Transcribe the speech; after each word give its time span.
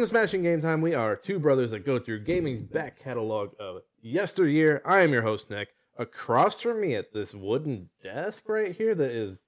welcome 0.00 0.14
to 0.14 0.18
Smashing 0.18 0.42
Game 0.42 0.62
Time. 0.62 0.80
We 0.80 0.94
are 0.94 1.14
two 1.14 1.38
brothers 1.38 1.72
that 1.72 1.84
go 1.84 1.98
through 1.98 2.20
gaming's 2.24 2.62
back 2.62 2.98
catalog 2.98 3.50
of 3.60 3.82
yesteryear. 4.00 4.80
I 4.86 5.00
am 5.00 5.12
your 5.12 5.20
host, 5.20 5.50
Nick. 5.50 5.74
Across 5.98 6.62
from 6.62 6.80
me 6.80 6.94
at 6.94 7.12
this 7.12 7.34
wooden 7.34 7.90
desk 8.02 8.44
right 8.48 8.74
here 8.74 8.94
that 8.94 9.10
is 9.10 9.40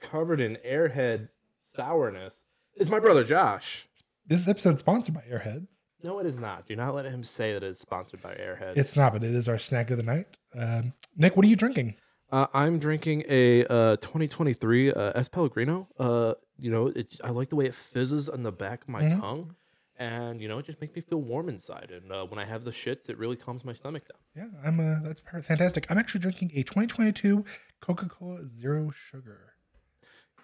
covered 0.00 0.40
in 0.40 0.58
airhead 0.66 1.28
sourness 1.76 2.34
is 2.74 2.90
my 2.90 2.98
brother 2.98 3.22
Josh. 3.22 3.86
This 4.26 4.48
episode 4.48 4.74
is 4.74 4.80
sponsored 4.80 5.14
by 5.14 5.22
Airheads. 5.30 5.68
No, 6.02 6.18
it 6.18 6.26
is 6.26 6.38
not. 6.38 6.66
Do 6.66 6.74
not 6.74 6.92
let 6.96 7.04
him 7.04 7.22
say 7.22 7.52
that 7.52 7.62
it's 7.62 7.80
sponsored 7.80 8.20
by 8.20 8.34
Airhead. 8.34 8.76
It's 8.76 8.96
not, 8.96 9.12
but 9.12 9.22
it 9.22 9.32
is 9.32 9.48
our 9.48 9.58
snack 9.58 9.92
of 9.92 9.96
the 9.96 10.02
night. 10.02 10.38
Um, 10.58 10.92
Nick, 11.16 11.36
what 11.36 11.46
are 11.46 11.48
you 11.48 11.54
drinking? 11.56 11.94
Uh, 12.32 12.46
I'm 12.52 12.80
drinking 12.80 13.24
a 13.28 13.64
uh, 13.66 13.96
2023 13.98 14.92
uh, 14.92 15.12
S 15.14 15.28
Pellegrino. 15.28 15.86
Uh, 16.00 16.34
you 16.58 16.70
know, 16.72 16.88
it, 16.88 17.14
I 17.22 17.30
like 17.30 17.50
the 17.50 17.56
way 17.56 17.66
it 17.66 17.74
fizzes 17.76 18.28
on 18.28 18.42
the 18.42 18.52
back 18.52 18.82
of 18.82 18.88
my 18.88 19.02
Mhm. 19.02 19.20
tongue, 19.20 19.54
and 20.00 20.40
you 20.40 20.48
know, 20.48 20.58
it 20.58 20.66
just 20.66 20.80
makes 20.80 20.94
me 20.96 21.02
feel 21.02 21.20
warm 21.20 21.48
inside. 21.48 21.90
And 21.92 22.10
uh, 22.10 22.24
when 22.24 22.38
I 22.40 22.44
have 22.46 22.64
the 22.64 22.70
shits, 22.72 23.08
it 23.10 23.18
really 23.18 23.36
calms 23.36 23.64
my 23.64 23.74
stomach 23.74 24.02
down. 24.08 24.50
Yeah, 24.50 24.66
I'm. 24.68 24.80
Uh, 24.80 25.06
that's 25.06 25.20
fantastic. 25.46 25.86
I'm 25.90 25.98
actually 25.98 26.20
drinking 26.22 26.50
a 26.54 26.62
2022 26.62 27.44
Coca-Cola 27.82 28.42
Zero 28.48 28.90
Sugar. 29.10 29.52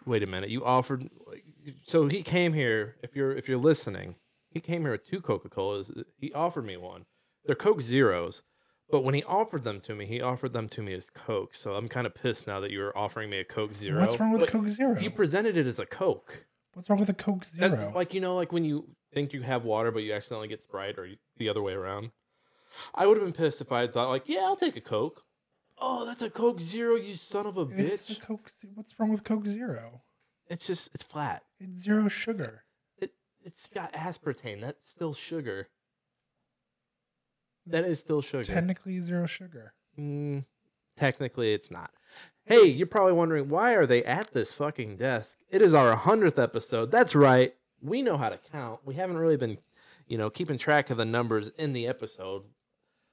Wait 0.04 0.22
a 0.22 0.26
minute, 0.26 0.50
you 0.50 0.64
offered. 0.64 1.08
So 1.86 2.06
he 2.06 2.22
came 2.22 2.52
here. 2.52 2.96
If 3.02 3.16
you're 3.16 3.32
if 3.32 3.48
you're 3.48 3.58
listening, 3.58 4.16
he 4.50 4.60
came 4.60 4.82
here 4.82 4.92
with 4.92 5.04
two 5.08 5.20
Coca 5.20 5.48
Colas. 5.48 5.90
He 6.20 6.32
offered 6.32 6.66
me 6.66 6.76
one. 6.76 7.06
They're 7.46 7.56
Coke 7.56 7.80
Zeros. 7.80 8.42
But 8.88 9.02
when 9.02 9.14
he 9.14 9.24
offered 9.24 9.64
them 9.64 9.80
to 9.80 9.96
me, 9.96 10.06
he 10.06 10.20
offered 10.20 10.52
them 10.52 10.68
to 10.68 10.80
me 10.82 10.94
as 10.94 11.10
Coke. 11.10 11.56
So 11.56 11.74
I'm 11.74 11.88
kind 11.88 12.06
of 12.06 12.14
pissed 12.14 12.46
now 12.46 12.60
that 12.60 12.70
you 12.70 12.78
were 12.78 12.96
offering 12.96 13.30
me 13.30 13.38
a 13.40 13.44
Coke 13.44 13.74
Zero. 13.74 14.00
What's 14.00 14.20
wrong 14.20 14.30
with 14.30 14.42
But 14.42 14.50
Coke 14.50 14.68
Zero? 14.68 14.96
You 15.00 15.10
presented 15.10 15.56
it 15.56 15.66
as 15.66 15.80
a 15.80 15.86
Coke. 15.86 16.44
What's 16.74 16.88
wrong 16.88 17.00
with 17.00 17.08
a 17.08 17.14
Coke 17.14 17.44
That- 17.58 17.70
Zero? 17.72 17.92
like 17.94 18.14
you 18.14 18.20
know, 18.20 18.36
like 18.36 18.52
when 18.52 18.64
you 18.64 18.88
think 19.16 19.32
you 19.32 19.40
have 19.40 19.64
water, 19.64 19.90
but 19.90 20.00
you 20.00 20.12
accidentally 20.12 20.46
get 20.46 20.62
Sprite, 20.62 20.98
or 20.98 21.08
the 21.38 21.48
other 21.48 21.62
way 21.62 21.72
around. 21.72 22.10
I 22.94 23.06
would 23.06 23.16
have 23.16 23.24
been 23.24 23.32
pissed 23.32 23.62
if 23.62 23.72
I 23.72 23.80
had 23.80 23.94
thought 23.94 24.10
like, 24.10 24.24
yeah, 24.26 24.40
I'll 24.40 24.56
take 24.56 24.76
a 24.76 24.80
Coke. 24.82 25.22
Oh, 25.78 26.04
that's 26.04 26.20
a 26.20 26.28
Coke 26.28 26.60
Zero, 26.60 26.96
you 26.96 27.14
son 27.14 27.46
of 27.46 27.56
a 27.56 27.64
bitch. 27.64 27.78
it's 27.78 28.02
the 28.02 28.14
bitch! 28.14 28.20
Coke. 28.20 28.50
What's 28.74 29.00
wrong 29.00 29.10
with 29.10 29.24
Coke 29.24 29.46
Zero? 29.46 30.02
It's 30.50 30.66
just 30.66 30.90
it's 30.94 31.02
flat. 31.02 31.44
It's 31.58 31.80
zero 31.80 32.08
sugar. 32.08 32.64
It 32.98 33.12
it's 33.42 33.66
got 33.68 33.94
aspartame. 33.94 34.60
That's 34.60 34.90
still 34.90 35.14
sugar. 35.14 35.68
That 37.66 37.84
is 37.84 37.98
still 37.98 38.20
sugar. 38.20 38.44
Technically 38.44 39.00
zero 39.00 39.26
sugar. 39.26 39.72
Mm, 39.98 40.44
technically, 40.96 41.54
it's 41.54 41.70
not. 41.70 41.90
Hey, 42.44 42.66
you're 42.66 42.86
probably 42.86 43.14
wondering 43.14 43.48
why 43.48 43.72
are 43.72 43.86
they 43.86 44.04
at 44.04 44.34
this 44.34 44.52
fucking 44.52 44.98
desk? 44.98 45.38
It 45.50 45.62
is 45.62 45.72
our 45.72 45.96
hundredth 45.96 46.38
episode. 46.38 46.90
That's 46.90 47.14
right. 47.14 47.54
We 47.82 48.02
know 48.02 48.16
how 48.16 48.28
to 48.28 48.38
count. 48.52 48.80
We 48.84 48.94
haven't 48.94 49.18
really 49.18 49.36
been, 49.36 49.58
you 50.06 50.18
know, 50.18 50.30
keeping 50.30 50.58
track 50.58 50.90
of 50.90 50.96
the 50.96 51.04
numbers 51.04 51.50
in 51.58 51.72
the 51.72 51.86
episode. 51.86 52.42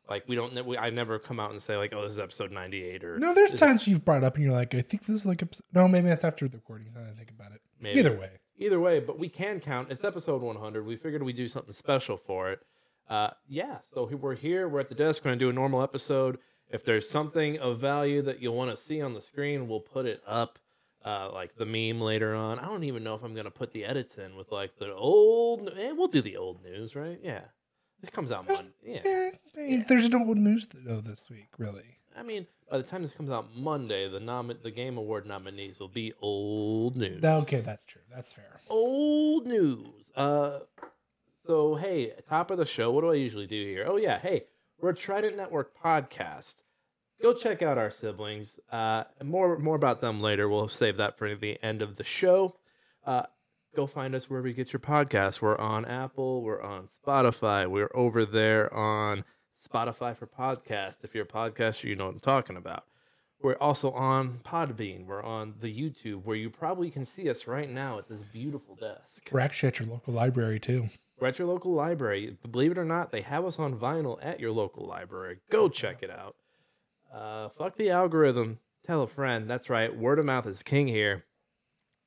Like 0.09 0.23
we 0.27 0.35
don't. 0.35 0.65
We, 0.65 0.77
I 0.77 0.89
never 0.89 1.17
come 1.19 1.39
out 1.39 1.51
and 1.51 1.61
say 1.61 1.77
like, 1.77 1.93
oh, 1.93 2.01
this 2.01 2.11
is 2.11 2.19
episode 2.19 2.51
98 2.51 3.03
or 3.03 3.19
No, 3.19 3.33
there's 3.33 3.53
times 3.53 3.87
you've 3.87 4.03
brought 4.03 4.23
up 4.23 4.35
and 4.35 4.43
you're 4.43 4.53
like, 4.53 4.75
I 4.75 4.81
think 4.81 5.05
this 5.05 5.15
is 5.15 5.25
like. 5.25 5.41
episode- 5.41 5.63
No, 5.73 5.87
maybe 5.87 6.07
that's 6.09 6.23
after 6.25 6.47
the 6.47 6.57
recording. 6.57 6.87
I 6.97 7.15
think 7.17 7.31
about 7.31 7.51
it. 7.53 7.61
Maybe. 7.79 7.99
Either 7.99 8.17
way, 8.19 8.31
Either 8.57 8.79
way, 8.79 8.99
but 8.99 9.17
we 9.17 9.29
can 9.29 9.59
count. 9.59 9.91
It's 9.91 10.03
episode 10.03 10.41
100. 10.41 10.85
We 10.85 10.95
figured 10.97 11.23
we'd 11.23 11.35
do 11.37 11.47
something 11.47 11.73
special 11.73 12.17
for 12.17 12.51
it. 12.51 12.59
Uh, 13.09 13.29
yeah, 13.47 13.77
so 13.93 14.05
we're 14.05 14.35
here. 14.35 14.67
We're 14.69 14.79
at 14.81 14.89
the 14.89 14.95
desk. 14.95 15.23
We're 15.23 15.29
going 15.29 15.39
to 15.39 15.45
do 15.45 15.49
a 15.49 15.53
normal 15.53 15.81
episode. 15.81 16.37
If 16.69 16.85
there's 16.85 17.09
something 17.09 17.57
of 17.59 17.79
value 17.79 18.21
that 18.23 18.41
you'll 18.41 18.55
want 18.55 18.75
to 18.77 18.81
see 18.81 19.01
on 19.01 19.13
the 19.13 19.21
screen, 19.21 19.67
we'll 19.67 19.79
put 19.81 20.05
it 20.05 20.21
up, 20.27 20.59
uh, 21.05 21.29
like 21.33 21.55
the 21.55 21.65
meme 21.65 22.01
later 22.01 22.33
on. 22.35 22.59
I 22.59 22.65
don't 22.65 22.83
even 22.83 23.03
know 23.03 23.15
if 23.15 23.23
I'm 23.23 23.33
going 23.33 23.45
to 23.45 23.51
put 23.51 23.71
the 23.73 23.85
edits 23.85 24.17
in 24.17 24.35
with 24.35 24.51
like 24.51 24.77
the 24.77 24.93
old. 24.93 25.69
Eh, 25.77 25.91
we'll 25.91 26.07
do 26.07 26.21
the 26.21 26.37
old 26.37 26.63
news, 26.63 26.95
right? 26.95 27.19
Yeah. 27.23 27.41
This 28.01 28.09
comes 28.09 28.31
out 28.31 28.45
There's- 28.45 28.61
Monday. 28.63 28.73
Yeah. 28.83 29.01
yeah, 29.05 29.29
I 29.55 29.59
mean, 29.65 29.79
Yeah. 29.79 29.85
there's 29.87 30.09
no 30.09 30.19
old 30.25 30.37
news 30.37 30.67
though 30.73 31.01
this 31.01 31.29
week, 31.29 31.47
really. 31.57 31.97
I 32.15 32.21
mean, 32.21 32.45
by 32.69 32.77
the 32.77 32.83
time 32.83 33.01
this 33.01 33.11
comes 33.13 33.29
out 33.31 33.55
Monday, 33.55 34.07
the 34.09 34.19
nom- 34.19 34.51
the 34.61 34.71
Game 34.71 34.97
Award 34.97 35.25
nominees 35.25 35.79
will 35.79 35.87
be 35.87 36.13
old 36.21 36.95
news. 36.97 37.23
Okay, 37.23 37.61
that's 37.61 37.83
true. 37.85 38.01
That's 38.13 38.31
fair. 38.33 38.59
old 38.69 39.47
news. 39.47 39.87
Uh, 40.15 40.59
so 41.47 41.75
hey, 41.75 42.13
top 42.29 42.51
of 42.51 42.57
the 42.57 42.65
show. 42.65 42.91
What 42.91 43.01
do 43.01 43.11
I 43.11 43.15
usually 43.15 43.47
do 43.47 43.55
here? 43.65 43.85
Oh 43.87 43.97
yeah, 43.97 44.19
hey, 44.19 44.45
we're 44.79 44.89
a 44.91 44.95
Trident 44.95 45.35
Network 45.37 45.71
podcast. 45.81 46.55
Go 47.21 47.33
check 47.33 47.61
out 47.61 47.77
our 47.77 47.91
siblings. 47.91 48.59
Uh, 48.71 49.03
more 49.23 49.57
more 49.57 49.75
about 49.75 50.01
them 50.01 50.21
later. 50.21 50.49
We'll 50.49 50.67
save 50.67 50.97
that 50.97 51.17
for 51.17 51.35
the 51.35 51.57
end 51.63 51.81
of 51.81 51.95
the 51.95 52.03
show. 52.03 52.55
Uh, 53.05 53.23
go 53.75 53.87
find 53.87 54.13
us 54.15 54.29
wherever 54.29 54.47
you 54.47 54.53
get 54.53 54.73
your 54.73 54.79
podcasts. 54.79 55.41
We're 55.41 55.57
on 55.57 55.85
Apple. 55.85 56.41
We're 56.41 56.61
on 56.61 56.89
Spotify. 57.05 57.69
We're 57.69 57.91
over 57.93 58.25
there 58.25 58.73
on 58.73 59.23
Spotify 59.67 60.17
for 60.17 60.27
podcasts. 60.27 61.03
If 61.03 61.15
you're 61.15 61.23
a 61.23 61.27
podcaster, 61.27 61.85
you 61.85 61.95
know 61.95 62.05
what 62.05 62.15
I'm 62.15 62.19
talking 62.19 62.57
about. 62.57 62.83
We're 63.41 63.57
also 63.59 63.91
on 63.91 64.39
Podbean. 64.45 65.05
We're 65.05 65.21
on 65.21 65.55
the 65.59 65.67
YouTube, 65.67 66.23
where 66.23 66.37
you 66.37 66.49
probably 66.49 66.89
can 66.89 67.05
see 67.05 67.29
us 67.29 67.45
right 67.45 67.69
now 67.69 67.99
at 67.99 68.07
this 68.07 68.23
beautiful 68.31 68.75
desk. 68.75 69.29
We're 69.31 69.41
actually 69.41 69.67
at 69.67 69.79
your 69.79 69.89
local 69.89 70.13
library 70.13 70.61
too. 70.61 70.87
We're 71.19 71.27
at 71.27 71.39
your 71.39 71.49
local 71.49 71.73
library. 71.73 72.37
Believe 72.49 72.71
it 72.71 72.77
or 72.77 72.85
not, 72.85 73.11
they 73.11 73.21
have 73.21 73.43
us 73.43 73.59
on 73.59 73.77
vinyl 73.77 74.17
at 74.21 74.39
your 74.39 74.51
local 74.51 74.87
library. 74.87 75.39
Go 75.51 75.67
check 75.67 76.03
it 76.03 76.09
out. 76.09 76.35
Uh, 77.13 77.49
fuck 77.57 77.77
the 77.77 77.89
algorithm. 77.91 78.59
Tell 78.87 79.01
a 79.03 79.07
friend. 79.07 79.49
That's 79.49 79.69
right. 79.69 79.95
Word 79.95 80.19
of 80.19 80.25
mouth 80.25 80.47
is 80.47 80.63
king 80.63 80.87
here. 80.87 81.25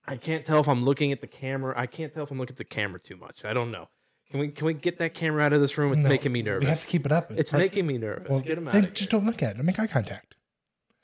I 0.06 0.16
can't 0.16 0.44
tell 0.44 0.60
if 0.60 0.68
I'm 0.68 0.84
looking 0.84 1.10
at 1.12 1.20
the 1.20 1.26
camera. 1.26 1.74
I 1.76 1.86
can't 1.86 2.12
tell 2.12 2.24
if 2.24 2.30
I'm 2.30 2.38
looking 2.38 2.54
at 2.54 2.58
the 2.58 2.64
camera 2.64 3.00
too 3.00 3.16
much. 3.16 3.44
I 3.44 3.52
don't 3.52 3.70
know. 3.70 3.88
Can 4.30 4.40
we 4.40 4.48
can 4.48 4.66
we 4.66 4.74
get 4.74 4.98
that 4.98 5.14
camera 5.14 5.44
out 5.44 5.52
of 5.52 5.60
this 5.60 5.78
room? 5.78 5.92
It's 5.92 6.02
No, 6.02 6.08
making 6.08 6.32
me 6.32 6.42
nervous. 6.42 6.64
We 6.64 6.68
have 6.68 6.80
to 6.82 6.86
keep 6.86 7.06
it 7.06 7.12
up. 7.12 7.30
it's 7.30 7.50
part- 7.50 7.60
making 7.62 7.86
me 7.86 7.96
nervous. 7.98 8.28
Well, 8.28 8.40
get 8.40 8.58
him 8.58 8.66
out 8.68 8.74
then 8.74 8.84
of 8.86 8.92
just 8.94 9.10
here. 9.10 9.18
don't 9.20 9.26
look 9.26 9.42
at 9.42 9.52
it. 9.52 9.56
Don't 9.58 9.66
make 9.66 9.78
eye 9.78 9.86
contact. 9.86 10.34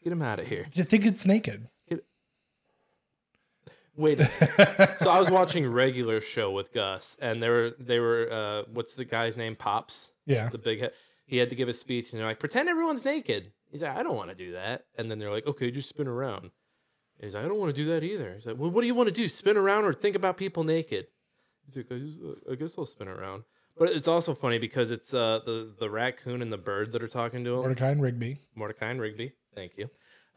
Get 0.03 0.13
him 0.13 0.23
out 0.23 0.41
of 0.41 0.47
here. 0.49 0.67
You 0.73 0.83
think 0.85 1.07
it's 1.07 1.25
naked. 1.25 1.69
Wait. 3.95 4.21
a 4.21 4.97
so 4.99 5.11
I 5.11 5.21
was 5.21 5.31
watching 5.39 5.67
regular 5.71 6.21
show 6.21 6.51
with 6.51 6.73
Gus, 6.73 7.17
and 7.21 7.43
they 7.43 7.49
were 7.49 7.73
they 7.79 7.99
were 7.99 8.29
uh, 8.33 8.63
what's 8.73 8.95
the 8.95 9.05
guy's 9.05 9.37
name? 9.37 9.55
Pops, 9.55 10.11
yeah. 10.27 10.49
the 10.49 10.59
big 10.59 10.81
head. 10.81 10.93
He 11.33 11.39
had 11.39 11.49
to 11.49 11.57
give 11.57 11.71
a 11.71 11.73
speech, 11.73 12.11
and 12.13 12.21
they're 12.21 12.27
like, 12.27 12.41
"Pretend 12.41 12.69
everyone's 12.69 13.07
naked." 13.07 13.53
He's 13.71 13.81
like, 13.81 13.97
"I 13.97 14.03
don't 14.03 14.17
want 14.17 14.29
to 14.29 14.35
do 14.35 14.53
that." 14.53 14.85
And 14.99 15.11
then 15.11 15.19
they're 15.19 15.31
like, 15.31 15.47
"Okay, 15.47 15.71
just 15.71 15.89
spin 15.89 16.07
around." 16.07 16.51
He's 17.19 17.33
like, 17.33 17.43
"I 17.43 17.49
don't 17.49 17.59
want 17.59 17.75
to 17.75 17.83
do 17.85 17.89
that 17.89 18.03
either." 18.03 18.35
He's 18.35 18.45
like, 18.45 18.59
"Well, 18.59 18.71
what 18.71 18.83
do 18.83 18.87
you 18.87 18.95
want 18.95 19.07
to 19.07 19.15
do? 19.15 19.27
Spin 19.31 19.57
around 19.57 19.87
or 19.87 19.95
think 19.95 20.15
about 20.15 20.37
people 20.37 20.63
naked?" 20.63 21.07
He's 21.65 21.77
like, 21.79 21.87
"I, 21.91 21.99
just, 22.01 22.19
I 22.51 22.55
guess 22.57 22.75
I'll 22.77 22.85
spin 22.85 23.09
around." 23.09 23.45
But 23.79 23.89
it's 23.93 24.09
also 24.09 24.35
funny 24.35 24.59
because 24.59 24.91
it's 24.91 25.15
uh, 25.15 25.41
the 25.47 25.73
the 25.81 25.89
raccoon 25.89 26.43
and 26.43 26.53
the 26.53 26.59
bird 26.59 26.93
that 26.93 27.03
are 27.03 27.09
talking 27.09 27.45
to 27.45 27.55
him. 27.55 27.61
Mordecai 27.61 27.93
and 27.93 28.03
Rigby. 28.03 28.39
Mordecai 28.55 28.91
and 28.91 29.01
Rigby. 29.01 29.33
Thank 29.55 29.79
you. 29.79 29.89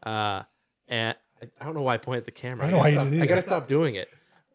Uh, 0.02 0.44
and 0.88 1.14
I, 1.42 1.48
I 1.60 1.64
don't 1.66 1.74
know 1.74 1.82
why 1.82 1.92
I 1.92 1.98
point 1.98 2.20
at 2.20 2.24
the 2.24 2.30
camera. 2.30 2.68
I 2.68 2.70
don't 2.70 2.78
know 2.78 2.82
why 2.82 2.88
you 2.88 2.94
gotta 2.96 3.10
did 3.10 3.16
stop- 3.18 3.22
I 3.22 3.26
gotta 3.26 3.42
stop 3.42 3.68
doing 3.68 3.96
it. 3.96 4.08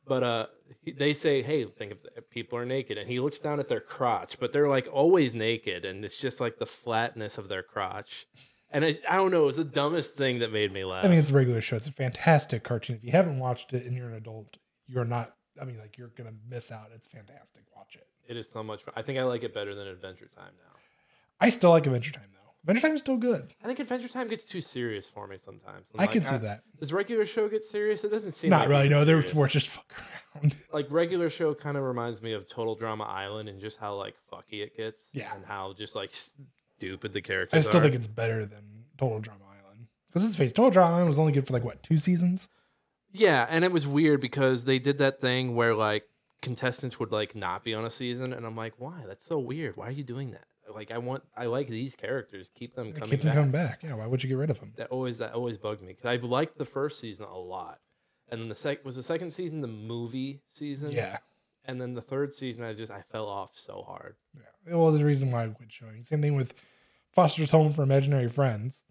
But 0.07 0.23
uh, 0.23 0.47
he- 0.81 0.91
they 0.91 1.13
say, 1.13 1.41
"Hey, 1.41 1.65
think 1.65 1.93
if 2.15 2.29
people 2.29 2.57
are 2.57 2.65
naked," 2.65 2.97
and 2.97 3.09
he 3.09 3.19
looks 3.19 3.39
down 3.39 3.59
at 3.59 3.67
their 3.67 3.79
crotch, 3.81 4.39
but 4.39 4.51
they're 4.51 4.67
like 4.69 4.87
always 4.91 5.33
naked, 5.33 5.85
and 5.85 6.03
it's 6.05 6.17
just 6.17 6.39
like 6.39 6.57
the 6.59 6.65
flatness 6.65 7.37
of 7.37 7.47
their 7.49 7.63
crotch. 7.63 8.27
And 8.73 8.85
I, 8.85 8.99
I 9.09 9.17
don't 9.17 9.31
know, 9.31 9.43
it 9.43 9.47
was 9.47 9.55
the 9.57 9.65
dumbest 9.65 10.15
thing 10.15 10.39
that 10.39 10.51
made 10.51 10.71
me 10.71 10.85
laugh. 10.85 11.03
I 11.03 11.09
mean, 11.09 11.19
it's 11.19 11.29
a 11.29 11.33
regular 11.33 11.59
show. 11.59 11.75
It's 11.75 11.87
a 11.87 11.91
fantastic 11.91 12.63
cartoon. 12.63 12.95
If 12.95 13.03
you 13.03 13.11
haven't 13.11 13.37
watched 13.39 13.73
it 13.73 13.85
and 13.85 13.97
you're 13.97 14.07
an 14.07 14.15
adult, 14.15 14.55
you're 14.87 15.03
not. 15.05 15.35
I 15.61 15.65
mean, 15.65 15.77
like 15.77 15.97
you're 15.97 16.11
gonna 16.17 16.33
miss 16.49 16.71
out. 16.71 16.87
It's 16.95 17.07
fantastic. 17.07 17.63
Watch 17.75 17.95
it. 17.95 18.07
it 18.29 18.37
is 18.37 18.47
so 18.49 18.63
much 18.63 18.83
fun. 18.83 18.93
I 18.95 19.01
think 19.01 19.19
I 19.19 19.23
like 19.23 19.43
it 19.43 19.53
better 19.53 19.75
than 19.75 19.87
Adventure 19.87 20.29
Time 20.35 20.53
now. 20.57 20.79
I 21.41 21.49
still 21.49 21.71
like 21.71 21.85
Adventure 21.85 22.13
Time 22.13 22.29
though. 22.33 22.40
Adventure 22.63 22.87
Time 22.87 22.95
is 22.95 23.01
still 23.01 23.17
good. 23.17 23.53
I 23.63 23.67
think 23.67 23.79
Adventure 23.79 24.07
Time 24.07 24.27
gets 24.27 24.45
too 24.45 24.61
serious 24.61 25.07
for 25.07 25.25
me 25.27 25.37
sometimes. 25.43 25.87
I'm 25.93 25.99
I 25.99 26.03
like, 26.03 26.11
can 26.11 26.25
see 26.25 26.35
ah, 26.35 26.37
that. 26.39 26.63
Does 26.79 26.93
regular 26.93 27.25
show 27.25 27.49
get 27.49 27.63
serious? 27.63 28.03
It 28.03 28.11
doesn't 28.11 28.33
seem 28.33 28.51
Not 28.51 28.61
like 28.61 28.69
really. 28.69 28.89
No, 28.89 29.03
serious. 29.03 29.33
more 29.33 29.47
just 29.47 29.69
fuck 29.69 29.91
around. 30.35 30.55
like 30.73 30.85
regular 30.91 31.29
show 31.31 31.55
kind 31.55 31.75
of 31.75 31.83
reminds 31.83 32.21
me 32.21 32.33
of 32.33 32.47
Total 32.47 32.75
Drama 32.75 33.05
Island 33.05 33.49
and 33.49 33.59
just 33.59 33.77
how 33.77 33.95
like 33.95 34.15
fucky 34.31 34.61
it 34.61 34.77
gets. 34.77 35.01
Yeah. 35.11 35.33
And 35.35 35.43
how 35.43 35.73
just 35.75 35.95
like 35.95 36.11
stupid 36.77 37.13
the 37.13 37.21
characters 37.21 37.65
I 37.65 37.67
still 37.67 37.79
are. 37.79 37.83
think 37.83 37.95
it's 37.95 38.07
better 38.07 38.45
than 38.45 38.85
Total 38.97 39.19
Drama 39.19 39.43
Island. 39.45 39.87
Because 40.09 40.23
let's 40.23 40.35
face, 40.35 40.51
Total 40.51 40.69
Drama 40.69 40.93
Island 40.93 41.07
was 41.07 41.17
only 41.17 41.31
good 41.31 41.47
for 41.47 41.53
like 41.53 41.63
what 41.63 41.81
two 41.81 41.97
seasons. 41.97 42.47
yeah, 43.11 43.47
and 43.49 43.65
it 43.65 43.71
was 43.71 43.87
weird 43.87 44.21
because 44.21 44.65
they 44.65 44.77
did 44.77 44.99
that 44.99 45.19
thing 45.19 45.55
where 45.55 45.73
like 45.73 46.03
contestants 46.43 46.99
would 46.99 47.11
like 47.11 47.35
not 47.35 47.63
be 47.63 47.73
on 47.73 47.85
a 47.85 47.89
season, 47.89 48.33
and 48.33 48.45
I'm 48.45 48.55
like, 48.55 48.73
why? 48.77 49.03
That's 49.07 49.25
so 49.25 49.39
weird. 49.39 49.77
Why 49.77 49.87
are 49.87 49.91
you 49.91 50.03
doing 50.03 50.31
that? 50.31 50.45
Like, 50.73 50.91
I 50.91 50.97
want, 50.97 51.23
I 51.35 51.45
like 51.45 51.67
these 51.67 51.95
characters. 51.95 52.49
Keep 52.55 52.75
them 52.75 52.93
coming 52.93 53.09
Keep 53.09 53.21
them 53.21 53.27
back. 53.29 53.35
coming 53.35 53.51
back. 53.51 53.83
Yeah, 53.83 53.93
why 53.95 54.07
would 54.07 54.23
you 54.23 54.29
get 54.29 54.37
rid 54.37 54.49
of 54.49 54.59
them? 54.59 54.73
That 54.77 54.89
always, 54.89 55.17
that 55.19 55.33
always 55.33 55.57
bugged 55.57 55.81
me 55.81 55.89
because 55.93 56.05
I've 56.05 56.23
liked 56.23 56.57
the 56.57 56.65
first 56.65 56.99
season 56.99 57.25
a 57.25 57.37
lot, 57.37 57.79
and 58.29 58.41
then 58.41 58.49
the 58.49 58.55
sec 58.55 58.83
was 58.85 58.95
the 58.95 59.03
second 59.03 59.31
season 59.31 59.61
the 59.61 59.67
movie 59.67 60.41
season. 60.47 60.91
Yeah. 60.91 61.17
And 61.65 61.79
then 61.79 61.93
the 61.93 62.01
third 62.01 62.33
season, 62.33 62.63
I 62.63 62.73
just 62.73 62.91
I 62.91 63.03
fell 63.11 63.27
off 63.27 63.51
so 63.53 63.83
hard. 63.87 64.15
Yeah. 64.35 64.75
Well, 64.75 64.89
there's 64.91 65.01
a 65.01 65.05
reason 65.05 65.29
why 65.31 65.43
I 65.43 65.47
quit 65.49 65.71
showing. 65.71 66.03
Same 66.03 66.21
thing 66.21 66.35
with 66.35 66.53
Foster's 67.13 67.51
Home 67.51 67.71
for 67.73 67.83
Imaginary 67.83 68.29
Friends. 68.29 68.83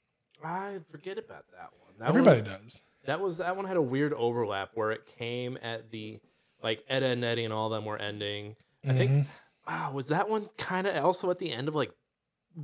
I 0.45 0.79
forget 0.91 1.19
about 1.19 1.47
that 1.53 1.71
one. 1.81 1.95
That 1.99 2.09
Everybody 2.09 2.43
one, 2.43 2.51
does. 2.65 2.81
That 3.07 3.21
was 3.21 3.39
that 3.39 3.57
one 3.57 3.65
had 3.67 3.77
a 3.77 3.83
weird 3.83 4.13
overlap 4.13 4.71
where 4.75 4.93
it 4.93 5.05
came 5.19 5.59
at 5.63 5.91
the 5.91 6.21
like 6.63 6.85
Etta 6.89 7.07
and 7.07 7.25
Eddie 7.25 7.45
and 7.45 7.53
all 7.53 7.71
them 7.71 7.85
were 7.87 7.99
ending, 7.99 8.55
I 8.87 8.93
think 8.93 9.11
Mhm. 9.11 9.27
Wow, 9.71 9.93
was 9.93 10.07
that 10.09 10.29
one 10.29 10.49
kind 10.59 10.87
of 10.87 11.05
also 11.05 11.31
at 11.31 11.39
the 11.39 11.53
end 11.53 11.69
of 11.69 11.75
like 11.75 11.93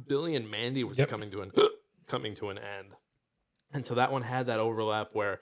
Billy 0.06 0.34
and 0.34 0.50
Mandy 0.50 0.84
was 0.84 0.98
Yep. 0.98 1.08
coming 1.08 1.30
to 1.30 1.42
an 1.42 1.52
coming 2.08 2.34
to 2.36 2.48
an 2.50 2.58
end, 2.58 2.88
and 3.72 3.84
so 3.86 3.94
that 3.94 4.12
one 4.12 4.22
had 4.22 4.46
that 4.46 4.58
overlap 4.60 5.10
where 5.12 5.40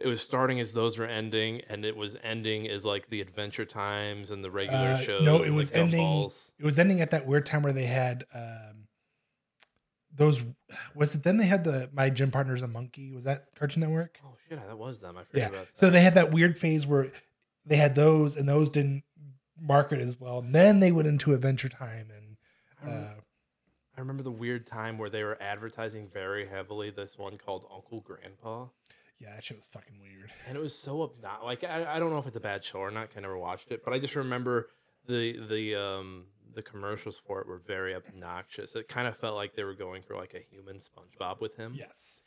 it 0.00 0.06
was 0.08 0.20
starting 0.20 0.58
as 0.60 0.72
those 0.72 0.98
were 0.98 1.06
ending, 1.06 1.62
and 1.68 1.84
it 1.84 1.96
was 1.96 2.16
ending 2.22 2.68
as 2.68 2.84
like 2.84 3.08
the 3.10 3.20
Adventure 3.20 3.64
Times 3.64 4.30
and 4.30 4.42
the 4.44 4.50
regular 4.50 4.88
Uh, 4.94 4.98
shows. 5.00 5.22
no, 5.24 5.42
it 5.42 5.50
was 5.50 5.70
ending- 5.72 6.00
Gumballs. 6.00 6.50
It 6.58 6.64
was 6.64 6.78
ending 6.78 7.00
at 7.00 7.10
that 7.12 7.26
weird 7.26 7.46
time 7.46 7.62
where 7.62 7.72
they 7.72 7.86
had 7.86 8.24
um, 8.34 8.88
those. 10.14 10.42
Was 10.94 11.14
it 11.14 11.22
then 11.22 11.38
they 11.38 11.46
had 11.46 11.64
the 11.64 11.88
My 11.92 12.10
Gym 12.10 12.30
Partner's 12.30 12.62
a 12.62 12.68
Monkey? 12.68 13.12
Was 13.12 13.24
that 13.24 13.46
Cartoon 13.54 13.80
Network? 13.80 14.18
Oh 14.24 14.36
shit, 14.48 14.58
that 14.66 14.76
was 14.78 15.00
them. 15.00 15.16
I 15.16 15.24
forgot 15.24 15.38
Yeah. 15.40 15.48
about 15.48 15.66
that. 15.66 15.78
So 15.78 15.90
they 15.90 16.02
had 16.02 16.14
that 16.14 16.30
weird 16.32 16.58
phase 16.58 16.86
where 16.86 17.12
they 17.64 17.76
had 17.76 17.94
those, 17.94 18.36
and 18.36 18.48
those 18.48 18.70
didn't 18.70 19.04
market 19.62 20.00
as 20.00 20.18
well. 20.18 20.38
And 20.40 20.54
then 20.54 20.80
they 20.80 20.92
went 20.92 21.08
into 21.08 21.32
Adventure 21.34 21.68
Time, 21.68 22.08
and 22.14 22.36
I 22.90 22.94
uh, 22.96 23.10
I 23.96 24.00
remember 24.00 24.22
the 24.22 24.30
weird 24.30 24.66
time 24.66 24.98
where 24.98 25.10
they 25.10 25.22
were 25.22 25.40
advertising 25.40 26.08
very 26.12 26.46
heavily 26.48 26.90
this 26.90 27.16
one 27.18 27.38
called 27.38 27.64
Uncle 27.72 28.00
Grandpa. 28.00 28.66
yeah, 29.20 29.34
that 29.34 29.44
shit 29.44 29.56
was 29.58 29.68
fucking 29.68 30.00
weird. 30.00 30.30
and 30.48 30.56
it 30.56 30.60
was 30.60 30.74
so 30.76 31.02
obnoxious. 31.02 31.44
Like 31.44 31.64
I, 31.64 31.96
I 31.96 31.98
don't 31.98 32.10
know 32.10 32.18
if 32.18 32.26
it's 32.26 32.36
a 32.36 32.40
bad 32.40 32.64
show 32.64 32.78
or 32.78 32.90
not. 32.90 33.10
I 33.16 33.20
never 33.20 33.38
watched 33.38 33.70
it, 33.70 33.82
but 33.84 33.92
I 33.94 33.98
just 33.98 34.16
remember 34.16 34.68
the 35.06 35.38
the 35.48 35.74
um 35.74 36.24
the 36.54 36.62
commercials 36.62 37.20
for 37.26 37.40
it 37.40 37.46
were 37.46 37.62
very 37.66 37.94
obnoxious. 37.94 38.74
It 38.74 38.88
kind 38.88 39.06
of 39.08 39.16
felt 39.16 39.36
like 39.36 39.54
they 39.54 39.64
were 39.64 39.74
going 39.74 40.02
for 40.02 40.16
like 40.16 40.34
a 40.34 40.44
human 40.54 40.80
SpongeBob 40.80 41.40
with 41.40 41.56
him. 41.56 41.74
Yes. 41.74 42.22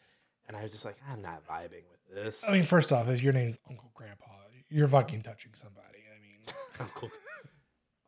and 0.47 0.57
I 0.57 0.63
was 0.63 0.71
just 0.71 0.83
like, 0.85 0.97
I'm 1.09 1.21
not 1.21 1.47
vibing 1.47 1.83
with 1.91 2.15
this. 2.15 2.43
I 2.47 2.51
mean, 2.53 2.65
first 2.65 2.91
off, 2.91 3.07
if 3.07 3.21
your 3.21 3.33
name's 3.33 3.57
Uncle 3.69 3.91
Grandpa, 3.93 4.25
you're 4.69 4.87
fucking 4.87 5.21
touching 5.21 5.51
somebody. 5.53 5.99
I 6.09 6.19
mean, 6.21 6.55
Uncle. 6.79 7.09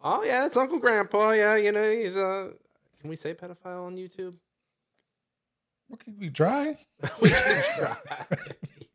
Oh 0.02 0.24
yeah, 0.24 0.46
it's 0.46 0.58
Uncle 0.58 0.80
Grandpa. 0.80 1.32
Yeah, 1.32 1.56
you 1.56 1.72
know 1.72 1.92
he's 1.92 2.18
uh. 2.18 2.52
Can 3.00 3.10
we 3.10 3.16
say 3.16 3.34
pedophile 3.34 3.86
on 3.86 3.96
YouTube? 3.96 4.34
what 5.88 6.04
could 6.04 6.20
we 6.20 6.30
try? 6.30 6.78
we 7.22 7.30
can 7.30 7.64
try. 7.78 7.98
God 8.30 8.38
damn 8.38 8.48
it. 8.70 8.88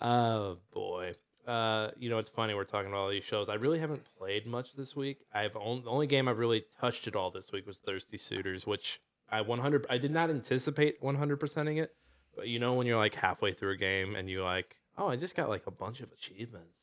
Oh 0.00 0.58
boy. 0.72 1.14
Uh, 1.46 1.90
you 1.98 2.08
know 2.08 2.18
it's 2.18 2.30
funny 2.30 2.54
we're 2.54 2.64
talking 2.64 2.88
about 2.90 3.00
all 3.00 3.10
these 3.10 3.24
shows. 3.24 3.48
I 3.48 3.54
really 3.54 3.78
haven't 3.78 4.02
played 4.18 4.46
much 4.46 4.74
this 4.76 4.96
week. 4.96 5.18
I've 5.32 5.56
only 5.56 5.82
the 5.82 5.90
only 5.90 6.06
game 6.06 6.28
I've 6.28 6.38
really 6.38 6.64
touched 6.80 7.06
at 7.06 7.16
all 7.16 7.30
this 7.30 7.52
week 7.52 7.66
was 7.66 7.78
Thirsty 7.78 8.16
Suitors, 8.16 8.66
which 8.66 9.00
I 9.30 9.40
100 9.40 9.86
I 9.90 9.98
did 9.98 10.10
not 10.10 10.30
anticipate 10.30 11.00
100%ing 11.02 11.76
it, 11.78 11.94
but 12.34 12.48
you 12.48 12.58
know 12.58 12.74
when 12.74 12.86
you're 12.86 12.98
like 12.98 13.14
halfway 13.14 13.52
through 13.52 13.72
a 13.72 13.76
game 13.76 14.16
and 14.16 14.28
you're 14.28 14.44
like, 14.44 14.76
oh, 14.96 15.08
I 15.08 15.16
just 15.16 15.36
got 15.36 15.48
like 15.48 15.66
a 15.66 15.70
bunch 15.70 16.00
of 16.00 16.10
achievements, 16.12 16.78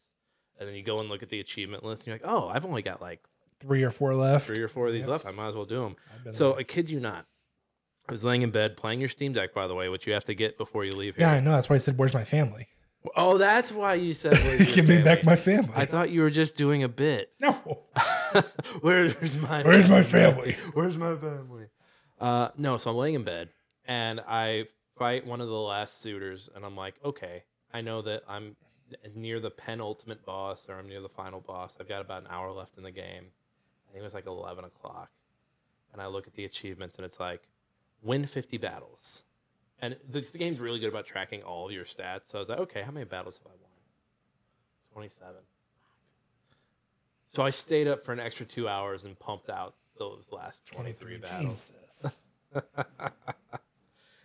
and 0.62 0.69
then 0.69 0.75
you 0.75 0.84
go 0.84 1.00
and 1.02 1.10
look 1.10 1.22
at 1.24 1.30
the 1.30 1.40
achievement 1.42 1.84
list 1.84 2.04
and 2.04 2.08
you're 2.08 2.16
like, 2.16 2.24
oh, 2.25 2.48
I've 2.48 2.63
only 2.66 2.84
got 2.84 3.02
like 3.02 3.19
Three 3.60 3.84
or 3.84 3.92
four 3.92 4.16
left. 4.16 4.46
three 4.48 4.62
or 4.62 4.68
four 4.69 4.88
of 4.88 4.94
these 4.94 5.02
Yep. 5.02 5.10
left. 5.10 5.25
I 5.25 5.31
might 5.31 5.50
as 5.50 5.56
well 5.56 5.66
do 5.66 5.81
them. 5.81 5.96
So 6.34 6.52
there. 6.52 6.60
I 6.60 6.63
kid 6.63 6.90
you 6.90 7.00
not. 7.00 7.25
I 8.08 8.12
was 8.12 8.24
laying 8.24 8.42
in 8.44 8.52
bed 8.52 8.78
playing 8.78 9.00
your 9.00 9.10
Steam 9.10 9.34
Deck, 9.34 9.54
by 9.54 9.68
the 9.68 9.75
way, 9.75 9.90
which 9.90 10.08
you 10.08 10.13
have 10.13 10.25
to 10.25 10.34
get 10.36 10.58
before 10.58 10.86
you 10.86 10.94
leave 10.96 11.16
here. 11.16 11.28
yeah, 11.28 11.34
I 11.34 11.40
know. 11.40 11.52
That's 11.52 11.69
why 11.69 11.75
I 11.75 11.80
said, 11.80 11.98
"Where's 11.98 12.13
my 12.13 12.24
family? 12.25 12.68
Oh, 13.16 13.38
that's 13.38 13.72
why 13.72 13.96
you 13.96 14.13
said 14.13 14.34
where's 14.34 14.60
your 14.68 14.75
Give 14.75 14.88
me 14.88 15.02
back 15.02 15.24
my 15.24 15.36
family." 15.36 15.72
I 15.75 15.86
thought 15.86 16.10
you 16.12 16.22
were 16.22 16.30
just 16.31 16.56
doing 16.56 16.84
a 16.84 16.90
bit. 16.90 17.31
no. 17.40 17.56
where's 18.81 19.36
my 19.38 19.62
Where's 19.63 19.88
my 19.90 20.04
family? 20.04 20.56
Where's 20.74 20.98
my 20.98 21.16
family? 21.16 21.66
Uh, 22.19 22.50
no, 22.58 22.78
so 22.78 22.92
I'm 22.92 22.98
laying 22.98 23.16
in 23.16 23.24
bed 23.24 23.50
and 23.86 24.19
I 24.22 24.66
fight 24.98 25.25
one 25.25 25.42
of 25.42 25.48
the 25.48 25.54
last 25.54 26.02
suitors, 26.02 26.50
and 26.56 26.63
I'm 26.66 26.75
like, 26.75 26.96
okay, 27.04 27.44
I 27.74 27.81
know 27.81 28.02
that 28.04 28.24
I'm 28.28 28.56
near 29.15 29.39
the 29.39 29.49
penultimate 29.49 30.25
boss 30.25 30.67
or 30.69 30.79
I'm 30.79 30.88
near 30.88 31.01
the 31.01 31.09
final 31.09 31.39
boss. 31.39 31.73
I've 31.79 31.89
got 31.89 32.01
about 32.01 32.23
an 32.23 32.27
hour 32.29 32.51
left 32.51 32.77
in 32.77 32.83
the 32.83 32.91
game. 32.91 33.25
I 33.88 33.91
think 33.91 34.01
it 34.01 34.03
was 34.03 34.13
like 34.13 34.25
11 34.25 34.65
o'clock. 34.65 35.09
And 35.93 36.01
I 36.01 36.07
look 36.07 36.27
at 36.27 36.35
the 36.35 36.45
achievements 36.45 36.97
and 36.97 37.05
it's 37.05 37.19
like, 37.19 37.41
win 38.01 38.25
50 38.25 38.57
battles. 38.57 39.23
And 39.79 39.97
this, 40.09 40.31
the 40.31 40.38
game's 40.38 40.59
really 40.59 40.79
good 40.79 40.89
about 40.89 41.05
tracking 41.05 41.43
all 41.43 41.65
of 41.65 41.71
your 41.71 41.85
stats. 41.85 42.27
So 42.27 42.38
I 42.38 42.39
was 42.39 42.49
like, 42.49 42.59
okay, 42.59 42.81
how 42.83 42.91
many 42.91 43.05
battles 43.05 43.38
have 43.38 43.47
I 43.47 43.55
won? 43.61 43.71
27. 44.93 45.35
So 47.33 47.43
I 47.43 47.49
stayed 47.49 47.88
up 47.88 48.05
for 48.05 48.13
an 48.13 48.19
extra 48.19 48.45
two 48.45 48.67
hours 48.67 49.03
and 49.03 49.17
pumped 49.17 49.49
out 49.49 49.75
those 49.97 50.25
last 50.31 50.65
23 50.67 51.17
battles. 51.17 51.67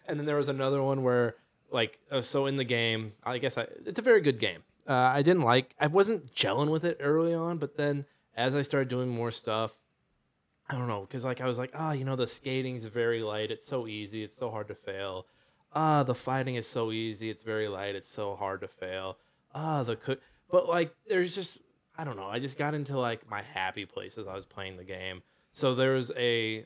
And 0.09 0.19
then 0.19 0.27
there 0.27 0.37
was 0.37 0.49
another 0.49 0.83
one 0.83 1.03
where 1.03 1.35
like 1.71 1.99
uh, 2.11 2.21
so 2.23 2.47
in 2.47 2.57
the 2.57 2.65
game 2.65 3.13
i 3.25 3.39
guess 3.39 3.59
I, 3.59 3.67
it's 3.85 3.99
a 3.99 4.03
very 4.03 4.21
good 4.21 4.39
game. 4.39 4.63
Uh, 4.89 4.93
i 4.93 5.23
didn't 5.23 5.43
like 5.43 5.75
i 5.81 5.87
wasn't 5.87 6.35
gelling 6.35 6.71
with 6.71 6.85
it 6.85 6.99
early 7.01 7.35
on 7.35 7.59
but 7.59 7.77
then 7.77 8.05
as 8.37 8.55
i 8.55 8.63
started 8.63 8.89
doing 8.89 9.09
more 9.09 9.31
stuff 9.31 9.73
i 10.69 10.75
don't 10.75 10.89
know 10.89 11.01
because 11.01 11.25
like 11.25 11.41
i 11.41 11.47
was 11.47 11.59
like 11.59 11.73
oh 11.75 11.91
you 11.91 12.05
know 12.05 12.17
the 12.17 12.27
skating's 12.27 12.85
very 12.85 13.23
light 13.23 13.51
it's 13.51 13.67
so 13.67 13.87
easy 13.87 14.23
it's 14.23 14.37
so 14.37 14.51
hard 14.51 14.69
to 14.69 14.75
fail. 14.75 15.27
Ah 15.73 16.03
the 16.03 16.15
fighting 16.15 16.55
is 16.55 16.67
so 16.67 16.93
easy 16.93 17.29
it's 17.31 17.43
very 17.43 17.69
light 17.69 17.95
it's 17.95 18.11
so 18.11 18.37
hard 18.37 18.61
to 18.61 18.69
fail. 18.69 19.19
Ah 19.55 19.83
the 19.83 19.97
cook 19.97 20.21
but 20.51 20.69
like 20.69 20.95
there's 21.09 21.35
just 21.35 21.59
i 21.99 22.05
don't 22.05 22.17
know 22.17 22.29
i 22.29 22.39
just 22.39 22.57
got 22.57 22.75
into 22.75 22.99
like 22.99 23.29
my 23.29 23.43
happy 23.43 23.85
places 23.85 24.27
i 24.27 24.35
was 24.35 24.47
playing 24.47 24.77
the 24.77 24.85
game. 24.85 25.23
So 25.53 25.75
there's 25.75 26.11
a 26.17 26.65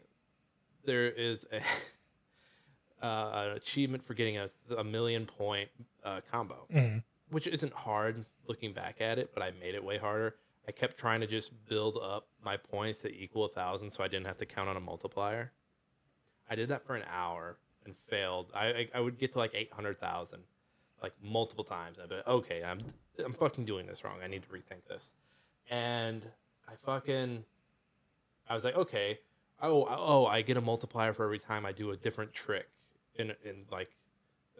there 0.85 1.09
is 1.09 1.47
a 1.53 1.61
uh, 3.03 3.31
an 3.51 3.57
achievement 3.57 4.05
for 4.07 4.15
getting 4.15 4.37
a, 4.39 4.49
a 4.77 4.85
million 4.85 5.27
point 5.27 5.69
uh, 6.05 6.21
combo, 6.31 6.67
Mhm. 6.73 7.03
which 7.31 7.47
isn't 7.47 7.73
hard 7.73 8.25
looking 8.47 8.73
back 8.73 9.01
at 9.01 9.19
it, 9.19 9.31
but 9.35 9.43
I 9.43 9.51
made 9.53 9.75
it 9.75 9.83
way 9.83 9.99
harder. 9.99 10.37
I 10.69 10.73
kept 10.73 10.99
trying 10.99 11.21
to 11.21 11.27
just 11.27 11.53
build 11.67 11.97
up 11.97 12.29
my 12.45 12.57
points 12.57 13.01
to 13.01 13.09
equal 13.13 13.45
a 13.47 13.49
thousand, 13.49 13.91
so 13.91 14.05
I 14.05 14.09
didn't 14.09 14.27
have 14.27 14.39
to 14.39 14.47
count 14.47 14.69
on 14.69 14.77
a 14.77 14.81
multiplier. 14.81 15.53
I 16.49 16.55
did 16.55 16.69
that 16.69 16.85
for 16.85 16.95
an 16.97 17.05
hour 17.11 17.57
and 17.87 17.95
failed. 18.09 18.51
I 18.55 18.67
I, 18.67 18.89
I 18.97 19.01
would 19.01 19.19
get 19.19 19.33
to 19.33 19.39
like 19.39 19.53
eight 19.55 19.73
hundred 19.73 19.99
thousand, 20.01 20.43
like 21.03 21.13
multiple 21.23 21.65
times. 21.65 21.99
I'd 22.03 22.09
be 22.09 22.17
like, 22.17 22.27
okay, 22.29 22.63
I'm 22.63 22.81
I'm 23.25 23.33
fucking 23.33 23.65
doing 23.65 23.87
this 23.87 24.05
wrong. 24.05 24.19
I 24.23 24.27
need 24.27 24.43
to 24.43 24.49
rethink 24.49 24.85
this. 24.89 25.13
And 25.71 26.23
I 26.69 26.73
fucking 26.85 27.45
I 28.49 28.55
was 28.55 28.65
like, 28.65 28.75
okay, 28.77 29.19
oh 29.63 29.87
oh, 29.89 30.27
I 30.27 30.43
get 30.43 30.57
a 30.57 30.61
multiplier 30.61 31.13
for 31.15 31.25
every 31.25 31.39
time 31.39 31.65
I 31.65 31.73
do 31.73 31.91
a 31.93 31.97
different 31.97 32.33
trick 32.35 32.69
in 33.17 33.31
in 33.45 33.65
like 33.71 33.91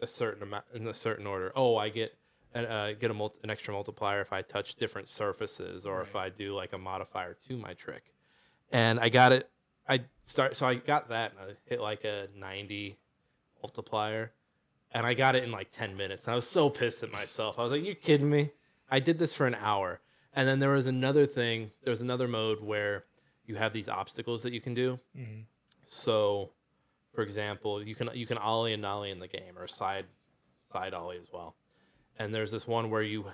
a 0.01 0.07
certain 0.07 0.43
amount 0.43 0.65
in 0.73 0.87
a 0.87 0.93
certain 0.93 1.27
order. 1.27 1.51
Oh, 1.55 1.77
I 1.77 1.89
get 1.89 2.17
an, 2.53 2.65
uh, 2.65 2.93
get 2.99 3.11
a 3.11 3.13
mul- 3.13 3.35
an 3.43 3.49
extra 3.49 3.73
multiplier 3.73 4.21
if 4.21 4.33
I 4.33 4.41
touch 4.41 4.75
different 4.75 5.09
surfaces 5.09 5.85
or 5.85 6.01
if 6.01 6.15
I 6.15 6.29
do 6.29 6.55
like 6.55 6.73
a 6.73 6.77
modifier 6.77 7.37
to 7.47 7.57
my 7.57 7.73
trick. 7.73 8.13
And 8.71 8.99
I 8.99 9.09
got 9.09 9.31
it. 9.31 9.49
I 9.87 10.01
start 10.23 10.55
so 10.57 10.65
I 10.65 10.75
got 10.75 11.09
that 11.09 11.31
and 11.31 11.51
I 11.51 11.53
hit 11.65 11.81
like 11.81 12.03
a 12.03 12.27
ninety 12.35 12.97
multiplier, 13.61 14.31
and 14.91 15.05
I 15.05 15.13
got 15.13 15.35
it 15.35 15.43
in 15.43 15.51
like 15.51 15.71
ten 15.71 15.95
minutes. 15.95 16.25
And 16.25 16.33
I 16.33 16.35
was 16.35 16.49
so 16.49 16.69
pissed 16.69 17.03
at 17.03 17.11
myself. 17.11 17.59
I 17.59 17.63
was 17.63 17.71
like, 17.71 17.83
"You 17.83 17.95
kidding 17.95 18.29
me? 18.29 18.51
I 18.89 18.99
did 18.99 19.19
this 19.19 19.33
for 19.33 19.47
an 19.47 19.55
hour." 19.55 19.99
And 20.33 20.47
then 20.47 20.59
there 20.59 20.69
was 20.71 20.87
another 20.87 21.25
thing. 21.25 21.71
There 21.83 21.91
was 21.91 22.01
another 22.01 22.27
mode 22.27 22.61
where 22.61 23.03
you 23.45 23.55
have 23.55 23.73
these 23.73 23.89
obstacles 23.89 24.43
that 24.43 24.53
you 24.53 24.61
can 24.61 24.73
do. 24.73 24.99
Mhm. 25.17 25.43
So, 25.89 26.51
for 27.13 27.21
example, 27.21 27.83
you 27.83 27.95
can 27.95 28.09
you 28.13 28.25
can 28.25 28.37
ollie 28.37 28.73
and 28.73 28.81
nollie 28.81 29.11
in 29.11 29.19
the 29.19 29.27
game, 29.27 29.57
or 29.57 29.67
side 29.67 30.05
side 30.71 30.93
ollie 30.93 31.17
as 31.17 31.27
well. 31.31 31.55
And 32.17 32.33
there's 32.33 32.51
this 32.51 32.67
one 32.67 32.89
where 32.89 33.01
you 33.03 33.25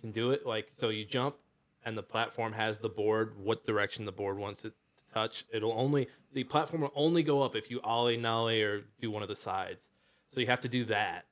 can 0.00 0.12
do 0.12 0.30
it 0.32 0.46
like 0.46 0.68
so 0.74 0.88
you 0.88 1.04
jump, 1.04 1.36
and 1.84 1.96
the 1.96 2.02
platform 2.02 2.52
has 2.52 2.78
the 2.78 2.88
board 2.88 3.34
what 3.38 3.64
direction 3.66 4.04
the 4.04 4.12
board 4.12 4.38
wants 4.38 4.64
it 4.64 4.72
to 4.96 5.14
touch. 5.14 5.44
It'll 5.52 5.72
only 5.72 6.08
the 6.32 6.44
platform 6.44 6.82
will 6.82 6.92
only 6.94 7.22
go 7.22 7.42
up 7.42 7.54
if 7.54 7.70
you 7.70 7.80
ollie 7.82 8.16
nollie 8.16 8.62
or 8.62 8.82
do 9.00 9.10
one 9.10 9.22
of 9.22 9.28
the 9.28 9.36
sides. 9.36 9.80
So 10.32 10.40
you 10.40 10.46
have 10.48 10.62
to 10.62 10.68
do 10.68 10.84
that, 10.86 11.26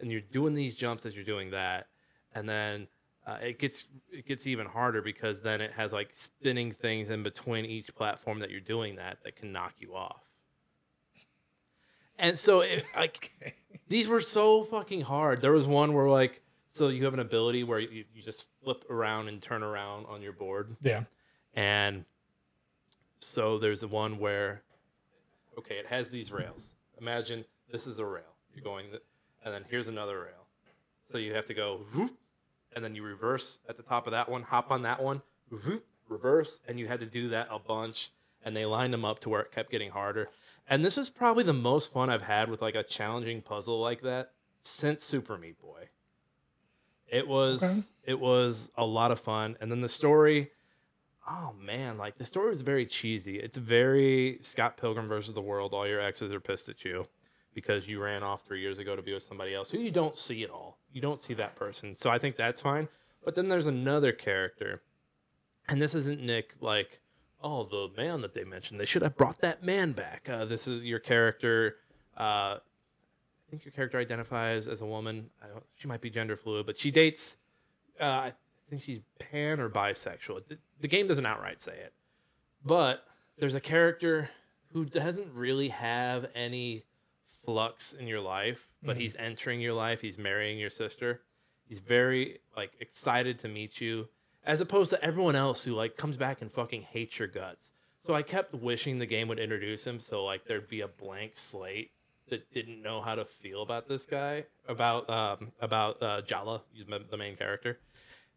and 0.00 0.10
you're 0.10 0.20
doing 0.20 0.54
these 0.54 0.74
jumps 0.74 1.06
as 1.06 1.14
you're 1.14 1.24
doing 1.24 1.50
that, 1.52 1.86
and 2.34 2.46
then 2.46 2.88
uh, 3.26 3.38
it 3.40 3.58
gets 3.58 3.86
it 4.12 4.26
gets 4.26 4.46
even 4.46 4.66
harder 4.66 5.00
because 5.00 5.40
then 5.40 5.60
it 5.62 5.72
has 5.72 5.92
like 5.92 6.10
spinning 6.12 6.72
things 6.72 7.08
in 7.08 7.22
between 7.22 7.64
each 7.64 7.94
platform 7.94 8.40
that 8.40 8.50
you're 8.50 8.60
doing 8.60 8.96
that 8.96 9.18
that 9.24 9.36
can 9.36 9.52
knock 9.52 9.72
you 9.78 9.94
off. 9.94 10.20
And 12.20 12.38
so 12.38 12.60
it 12.60 12.84
like 12.96 13.32
these 13.88 14.06
were 14.06 14.20
so 14.20 14.62
fucking 14.64 15.00
hard. 15.00 15.40
There 15.40 15.52
was 15.52 15.66
one 15.66 15.92
where 15.94 16.08
like 16.08 16.42
so 16.70 16.88
you 16.88 17.04
have 17.04 17.14
an 17.14 17.20
ability 17.20 17.64
where 17.64 17.80
you, 17.80 18.04
you 18.14 18.22
just 18.22 18.44
flip 18.62 18.84
around 18.88 19.26
and 19.26 19.42
turn 19.42 19.64
around 19.64 20.06
on 20.06 20.22
your 20.22 20.32
board. 20.32 20.76
Yeah. 20.80 21.02
and 21.54 22.04
so 23.18 23.58
there's 23.58 23.80
the 23.80 23.88
one 23.88 24.18
where 24.18 24.62
okay 25.58 25.74
it 25.76 25.86
has 25.86 26.08
these 26.08 26.30
rails. 26.30 26.68
Imagine 27.00 27.44
this 27.72 27.86
is 27.86 27.98
a 27.98 28.04
rail. 28.04 28.22
You're 28.54 28.64
going 28.64 28.86
and 29.44 29.54
then 29.54 29.64
here's 29.68 29.88
another 29.88 30.20
rail. 30.20 30.46
So 31.10 31.18
you 31.18 31.34
have 31.34 31.46
to 31.46 31.54
go 31.54 31.80
whoop, 31.92 32.12
and 32.76 32.84
then 32.84 32.94
you 32.94 33.02
reverse 33.02 33.58
at 33.68 33.76
the 33.76 33.82
top 33.82 34.06
of 34.06 34.12
that 34.12 34.28
one 34.28 34.42
hop 34.42 34.70
on 34.70 34.82
that 34.82 35.02
one 35.02 35.22
whoop, 35.50 35.84
reverse 36.08 36.60
and 36.68 36.78
you 36.78 36.86
had 36.86 37.00
to 37.00 37.06
do 37.06 37.30
that 37.30 37.48
a 37.50 37.58
bunch 37.58 38.12
and 38.44 38.56
they 38.56 38.64
lined 38.64 38.92
them 38.92 39.04
up 39.04 39.18
to 39.20 39.28
where 39.28 39.40
it 39.40 39.50
kept 39.52 39.70
getting 39.70 39.90
harder 39.90 40.28
and 40.70 40.82
this 40.84 40.96
is 40.96 41.10
probably 41.10 41.44
the 41.44 41.52
most 41.52 41.92
fun 41.92 42.08
i've 42.08 42.22
had 42.22 42.48
with 42.48 42.62
like 42.62 42.74
a 42.74 42.82
challenging 42.82 43.42
puzzle 43.42 43.78
like 43.80 44.00
that 44.02 44.30
since 44.62 45.04
super 45.04 45.36
meat 45.36 45.60
boy 45.60 45.88
It 47.08 47.26
was 47.28 47.62
Okay. 47.62 47.82
it 48.04 48.20
was 48.20 48.70
a 48.76 48.84
lot 48.86 49.10
of 49.10 49.18
fun, 49.20 49.56
and 49.60 49.70
then 49.70 49.80
the 49.80 49.88
story. 49.88 50.50
Oh 51.28 51.52
man, 51.60 51.98
like 51.98 52.16
the 52.18 52.24
story 52.26 52.50
was 52.50 52.62
very 52.62 52.86
cheesy. 52.86 53.38
It's 53.38 53.56
very 53.58 54.38
Scott 54.42 54.76
Pilgrim 54.76 55.08
versus 55.08 55.34
the 55.34 55.40
World. 55.42 55.74
All 55.74 55.86
your 55.86 56.00
exes 56.00 56.32
are 56.32 56.40
pissed 56.40 56.68
at 56.68 56.84
you 56.84 57.06
because 57.54 57.88
you 57.88 58.00
ran 58.02 58.22
off 58.22 58.42
three 58.44 58.60
years 58.60 58.78
ago 58.78 58.94
to 58.96 59.02
be 59.02 59.12
with 59.12 59.22
somebody 59.24 59.54
else 59.54 59.70
who 59.70 59.78
you 59.78 59.90
don't 59.90 60.16
see 60.16 60.42
at 60.44 60.50
all. 60.50 60.78
You 60.92 61.00
don't 61.00 61.20
see 61.20 61.34
that 61.34 61.56
person, 61.56 61.96
so 61.96 62.10
I 62.10 62.18
think 62.18 62.36
that's 62.36 62.62
fine. 62.62 62.88
But 63.24 63.34
then 63.34 63.48
there's 63.48 63.66
another 63.66 64.12
character, 64.12 64.82
and 65.68 65.80
this 65.82 65.94
isn't 65.94 66.20
Nick 66.22 66.54
like, 66.60 67.00
oh, 67.42 67.64
the 67.64 67.88
man 67.96 68.20
that 68.22 68.34
they 68.34 68.44
mentioned. 68.44 68.78
They 68.80 68.84
should 68.86 69.02
have 69.02 69.16
brought 69.16 69.40
that 69.40 69.62
man 69.62 69.92
back. 69.92 70.28
Uh, 70.28 70.44
this 70.44 70.66
is 70.66 70.84
your 70.84 70.98
character. 70.98 71.76
Uh, 72.18 72.58
I 72.58 72.60
think 73.50 73.64
your 73.64 73.72
character 73.72 73.98
identifies 73.98 74.68
as 74.68 74.80
a 74.82 74.86
woman. 74.86 75.30
I 75.42 75.48
don't, 75.48 75.64
she 75.76 75.88
might 75.88 76.00
be 76.00 76.10
gender 76.10 76.36
fluid, 76.36 76.66
but 76.66 76.78
she 76.78 76.90
dates. 76.90 77.36
Uh, 78.00 78.04
I 78.04 78.32
think 78.68 78.82
she's 78.82 79.00
pan 79.18 79.58
or 79.60 79.68
bisexual. 79.68 80.46
The, 80.48 80.58
the 80.80 80.88
game 80.88 81.06
doesn't 81.06 81.26
outright 81.26 81.60
say 81.60 81.72
it, 81.72 81.92
but 82.64 83.04
there's 83.38 83.54
a 83.54 83.60
character 83.60 84.30
who 84.72 84.84
doesn't 84.84 85.34
really 85.34 85.68
have 85.70 86.26
any 86.34 86.84
flux 87.44 87.92
in 87.94 88.06
your 88.06 88.20
life, 88.20 88.68
but 88.82 88.96
Mhm. 88.96 89.00
he's 89.00 89.16
entering 89.16 89.60
your 89.60 89.72
life. 89.72 90.00
He's 90.00 90.18
marrying 90.18 90.58
your 90.58 90.70
sister. 90.70 91.22
He's 91.68 91.80
very 91.80 92.40
like 92.56 92.72
excited 92.80 93.38
to 93.40 93.48
meet 93.48 93.80
you, 93.80 94.08
as 94.44 94.60
opposed 94.60 94.90
to 94.90 95.04
everyone 95.04 95.36
else 95.36 95.64
who 95.64 95.72
like 95.72 95.96
comes 95.96 96.16
back 96.16 96.40
and 96.40 96.52
fucking 96.52 96.82
hates 96.82 97.18
your 97.18 97.28
guts. 97.28 97.70
So 98.06 98.14
I 98.14 98.22
kept 98.22 98.54
wishing 98.54 98.98
the 98.98 99.06
game 99.06 99.28
would 99.28 99.38
introduce 99.38 99.86
him, 99.86 100.00
so 100.00 100.24
like 100.24 100.46
there'd 100.46 100.68
be 100.68 100.80
a 100.80 100.88
blank 100.88 101.32
slate 101.34 101.90
that 102.30 102.52
didn't 102.52 102.80
know 102.80 103.00
how 103.02 103.14
to 103.14 103.24
feel 103.24 103.62
about 103.62 103.88
this 103.88 104.06
guy, 104.06 104.44
about 104.66 105.08
um, 105.10 105.52
about 105.60 106.02
uh, 106.02 106.22
Jala, 106.22 106.62
the 107.10 107.16
main 107.16 107.36
character, 107.36 107.78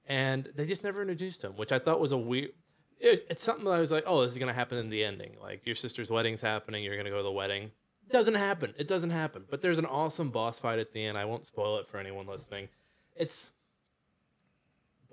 and 0.08 0.50
they 0.56 0.66
just 0.66 0.84
never 0.84 1.02
introduced 1.02 1.44
him, 1.44 1.54
which 1.54 1.72
I 1.72 1.80
thought 1.80 2.00
was 2.00 2.12
a 2.12 2.18
weird. 2.18 2.52
It's, 3.00 3.24
it's 3.30 3.44
something 3.44 3.66
that 3.66 3.72
I 3.72 3.80
was 3.80 3.92
like, 3.92 4.04
oh, 4.06 4.22
this 4.24 4.34
is 4.34 4.38
gonna 4.38 4.54
happen 4.54 4.78
in 4.78 4.90
the 4.90 5.04
ending. 5.04 5.36
Like 5.42 5.66
your 5.66 5.76
sister's 5.76 6.10
wedding's 6.10 6.42
happening, 6.42 6.84
you're 6.84 6.98
gonna 6.98 7.10
go 7.10 7.18
to 7.18 7.24
the 7.24 7.32
wedding. 7.32 7.72
Doesn't 8.12 8.36
happen. 8.36 8.74
It 8.78 8.88
doesn't 8.88 9.12
happen. 9.12 9.46
But 9.50 9.62
there's 9.62 9.80
an 9.80 9.86
awesome 9.86 10.30
boss 10.30 10.60
fight 10.60 10.78
at 10.78 10.92
the 10.92 11.06
end. 11.06 11.18
I 11.18 11.24
won't 11.24 11.46
spoil 11.46 11.78
it 11.80 11.88
for 11.88 11.98
anyone 11.98 12.28
listening. 12.28 12.68
It's 13.16 13.52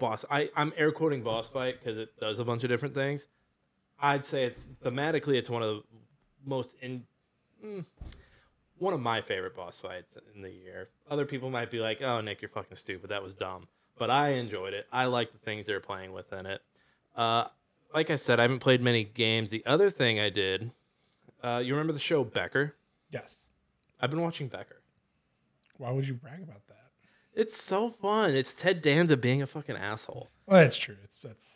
boss. 0.00 0.24
I 0.30 0.50
I'm 0.56 0.72
air 0.76 0.90
quoting 0.90 1.22
boss 1.22 1.48
fight 1.48 1.76
because 1.78 1.98
it 1.98 2.18
does 2.18 2.38
a 2.38 2.44
bunch 2.44 2.64
of 2.64 2.70
different 2.70 2.94
things. 2.94 3.26
I'd 4.00 4.24
say 4.24 4.44
it's 4.44 4.66
thematically 4.84 5.34
it's 5.34 5.50
one 5.50 5.62
of 5.62 5.76
the 5.76 5.82
most 6.44 6.74
in 6.82 7.04
mm, 7.64 7.84
one 8.78 8.94
of 8.94 9.00
my 9.00 9.20
favorite 9.20 9.54
boss 9.54 9.80
fights 9.80 10.16
in 10.34 10.42
the 10.42 10.50
year. 10.50 10.88
Other 11.08 11.26
people 11.26 11.50
might 11.50 11.70
be 11.70 11.78
like, 11.78 12.02
"Oh, 12.02 12.20
Nick, 12.20 12.42
you're 12.42 12.48
fucking 12.48 12.76
stupid. 12.76 13.10
That 13.10 13.22
was 13.22 13.34
dumb." 13.34 13.68
But 13.98 14.10
I 14.10 14.30
enjoyed 14.30 14.72
it. 14.72 14.86
I 14.90 15.04
like 15.04 15.30
the 15.32 15.38
things 15.38 15.66
they're 15.66 15.78
playing 15.78 16.12
with 16.12 16.32
in 16.32 16.46
it. 16.46 16.62
Uh, 17.14 17.44
like 17.94 18.10
I 18.10 18.16
said, 18.16 18.38
I 18.40 18.42
haven't 18.42 18.60
played 18.60 18.82
many 18.82 19.04
games. 19.04 19.50
The 19.50 19.64
other 19.66 19.90
thing 19.90 20.18
I 20.18 20.30
did, 20.30 20.70
uh, 21.42 21.60
you 21.62 21.74
remember 21.74 21.92
the 21.92 21.98
show 21.98 22.24
Becker? 22.24 22.74
Yes. 23.10 23.36
I've 24.00 24.10
been 24.10 24.22
watching 24.22 24.48
Becker. 24.48 24.80
Why 25.76 25.90
would 25.90 26.06
you 26.06 26.14
brag 26.14 26.42
about 26.42 26.66
that? 26.68 26.79
It's 27.34 27.56
so 27.56 27.90
fun. 27.90 28.34
It's 28.34 28.54
Ted 28.54 28.82
Danza 28.82 29.16
being 29.16 29.40
a 29.42 29.46
fucking 29.46 29.76
asshole. 29.76 30.28
Well, 30.46 30.62
that's 30.62 30.76
true. 30.76 30.96
It's 31.04 31.18
that's. 31.18 31.46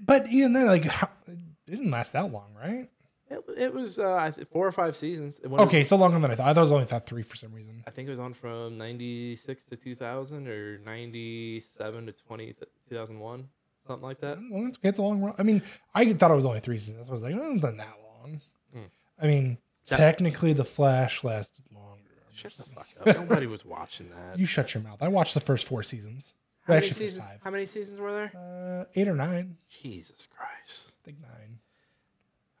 But 0.00 0.28
even 0.28 0.52
then, 0.52 0.66
like, 0.66 0.84
how, 0.84 1.08
it 1.26 1.38
didn't 1.66 1.90
last 1.90 2.12
that 2.12 2.30
long, 2.30 2.54
right? 2.60 2.88
It, 3.30 3.44
it 3.58 3.74
was 3.74 3.98
uh, 3.98 4.30
four 4.52 4.66
or 4.66 4.72
five 4.72 4.96
seasons. 4.96 5.38
When 5.42 5.52
it 5.52 5.56
was- 5.58 5.66
Okay, 5.66 5.84
so 5.84 5.96
longer 5.96 6.18
than 6.18 6.30
I 6.30 6.34
thought. 6.34 6.48
I 6.48 6.54
thought 6.54 6.60
it 6.60 6.62
was 6.64 6.72
only 6.72 6.86
thought 6.86 7.06
three 7.06 7.22
for 7.22 7.36
some 7.36 7.52
reason. 7.52 7.82
I 7.86 7.90
think 7.90 8.06
it 8.08 8.10
was 8.10 8.20
on 8.20 8.32
from 8.32 8.78
96 8.78 9.64
to 9.64 9.76
2000 9.76 10.48
or 10.48 10.78
97 10.84 12.06
to 12.06 12.12
20, 12.12 12.54
2001, 12.88 13.48
something 13.86 14.02
like 14.02 14.20
that. 14.20 14.38
Well, 14.50 14.66
it's, 14.68 14.78
it's 14.82 14.98
a 14.98 15.02
long 15.02 15.20
run. 15.20 15.34
I 15.38 15.42
mean, 15.42 15.62
I 15.94 16.12
thought 16.14 16.30
it 16.30 16.34
was 16.34 16.46
only 16.46 16.60
three 16.60 16.78
seasons. 16.78 17.08
I 17.10 17.12
was 17.12 17.22
like, 17.22 17.34
oh, 17.38 17.52
it's 17.54 17.62
not 17.62 17.76
that 17.76 17.96
long. 18.22 18.40
Hmm. 18.72 18.80
I 19.20 19.26
mean, 19.26 19.58
That- 19.88 19.98
technically, 19.98 20.52
The 20.54 20.64
Flash 20.64 21.22
lasted 21.24 21.64
longer. 21.74 21.97
Shut 22.38 22.56
the 22.56 22.62
fuck 22.64 22.86
up. 23.00 23.06
Nobody 23.16 23.46
was 23.46 23.64
watching 23.64 24.10
that. 24.10 24.38
You 24.38 24.46
shut 24.46 24.74
your 24.74 24.82
mouth. 24.82 24.98
I 25.00 25.08
watched 25.08 25.34
the 25.34 25.40
first 25.40 25.66
four 25.66 25.82
seasons. 25.82 26.34
how, 26.66 26.74
many 26.74 26.86
actually, 26.86 27.06
seasons, 27.06 27.24
five. 27.24 27.40
how 27.42 27.50
many 27.50 27.66
seasons 27.66 27.98
were 27.98 28.12
there? 28.12 28.32
Uh, 28.80 28.84
eight 28.94 29.08
or 29.08 29.14
nine. 29.14 29.56
Jesus 29.82 30.26
Christ. 30.26 30.92
I 31.02 31.04
think 31.04 31.18
nine. 31.20 31.58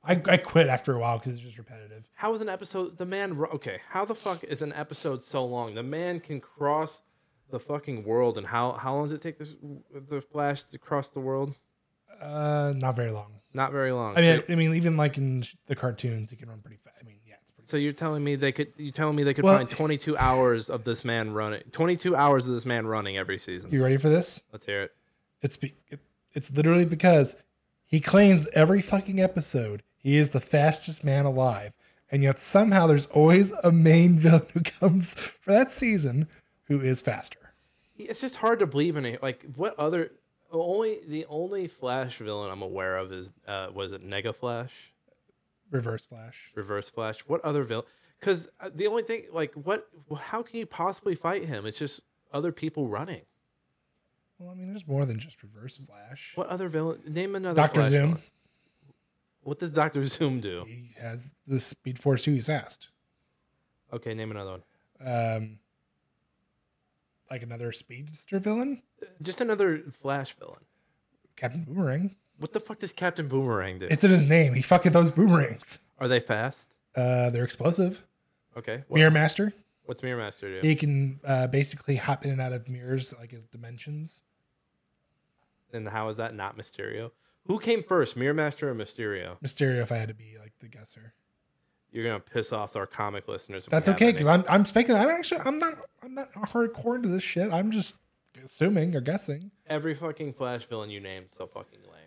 I, 0.04 0.32
I 0.32 0.36
quit 0.38 0.68
after 0.68 0.94
a 0.94 0.98
while 0.98 1.18
because 1.18 1.34
it's 1.34 1.42
just 1.42 1.58
repetitive. 1.58 2.08
How 2.14 2.34
is 2.34 2.40
an 2.40 2.48
episode? 2.48 2.98
The 2.98 3.04
man. 3.06 3.38
Okay, 3.54 3.80
how 3.90 4.04
the 4.04 4.14
fuck 4.14 4.42
is 4.44 4.62
an 4.62 4.72
episode 4.72 5.22
so 5.22 5.44
long? 5.44 5.74
The 5.74 5.82
man 5.82 6.20
can 6.20 6.40
cross 6.40 7.02
the 7.50 7.60
fucking 7.60 8.04
world, 8.04 8.38
and 8.38 8.46
how 8.46 8.72
how 8.72 8.94
long 8.94 9.04
does 9.04 9.12
it 9.12 9.22
take 9.22 9.38
this 9.38 9.54
the 9.92 10.20
Flash 10.20 10.62
to 10.62 10.78
cross 10.78 11.08
the 11.08 11.20
world? 11.20 11.54
Uh, 12.20 12.72
not 12.76 12.96
very 12.96 13.10
long. 13.10 13.32
Not 13.54 13.72
very 13.72 13.92
long. 13.92 14.16
I 14.16 14.20
mean, 14.20 14.42
so, 14.46 14.52
I 14.52 14.56
mean, 14.56 14.74
even 14.74 14.96
like 14.96 15.18
in 15.18 15.44
the 15.66 15.76
cartoons, 15.76 16.32
it 16.32 16.38
can 16.38 16.48
run 16.48 16.60
pretty 16.60 16.78
fast. 16.84 16.96
I 17.00 17.04
mean, 17.04 17.16
yeah, 17.26 17.27
it's 17.27 17.27
pretty. 17.27 17.27
So 17.68 17.76
you're 17.76 17.92
telling 17.92 18.24
me 18.24 18.34
they 18.34 18.52
could? 18.52 18.72
You 18.76 18.90
telling 18.90 19.14
me 19.14 19.22
they 19.24 19.34
could 19.34 19.44
Well- 19.44 19.56
find 19.58 19.68
22 19.68 20.16
hours 20.16 20.70
of 20.70 20.84
this 20.84 21.04
man 21.04 21.32
running? 21.32 21.62
22 21.72 22.16
hours 22.16 22.46
of 22.46 22.54
this 22.54 22.64
man 22.64 22.86
running 22.86 23.16
every 23.18 23.38
season. 23.38 23.70
You 23.70 23.82
ready 23.82 23.98
for 23.98 24.08
this? 24.08 24.42
Let's 24.52 24.66
hear 24.66 24.82
it. 24.82 24.92
It's 25.42 25.56
be, 25.56 25.74
it, 25.90 26.00
it's 26.32 26.50
literally 26.50 26.84
because 26.86 27.36
he 27.86 28.00
claims 28.00 28.46
every 28.54 28.80
fucking 28.82 29.20
episode 29.20 29.82
he 29.96 30.16
is 30.16 30.30
the 30.30 30.40
fastest 30.40 31.04
man 31.04 31.26
alive, 31.26 31.72
and 32.10 32.22
yet 32.22 32.40
somehow 32.40 32.86
there's 32.86 33.06
always 33.06 33.52
a 33.62 33.70
main 33.70 34.18
villain 34.18 34.46
who 34.54 34.60
comes 34.60 35.14
for 35.14 35.50
that 35.52 35.70
season 35.70 36.26
who 36.68 36.80
is 36.80 37.00
faster. 37.02 37.52
It's 37.98 38.20
just 38.20 38.36
hard 38.36 38.60
to 38.60 38.66
believe 38.66 38.96
in 38.96 39.04
it. 39.04 39.22
Like 39.22 39.44
what 39.56 39.78
other? 39.78 40.12
Only 40.50 41.00
the 41.06 41.26
only 41.28 41.68
Flash 41.68 42.16
villain 42.16 42.50
I'm 42.50 42.62
aware 42.62 42.96
of 42.96 43.12
is 43.12 43.30
uh, 43.46 43.68
was 43.74 43.92
it 43.92 44.02
Nega 44.08 44.34
Flash, 44.34 44.72
Reverse 45.70 46.06
Flash. 46.06 46.50
Reverse 46.54 46.90
Flash. 46.90 47.20
What 47.26 47.40
other 47.44 47.64
villain? 47.64 47.86
Because 48.18 48.48
the 48.74 48.86
only 48.86 49.02
thing, 49.02 49.24
like, 49.32 49.52
what? 49.54 49.88
How 50.18 50.42
can 50.42 50.58
you 50.58 50.66
possibly 50.66 51.14
fight 51.14 51.44
him? 51.44 51.66
It's 51.66 51.78
just 51.78 52.00
other 52.32 52.52
people 52.52 52.88
running. 52.88 53.22
Well, 54.38 54.50
I 54.50 54.54
mean, 54.54 54.68
there's 54.68 54.86
more 54.86 55.04
than 55.04 55.18
just 55.18 55.42
Reverse 55.42 55.78
Flash. 55.78 56.32
What 56.34 56.48
other 56.48 56.68
villain? 56.68 57.00
Name 57.06 57.34
another. 57.34 57.56
Doctor 57.56 57.80
Flash 57.80 57.90
Zoom. 57.90 58.08
villain. 58.08 58.22
What 59.42 59.58
does 59.58 59.70
Doctor 59.72 60.04
Zoom 60.06 60.40
do? 60.40 60.64
He 60.66 60.90
has 61.00 61.28
the 61.46 61.60
Speed 61.60 61.98
Force 61.98 62.24
who 62.24 62.32
he's 62.32 62.46
fast. 62.46 62.88
Okay, 63.92 64.14
name 64.14 64.30
another 64.30 64.50
one. 64.50 64.62
Um, 65.04 65.58
like 67.30 67.42
another 67.42 67.72
speedster 67.72 68.38
villain, 68.38 68.82
Just 69.22 69.40
another 69.40 69.82
Flash 70.02 70.34
villain. 70.34 70.64
Captain 71.36 71.62
Boomerang. 71.64 72.16
What 72.38 72.52
the 72.52 72.60
fuck 72.60 72.78
does 72.78 72.92
Captain 72.92 73.26
Boomerang 73.28 73.80
do? 73.80 73.88
It's 73.90 74.04
in 74.04 74.10
his 74.10 74.22
name. 74.22 74.54
He 74.54 74.62
fucking 74.62 74.92
those 74.92 75.10
boomerangs. 75.10 75.80
Are 75.98 76.08
they 76.08 76.20
fast? 76.20 76.68
Uh, 76.94 77.30
they're 77.30 77.44
explosive. 77.44 78.02
Okay. 78.56 78.84
What, 78.88 78.98
Mirror 78.98 79.10
Master. 79.10 79.52
what's 79.86 80.02
Mirror 80.02 80.18
Master 80.18 80.60
do? 80.60 80.66
He 80.66 80.76
can 80.76 81.20
uh, 81.24 81.48
basically 81.48 81.96
hop 81.96 82.24
in 82.24 82.30
and 82.30 82.40
out 82.40 82.52
of 82.52 82.68
mirrors 82.68 83.12
like 83.18 83.30
his 83.32 83.44
dimensions. 83.44 84.20
And 85.72 85.88
how 85.88 86.08
is 86.08 86.16
that 86.16 86.34
not 86.34 86.56
Mysterio? 86.56 87.10
Who 87.46 87.58
came 87.58 87.82
first, 87.82 88.16
Mirror 88.16 88.34
Master 88.34 88.70
or 88.70 88.74
Mysterio? 88.74 89.36
Mysterio, 89.42 89.82
if 89.82 89.90
I 89.90 89.96
had 89.96 90.08
to 90.08 90.14
be 90.14 90.36
like 90.38 90.52
the 90.60 90.68
guesser. 90.68 91.14
You're 91.90 92.04
gonna 92.04 92.20
piss 92.20 92.52
off 92.52 92.76
our 92.76 92.86
comic 92.86 93.28
listeners. 93.28 93.66
That's 93.70 93.88
okay 93.88 94.12
because 94.12 94.26
I'm 94.26 94.44
I'm 94.48 94.64
speculating. 94.66 95.08
I'm 95.08 95.14
actually 95.16 95.40
I'm 95.40 95.58
not 95.58 95.74
I'm 96.02 96.14
not 96.14 96.32
hardcore 96.34 96.96
into 96.96 97.08
this 97.08 97.22
shit. 97.22 97.50
I'm 97.50 97.70
just 97.70 97.94
assuming 98.44 98.94
or 98.94 99.00
guessing. 99.00 99.50
every 99.68 99.94
fucking 99.94 100.34
Flash 100.34 100.66
villain 100.66 100.90
you 100.90 101.00
named 101.00 101.26
so 101.30 101.46
fucking 101.46 101.80
lame. 101.80 101.97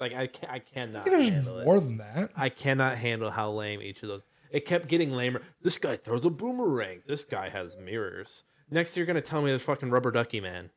Like 0.00 0.12
I 0.14 0.26
can 0.26 0.48
I 0.50 0.54
I 0.54 0.58
cannot 0.58 1.04
there's 1.04 1.28
handle 1.28 1.64
more 1.64 1.76
it. 1.76 1.80
than 1.80 1.96
that. 1.98 2.30
I 2.36 2.48
cannot 2.48 2.98
handle 2.98 3.30
how 3.30 3.50
lame 3.52 3.80
each 3.80 4.02
of 4.02 4.08
those. 4.08 4.22
It 4.50 4.66
kept 4.66 4.88
getting 4.88 5.10
lamer. 5.10 5.42
This 5.62 5.78
guy 5.78 5.96
throws 5.96 6.24
a 6.24 6.30
boomerang. 6.30 7.02
This 7.06 7.24
guy 7.24 7.48
has 7.48 7.76
mirrors. 7.76 8.44
Next, 8.70 8.96
you're 8.96 9.06
gonna 9.06 9.20
tell 9.20 9.42
me 9.42 9.50
there's 9.50 9.62
fucking 9.62 9.90
rubber 9.90 10.10
ducky 10.10 10.40
man. 10.40 10.70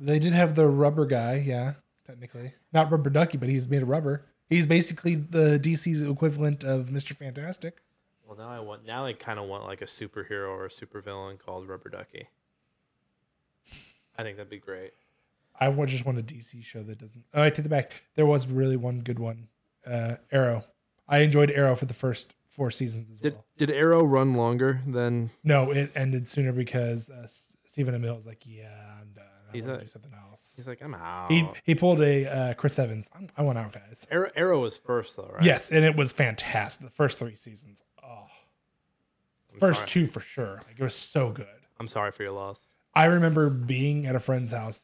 They 0.00 0.18
did 0.18 0.32
have 0.32 0.54
the 0.54 0.68
rubber 0.68 1.06
guy, 1.06 1.42
yeah, 1.44 1.74
technically 2.06 2.54
not 2.72 2.90
rubber 2.90 3.10
ducky, 3.10 3.38
but 3.38 3.48
he's 3.48 3.68
made 3.68 3.82
of 3.82 3.88
rubber. 3.88 4.24
He's 4.48 4.66
basically 4.66 5.14
the 5.16 5.58
DC's 5.62 6.02
equivalent 6.02 6.64
of 6.64 6.90
Mister 6.90 7.14
Fantastic. 7.14 7.78
Well, 8.26 8.36
now 8.36 8.48
I 8.48 8.60
want. 8.60 8.86
Now 8.86 9.06
I 9.06 9.14
kind 9.14 9.38
of 9.38 9.48
want 9.48 9.64
like 9.64 9.82
a 9.82 9.86
superhero 9.86 10.48
or 10.48 10.66
a 10.66 10.70
supervillain 10.70 11.38
called 11.38 11.68
Rubber 11.68 11.88
Ducky. 11.88 12.28
I 14.16 14.22
think 14.22 14.36
that'd 14.36 14.50
be 14.50 14.58
great. 14.58 14.92
I 15.60 15.70
just 15.86 16.04
want 16.06 16.18
a 16.18 16.22
DC 16.22 16.64
show 16.64 16.82
that 16.82 16.98
doesn't. 16.98 17.24
Oh, 17.34 17.42
I 17.42 17.50
take 17.50 17.66
it 17.66 17.68
back. 17.68 17.92
There 18.14 18.26
was 18.26 18.46
really 18.46 18.76
one 18.76 19.00
good 19.00 19.18
one. 19.18 19.48
Uh, 19.86 20.16
Arrow. 20.30 20.64
I 21.08 21.18
enjoyed 21.18 21.50
Arrow 21.50 21.74
for 21.74 21.86
the 21.86 21.94
first 21.94 22.34
four 22.54 22.70
seasons 22.70 23.08
as 23.10 23.20
Did 23.20 23.34
well. 23.34 23.44
did 23.56 23.70
Arrow 23.70 24.02
run 24.04 24.34
longer 24.34 24.80
than? 24.86 25.30
No, 25.42 25.70
it 25.70 25.90
ended 25.94 26.28
sooner 26.28 26.52
because 26.52 27.08
uh, 27.08 27.26
Stephen 27.66 27.94
Amell 27.94 28.16
was 28.16 28.26
like, 28.26 28.42
"Yeah, 28.44 28.68
I'm 29.00 29.08
done. 29.14 29.24
I 29.48 29.52
He's 29.52 29.64
to 29.64 29.78
do 29.78 29.86
something 29.86 30.12
else." 30.12 30.42
He's 30.56 30.66
like, 30.66 30.82
I'm 30.82 30.94
out. 30.94 31.30
he 31.30 31.48
he 31.64 31.74
pulled 31.74 32.00
a 32.00 32.30
uh, 32.30 32.54
Chris 32.54 32.78
Evans. 32.78 33.06
I'm, 33.14 33.28
I 33.36 33.42
want 33.42 33.58
out, 33.58 33.72
guys. 33.72 34.06
Arrow, 34.10 34.30
Arrow 34.36 34.60
was 34.60 34.76
first 34.76 35.16
though, 35.16 35.30
right? 35.32 35.42
Yes, 35.42 35.70
and 35.70 35.84
it 35.84 35.96
was 35.96 36.12
fantastic. 36.12 36.84
The 36.84 36.92
first 36.92 37.18
three 37.18 37.36
seasons. 37.36 37.82
Oh, 38.04 38.26
I'm 39.54 39.60
first 39.60 39.78
sorry. 39.78 39.88
two 39.88 40.06
for 40.06 40.20
sure. 40.20 40.60
Like 40.66 40.78
it 40.78 40.82
was 40.82 40.94
so 40.94 41.30
good. 41.30 41.46
I'm 41.80 41.88
sorry 41.88 42.10
for 42.12 42.24
your 42.24 42.32
loss. 42.32 42.68
I 42.94 43.04
remember 43.04 43.48
being 43.48 44.06
at 44.06 44.16
a 44.16 44.20
friend's 44.20 44.50
house 44.50 44.82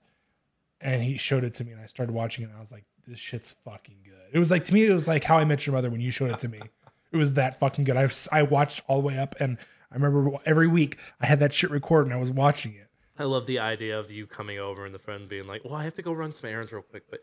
and 0.85 1.03
he 1.03 1.17
showed 1.17 1.43
it 1.43 1.55
to 1.55 1.65
me 1.65 1.73
and 1.73 1.81
I 1.81 1.87
started 1.87 2.13
watching 2.13 2.45
it 2.45 2.49
and 2.49 2.57
I 2.57 2.61
was 2.61 2.71
like, 2.71 2.85
this 3.09 3.19
shit's 3.19 3.57
fucking 3.65 3.97
good. 4.05 4.13
It 4.33 4.39
was 4.39 4.51
like 4.51 4.65
to 4.65 4.75
me, 4.75 4.85
it 4.85 4.95
was 4.95 5.09
like 5.09 5.25
how 5.25 5.39
I 5.39 5.45
met 5.45 5.67
your 5.67 5.75
mother 5.75 5.91
when 5.91 6.01
you 6.01 6.11
showed 6.11 6.31
it 6.31 6.39
to 6.41 6.49
me. 6.49 6.61
it 7.13 7.17
was 7.17 7.33
that 7.35 7.59
fucking 7.59 7.85
good. 7.85 7.97
I 7.97 8.09
I 8.31 8.43
watched 8.43 8.83
all 8.87 9.01
the 9.01 9.07
way 9.09 9.19
up 9.19 9.35
and 9.41 9.59
I 9.91 9.97
remember 9.97 10.39
every 10.45 10.69
week 10.69 10.99
I 11.21 11.27
had 11.27 11.41
that 11.41 11.53
shit 11.53 11.71
recorded 11.71 12.13
and 12.13 12.15
I 12.15 12.21
was 12.21 12.31
watching 12.31 12.75
it. 12.75 12.89
I 13.19 13.25
love 13.25 13.47
the 13.47 13.59
idea 13.59 13.99
of 13.99 14.11
you 14.11 14.27
coming 14.27 14.59
over 14.59 14.85
and 14.85 14.95
the 14.95 14.99
friend 14.99 15.29
being 15.29 15.47
like, 15.47 15.65
"Well, 15.65 15.75
I 15.75 15.85
have 15.85 15.95
to 15.95 16.03
go 16.03 16.13
run 16.13 16.33
some 16.33 16.51
errands 16.51 16.73
real 16.73 16.83
quick, 16.83 17.05
but 17.11 17.21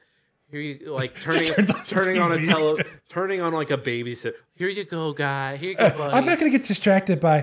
here 0.50 0.62
you 0.62 0.92
like 0.92 1.16
turning 1.22 1.52
on 1.54 1.86
turning 1.86 2.22
on 2.22 2.32
a 2.32 2.46
tele 2.46 2.84
turning 3.10 3.42
on 3.42 3.54
like 3.54 3.72
a 3.72 3.78
babysit. 3.78 4.34
Here 4.56 4.70
you 4.70 4.86
go, 4.86 5.14
guy. 5.14 5.58
Here 5.58 5.72
you 5.72 5.76
go, 5.76 5.90
buddy. 5.90 6.14
I'm 6.16 6.26
not 6.26 6.40
gonna 6.40 6.50
get 6.50 6.64
distracted 6.64 7.20
by 7.20 7.40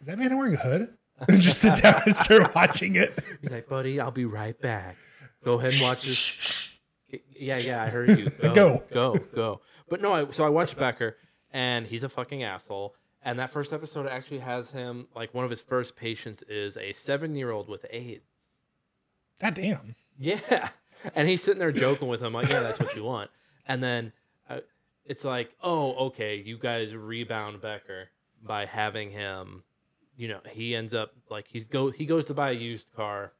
is 0.00 0.06
that 0.06 0.18
man 0.18 0.36
wearing 0.36 0.54
a 0.54 0.58
hood? 0.58 0.88
And 1.28 1.40
just 1.40 1.60
sit 1.60 1.82
down 1.82 2.02
and 2.06 2.14
start 2.16 2.54
watching 2.54 2.96
it. 2.96 3.18
He's 3.40 3.50
like, 3.50 3.68
buddy, 3.68 4.00
I'll 4.00 4.10
be 4.10 4.24
right 4.24 4.58
back. 4.60 4.96
Go 5.44 5.54
ahead 5.58 5.72
and 5.74 5.82
watch 5.82 6.04
this. 6.04 6.72
Yeah, 7.38 7.58
yeah, 7.58 7.82
I 7.82 7.88
heard 7.88 8.18
you. 8.18 8.30
Go, 8.42 8.54
Go. 8.54 8.82
go, 8.92 9.18
go. 9.34 9.60
But 9.88 10.00
no, 10.00 10.12
I, 10.12 10.30
so 10.32 10.44
I 10.44 10.48
watched 10.48 10.76
Becker, 10.76 11.16
and 11.52 11.86
he's 11.86 12.02
a 12.02 12.08
fucking 12.08 12.42
asshole. 12.42 12.94
And 13.22 13.38
that 13.38 13.52
first 13.52 13.72
episode 13.72 14.06
actually 14.08 14.40
has 14.40 14.70
him 14.70 15.06
like 15.14 15.32
one 15.32 15.44
of 15.44 15.50
his 15.50 15.60
first 15.62 15.94
patients 15.96 16.42
is 16.48 16.76
a 16.76 16.92
seven-year-old 16.92 17.68
with 17.68 17.86
AIDS. 17.90 18.24
God 19.40 19.54
damn. 19.54 19.94
Yeah, 20.18 20.70
and 21.14 21.28
he's 21.28 21.42
sitting 21.42 21.58
there 21.60 21.72
joking 21.72 22.08
with 22.08 22.22
him 22.22 22.32
like, 22.32 22.48
"Yeah, 22.48 22.60
that's 22.60 22.80
what 22.80 22.96
you 22.96 23.04
want." 23.04 23.30
And 23.66 23.82
then 23.82 24.12
uh, 24.48 24.60
it's 25.04 25.24
like, 25.24 25.50
"Oh, 25.62 26.06
okay, 26.06 26.36
you 26.36 26.58
guys 26.58 26.94
rebound 26.94 27.60
Becker 27.60 28.08
by 28.42 28.66
having 28.66 29.10
him." 29.10 29.62
You 30.16 30.28
know, 30.28 30.40
he 30.50 30.74
ends 30.74 30.94
up 30.94 31.12
like 31.30 31.46
he's 31.48 31.64
go 31.64 31.90
he 31.90 32.06
goes 32.06 32.24
to 32.26 32.34
buy 32.34 32.50
a 32.50 32.54
used 32.54 32.92
car, 32.94 33.32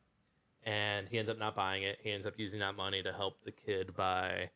and 0.65 1.09
he 1.09 1.19
ends 1.19 1.31
up 1.31 1.39
not 1.39 1.57
buying 1.57 1.83
it. 1.83 1.99
He 2.03 2.11
ends 2.11 2.27
up 2.27 2.35
using 2.37 2.61
that 2.61 2.77
money 2.77 3.03
to 3.03 3.13
help 3.13 3.43
the 3.45 3.53
kid 3.53 3.97
buy, 3.97 4.51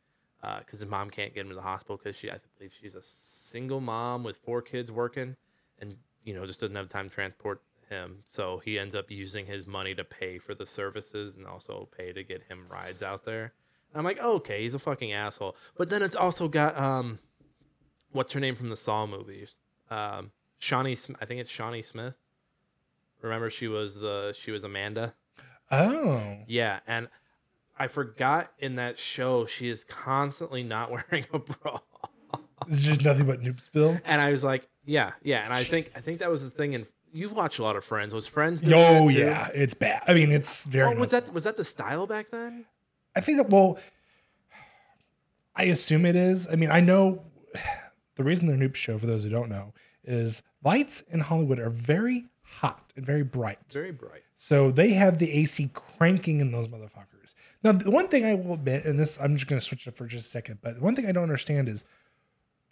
because 0.58 0.80
his 0.80 0.88
mom 0.88 1.10
can't 1.10 1.34
get 1.34 1.42
him 1.42 1.48
to 1.48 1.54
the 1.54 1.62
hospital 1.62 1.96
because 1.96 2.16
she 2.16 2.30
I 2.30 2.38
believe 2.58 2.72
she's 2.78 2.94
a 2.94 3.02
single 3.02 3.80
mom 3.80 4.22
with 4.22 4.36
four 4.36 4.60
kids 4.62 4.92
working, 4.92 5.36
and 5.78 5.96
you 6.24 6.34
know 6.34 6.44
just 6.46 6.60
doesn't 6.60 6.76
have 6.76 6.88
time 6.88 7.08
to 7.08 7.14
transport 7.14 7.62
him. 7.88 8.18
So 8.26 8.60
he 8.64 8.78
ends 8.78 8.94
up 8.94 9.10
using 9.10 9.46
his 9.46 9.66
money 9.66 9.94
to 9.94 10.04
pay 10.04 10.38
for 10.38 10.54
the 10.54 10.66
services 10.66 11.36
and 11.36 11.46
also 11.46 11.88
pay 11.96 12.12
to 12.12 12.22
get 12.22 12.42
him 12.44 12.66
rides 12.70 13.02
out 13.02 13.24
there. 13.24 13.52
And 13.92 13.98
I'm 13.98 14.04
like, 14.04 14.18
oh, 14.20 14.34
okay, 14.34 14.62
he's 14.62 14.74
a 14.74 14.78
fucking 14.78 15.12
asshole. 15.12 15.56
But 15.76 15.90
then 15.90 16.02
it's 16.02 16.16
also 16.16 16.48
got 16.48 16.78
um, 16.78 17.18
what's 18.12 18.32
her 18.32 18.40
name 18.40 18.54
from 18.54 18.68
the 18.68 18.76
Saw 18.76 19.06
movies? 19.06 19.56
Um, 19.90 20.30
Shawnee, 20.60 20.96
I 21.20 21.24
think 21.24 21.40
it's 21.40 21.50
Shawnee 21.50 21.82
Smith. 21.82 22.14
Remember, 23.22 23.50
she 23.50 23.66
was 23.66 23.96
the 23.96 24.34
she 24.40 24.50
was 24.50 24.62
Amanda. 24.62 25.14
Oh. 25.70 26.38
Yeah, 26.46 26.80
and 26.86 27.08
I 27.78 27.88
forgot 27.88 28.52
in 28.58 28.76
that 28.76 28.98
show 28.98 29.46
she 29.46 29.68
is 29.68 29.84
constantly 29.84 30.62
not 30.62 30.90
wearing 31.10 31.26
a 31.32 31.38
bra. 31.38 31.80
This 32.68 32.80
is 32.80 32.84
just 32.84 33.02
nothing 33.02 33.26
but 33.26 33.40
Noobsville. 33.40 34.00
And 34.04 34.20
I 34.20 34.30
was 34.30 34.44
like, 34.44 34.68
yeah, 34.84 35.12
yeah. 35.22 35.44
And 35.44 35.52
I 35.52 35.64
think 35.64 35.90
I 35.96 36.00
think 36.00 36.20
that 36.20 36.30
was 36.30 36.42
the 36.42 36.50
thing. 36.50 36.74
And 36.74 36.86
you've 37.12 37.32
watched 37.32 37.58
a 37.58 37.62
lot 37.62 37.76
of 37.76 37.84
Friends. 37.84 38.12
Was 38.12 38.26
Friends? 38.26 38.62
Oh 38.66 39.08
yeah, 39.08 39.48
it's 39.54 39.74
bad. 39.74 40.02
I 40.06 40.14
mean, 40.14 40.30
it's 40.30 40.64
very. 40.64 40.94
Oh, 40.94 40.98
was 40.98 41.10
that 41.10 41.32
was 41.32 41.44
that 41.44 41.56
the 41.56 41.64
style 41.64 42.06
back 42.06 42.30
then? 42.30 42.66
I 43.16 43.22
think 43.22 43.38
that 43.38 43.48
well, 43.48 43.78
I 45.56 45.64
assume 45.64 46.04
it 46.04 46.16
is. 46.16 46.46
I 46.46 46.56
mean, 46.56 46.70
I 46.70 46.80
know 46.80 47.22
the 48.16 48.24
reason 48.24 48.46
they're 48.46 48.56
Noob 48.56 48.74
Show 48.74 48.98
for 48.98 49.06
those 49.06 49.24
who 49.24 49.30
don't 49.30 49.48
know 49.48 49.72
is 50.04 50.42
lights 50.64 51.02
in 51.10 51.20
Hollywood 51.20 51.58
are 51.58 51.70
very 51.70 52.26
hot 52.42 52.92
and 52.96 53.04
very 53.04 53.22
bright. 53.22 53.58
Very 53.70 53.92
bright. 53.92 54.22
So 54.36 54.70
they 54.70 54.90
have 54.90 55.18
the 55.18 55.30
AC 55.32 55.70
cranking 55.74 56.40
in 56.40 56.52
those 56.52 56.68
motherfuckers. 56.68 57.34
Now, 57.62 57.72
the 57.72 57.90
one 57.90 58.08
thing 58.08 58.24
I 58.24 58.34
will 58.34 58.54
admit, 58.54 58.84
and 58.84 58.98
this 58.98 59.18
I'm 59.20 59.36
just 59.36 59.48
going 59.48 59.60
to 59.60 59.64
switch 59.64 59.86
it 59.86 59.96
for 59.96 60.06
just 60.06 60.26
a 60.26 60.30
second, 60.30 60.58
but 60.62 60.80
one 60.80 60.96
thing 60.96 61.06
I 61.06 61.12
don't 61.12 61.24
understand 61.24 61.68
is 61.68 61.84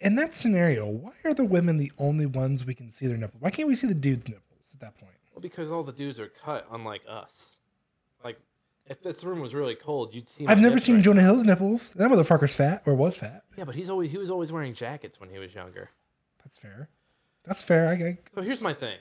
in 0.01 0.15
that 0.15 0.35
scenario, 0.35 0.87
why 0.87 1.13
are 1.25 1.33
the 1.33 1.43
women 1.43 1.77
the 1.77 1.91
only 1.97 2.25
ones 2.25 2.65
we 2.65 2.73
can 2.73 2.89
see 2.89 3.05
their 3.07 3.17
nipples? 3.17 3.41
Why 3.41 3.51
can't 3.51 3.67
we 3.67 3.75
see 3.75 3.87
the 3.87 3.93
dudes' 3.93 4.27
nipples 4.27 4.69
at 4.73 4.79
that 4.79 4.97
point? 4.97 5.13
Well, 5.33 5.41
because 5.41 5.71
all 5.71 5.83
the 5.83 5.91
dudes 5.91 6.19
are 6.19 6.27
cut, 6.27 6.67
unlike 6.71 7.01
us. 7.07 7.57
Like, 8.23 8.39
if 8.87 9.01
this 9.03 9.23
room 9.23 9.39
was 9.39 9.53
really 9.53 9.75
cold, 9.75 10.13
you'd 10.13 10.27
see. 10.27 10.47
I've 10.47 10.59
never 10.59 10.79
seen 10.79 10.95
right 10.95 11.03
Jonah 11.03 11.21
now. 11.21 11.27
Hill's 11.27 11.43
nipples. 11.43 11.91
That 11.91 12.09
motherfucker's 12.09 12.55
fat 12.55 12.81
or 12.85 12.95
was 12.95 13.17
fat. 13.17 13.43
Yeah, 13.57 13.65
but 13.65 13.75
he's 13.75 13.89
always 13.89 14.11
he 14.11 14.17
was 14.17 14.29
always 14.29 14.51
wearing 14.51 14.73
jackets 14.73 15.19
when 15.19 15.29
he 15.29 15.37
was 15.37 15.53
younger. 15.53 15.89
That's 16.43 16.57
fair. 16.57 16.89
That's 17.49 17.63
fair. 17.63 17.89
I, 17.89 17.93
I 17.93 18.17
So 18.33 18.41
here's 18.41 18.61
my 18.61 18.73
thing, 18.73 18.97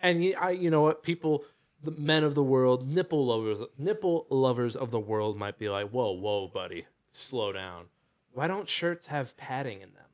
and 0.00 0.22
you, 0.22 0.36
I, 0.40 0.50
you 0.52 0.70
know 0.70 0.82
what, 0.82 1.02
people, 1.02 1.42
the 1.82 1.90
men 1.90 2.22
of 2.22 2.34
the 2.36 2.42
world, 2.44 2.88
nipple 2.88 3.26
lovers, 3.26 3.58
nipple 3.78 4.26
lovers 4.30 4.76
of 4.76 4.92
the 4.92 5.00
world 5.00 5.36
might 5.36 5.58
be 5.58 5.68
like, 5.68 5.88
whoa, 5.90 6.12
whoa, 6.12 6.46
buddy, 6.46 6.86
slow 7.10 7.50
down. 7.52 7.86
Why 8.32 8.46
don't 8.46 8.68
shirts 8.68 9.06
have 9.06 9.36
padding 9.36 9.80
in 9.80 9.92
them? 9.94 10.04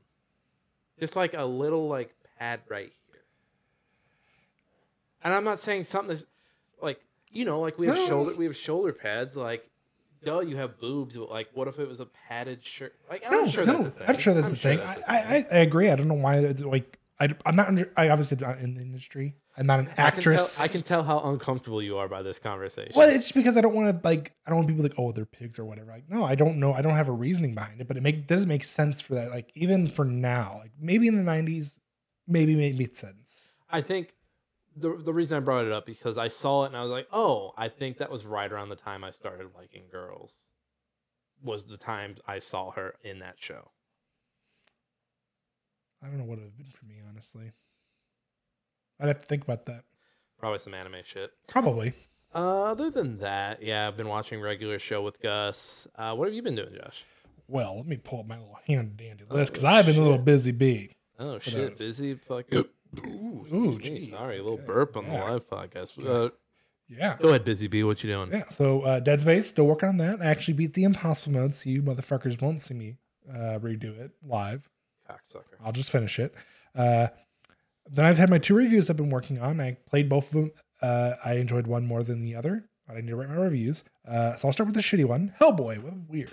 Just 0.99 1.17
like 1.17 1.35
a 1.35 1.45
little 1.45 1.89
like 1.89 2.15
pad 2.39 2.61
right 2.69 2.93
here. 3.09 3.23
And 5.25 5.35
I'm 5.35 5.45
not 5.45 5.59
saying 5.59 5.85
something 5.85 6.09
that's 6.11 6.27
like 6.81 7.01
you 7.33 7.45
know, 7.45 7.61
like 7.61 7.79
we 7.79 7.87
have 7.87 7.97
No. 7.97 8.07
shoulder, 8.09 8.35
we 8.37 8.45
have 8.45 8.57
shoulder 8.57 8.93
pads. 8.93 9.37
Like, 9.37 9.69
duh, 10.25 10.41
you 10.41 10.57
have 10.59 10.79
boobs. 10.79 11.17
But 11.17 11.31
like, 11.31 11.49
what 11.55 11.67
if 11.67 11.79
it 11.79 11.89
was 11.89 11.99
a 11.99 12.07
padded 12.29 12.65
shirt? 12.65 12.95
Like, 13.11 13.25
I'm 13.27 13.33
no, 13.33 13.49
sure 13.51 13.65
no, 13.65 13.73
that's 13.73 13.85
a 13.87 13.91
thing. 13.91 14.05
I'm 14.09 14.19
sure 14.19 14.35
that's 14.35 14.47
I'm 14.47 14.53
the 14.53 14.59
thing. 14.59 14.79
that's 14.79 15.01
I, 15.09 15.19
a 15.19 15.23
thing. 15.23 15.47
I, 15.51 15.57
I 15.57 15.59
agree. 15.61 15.91
I 15.91 15.97
don't 15.97 16.09
know 16.09 16.15
why. 16.15 16.37
It's 16.39 16.61
like 16.61 16.99
I, 17.23 17.29
I'm 17.47 17.55
not. 17.55 17.69
Under, 17.69 17.93
I 17.97 18.09
obviously 18.09 18.37
not 18.39 18.59
in 18.59 18.75
the 18.75 18.81
industry. 18.81 19.37
I'm 19.57 19.67
not 19.67 19.79
an 19.79 19.87
I 19.97 20.11
can, 20.11 20.23
tell, 20.23 20.33
actress. 20.35 20.61
I 20.61 20.67
can 20.67 20.83
tell 20.83 21.05
how 21.05 21.21
uncomfortable 21.21 21.81
you 21.81 21.97
are 21.99 22.09
by 22.09 22.23
this 22.23 22.41
conversation. 22.41 22.93
Well, 22.97 23.09
it's 23.09 23.31
because 23.31 23.57
I 23.57 23.61
don't 23.61 23.75
want 23.75 24.03
to 24.03 24.09
like. 24.09 24.33
I 24.45 24.51
don't 24.51 24.57
want 24.57 24.69
people 24.69 24.83
like, 24.83 24.95
oh, 24.99 25.13
they're 25.13 25.25
pigs 25.25 25.59
or 25.59 25.65
whatever. 25.65 25.93
Like, 25.93 26.11
no, 26.11 26.25
I 26.25 26.35
don't 26.35 26.59
know. 26.59 26.73
I 26.73 26.83
don't 26.83 26.97
have 26.97 27.09
a 27.09 27.13
reasoning 27.13 27.55
behind 27.55 27.81
it, 27.81 27.87
but 27.87 27.97
it 27.97 28.03
make 28.03 28.27
doesn't 28.27 28.49
make 28.49 28.65
sense 28.65 29.01
for 29.01 29.15
that. 29.15 29.31
Like, 29.31 29.53
even 29.55 29.87
for 29.87 30.05
now, 30.05 30.59
like 30.63 30.73
maybe 30.81 31.07
in 31.07 31.17
the 31.17 31.31
'90s, 31.31 31.79
maybe 32.27 32.57
made 32.57 32.77
made 32.77 32.97
sense. 32.97 33.51
I 33.71 33.83
think 33.83 34.15
the 34.77 35.01
the 35.05 35.15
reason 35.15 35.37
I 35.37 35.41
brought 35.41 35.65
it 35.65 35.73
up 35.73 35.87
because 35.87 36.19
I 36.19 36.27
saw 36.27 36.65
it 36.65 36.69
and 36.69 36.77
I 36.77 36.83
was 36.83 36.91
like, 36.91 37.07
oh, 37.13 37.53
I 37.57 37.69
think 37.69 37.99
that 37.99 38.11
was 38.11 38.25
right 38.25 38.51
around 38.51 38.71
the 38.71 38.77
time 38.77 39.05
I 39.05 39.13
started 39.13 39.47
liking 39.57 39.85
girls. 39.93 40.33
Was 41.41 41.67
the 41.67 41.77
time 41.77 42.17
I 42.27 42.41
saw 42.41 42.73
her 42.73 42.95
in 43.05 43.21
that 43.21 43.37
show. 43.39 43.71
I 46.03 46.07
don't 46.09 46.19
know 46.19 46.25
what 46.25 46.39
it 46.39 46.43
would 46.43 46.51
have 46.51 46.57
been 46.59 46.73
for 46.73 46.85
me, 46.87 46.97
honestly. 47.09 47.53
I'd 49.01 49.09
have 49.09 49.21
to 49.21 49.27
think 49.27 49.45
about 49.45 49.67
that. 49.67 49.85
Probably 50.39 50.59
some 50.59 50.75
anime 50.75 50.97
shit. 51.05 51.31
Probably. 51.47 51.93
Uh, 52.35 52.63
other 52.63 52.91
than 52.91 53.19
that, 53.19 53.63
yeah, 53.63 53.87
I've 53.89 53.97
been 53.97 54.09
watching 54.09 54.41
regular 54.41 54.79
show 54.79 55.03
with 55.03 55.21
Gus. 55.21 55.87
Uh, 55.97 56.15
what 56.15 56.27
have 56.27 56.35
you 56.35 56.43
been 56.43 56.57
doing, 56.57 56.75
Josh? 56.75 57.05
Well, 57.49 57.77
let 57.77 57.87
me 57.87 57.97
pull 57.97 58.21
up 58.21 58.27
my 58.27 58.39
little 58.39 58.59
hand 58.67 58.97
dandy 58.97 59.25
list 59.29 59.53
because 59.53 59.65
Oh, 59.65 59.69
I've 59.69 59.87
been 59.87 59.97
a 59.99 60.03
little 60.03 60.19
busy 60.19 60.53
bee. 60.53 60.91
Oh 61.19 61.39
shit, 61.39 61.77
busy 61.77 62.15
fucking. 62.15 62.65
Ooh, 63.07 63.47
Ooh, 63.53 63.79
geez, 63.81 64.11
sorry, 64.11 64.39
a 64.39 64.43
little 64.43 64.59
okay, 64.59 64.67
burp 64.67 64.97
on 64.97 65.07
the 65.09 65.15
live 65.15 65.49
podcast. 65.49 65.93
Yeah. 65.97 66.11
Uh, 66.11 66.29
Yeah. 66.89 67.17
go 67.21 67.29
ahead, 67.29 67.45
busy 67.45 67.67
bee. 67.69 67.85
What 67.85 68.03
you 68.03 68.11
doing? 68.11 68.31
Yeah, 68.33 68.49
so 68.49 68.83
uh, 68.83 69.01
Dead 69.01 69.21
Space, 69.21 69.49
still 69.49 69.67
working 69.67 69.89
on 69.91 69.97
that. 69.99 70.21
I 70.23 70.27
actually 70.27 70.55
beat 70.55 70.75
the 70.75 70.85
impossible 70.85 71.33
mode, 71.33 71.55
so 71.55 71.69
you 71.71 71.83
motherfuckers 71.83 72.41
won't 72.41 72.61
see 72.63 72.75
me 72.75 72.97
uh, 73.31 73.59
redo 73.59 73.99
it 73.99 74.13
live. 74.27 74.69
Cocksucker. 75.13 75.57
I'll 75.65 75.73
just 75.73 75.91
finish 75.91 76.19
it. 76.19 76.35
Uh, 76.75 77.09
then 77.91 78.05
I've 78.05 78.19
had 78.19 78.31
my 78.31 78.39
two 78.39 78.55
reviews 78.55 78.89
I've 78.89 78.97
been 78.97 79.11
working 79.11 79.41
on. 79.41 79.61
I 79.61 79.77
played 79.89 80.09
both 80.09 80.27
of 80.27 80.33
them. 80.33 80.53
Uh, 80.81 81.15
I 81.25 81.35
enjoyed 81.35 81.67
one 81.67 81.87
more 81.87 82.03
than 82.03 82.23
the 82.23 82.35
other, 82.35 82.65
but 82.87 82.97
I 82.97 83.01
need 83.01 83.09
to 83.09 83.17
write 83.17 83.29
my 83.29 83.37
reviews. 83.37 83.85
Uh, 84.07 84.37
so 84.37 84.49
I'll 84.49 84.53
start 84.53 84.69
with 84.69 84.77
the 84.77 84.83
shitty 84.83 85.05
one 85.05 85.35
Hellboy. 85.41 85.83
Well, 85.83 85.99
weird. 86.09 86.33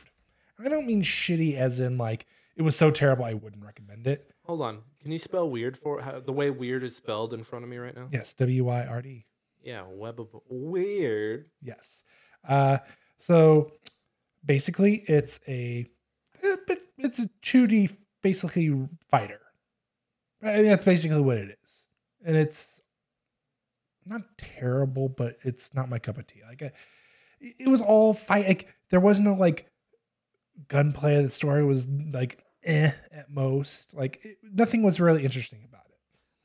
I 0.57 0.67
don't 0.67 0.85
mean 0.85 1.03
shitty 1.03 1.55
as 1.55 1.79
in 1.79 1.97
like 1.97 2.25
it 2.55 2.61
was 2.61 2.75
so 2.75 2.91
terrible 2.91 3.25
I 3.25 3.33
wouldn't 3.33 3.63
recommend 3.63 4.07
it. 4.07 4.31
Hold 4.45 4.61
on. 4.61 4.79
Can 5.01 5.11
you 5.11 5.19
spell 5.19 5.49
weird 5.49 5.77
for 5.77 6.01
how, 6.01 6.19
the 6.19 6.33
way 6.33 6.49
weird 6.49 6.83
is 6.83 6.95
spelled 6.95 7.33
in 7.33 7.43
front 7.43 7.63
of 7.63 7.69
me 7.69 7.77
right 7.77 7.95
now? 7.95 8.09
Yes, 8.11 8.33
W 8.33 8.65
Y 8.65 8.85
R 8.85 9.01
D. 9.01 9.25
Yeah, 9.63 9.83
Web 9.89 10.19
of 10.19 10.27
Wyrd. 10.51 11.45
Yes. 11.61 12.03
Uh, 12.47 12.79
so 13.19 13.71
basically, 14.43 15.03
it's 15.07 15.39
a 15.47 15.85
eh, 16.43 16.55
it's, 16.67 16.85
it's 16.97 17.19
a 17.19 17.29
2D 17.43 17.95
basically 18.21 18.87
fighter. 19.09 19.39
I 20.41 20.57
mean, 20.57 20.67
that's 20.67 20.83
basically 20.83 21.21
what 21.21 21.37
it 21.37 21.57
is, 21.63 21.85
and 22.25 22.37
it's 22.37 22.79
not 24.05 24.21
terrible, 24.37 25.09
but 25.09 25.37
it's 25.43 25.73
not 25.73 25.89
my 25.89 25.99
cup 25.99 26.17
of 26.17 26.27
tea. 26.27 26.41
Like, 26.47 26.61
I, 26.61 26.71
it 27.41 27.67
was 27.67 27.81
all 27.81 28.13
fight. 28.13 28.47
Like, 28.47 28.67
there 28.89 28.99
was 28.99 29.19
no 29.19 29.33
like 29.33 29.67
gunplay. 30.67 31.21
The 31.21 31.29
story 31.29 31.65
was 31.65 31.87
like 32.11 32.43
eh 32.63 32.91
at 33.11 33.29
most. 33.29 33.93
Like, 33.93 34.19
it, 34.23 34.37
nothing 34.43 34.81
was 34.81 34.99
really 34.99 35.23
interesting 35.23 35.59
about 35.67 35.81
it. 35.89 35.97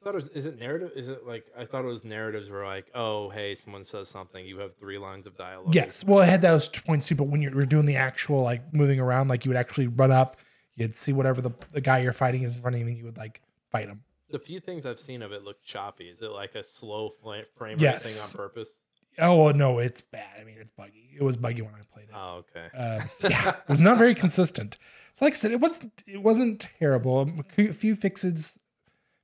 I 0.03 0.05
thought 0.05 0.15
it 0.15 0.17
was, 0.17 0.29
is 0.35 0.45
it 0.45 0.59
narrative? 0.59 0.91
Is 0.95 1.09
it 1.09 1.27
like 1.27 1.47
I 1.57 1.65
thought 1.65 1.85
it 1.85 1.89
was 1.89 2.05
narratives 2.05 2.51
were 2.51 2.67
like, 2.67 2.87
oh 2.95 3.31
hey, 3.31 3.55
someone 3.55 3.85
says 3.85 4.09
something, 4.09 4.45
you 4.45 4.59
have 4.59 4.77
three 4.77 4.99
lines 4.99 5.27
of 5.27 5.37
dialogue. 5.39 5.75
Yes. 5.75 6.05
Well, 6.05 6.21
it 6.21 6.27
had 6.27 6.43
those 6.43 6.69
points 6.69 7.07
too, 7.07 7.15
but 7.15 7.29
when 7.29 7.41
you're, 7.41 7.55
you're 7.55 7.65
doing 7.65 7.87
the 7.87 7.97
actual 7.97 8.43
like 8.43 8.75
moving 8.75 9.01
around, 9.01 9.29
like 9.29 9.45
you 9.45 9.51
would 9.51 9.57
actually 9.57 9.87
run 9.87 10.11
up, 10.11 10.37
you'd 10.77 10.97
see 10.97 11.13
whatever 11.13 11.41
the, 11.41 11.51
the 11.73 11.81
guy 11.81 12.01
you're 12.01 12.13
fighting 12.13 12.43
is 12.43 12.57
of 12.57 12.63
you, 12.65 12.87
and 12.87 12.97
you 12.99 13.05
would 13.05 13.17
like 13.17 13.41
fight 13.71 13.89
him. 13.89 14.03
the 14.31 14.39
few 14.39 14.61
things 14.61 14.87
I've 14.87 15.01
seen 15.01 15.23
of 15.23 15.33
it 15.33 15.43
look 15.45 15.63
choppy. 15.63 16.09
Is 16.09 16.21
it 16.23 16.31
like 16.31 16.55
a 16.55 16.65
slow 16.65 17.13
frame 17.57 17.79
Yes. 17.79 18.05
thing 18.05 18.23
on 18.23 18.31
purpose? 18.31 18.71
Oh 19.19 19.37
well, 19.45 19.55
no, 19.55 19.79
it's 19.79 20.01
bad. 20.01 20.41
I 20.41 20.45
mean, 20.45 20.57
it's 20.61 20.73
buggy. 20.73 21.11
It 21.17 21.23
was 21.23 21.37
buggy 21.37 21.63
when 21.63 21.75
I 21.75 21.83
played 21.93 22.09
it. 22.09 22.15
Oh, 22.17 22.43
okay. 22.57 22.67
Uh, 22.77 23.05
yeah, 23.29 23.51
it 23.51 23.69
was 23.69 23.79
not 23.81 23.97
very 23.97 24.15
consistent. 24.15 24.77
So, 25.15 25.25
like 25.25 25.35
I 25.35 25.37
said, 25.37 25.53
it 25.53 25.61
wasn't 25.61 26.03
it 26.07 26.21
wasn't 26.23 26.67
terrible. 26.81 27.31
A 27.57 27.73
few 27.73 27.95
fixes, 27.95 28.59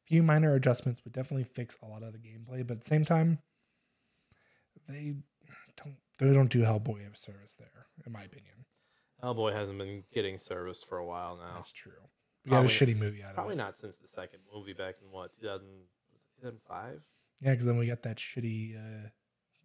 few 0.07 0.23
minor 0.23 0.55
adjustments 0.55 1.01
would 1.03 1.13
definitely 1.13 1.43
fix 1.43 1.77
a 1.83 1.87
lot 1.87 2.05
of 2.05 2.13
the 2.13 2.19
gameplay. 2.21 2.65
But 2.65 2.75
at 2.77 2.81
the 2.83 2.87
same 2.89 3.05
time, 3.05 3.41
they 4.89 5.15
don't 5.77 5.97
they 6.21 6.33
don't 6.33 6.51
do 6.51 6.61
Hellboy 6.61 7.13
a 7.13 7.17
service 7.17 7.55
there, 7.59 7.87
in 8.07 8.13
my 8.13 8.23
opinion. 8.23 8.65
Hellboy 9.23 9.53
hasn't 9.53 9.79
been 9.79 10.03
getting 10.13 10.39
service 10.39 10.85
for 10.89 10.99
a 10.99 11.05
while 11.07 11.37
now. 11.37 11.55
That's 11.57 11.73
true. 11.73 11.93
We 12.45 12.51
got 12.51 12.59
a 12.65 12.69
Probably- 12.69 12.75
shitty 12.95 12.97
movie 12.99 13.23
out 13.23 13.31
of 13.31 13.35
Probably 13.37 13.55
it. 13.55 13.59
not 13.59 13.79
since 13.81 13.97
the 13.99 14.09
second 14.15 14.41
movie 14.53 14.73
back 14.73 14.97
in 15.05 15.11
what 15.11 15.31
2000, 15.41 15.67
2005. 16.41 17.01
Yeah, 17.43 17.51
because 17.53 17.67
then 17.67 17.77
we 17.79 17.87
got 17.87 18.03
that 18.03 18.17
shitty. 18.17 18.77
Uh, 18.77 19.09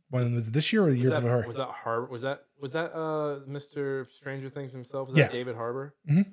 one 0.10 0.34
was 0.36 0.52
this 0.52 0.72
year 0.72 0.84
or 0.84 0.92
the 0.92 0.98
Was 0.98 1.00
year 1.02 1.10
that, 1.10 1.22
before? 1.24 1.48
was 1.48 1.56
that 1.56 1.68
Har- 1.70 2.06
Was 2.06 2.22
that 2.22 2.44
was 2.60 2.72
that 2.74 2.92
uh 2.94 3.40
Mr. 3.48 4.10
Stranger 4.12 4.50
Things 4.50 4.72
himself? 4.72 5.10
Was 5.10 5.18
Yeah. 5.18 5.24
that 5.26 5.32
David 5.34 5.56
Harbour? 5.56 5.96
Mhm. 6.10 6.32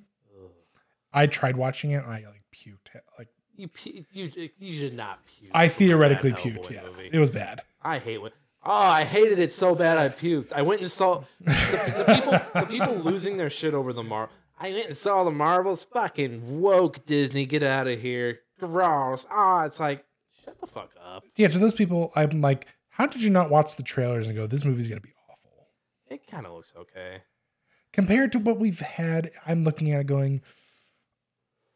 I 1.12 1.26
tried 1.26 1.56
watching 1.56 1.90
it 1.92 1.96
and 2.04 2.06
I 2.06 2.24
like 2.26 2.42
puked. 2.54 2.88
Like 3.18 3.28
You 3.54 3.68
pu- 3.68 4.04
you 4.12 4.50
you 4.58 4.74
should 4.74 4.94
not 4.94 5.20
puke. 5.26 5.50
I 5.54 5.64
a 5.64 5.70
theoretically 5.70 6.32
puked. 6.32 6.70
Yes, 6.70 6.84
movie. 6.90 7.10
it 7.12 7.18
was 7.18 7.30
bad. 7.30 7.62
I 7.82 7.98
hate 7.98 8.18
when. 8.18 8.32
Oh, 8.64 8.72
I 8.72 9.04
hated 9.04 9.38
it 9.38 9.52
so 9.52 9.74
bad 9.74 9.98
I 9.98 10.08
puked. 10.08 10.52
I 10.52 10.62
went 10.62 10.80
and 10.82 10.90
saw 10.90 11.24
the, 11.40 11.50
the 11.50 12.14
people 12.14 12.32
the 12.54 12.66
people 12.66 12.94
losing 12.96 13.36
their 13.36 13.50
shit 13.50 13.74
over 13.74 13.92
the 13.92 14.02
Mar. 14.04 14.30
I 14.58 14.70
went 14.70 14.86
and 14.88 14.96
saw 14.96 15.24
the 15.24 15.32
Marvels. 15.32 15.84
Fucking 15.84 16.60
woke 16.60 17.04
Disney. 17.04 17.44
Get 17.44 17.64
out 17.64 17.88
of 17.88 18.00
here. 18.00 18.40
Gross. 18.60 19.26
Ah, 19.30 19.64
it's 19.64 19.80
like 19.80 20.04
shut 20.44 20.60
the 20.60 20.66
fuck 20.68 20.90
up. 21.04 21.24
yeah, 21.36 21.48
to 21.48 21.58
those 21.58 21.74
people, 21.74 22.12
I'm 22.14 22.40
like, 22.40 22.66
how 22.90 23.06
did 23.06 23.20
you 23.22 23.30
not 23.30 23.50
watch 23.50 23.76
the 23.76 23.82
trailers 23.82 24.28
and 24.28 24.36
go, 24.36 24.46
this 24.46 24.64
movie's 24.64 24.88
gonna 24.88 25.00
be 25.00 25.14
awful? 25.28 25.66
It 26.08 26.26
kind 26.28 26.46
of 26.46 26.52
looks 26.52 26.72
okay. 26.76 27.22
Compared 27.92 28.32
to 28.32 28.38
what 28.38 28.58
we've 28.58 28.78
had, 28.80 29.32
I'm 29.46 29.64
looking 29.64 29.90
at 29.90 30.00
it 30.00 30.06
going, 30.06 30.40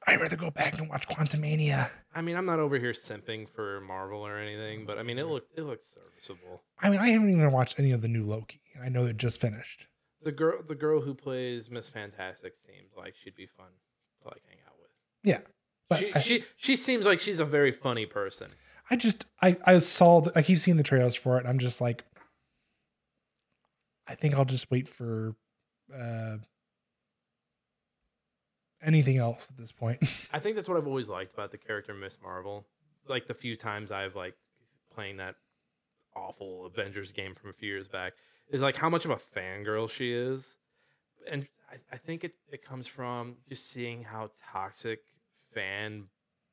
I'd 0.07 0.21
rather 0.21 0.37
go 0.37 0.51
back 0.51 0.79
and 0.79 0.89
watch 0.89 1.09
Quantumania. 1.09 1.91
I 2.15 2.23
mean, 2.23 2.37
I'm 2.37 2.47
not 2.47 2.61
over 2.61 2.79
here 2.79 2.93
simping 2.93 3.49
for 3.49 3.81
Marvel 3.81 4.21
or 4.21 4.39
anything, 4.39 4.87
but 4.87 4.99
I 4.99 5.03
mean, 5.03 5.19
it 5.19 5.27
looked 5.27 5.59
it 5.59 5.63
looks 5.63 5.89
serviceable. 5.93 6.63
I 6.81 6.91
mean, 6.91 7.01
I 7.01 7.11
haven't 7.11 7.31
even 7.31 7.51
watched 7.51 7.79
any 7.79 7.91
of 7.91 8.03
the 8.03 8.09
new 8.09 8.25
Loki, 8.25 8.61
I 8.83 8.89
know 8.89 9.07
it 9.07 9.17
just 9.17 9.41
finished. 9.41 9.87
The 10.23 10.33
girl, 10.33 10.61
the 10.67 10.75
girl 10.75 11.01
who 11.01 11.15
plays 11.15 11.71
Miss 11.71 11.89
Fantastic 11.89 12.55
seems 12.67 12.93
like 12.97 13.15
she'd 13.23 13.37
be 13.37 13.47
fun 13.57 13.67
to 14.23 14.29
like 14.29 14.43
hang 14.49 14.59
out 14.67 14.75
with. 14.81 14.91
Yeah, 15.23 15.39
but 15.89 15.99
she, 16.01 16.15
I, 16.15 16.21
she 16.21 16.45
she 16.57 16.77
seems 16.77 17.07
like 17.07 17.21
she's 17.21 17.41
a 17.41 17.45
very 17.45 17.73
funny 17.73 18.07
person. 18.07 18.51
I 18.91 18.97
just 18.97 19.27
I 19.43 19.57
I 19.65 19.79
saw 19.81 20.21
the, 20.21 20.33
I 20.37 20.43
keep 20.43 20.59
seeing 20.59 20.77
the 20.77 20.83
trailers 20.83 21.17
for 21.17 21.37
it, 21.37 21.41
and 21.41 21.49
I'm 21.49 21.59
just 21.59 21.81
like, 21.81 22.05
I 24.07 24.15
think 24.15 24.35
I'll 24.35 24.45
just 24.45 24.71
wait 24.71 24.89
for 24.89 25.35
uh 25.93 26.37
anything 28.87 29.19
else 29.19 29.49
at 29.51 29.59
this 29.59 29.73
point. 29.73 30.01
I 30.33 30.39
think 30.39 30.57
that's 30.57 30.69
what 30.69 30.79
I've 30.79 30.87
always 30.87 31.09
liked 31.09 31.35
about 31.35 31.51
the 31.51 31.59
character 31.59 31.93
Miss 31.93 32.17
Marvel. 32.23 32.65
Like 33.09 33.27
the 33.27 33.35
few 33.35 33.57
times 33.57 33.91
I've 33.91 34.17
like 34.17 34.35
playing 34.95 35.19
that 35.19 35.35
awful 36.15 36.67
Avengers 36.67 37.13
game 37.13 37.35
from 37.35 37.51
a 37.51 37.53
few 37.53 37.69
years 37.69 37.89
back 37.89 38.15
is 38.51 38.63
like 38.63 38.77
how 38.77 38.89
much 38.89 39.05
of 39.05 39.11
a 39.11 39.17
fangirl 39.37 39.91
she 39.91 40.13
is. 40.13 40.57
And 41.31 41.47
I, 41.71 41.95
I 41.95 41.99
think 41.99 42.25
it 42.25 42.33
it 42.51 42.63
comes 42.65 42.87
from 42.87 43.37
just 43.49 43.69
seeing 43.71 44.05
how 44.05 44.31
toxic 44.53 45.01
fan 45.53 46.05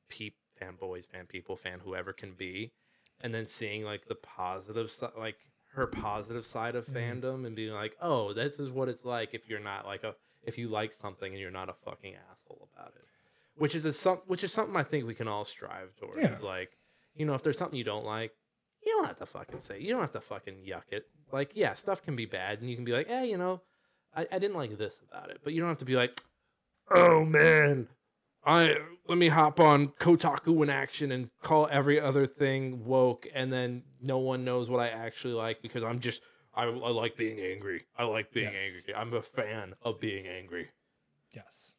peep 0.08 0.34
fanboys, 0.60 1.06
fan 1.10 1.26
people, 1.26 1.56
fan 1.56 1.80
whoever 1.84 2.12
can 2.12 2.32
be. 2.32 2.72
And 3.20 3.32
then 3.34 3.46
seeing 3.46 3.84
like 3.84 4.06
the 4.06 4.14
positive 4.16 4.90
side 4.90 5.12
like 5.16 5.36
her 5.74 5.86
positive 5.86 6.46
side 6.46 6.76
of 6.76 6.86
Mhm. 6.86 6.94
fandom 7.22 7.46
and 7.46 7.56
being 7.56 7.72
like, 7.72 7.96
oh, 8.00 8.32
this 8.32 8.58
is 8.60 8.70
what 8.70 8.88
it's 8.88 9.04
like 9.04 9.30
if 9.34 9.48
you're 9.48 9.58
not 9.60 9.86
like 9.86 10.04
a 10.04 10.14
if 10.46 10.58
you 10.58 10.68
like 10.68 10.92
something 10.92 11.32
and 11.32 11.40
you're 11.40 11.50
not 11.50 11.68
a 11.68 11.74
fucking 11.84 12.14
asshole 12.14 12.68
about 12.74 12.92
it 12.96 13.04
which 13.56 13.74
is 13.74 13.84
a 13.84 13.92
some 13.92 14.18
which 14.26 14.44
is 14.44 14.52
something 14.52 14.76
I 14.76 14.82
think 14.82 15.06
we 15.06 15.14
can 15.14 15.28
all 15.28 15.44
strive 15.44 15.94
towards. 15.96 16.18
Yeah. 16.18 16.36
Like, 16.42 16.70
you 17.14 17.26
know, 17.26 17.34
if 17.34 17.42
there's 17.42 17.58
something 17.58 17.78
you 17.78 17.84
don't 17.84 18.04
like, 18.04 18.32
you 18.84 18.92
don't 18.92 19.06
have 19.06 19.18
to 19.18 19.26
fucking 19.26 19.60
say. 19.60 19.76
it. 19.76 19.82
You 19.82 19.92
don't 19.92 20.00
have 20.00 20.12
to 20.12 20.20
fucking 20.20 20.56
yuck 20.68 20.90
it. 20.90 21.04
Like, 21.32 21.52
yeah, 21.54 21.74
stuff 21.74 22.02
can 22.02 22.16
be 22.16 22.26
bad, 22.26 22.60
and 22.60 22.68
you 22.68 22.76
can 22.76 22.84
be 22.84 22.92
like, 22.92 23.08
hey, 23.08 23.28
you 23.30 23.38
know, 23.38 23.62
I, 24.14 24.26
I 24.30 24.38
didn't 24.38 24.56
like 24.56 24.76
this 24.76 25.00
about 25.08 25.30
it, 25.30 25.40
but 25.42 25.52
you 25.52 25.60
don't 25.60 25.68
have 25.68 25.78
to 25.78 25.84
be 25.84 25.96
like, 25.96 26.20
oh 26.90 27.24
man, 27.24 27.88
I 28.44 28.76
let 29.08 29.18
me 29.18 29.28
hop 29.28 29.60
on 29.60 29.88
Kotaku 29.88 30.62
in 30.62 30.70
action 30.70 31.12
and 31.12 31.30
call 31.42 31.68
every 31.70 32.00
other 32.00 32.26
thing 32.26 32.84
woke, 32.84 33.26
and 33.34 33.52
then 33.52 33.84
no 34.00 34.18
one 34.18 34.44
knows 34.44 34.68
what 34.68 34.80
I 34.80 34.88
actually 34.88 35.34
like 35.34 35.62
because 35.62 35.82
I'm 35.82 36.00
just 36.00 36.20
I, 36.56 36.64
I 36.64 36.90
like 36.90 37.16
being 37.16 37.40
angry. 37.40 37.84
I 37.98 38.04
like 38.04 38.32
being 38.32 38.52
Yes. 38.52 38.60
angry. 38.64 38.94
I'm 38.94 39.12
a 39.14 39.22
fan 39.22 39.74
of 39.82 40.00
being 40.00 40.26
angry. 40.26 40.68
yes. 41.32 41.72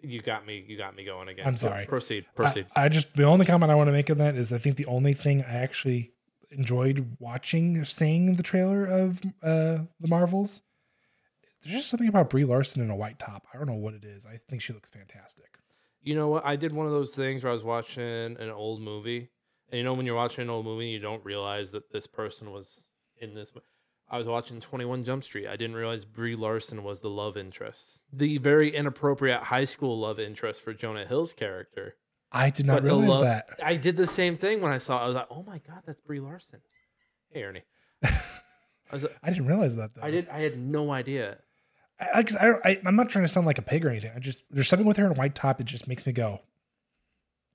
You 0.00 0.22
got 0.22 0.46
me. 0.46 0.64
You 0.66 0.76
got 0.78 0.94
me 0.94 1.04
going 1.04 1.28
again. 1.28 1.44
I'm 1.44 1.56
sorry. 1.56 1.84
Proceed. 1.86 2.24
Proceed. 2.36 2.66
I 2.76 2.88
just 2.88 3.08
the 3.16 3.24
only 3.24 3.44
comment 3.44 3.72
I 3.72 3.74
want 3.74 3.88
to 3.88 3.92
make 3.92 4.10
of 4.10 4.18
that 4.18 4.36
is 4.36 4.52
I 4.52 4.58
think 4.58 4.76
the 4.76 4.86
only 4.86 5.12
thing 5.12 5.42
I 5.42 5.54
actually 5.54 6.12
enjoyed 6.52 7.16
watching 7.18 7.84
seeing 7.84 8.36
the 8.36 8.44
trailer 8.44 8.86
of 8.86 9.20
uh 9.42 9.78
the 9.98 10.06
Marvels. 10.06 10.62
There's 11.62 11.78
just 11.78 11.88
something 11.90 12.06
about 12.08 12.30
Brie 12.30 12.44
Larson 12.44 12.80
in 12.80 12.90
a 12.90 12.96
white 12.96 13.18
top. 13.18 13.44
I 13.52 13.58
don't 13.58 13.66
know 13.66 13.74
what 13.74 13.94
it 13.94 14.04
is. 14.04 14.24
I 14.24 14.36
think 14.36 14.62
she 14.62 14.72
looks 14.72 14.90
fantastic. 14.90 15.58
you 16.00 16.14
know 16.14 16.28
what? 16.28 16.46
I 16.46 16.54
did 16.54 16.72
one 16.72 16.86
of 16.86 16.92
those 16.92 17.12
things 17.12 17.42
where 17.42 17.50
I 17.50 17.54
was 17.54 17.64
watching 17.64 18.02
an 18.38 18.50
old 18.50 18.80
movie, 18.80 19.28
and 19.70 19.78
you 19.78 19.82
know 19.82 19.94
when 19.94 20.06
you're 20.06 20.14
watching 20.14 20.42
an 20.42 20.50
old 20.50 20.64
movie, 20.64 20.86
you 20.86 21.00
don't 21.00 21.24
realize 21.24 21.72
that 21.72 21.90
this 21.92 22.06
person 22.06 22.52
was 22.52 22.86
in 23.20 23.34
this. 23.34 23.52
I 24.10 24.16
was 24.18 24.26
watching 24.26 24.60
21 24.60 25.04
Jump 25.04 25.22
Street. 25.24 25.46
I 25.46 25.56
didn't 25.56 25.76
realize 25.76 26.04
Brie 26.04 26.34
Larson 26.34 26.82
was 26.82 27.00
the 27.00 27.10
love 27.10 27.36
interest, 27.36 28.00
the 28.12 28.38
very 28.38 28.74
inappropriate 28.74 29.40
high 29.42 29.64
school 29.66 29.98
love 29.98 30.18
interest 30.18 30.62
for 30.62 30.72
Jonah 30.72 31.04
Hill's 31.04 31.32
character. 31.34 31.96
I 32.32 32.50
did 32.50 32.66
not 32.66 32.76
But 32.76 32.84
realize 32.84 33.08
love- 33.08 33.24
that. 33.24 33.46
I 33.62 33.76
did 33.76 33.96
the 33.96 34.06
same 34.06 34.36
thing 34.36 34.60
when 34.60 34.72
I 34.72 34.78
saw. 34.78 34.98
it. 35.00 35.04
I 35.04 35.06
was 35.06 35.14
like, 35.14 35.26
"Oh 35.30 35.42
my 35.42 35.58
god, 35.58 35.82
that's 35.86 36.00
Brie 36.02 36.20
Larson." 36.20 36.60
Hey, 37.32 37.42
Ernie. 37.42 37.62
I 38.02 38.10
was. 38.92 39.06
I 39.22 39.30
didn't 39.30 39.46
realize 39.46 39.76
that 39.76 39.94
though. 39.94 40.02
I 40.02 40.10
did. 40.10 40.28
I 40.28 40.40
had 40.40 40.58
no 40.58 40.90
idea. 40.90 41.38
I, 42.00 42.06
I, 42.20 42.24
I, 42.40 42.54
I, 42.70 42.80
I'm 42.86 42.96
not 42.96 43.08
trying 43.10 43.24
to 43.24 43.28
sound 43.28 43.46
like 43.46 43.58
a 43.58 43.62
pig 43.62 43.84
or 43.84 43.90
anything. 43.90 44.12
I 44.14 44.18
just 44.20 44.44
there's 44.50 44.68
something 44.68 44.86
with 44.86 44.96
her 44.98 45.04
in 45.06 45.12
a 45.12 45.14
white 45.14 45.34
top 45.34 45.58
that 45.58 45.64
just 45.64 45.86
makes 45.88 46.06
me 46.06 46.12
go. 46.12 46.40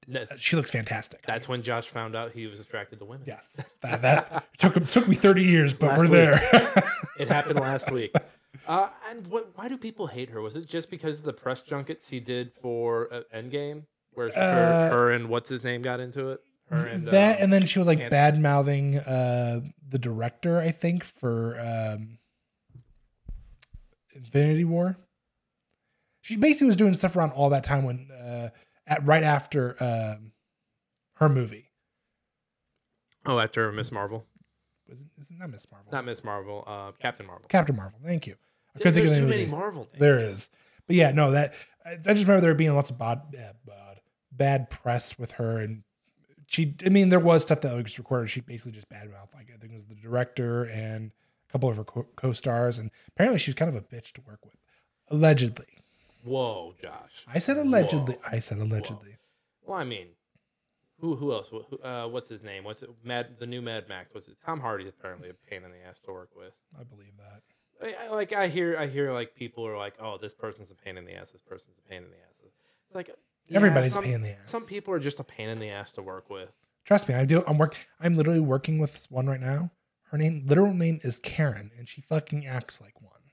That- 0.07 0.39
She 0.39 0.55
looks 0.55 0.71
fantastic. 0.71 1.23
That's 1.25 1.47
when 1.47 1.63
Josh 1.63 1.87
found 1.87 2.15
out 2.15 2.31
he 2.31 2.47
was 2.47 2.59
attracted 2.59 2.99
to 2.99 3.05
women. 3.05 3.23
yes. 3.27 3.57
That, 3.81 4.01
that 4.01 4.45
took 4.59 4.89
took 4.89 5.07
me 5.07 5.15
30 5.15 5.43
years, 5.43 5.73
but 5.73 5.87
Last 5.89 5.97
we're 5.97 6.03
week. 6.03 6.11
there. 6.11 6.83
It 7.19 7.27
happened 7.29 7.59
last 7.59 7.91
week. 7.91 8.13
Uh, 8.67 8.87
and 9.09 9.25
what? 9.27 9.49
Why 9.55 9.67
do 9.67 9.75
people 9.77 10.05
hate 10.07 10.29
her? 10.29 10.39
Was 10.39 10.55
it 10.55 10.67
just 10.67 10.89
because 10.91 11.17
of 11.17 11.25
the 11.25 11.33
press 11.33 11.63
junkets 11.63 12.07
he 12.09 12.19
did 12.21 12.51
for 12.61 13.11
uh, 13.11 13.21
Endgame, 13.35 13.83
where 14.13 14.29
her, 14.29 14.39
Uh, 14.39 14.89
her 14.89 15.11
and 15.11 15.27
what's 15.27 15.49
his 15.49 15.63
name 15.65 15.81
got 15.81 15.99
into 15.99 16.29
it? 16.29 16.39
Her 16.69 16.85
and 16.85 17.05
that 17.07 17.37
um, 17.37 17.43
and 17.43 17.51
then 17.53 17.65
she 17.65 17.79
was 17.79 17.87
like 17.87 18.09
bad 18.11 18.39
mouthing 18.39 18.99
uh 18.99 19.61
the 19.89 19.97
director 19.99 20.59
i 20.59 20.71
think 20.71 21.03
for 21.03 21.59
um 21.59 22.19
infinity 24.15 24.63
war 24.63 24.97
she 26.21 26.35
basically 26.35 26.67
was 26.67 26.75
doing 26.75 26.93
stuff 26.93 27.15
around 27.15 27.31
all 27.31 27.49
that 27.49 27.63
time 27.63 27.83
when 27.83 28.09
uh 28.11 28.49
at 28.87 29.05
right 29.05 29.23
after 29.23 29.75
um 29.83 30.31
her 31.15 31.29
movie. 31.29 31.69
Oh, 33.25 33.39
after 33.39 33.71
Miss 33.71 33.91
Marvel, 33.91 34.25
was 34.89 34.99
it, 35.01 35.07
is 35.19 35.29
it 35.29 35.37
not 35.39 35.49
miss 35.49 35.65
marvel? 35.71 35.91
Not 35.93 36.03
Miss 36.05 36.23
Marvel, 36.23 36.63
uh, 36.67 36.91
Captain 36.99 37.25
Marvel. 37.25 37.47
captain 37.47 37.75
marvel 37.75 37.99
thank 38.03 38.27
you. 38.27 38.33
I 38.75 38.79
There's 38.79 38.83
couldn't 38.95 39.03
think 39.05 39.13
of 39.13 39.23
too 39.23 39.27
many 39.29 39.45
the- 39.45 39.51
Marvel. 39.51 39.83
Names. 39.93 39.99
there 39.99 40.17
is. 40.17 40.49
But 40.87 40.95
yeah 40.97 41.11
no 41.11 41.31
that 41.31 41.53
i, 41.85 41.91
I 41.91 41.95
just 41.95 42.21
remember 42.23 42.41
there 42.41 42.53
being 42.53 42.73
lots 42.75 42.89
of 42.89 42.97
bad, 42.97 43.31
bad 43.31 43.55
bad 43.65 43.99
bad 44.31 44.69
press 44.69 45.17
with 45.17 45.31
her 45.33 45.59
and 45.59 45.83
she 46.47 46.75
i 46.85 46.89
mean 46.89 47.07
there 47.09 47.19
was 47.19 47.43
stuff 47.43 47.61
that 47.61 47.73
was 47.73 47.97
recorded. 47.97 48.29
She 48.29 48.41
basically 48.41 48.73
just 48.73 48.89
badmouthed 48.89 49.33
like 49.33 49.47
i 49.53 49.57
think 49.57 49.71
it 49.71 49.75
was 49.75 49.85
the 49.85 49.95
director 49.95 50.65
and 50.65 51.11
a 51.47 51.51
couple 51.51 51.69
of 51.69 51.77
her 51.77 51.83
co- 51.85 52.07
co-stars. 52.17 52.79
And 52.79 52.91
apparently 53.09 53.39
she 53.39 53.51
was 53.51 53.55
kind 53.55 53.69
of 53.69 53.75
a 53.75 53.81
bitch 53.85 54.11
to 54.13 54.21
work 54.27 54.43
with 54.43 54.55
allegedly 55.09 55.72
Whoa, 56.23 56.73
Josh. 56.81 57.11
i 57.27 57.39
said 57.39 57.57
allegedly 57.57 58.15
Whoa. 58.15 58.29
i 58.31 58.39
said 58.39 58.57
allegedly 58.59 59.17
Well, 59.65 59.77
I 59.77 59.83
mean, 59.83 60.07
who 60.99 61.15
who 61.15 61.31
else? 61.33 61.49
Who, 61.49 61.77
uh, 61.83 62.07
what's 62.07 62.29
his 62.29 62.43
name? 62.43 62.63
What's 62.63 62.81
it? 62.81 62.89
Mad 63.03 63.35
the 63.39 63.45
new 63.45 63.61
Mad 63.61 63.89
Max? 63.89 64.13
What's 64.13 64.27
it? 64.27 64.37
Tom 64.45 64.59
Hardy's 64.59 64.87
apparently 64.89 65.29
a 65.29 65.33
pain 65.49 65.63
in 65.63 65.71
the 65.71 65.81
ass 65.87 65.99
to 66.05 66.11
work 66.11 66.29
with. 66.35 66.53
i 66.79 66.83
believe 66.83 67.11
that 67.17 67.41
I, 67.85 68.05
I- 68.05 68.09
like 68.15 68.31
I 68.33 68.47
hear 68.47 68.77
I 68.77 68.87
hear 68.87 69.11
like 69.11 69.35
people 69.35 69.65
are 69.67 69.77
like, 69.77 69.95
oh, 69.99 70.17
this 70.21 70.33
person's 70.33 70.71
a 70.71 70.75
pain 70.75 70.97
in 70.97 71.05
the 71.05 71.13
ass. 71.15 71.31
This 71.31 71.41
person's 71.41 71.75
a 71.85 71.89
pain 71.89 72.03
in 72.03 72.09
the 72.09 72.15
ass. 72.17 72.35
It's 72.45 72.95
like 72.95 73.09
yeah, 73.47 73.57
everybody's 73.57 73.95
a 73.95 74.01
pain 74.01 74.13
in 74.13 74.21
the 74.21 74.29
ass 74.31 74.49
Some 74.49 74.65
people 74.65 74.93
are 74.93 74.99
just 74.99 75.19
a 75.19 75.23
pain 75.23 75.49
in 75.49 75.59
the 75.59 75.69
ass 75.69 75.91
to 75.93 76.01
work 76.01 76.29
with. 76.29 76.49
trust 76.85 77.09
me 77.09 77.15
i 77.15 77.25
do 77.25 77.43
i'm 77.47 77.57
work 77.57 77.75
i'm 77.99 78.15
literally 78.15 78.39
working 78.39 78.77
with 78.79 79.05
one 79.09 79.27
right 79.27 79.41
now 79.41 79.69
her 80.11 80.17
name 80.17 80.43
literal 80.45 80.73
name 80.73 80.99
is 81.03 81.19
karen 81.19 81.71
and 81.77 81.89
she 81.89 81.99
fucking 82.01 82.45
acts 82.47 82.79
like 82.79 82.95
one 83.01 83.23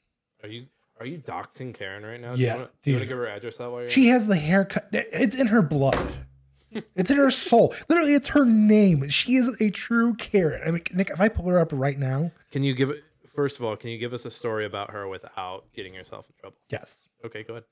Are 0.42 0.48
you 0.48 0.66
are 1.00 1.06
you 1.06 1.18
doxing 1.18 1.72
Karen 1.74 2.04
right 2.04 2.20
now? 2.20 2.34
Yeah, 2.34 2.66
Do 2.82 2.90
you 2.90 2.96
want 2.96 3.02
to 3.02 3.06
give 3.08 3.16
her 3.18 3.26
address 3.26 3.56
that 3.56 3.70
way? 3.70 3.88
She 3.90 4.08
has 4.08 4.26
the 4.26 4.36
haircut. 4.36 4.88
It's 4.92 5.34
in 5.34 5.46
her 5.48 5.62
blood. 5.62 6.12
it's 6.94 7.10
in 7.10 7.16
her 7.16 7.30
soul. 7.30 7.74
Literally, 7.88 8.14
it's 8.14 8.28
her 8.28 8.44
name. 8.44 9.08
She 9.08 9.36
is 9.36 9.48
a 9.60 9.70
true 9.70 10.14
Karen. 10.14 10.60
I 10.66 10.70
mean, 10.70 10.82
Nick, 10.92 11.10
if 11.10 11.20
I 11.20 11.28
pull 11.28 11.46
her 11.46 11.58
up 11.58 11.70
right 11.72 11.98
now, 11.98 12.30
Can 12.52 12.62
you 12.62 12.74
give 12.74 12.90
it? 12.90 13.02
First 13.34 13.58
of 13.58 13.64
all, 13.64 13.76
can 13.76 13.90
you 13.90 13.98
give 13.98 14.12
us 14.12 14.24
a 14.26 14.30
story 14.30 14.66
about 14.66 14.90
her 14.90 15.08
without 15.08 15.64
getting 15.74 15.94
yourself 15.94 16.26
in 16.28 16.34
trouble? 16.38 16.58
yes, 16.68 17.08
Okay, 17.24 17.42
go 17.42 17.54
ahead. 17.54 17.64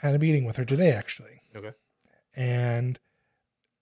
had 0.00 0.14
a 0.14 0.18
meeting 0.18 0.44
with 0.44 0.56
her 0.56 0.64
today 0.64 0.92
actually. 0.92 1.42
Okay. 1.54 1.72
And 2.34 2.98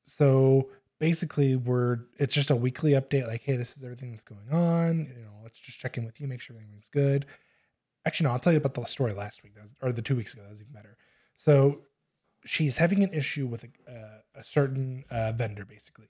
so 0.04 0.68
basically 0.98 1.56
we're 1.56 1.98
it's 2.18 2.34
just 2.34 2.50
a 2.50 2.56
weekly 2.56 2.92
update 2.92 3.26
like 3.26 3.40
hey 3.42 3.56
this 3.56 3.74
is 3.76 3.82
everything 3.82 4.10
that's 4.10 4.24
going 4.24 4.50
on 4.52 4.98
you 5.16 5.22
know 5.22 5.30
let's 5.42 5.58
just 5.58 5.78
check 5.78 5.96
in 5.96 6.04
with 6.04 6.20
you 6.20 6.26
make 6.28 6.40
sure 6.42 6.54
everything's 6.56 6.90
good 6.90 7.24
actually 8.06 8.24
no 8.24 8.32
i'll 8.32 8.38
tell 8.38 8.52
you 8.52 8.58
about 8.58 8.74
the 8.74 8.84
story 8.84 9.12
last 9.12 9.42
week. 9.42 9.52
Or 9.82 9.92
the 9.92 10.02
two 10.02 10.16
weeks 10.16 10.32
ago. 10.32 10.42
That 10.42 10.50
was 10.50 10.60
even 10.60 10.72
better. 10.72 10.96
So 11.36 11.80
she's 12.44 12.76
having 12.76 13.02
an 13.02 13.12
issue 13.12 13.46
with 13.46 13.64
a, 13.64 13.90
uh, 13.90 14.18
a 14.40 14.44
certain 14.44 15.04
uh, 15.10 15.32
vendor 15.32 15.64
basically. 15.64 16.08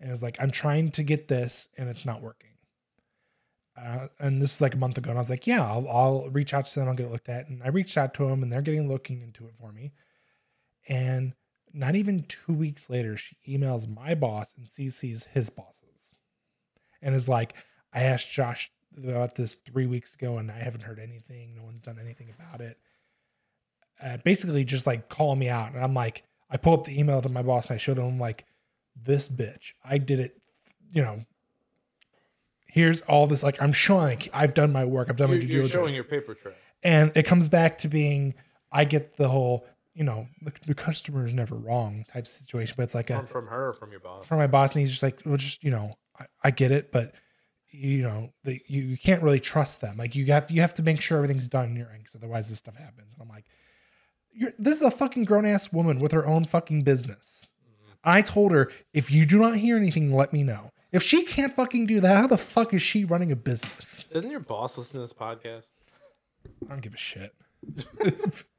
And 0.00 0.10
it's 0.10 0.22
like 0.22 0.36
i'm 0.40 0.50
trying 0.50 0.90
to 0.92 1.02
get 1.02 1.28
this 1.28 1.68
and 1.76 1.88
it's 1.88 2.04
not 2.04 2.22
working. 2.22 2.48
Uh, 3.76 4.08
and 4.18 4.42
this 4.42 4.54
is 4.54 4.60
like 4.60 4.74
a 4.74 4.78
month 4.78 4.98
ago 4.98 5.10
and 5.10 5.18
i 5.18 5.22
was 5.22 5.30
like 5.30 5.46
yeah 5.46 5.64
I'll, 5.64 5.88
I'll 5.88 6.30
reach 6.30 6.54
out 6.54 6.66
to 6.66 6.74
them. 6.80 6.88
I'll 6.88 6.94
get 6.94 7.06
it 7.06 7.12
looked 7.12 7.28
at. 7.28 7.48
And 7.48 7.62
i 7.62 7.68
reached 7.68 7.96
out 7.96 8.14
to 8.14 8.26
them 8.26 8.42
and 8.42 8.52
they're 8.52 8.62
getting 8.62 8.88
looking 8.88 9.22
into 9.22 9.46
it 9.46 9.54
for 9.60 9.72
me. 9.72 9.92
And 10.88 11.34
not 11.72 11.94
even 11.94 12.24
two 12.24 12.54
weeks 12.54 12.88
later, 12.88 13.16
she 13.16 13.36
emails 13.46 13.88
my 13.88 14.14
boss 14.14 14.54
and 14.56 14.66
CCs 14.66 15.26
his 15.32 15.50
bosses. 15.50 16.14
And 17.02 17.14
is 17.14 17.28
like, 17.28 17.54
I 17.92 18.02
asked 18.02 18.30
Josh 18.30 18.70
about 18.96 19.34
this 19.34 19.56
three 19.70 19.86
weeks 19.86 20.14
ago 20.14 20.38
and 20.38 20.50
I 20.50 20.58
haven't 20.58 20.82
heard 20.82 20.98
anything. 20.98 21.54
No 21.56 21.64
one's 21.64 21.82
done 21.82 21.98
anything 22.00 22.32
about 22.38 22.60
it. 22.60 22.78
Uh, 24.02 24.16
basically, 24.24 24.64
just 24.64 24.86
like 24.86 25.08
calling 25.08 25.38
me 25.38 25.48
out. 25.48 25.72
And 25.74 25.82
I'm 25.82 25.94
like, 25.94 26.22
I 26.50 26.56
pull 26.56 26.74
up 26.74 26.84
the 26.84 26.98
email 26.98 27.20
to 27.20 27.28
my 27.28 27.42
boss 27.42 27.66
and 27.68 27.74
I 27.74 27.78
showed 27.78 27.98
him, 27.98 28.18
like, 28.18 28.44
this 29.04 29.28
bitch, 29.28 29.72
I 29.84 29.98
did 29.98 30.18
it, 30.20 30.40
you 30.92 31.02
know. 31.02 31.24
Here's 32.66 33.00
all 33.02 33.26
this, 33.26 33.42
like, 33.42 33.60
I'm 33.62 33.72
showing, 33.72 34.22
I've 34.32 34.54
done 34.54 34.72
my 34.72 34.84
work, 34.84 35.08
I've 35.10 35.16
done 35.16 35.28
my 35.30 35.34
You're, 35.34 35.42
due 35.42 35.46
you're 35.48 35.56
diligence 35.68 35.74
showing 35.82 35.94
your 35.94 36.04
paper 36.04 36.34
trail. 36.34 36.54
and 36.82 37.12
it 37.16 37.24
comes 37.24 37.48
back 37.48 37.78
to 37.78 37.88
being 37.88 38.34
i 38.70 38.84
get 38.84 39.16
the 39.16 39.28
whole 39.28 39.64
you 39.94 40.04
know 40.04 40.26
the, 40.42 40.52
the 40.66 40.74
customer 40.74 41.26
is 41.26 41.32
never 41.32 41.54
wrong 41.56 42.04
type 42.12 42.24
of 42.24 42.30
situation 42.30 42.74
but 42.76 42.82
it's 42.84 42.94
like 42.94 43.08
a 43.08 43.16
From, 43.16 43.26
from 43.26 43.46
her 43.46 43.68
or 43.70 43.72
from 43.72 43.90
your 43.90 44.00
boss? 44.00 44.26
from 44.26 44.38
my 44.38 44.46
boss 44.46 44.72
and 44.72 44.80
he's 44.80 44.90
just 44.90 45.02
like 45.02 45.20
well 45.24 45.38
just 45.38 45.64
you 45.64 45.70
know 45.70 45.96
i, 46.20 46.26
I 46.44 46.50
get 46.50 46.70
it 46.70 46.92
but 46.92 47.14
you 47.70 48.02
know 48.02 48.32
the, 48.44 48.60
you, 48.66 48.82
you 48.82 48.98
can't 48.98 49.22
really 49.22 49.40
trust 49.40 49.80
them. 49.80 49.96
Like 49.96 50.14
you 50.14 50.26
have 50.26 50.50
you 50.50 50.60
have 50.60 50.74
to 50.74 50.82
make 50.82 51.00
sure 51.00 51.18
everything's 51.18 51.48
done 51.48 51.66
in 51.66 51.76
your 51.76 51.90
end 51.90 52.04
because 52.04 52.14
otherwise 52.16 52.48
this 52.48 52.58
stuff 52.58 52.76
happens. 52.76 53.12
And 53.12 53.22
i'm 53.22 53.28
like 53.28 53.44
you're, 54.32 54.52
this 54.58 54.76
is 54.76 54.82
a 54.82 54.90
fucking 54.90 55.24
grown-ass 55.24 55.72
woman 55.72 55.98
with 55.98 56.12
her 56.12 56.26
own 56.26 56.44
fucking 56.44 56.82
business. 56.82 57.50
Mhm. 57.66 57.92
i 58.04 58.22
told 58.22 58.52
her 58.52 58.70
if 58.92 59.10
you 59.10 59.26
do 59.26 59.38
not 59.38 59.56
hear 59.56 59.76
anything 59.76 60.12
let 60.12 60.32
me 60.32 60.42
know. 60.42 60.70
If 60.90 61.02
she 61.02 61.24
can't 61.24 61.54
fucking 61.54 61.86
do 61.86 62.00
that 62.00 62.16
how 62.16 62.26
the 62.26 62.38
fuck 62.38 62.72
is 62.72 62.82
she 62.82 63.04
running 63.04 63.30
a 63.32 63.36
business? 63.36 64.06
Doesn't 64.12 64.30
your 64.30 64.40
boss 64.40 64.78
listen 64.78 64.94
to 64.94 65.00
this 65.00 65.12
podcast? 65.12 65.66
i 66.64 66.70
don't 66.70 66.80
give 66.80 66.94
a 66.94 66.96
shit 66.96 67.34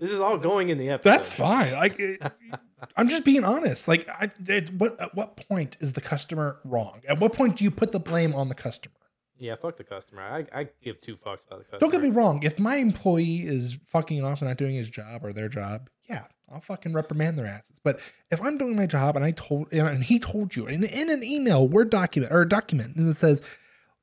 This 0.00 0.10
is 0.12 0.18
all 0.20 0.38
going 0.38 0.70
in 0.70 0.78
the 0.78 0.88
episode. 0.88 1.10
That's 1.10 1.30
fine. 1.30 1.72
Like, 1.74 1.98
it- 2.00 2.20
I'm 2.96 3.08
just 3.10 3.24
being 3.24 3.44
honest. 3.44 3.86
Like, 3.86 4.08
I, 4.08 4.30
it's, 4.48 4.70
what 4.70 4.98
at 4.98 5.14
what 5.14 5.36
point 5.36 5.76
is 5.80 5.92
the 5.92 6.00
customer 6.00 6.58
wrong? 6.64 7.02
At 7.06 7.20
what 7.20 7.34
point 7.34 7.56
do 7.56 7.64
you 7.64 7.70
put 7.70 7.92
the 7.92 8.00
blame 8.00 8.34
on 8.34 8.48
the 8.48 8.54
customer? 8.54 8.94
Yeah, 9.38 9.54
fuck 9.60 9.76
the 9.76 9.84
customer. 9.84 10.22
I, 10.22 10.46
I 10.60 10.68
give 10.82 11.00
two 11.00 11.16
fucks 11.16 11.46
about 11.46 11.58
the 11.60 11.64
customer. 11.64 11.78
Don't 11.80 11.90
get 11.90 12.00
me 12.02 12.08
wrong. 12.10 12.42
If 12.42 12.58
my 12.58 12.76
employee 12.76 13.40
is 13.46 13.78
fucking 13.86 14.22
off 14.24 14.40
and 14.40 14.48
not 14.48 14.56
doing 14.56 14.74
his 14.74 14.88
job 14.88 15.24
or 15.24 15.32
their 15.32 15.48
job, 15.48 15.88
yeah, 16.08 16.24
I'll 16.52 16.60
fucking 16.60 16.92
reprimand 16.94 17.38
their 17.38 17.46
asses. 17.46 17.78
But 17.82 18.00
if 18.30 18.40
I'm 18.42 18.58
doing 18.58 18.76
my 18.76 18.86
job 18.86 19.16
and 19.16 19.24
I 19.24 19.30
told 19.32 19.72
and 19.72 20.02
he 20.04 20.18
told 20.18 20.56
you 20.56 20.66
in, 20.66 20.82
in 20.84 21.10
an 21.10 21.22
email, 21.22 21.68
word 21.68 21.90
document 21.90 22.32
or 22.32 22.42
a 22.42 22.48
document, 22.48 22.96
and 22.96 23.08
it 23.08 23.16
says, 23.18 23.42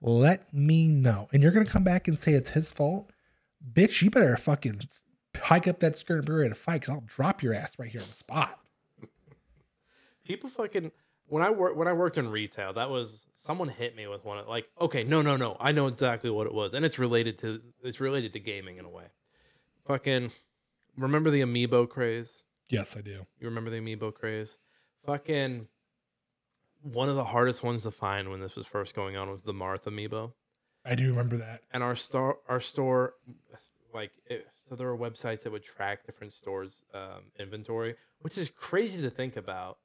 "Let 0.02 0.54
me 0.54 0.88
know," 0.88 1.30
and 1.34 1.42
you're 1.44 1.52
gonna 1.52 1.66
come 1.66 1.84
back 1.84 2.08
and 2.08 2.18
say 2.18 2.34
it's 2.34 2.50
his 2.52 2.72
fault, 2.72 3.12
bitch, 3.74 4.02
you 4.02 4.10
better 4.10 4.38
fucking 4.38 4.82
hike 5.42 5.68
up 5.68 5.80
that 5.80 5.98
skirt 5.98 6.18
and 6.18 6.26
be 6.26 6.34
ready 6.34 6.50
to 6.50 6.56
fight 6.56 6.82
because 6.82 6.96
I'll 6.96 7.04
drop 7.08 7.42
your 7.44 7.54
ass 7.54 7.78
right 7.80 7.90
here 7.90 8.02
on 8.02 8.08
the 8.08 8.14
spot. 8.14 8.60
People 10.26 10.50
fucking 10.50 10.92
when 11.28 11.44
I 11.44 11.50
work 11.50 11.76
when 11.76 11.88
I 11.88 11.94
worked 11.94 12.18
in 12.18 12.30
retail, 12.30 12.74
that 12.74 12.90
was 12.90 13.26
someone 13.46 13.70
hit 13.70 13.96
me 13.96 14.08
with 14.08 14.26
one 14.26 14.38
of 14.38 14.48
like, 14.48 14.68
okay, 14.80 15.04
no, 15.04 15.22
no, 15.22 15.38
no, 15.38 15.56
I 15.60 15.72
know 15.72 15.88
exactly 15.88 16.30
what 16.30 16.48
it 16.48 16.54
was, 16.54 16.74
and 16.74 16.84
it's 16.86 17.00
related 17.00 17.38
to 17.40 17.62
it's 17.84 18.00
related 18.00 18.34
to 18.34 18.40
gaming 18.40 18.78
in 18.78 18.86
a 18.86 18.90
way. 18.90 19.06
Fucking 19.88 20.32
remember 20.98 21.30
the 21.30 21.42
amiibo 21.42 21.88
craze? 21.88 22.44
Yes, 22.70 22.96
I 22.98 23.02
do. 23.02 23.26
You 23.40 23.48
remember 23.48 23.70
the 23.70 23.78
amiibo 23.80 24.14
craze? 24.14 24.58
Fucking 25.06 25.68
one 26.82 27.10
of 27.10 27.16
the 27.16 27.24
hardest 27.24 27.64
ones 27.64 27.84
to 27.84 27.92
find 27.92 28.30
when 28.30 28.40
this 28.40 28.56
was 28.56 28.66
first 28.66 28.94
going 28.94 29.16
on 29.16 29.30
was 29.32 29.42
the 29.42 29.54
Marth 29.54 29.84
amiibo. 29.84 30.34
I 30.86 30.96
do 30.96 31.08
remember 31.08 31.38
that. 31.38 31.62
and 31.72 31.84
our 31.84 31.96
store 31.96 32.40
our 32.50 32.60
store 32.60 33.14
like 33.94 34.12
it, 34.26 34.48
so 34.68 34.76
there 34.76 34.88
were 34.88 34.98
websites 34.98 35.44
that 35.44 35.52
would 35.52 35.64
track 35.64 36.06
different 36.06 36.34
stores 36.34 36.82
um, 36.94 37.24
inventory 37.40 37.96
which 38.22 38.38
is 38.38 38.50
crazy 38.50 39.02
to 39.02 39.10
think 39.10 39.36
about 39.36 39.78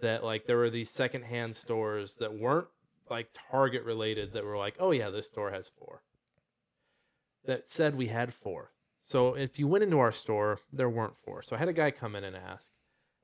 that 0.00 0.24
like 0.24 0.46
there 0.46 0.56
were 0.56 0.70
these 0.70 0.90
secondhand 0.90 1.56
stores 1.56 2.16
that 2.18 2.38
weren't 2.38 2.66
like 3.10 3.28
target 3.50 3.84
related 3.84 4.32
that 4.32 4.44
were 4.44 4.56
like 4.56 4.76
oh 4.80 4.90
yeah 4.90 5.10
this 5.10 5.26
store 5.26 5.50
has 5.50 5.70
four. 5.78 6.02
That 7.46 7.68
said 7.68 7.94
we 7.94 8.08
had 8.08 8.32
four. 8.32 8.70
So 9.02 9.34
if 9.34 9.58
you 9.58 9.68
went 9.68 9.84
into 9.84 9.98
our 9.98 10.12
store 10.12 10.60
there 10.72 10.88
weren't 10.88 11.16
four. 11.24 11.42
So 11.42 11.56
i 11.56 11.58
had 11.58 11.68
a 11.68 11.74
guy 11.74 11.90
come 11.90 12.16
in 12.16 12.24
and 12.24 12.36
ask 12.36 12.70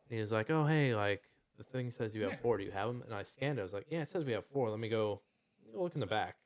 and 0.09 0.17
he 0.17 0.21
was 0.21 0.33
like 0.33 0.51
oh 0.51 0.67
hey 0.67 0.95
like 0.95 1.23
the 1.59 1.65
thing 1.65 1.91
says 1.91 2.15
you 2.15 2.23
have 2.23 2.41
four. 2.41 2.59
Do 2.59 2.65
you 2.65 2.71
have 2.71 2.89
them 2.89 3.03
and 3.05 3.15
i 3.15 3.23
scanned 3.23 3.59
it. 3.59 3.63
I 3.63 3.65
was 3.65 3.73
like 3.73 3.87
yeah 3.91 4.03
it 4.03 4.11
says 4.11 4.25
we 4.25 4.33
have 4.33 4.45
four. 4.53 4.71
Let 4.71 4.79
me 4.79 4.89
go, 4.89 5.21
let 5.63 5.69
me 5.69 5.77
go 5.77 5.83
look 5.83 5.95
in 5.95 6.01
the 6.01 6.07
back 6.07 6.37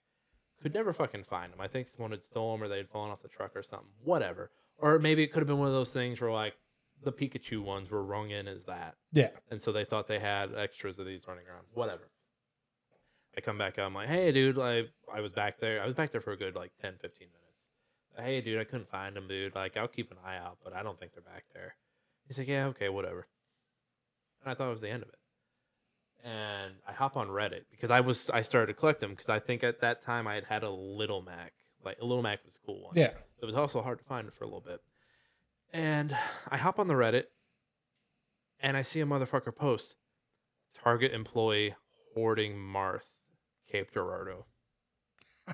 could 0.64 0.72
never 0.72 0.94
fucking 0.94 1.24
find 1.24 1.52
them. 1.52 1.60
I 1.60 1.68
think 1.68 1.88
someone 1.88 2.10
had 2.10 2.22
stolen 2.22 2.58
them 2.58 2.64
or 2.64 2.74
they'd 2.74 2.88
fallen 2.88 3.10
off 3.10 3.20
the 3.20 3.28
truck 3.28 3.54
or 3.54 3.62
something. 3.62 3.90
Whatever. 4.02 4.50
Or 4.78 4.98
maybe 4.98 5.22
it 5.22 5.30
could 5.30 5.40
have 5.40 5.46
been 5.46 5.58
one 5.58 5.68
of 5.68 5.74
those 5.74 5.92
things 5.92 6.18
where 6.22 6.32
like 6.32 6.54
the 7.04 7.12
Pikachu 7.12 7.62
ones 7.62 7.90
were 7.90 8.02
rung 8.02 8.30
in 8.30 8.48
as 8.48 8.64
that. 8.64 8.94
Yeah. 9.12 9.28
And 9.50 9.60
so 9.60 9.72
they 9.72 9.84
thought 9.84 10.08
they 10.08 10.18
had 10.18 10.54
extras 10.54 10.98
of 10.98 11.04
these 11.04 11.28
running 11.28 11.44
around. 11.46 11.66
Whatever. 11.74 12.08
I 13.36 13.42
come 13.42 13.58
back 13.58 13.78
out. 13.78 13.88
I'm 13.88 13.94
like, 13.94 14.08
hey, 14.08 14.32
dude, 14.32 14.56
like, 14.56 14.88
I 15.14 15.20
was 15.20 15.34
back 15.34 15.60
there. 15.60 15.82
I 15.82 15.86
was 15.86 15.94
back 15.94 16.12
there 16.12 16.22
for 16.22 16.32
a 16.32 16.36
good 16.36 16.54
like 16.54 16.72
10, 16.80 16.94
15 17.02 17.28
minutes. 17.28 18.26
Hey, 18.26 18.40
dude, 18.40 18.58
I 18.58 18.64
couldn't 18.64 18.88
find 18.88 19.14
them, 19.14 19.28
dude. 19.28 19.54
Like, 19.54 19.76
I'll 19.76 19.86
keep 19.86 20.10
an 20.12 20.18
eye 20.24 20.38
out, 20.38 20.56
but 20.64 20.72
I 20.72 20.82
don't 20.82 20.98
think 20.98 21.12
they're 21.12 21.22
back 21.22 21.44
there. 21.52 21.74
He's 22.26 22.38
like, 22.38 22.48
yeah, 22.48 22.66
okay, 22.68 22.88
whatever. 22.88 23.26
And 24.42 24.50
I 24.50 24.54
thought 24.54 24.68
it 24.68 24.72
was 24.72 24.80
the 24.80 24.88
end 24.88 25.02
of 25.02 25.10
it 25.10 25.18
and 26.24 26.72
I 26.88 26.92
hop 26.92 27.16
on 27.16 27.28
Reddit 27.28 27.64
because 27.70 27.90
I 27.90 28.00
was 28.00 28.30
I 28.30 28.42
started 28.42 28.68
to 28.68 28.74
collect 28.74 29.00
them 29.00 29.10
because 29.10 29.28
I 29.28 29.38
think 29.38 29.62
at 29.62 29.82
that 29.82 30.02
time 30.02 30.26
I 30.26 30.34
had 30.34 30.44
had 30.44 30.62
a 30.62 30.70
Little 30.70 31.22
Mac. 31.22 31.52
Like 31.84 31.98
a 32.00 32.04
Little 32.04 32.22
Mac 32.22 32.42
was 32.44 32.56
a 32.56 32.66
cool 32.66 32.82
one. 32.82 32.94
Yeah. 32.96 33.10
It 33.42 33.44
was 33.44 33.54
also 33.54 33.82
hard 33.82 33.98
to 33.98 34.04
find 34.04 34.32
for 34.32 34.44
a 34.44 34.46
little 34.46 34.62
bit. 34.62 34.80
And 35.72 36.16
I 36.48 36.56
hop 36.56 36.78
on 36.78 36.86
the 36.86 36.94
Reddit 36.94 37.24
and 38.58 38.76
I 38.76 38.82
see 38.82 39.00
a 39.00 39.06
motherfucker 39.06 39.54
post 39.54 39.96
Target 40.82 41.12
employee 41.12 41.74
hoarding 42.14 42.54
Marth, 42.56 43.10
Cape 43.70 43.92
Girardeau. 43.92 44.46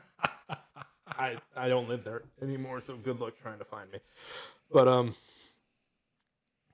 I 1.09 1.37
I 1.57 1.69
don't 1.69 1.89
live 1.89 2.05
there 2.05 2.23
anymore, 2.41 2.81
so 2.81 2.97
good 2.97 3.19
luck 3.19 3.35
trying 3.43 3.59
to 3.59 3.65
find 3.65 3.91
me. 3.91 3.99
But 4.73 4.87
um 4.87 5.17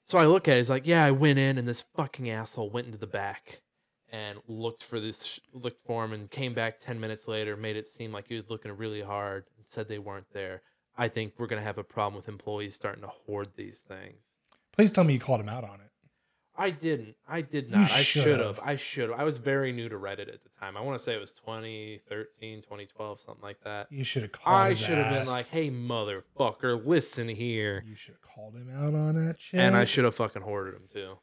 so 0.04 0.18
I 0.18 0.26
look 0.26 0.46
at 0.48 0.58
it, 0.58 0.60
it's 0.60 0.68
like, 0.68 0.86
yeah, 0.86 1.04
I 1.04 1.10
went 1.12 1.38
in 1.38 1.56
and 1.56 1.66
this 1.66 1.82
fucking 1.96 2.28
asshole 2.28 2.70
went 2.70 2.86
into 2.86 2.98
the 2.98 3.08
back 3.08 3.62
and 4.12 4.38
looked 4.46 4.82
for 4.84 5.00
this 5.00 5.40
looked 5.52 5.84
for 5.86 6.04
him 6.04 6.12
and 6.12 6.30
came 6.30 6.54
back 6.54 6.80
10 6.80 6.98
minutes 7.00 7.26
later, 7.28 7.56
made 7.56 7.76
it 7.76 7.86
seem 7.86 8.12
like 8.12 8.28
he 8.28 8.36
was 8.36 8.48
looking 8.50 8.72
really 8.76 9.02
hard 9.02 9.44
and 9.56 9.66
said 9.68 9.88
they 9.88 9.98
weren't 9.98 10.30
there. 10.32 10.62
I 10.96 11.08
think 11.08 11.34
we're 11.38 11.46
going 11.48 11.60
to 11.60 11.66
have 11.66 11.78
a 11.78 11.84
problem 11.84 12.14
with 12.16 12.28
employees 12.28 12.74
starting 12.74 13.02
to 13.02 13.08
hoard 13.08 13.48
these 13.56 13.84
things. 13.86 14.22
Please 14.72 14.90
tell 14.90 15.04
me 15.04 15.14
you 15.14 15.20
called 15.20 15.40
him 15.40 15.48
out 15.48 15.64
on 15.64 15.74
it. 15.80 15.90
I 16.58 16.70
didn't. 16.70 17.16
I 17.28 17.42
did 17.42 17.66
You 17.68 17.76
not. 17.76 17.90
I 17.90 18.02
should 18.02 18.40
have. 18.40 18.58
I 18.62 18.76
should 18.76 19.10
have. 19.10 19.20
I 19.20 19.24
was 19.24 19.36
very 19.36 19.72
new 19.72 19.90
to 19.90 19.96
Reddit 19.96 20.32
at 20.32 20.42
the 20.42 20.48
time. 20.58 20.74
I 20.76 20.80
want 20.80 20.96
to 20.98 21.04
say 21.04 21.14
it 21.14 21.20
was 21.20 21.32
2013, 21.32 22.62
2012, 22.62 23.20
something 23.20 23.42
like 23.42 23.60
that. 23.64 23.88
You 23.92 24.04
should 24.04 24.22
have 24.22 24.32
called. 24.32 24.56
I 24.56 24.72
should 24.72 24.96
have 24.96 25.12
been 25.12 25.26
like, 25.26 25.48
"Hey, 25.48 25.70
motherfucker, 25.70 26.82
listen 26.86 27.28
here," 27.28 27.84
You 27.86 27.94
should 27.94 28.14
have 28.14 28.22
called 28.22 28.54
him 28.54 28.70
out 28.74 28.94
on 28.94 29.16
that 29.26 29.36
shit. 29.38 29.60
and 29.60 29.76
I 29.76 29.84
should 29.84 30.04
have 30.04 30.14
fucking 30.14 30.40
hoarded 30.42 30.74
them 30.74 30.88
too. 30.90 31.18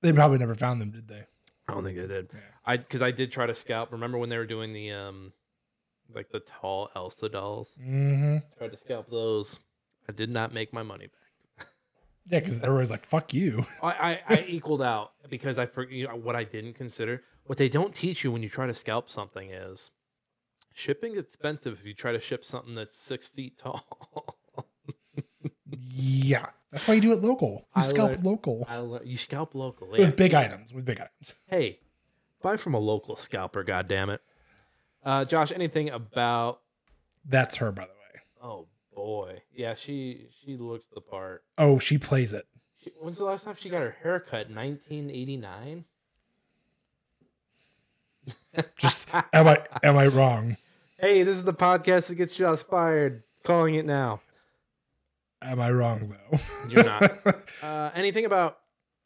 They 0.00 0.12
probably 0.14 0.38
never 0.38 0.54
found 0.54 0.80
them, 0.80 0.90
did 0.92 1.08
they? 1.08 1.24
I 1.68 1.74
don't 1.74 1.84
think 1.84 1.98
I 1.98 2.06
did. 2.06 2.30
I 2.64 2.76
because 2.76 3.02
I 3.02 3.10
did 3.10 3.32
try 3.32 3.46
to 3.46 3.54
scalp. 3.54 3.92
Remember 3.92 4.18
when 4.18 4.28
they 4.28 4.38
were 4.38 4.46
doing 4.46 4.72
the 4.72 4.90
um, 4.92 5.32
like 6.14 6.30
the 6.30 6.40
tall 6.40 6.90
Elsa 6.94 7.28
dolls? 7.28 7.76
Mm-hmm. 7.80 8.38
Tried 8.58 8.72
to 8.72 8.78
scalp 8.78 9.10
those. 9.10 9.60
I 10.08 10.12
did 10.12 10.30
not 10.30 10.52
make 10.52 10.72
my 10.72 10.82
money 10.82 11.06
back. 11.06 11.22
Yeah, 12.28 12.38
because 12.38 12.60
everybody's 12.60 12.90
like, 12.90 13.06
"Fuck 13.06 13.34
you." 13.34 13.66
I, 13.82 13.88
I, 13.88 14.20
I 14.28 14.44
equaled 14.46 14.82
out 14.82 15.12
because 15.28 15.58
I 15.58 15.66
for 15.66 15.88
you 15.88 16.06
know, 16.06 16.16
what 16.16 16.36
I 16.36 16.44
didn't 16.44 16.74
consider. 16.74 17.22
What 17.44 17.58
they 17.58 17.68
don't 17.68 17.94
teach 17.94 18.22
you 18.22 18.30
when 18.30 18.42
you 18.42 18.48
try 18.48 18.66
to 18.66 18.74
scalp 18.74 19.10
something 19.10 19.50
is 19.50 19.90
shipping's 20.72 21.18
expensive 21.18 21.78
if 21.80 21.86
you 21.86 21.94
try 21.94 22.12
to 22.12 22.20
ship 22.20 22.44
something 22.44 22.74
that's 22.74 22.96
six 22.96 23.26
feet 23.26 23.58
tall. 23.58 24.38
yeah, 25.66 26.46
That's 26.72 26.88
why 26.88 26.94
you 26.94 27.00
do 27.02 27.12
it 27.12 27.20
local. 27.20 27.66
You 27.76 27.82
I 27.82 27.84
scalp 27.86 28.10
learned- 28.12 28.24
local 28.24 28.66
I 28.68 28.78
le- 28.78 29.04
you 29.04 29.18
scalp 29.18 29.54
local. 29.54 29.88
with 29.90 30.16
big 30.16 30.32
items. 30.34 30.72
With 30.72 30.84
big 30.86 30.98
items. 31.00 31.34
Hey, 31.46 31.80
buy 32.42 32.56
from 32.56 32.72
a 32.74 32.78
local 32.78 33.16
scalper. 33.16 33.62
God 33.62 33.86
damn 33.88 34.08
it. 34.10 34.22
Uh, 35.04 35.24
Josh, 35.26 35.52
anything 35.52 35.90
about? 35.90 36.60
That's 37.28 37.56
her, 37.56 37.70
by 37.72 37.82
the 37.82 37.88
way. 37.88 38.20
Oh 38.42 38.66
boy, 38.94 39.42
yeah, 39.54 39.74
she 39.74 40.28
she 40.44 40.56
looks 40.56 40.86
the 40.94 41.00
part. 41.02 41.44
Oh, 41.58 41.78
she 41.78 41.98
plays 41.98 42.32
it. 42.32 42.46
She, 42.82 42.90
when's 43.00 43.18
the 43.18 43.24
last 43.24 43.44
time 43.44 43.56
she 43.60 43.68
got 43.68 43.82
her 43.82 43.96
haircut? 44.02 44.48
1989. 44.50 45.84
Just 48.78 49.06
am 49.32 49.46
I 49.48 49.58
am 49.82 49.96
I 49.96 50.06
wrong? 50.06 50.56
hey, 50.98 51.22
this 51.24 51.36
is 51.36 51.44
the 51.44 51.52
podcast 51.52 52.06
that 52.06 52.14
gets 52.14 52.34
shots 52.34 52.62
fired. 52.62 53.24
Calling 53.44 53.74
it 53.74 53.84
now. 53.84 54.20
Am 55.42 55.60
I 55.60 55.70
wrong 55.70 56.14
though? 56.30 56.38
You're 56.68 56.84
not. 56.84 57.12
Uh, 57.62 57.90
anything 57.94 58.24
about 58.24 58.58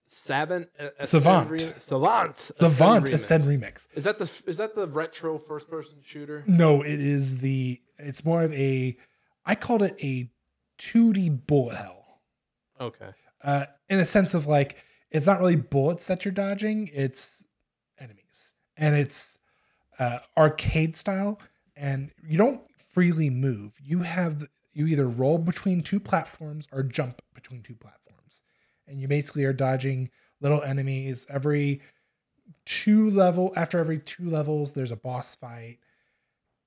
Savant? 0.08 0.68
Uh, 0.78 1.04
Savant. 1.04 1.50
Re- 1.50 1.72
Savant. 1.78 2.38
Savant 2.58 3.08
Ascent 3.08 3.42
Ascent 3.42 3.44
Remix. 3.44 3.60
Remix. 3.60 3.86
Is 3.94 4.04
that 4.04 4.18
the 4.18 4.30
is 4.46 4.56
that 4.56 4.74
the 4.74 4.86
retro 4.86 5.38
first 5.38 5.68
person 5.68 5.96
shooter? 6.02 6.44
No, 6.46 6.82
it 6.82 7.00
is 7.00 7.38
the. 7.38 7.80
It's 7.98 8.24
more 8.24 8.42
of 8.42 8.52
a. 8.54 8.96
I 9.44 9.54
called 9.54 9.82
it 9.82 9.96
a 10.02 10.30
2D 10.78 11.46
bullet 11.46 11.76
hell. 11.76 12.20
Okay. 12.80 13.10
Uh, 13.42 13.66
in 13.88 14.00
a 14.00 14.04
sense 14.04 14.34
of 14.34 14.46
like, 14.46 14.76
it's 15.10 15.26
not 15.26 15.40
really 15.40 15.56
bullets 15.56 16.06
that 16.06 16.24
you're 16.24 16.32
dodging; 16.32 16.90
it's 16.92 17.44
enemies, 17.98 18.52
and 18.76 18.94
it's 18.94 19.38
uh, 19.98 20.20
arcade 20.36 20.96
style, 20.96 21.38
and 21.76 22.10
you 22.26 22.38
don't 22.38 22.60
freely 22.90 23.30
move. 23.30 23.72
You 23.82 24.00
have 24.00 24.46
you 24.76 24.86
either 24.86 25.08
roll 25.08 25.38
between 25.38 25.82
two 25.82 25.98
platforms 25.98 26.66
or 26.72 26.82
jump 26.82 27.22
between 27.34 27.62
two 27.62 27.74
platforms, 27.74 28.42
and 28.86 29.00
you 29.00 29.08
basically 29.08 29.44
are 29.44 29.52
dodging 29.52 30.10
little 30.40 30.62
enemies 30.62 31.26
every 31.28 31.80
two 32.64 33.10
level 33.10 33.52
after 33.56 33.78
every 33.78 33.98
two 33.98 34.28
levels 34.28 34.72
there's 34.72 34.92
a 34.92 34.96
boss 34.96 35.34
fight 35.34 35.78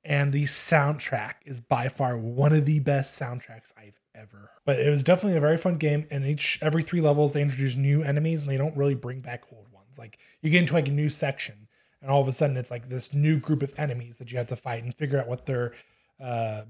and 0.04 0.32
the 0.32 0.44
soundtrack 0.44 1.36
is 1.46 1.60
by 1.60 1.88
far 1.88 2.18
one 2.18 2.54
of 2.54 2.66
the 2.66 2.80
best 2.80 3.20
soundtracks 3.20 3.74
I've 3.78 4.00
ever 4.16 4.38
heard. 4.38 4.50
But 4.66 4.80
it 4.80 4.90
was 4.90 5.04
definitely 5.04 5.38
a 5.38 5.42
very 5.42 5.58
fun 5.58 5.78
game. 5.78 6.08
And 6.10 6.26
each 6.26 6.58
every 6.62 6.84
three 6.84 7.02
levels 7.02 7.34
they 7.34 7.42
introduce 7.42 7.76
new 7.76 8.02
enemies 8.02 8.42
and 8.42 8.50
they 8.50 8.58
don't 8.58 8.76
really 8.78 8.96
bring 8.96 9.20
back 9.20 9.44
old 9.54 9.68
ones. 9.72 9.98
Like 9.98 10.18
you 10.42 10.50
get 10.50 10.62
into 10.62 10.74
like 10.74 10.88
a 10.88 10.92
new 10.92 11.10
section 11.10 11.68
and 12.02 12.10
all 12.10 12.22
of 12.22 12.28
a 12.28 12.34
sudden 12.34 12.58
it's 12.58 12.72
like 12.72 12.88
this 12.88 13.14
new 13.14 13.40
group 13.40 13.62
of 13.62 13.74
enemies 13.78 14.18
that 14.18 14.32
you 14.32 14.38
have 14.38 14.48
to 14.48 14.56
fight 14.56 14.84
and 14.84 14.96
figure 14.96 15.20
out 15.20 15.28
what 15.28 15.46
their 15.46 15.74
uh, 16.20 16.62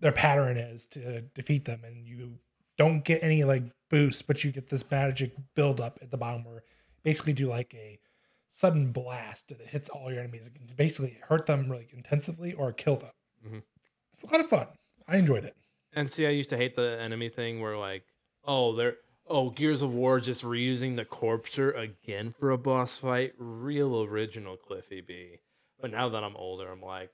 their 0.00 0.12
pattern 0.12 0.56
is 0.56 0.86
to 0.88 1.22
defeat 1.34 1.64
them. 1.64 1.82
And 1.84 2.06
you 2.06 2.38
don't 2.78 3.04
get 3.04 3.22
any 3.22 3.44
like 3.44 3.62
boost, 3.90 4.26
but 4.26 4.44
you 4.44 4.52
get 4.52 4.68
this 4.68 4.84
magic 4.90 5.32
build 5.54 5.80
up 5.80 5.98
at 6.02 6.10
the 6.10 6.16
bottom 6.16 6.44
where 6.44 6.64
basically 7.02 7.32
do 7.32 7.46
like 7.48 7.74
a 7.74 7.98
sudden 8.48 8.92
blast 8.92 9.48
that 9.48 9.60
hits 9.60 9.88
all 9.88 10.10
your 10.10 10.20
enemies. 10.20 10.46
It 10.46 10.76
basically 10.76 11.18
hurt 11.28 11.46
them 11.46 11.70
really 11.70 11.88
intensively 11.92 12.52
or 12.54 12.72
kill 12.72 12.96
them. 12.96 13.12
Mhm. 13.46 13.62
It's 14.12 14.22
a 14.22 14.26
lot 14.26 14.40
of 14.40 14.48
fun. 14.48 14.68
I 15.06 15.16
enjoyed 15.18 15.44
it. 15.44 15.56
And 15.92 16.10
see, 16.10 16.26
I 16.26 16.30
used 16.30 16.50
to 16.50 16.56
hate 16.56 16.74
the 16.76 16.98
enemy 17.00 17.28
thing 17.28 17.60
where 17.60 17.76
like, 17.76 18.04
oh, 18.44 18.74
they're 18.74 18.96
oh 19.28 19.50
Gears 19.50 19.82
of 19.82 19.92
War 19.92 20.20
just 20.20 20.42
reusing 20.44 20.96
the 20.96 21.04
Corpser 21.04 21.76
again 21.76 22.34
for 22.38 22.50
a 22.50 22.58
boss 22.58 22.96
fight. 22.96 23.34
Real 23.38 24.02
original 24.02 24.56
Cliffy 24.56 25.00
B. 25.00 25.40
But 25.80 25.90
now 25.90 26.08
that 26.08 26.24
I'm 26.24 26.36
older, 26.36 26.70
I'm 26.70 26.80
like, 26.80 27.10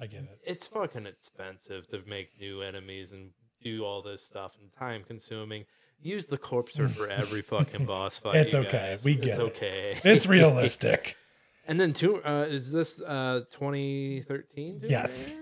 I 0.00 0.06
get 0.06 0.20
it. 0.22 0.38
it's 0.44 0.66
fucking 0.66 1.06
expensive 1.06 1.88
to 1.88 2.02
make 2.06 2.38
new 2.38 2.60
enemies 2.62 3.12
and 3.12 3.30
do 3.62 3.84
all 3.84 4.02
this 4.02 4.22
stuff 4.22 4.52
and 4.60 4.70
time 4.72 5.02
consuming. 5.06 5.64
Use 6.02 6.26
the 6.26 6.36
Corpser 6.38 6.88
for 6.94 7.08
every 7.08 7.40
fucking 7.52 7.86
boss 7.86 8.18
fight. 8.18 8.36
It's 8.36 8.54
okay. 8.54 8.70
guys. 8.70 9.04
We 9.04 9.12
it's 9.12 9.20
get 9.24 9.28
it. 9.28 9.32
It's 9.32 9.56
okay. 9.56 10.00
It's 10.04 10.26
realistic. 10.38 11.16
and 11.66 11.80
then 11.80 11.92
two. 11.94 12.22
Uh, 12.22 12.46
is 12.48 12.70
this 12.70 13.00
uh 13.00 13.40
2013? 13.52 14.80
Yes. 14.88 15.38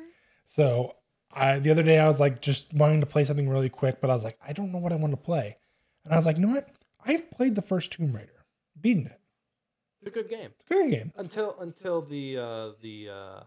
so 0.47 0.95
I 1.33 1.59
the 1.59 1.71
other 1.71 1.83
day 1.83 1.99
I 1.99 2.07
was 2.07 2.21
like 2.21 2.41
just 2.41 2.73
wanting 2.73 3.01
to 3.01 3.07
play 3.07 3.25
something 3.25 3.49
really 3.49 3.69
quick, 3.69 4.01
but 4.01 4.11
I 4.11 4.15
was 4.15 4.23
like, 4.25 4.39
I 4.47 4.53
don't 4.53 4.71
know 4.73 4.79
what 4.79 4.93
I 4.93 4.97
want 4.97 5.13
to 5.13 5.17
play. 5.17 5.57
And 6.05 6.13
I 6.13 6.17
was 6.17 6.27
like, 6.27 6.37
you 6.37 6.47
know 6.47 6.55
what? 6.55 6.69
I've 7.05 7.31
played 7.31 7.55
the 7.55 7.63
first 7.63 7.91
Tomb 7.93 8.15
Raider, 8.15 8.45
beaten 8.81 9.07
it. 9.07 9.21
It's 10.01 10.09
a 10.09 10.11
good 10.11 10.29
game. 10.31 10.51
It's 10.61 10.71
a 10.71 10.75
great 10.75 10.91
game. 10.91 11.13
until 11.17 11.57
until 11.61 12.03
the 12.03 12.39
uh 12.39 12.71
the 12.83 13.09
uh 13.11 13.41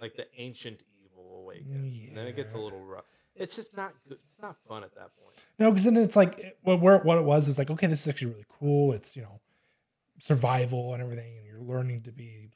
like 0.00 0.16
the 0.16 0.26
ancient 0.38 0.82
evil 1.04 1.40
awakens 1.42 2.08
and 2.08 2.16
then 2.16 2.26
it 2.26 2.36
gets 2.36 2.54
a 2.54 2.58
little 2.58 2.84
rough 2.84 3.04
it's 3.36 3.56
just 3.56 3.76
not 3.76 3.92
good 4.08 4.18
it's 4.30 4.42
not 4.42 4.56
fun 4.68 4.84
at 4.84 4.94
that 4.94 5.10
point 5.16 5.36
No, 5.58 5.70
because 5.70 5.84
then 5.84 5.96
it's 5.96 6.16
like 6.16 6.38
eh, 6.38 6.50
what 6.62 6.80
where 6.80 6.98
what 6.98 7.18
it 7.18 7.24
was 7.24 7.46
was 7.48 7.58
like, 7.58 7.70
okay, 7.70 7.86
this 7.86 8.02
is 8.02 8.08
actually 8.08 8.32
really 8.32 8.46
cool. 8.60 8.92
It's 8.92 9.16
you 9.16 9.22
know 9.22 9.40
survival 10.20 10.94
and 10.94 11.02
everything, 11.02 11.36
and 11.36 11.46
you're 11.46 11.60
learning 11.60 12.02
to 12.02 12.12
be 12.12 12.50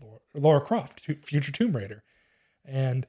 Laura, 0.00 0.18
Laura 0.34 0.60
Croft, 0.60 1.00
future 1.00 1.52
Tomb 1.52 1.74
Raider, 1.74 2.02
and 2.64 3.06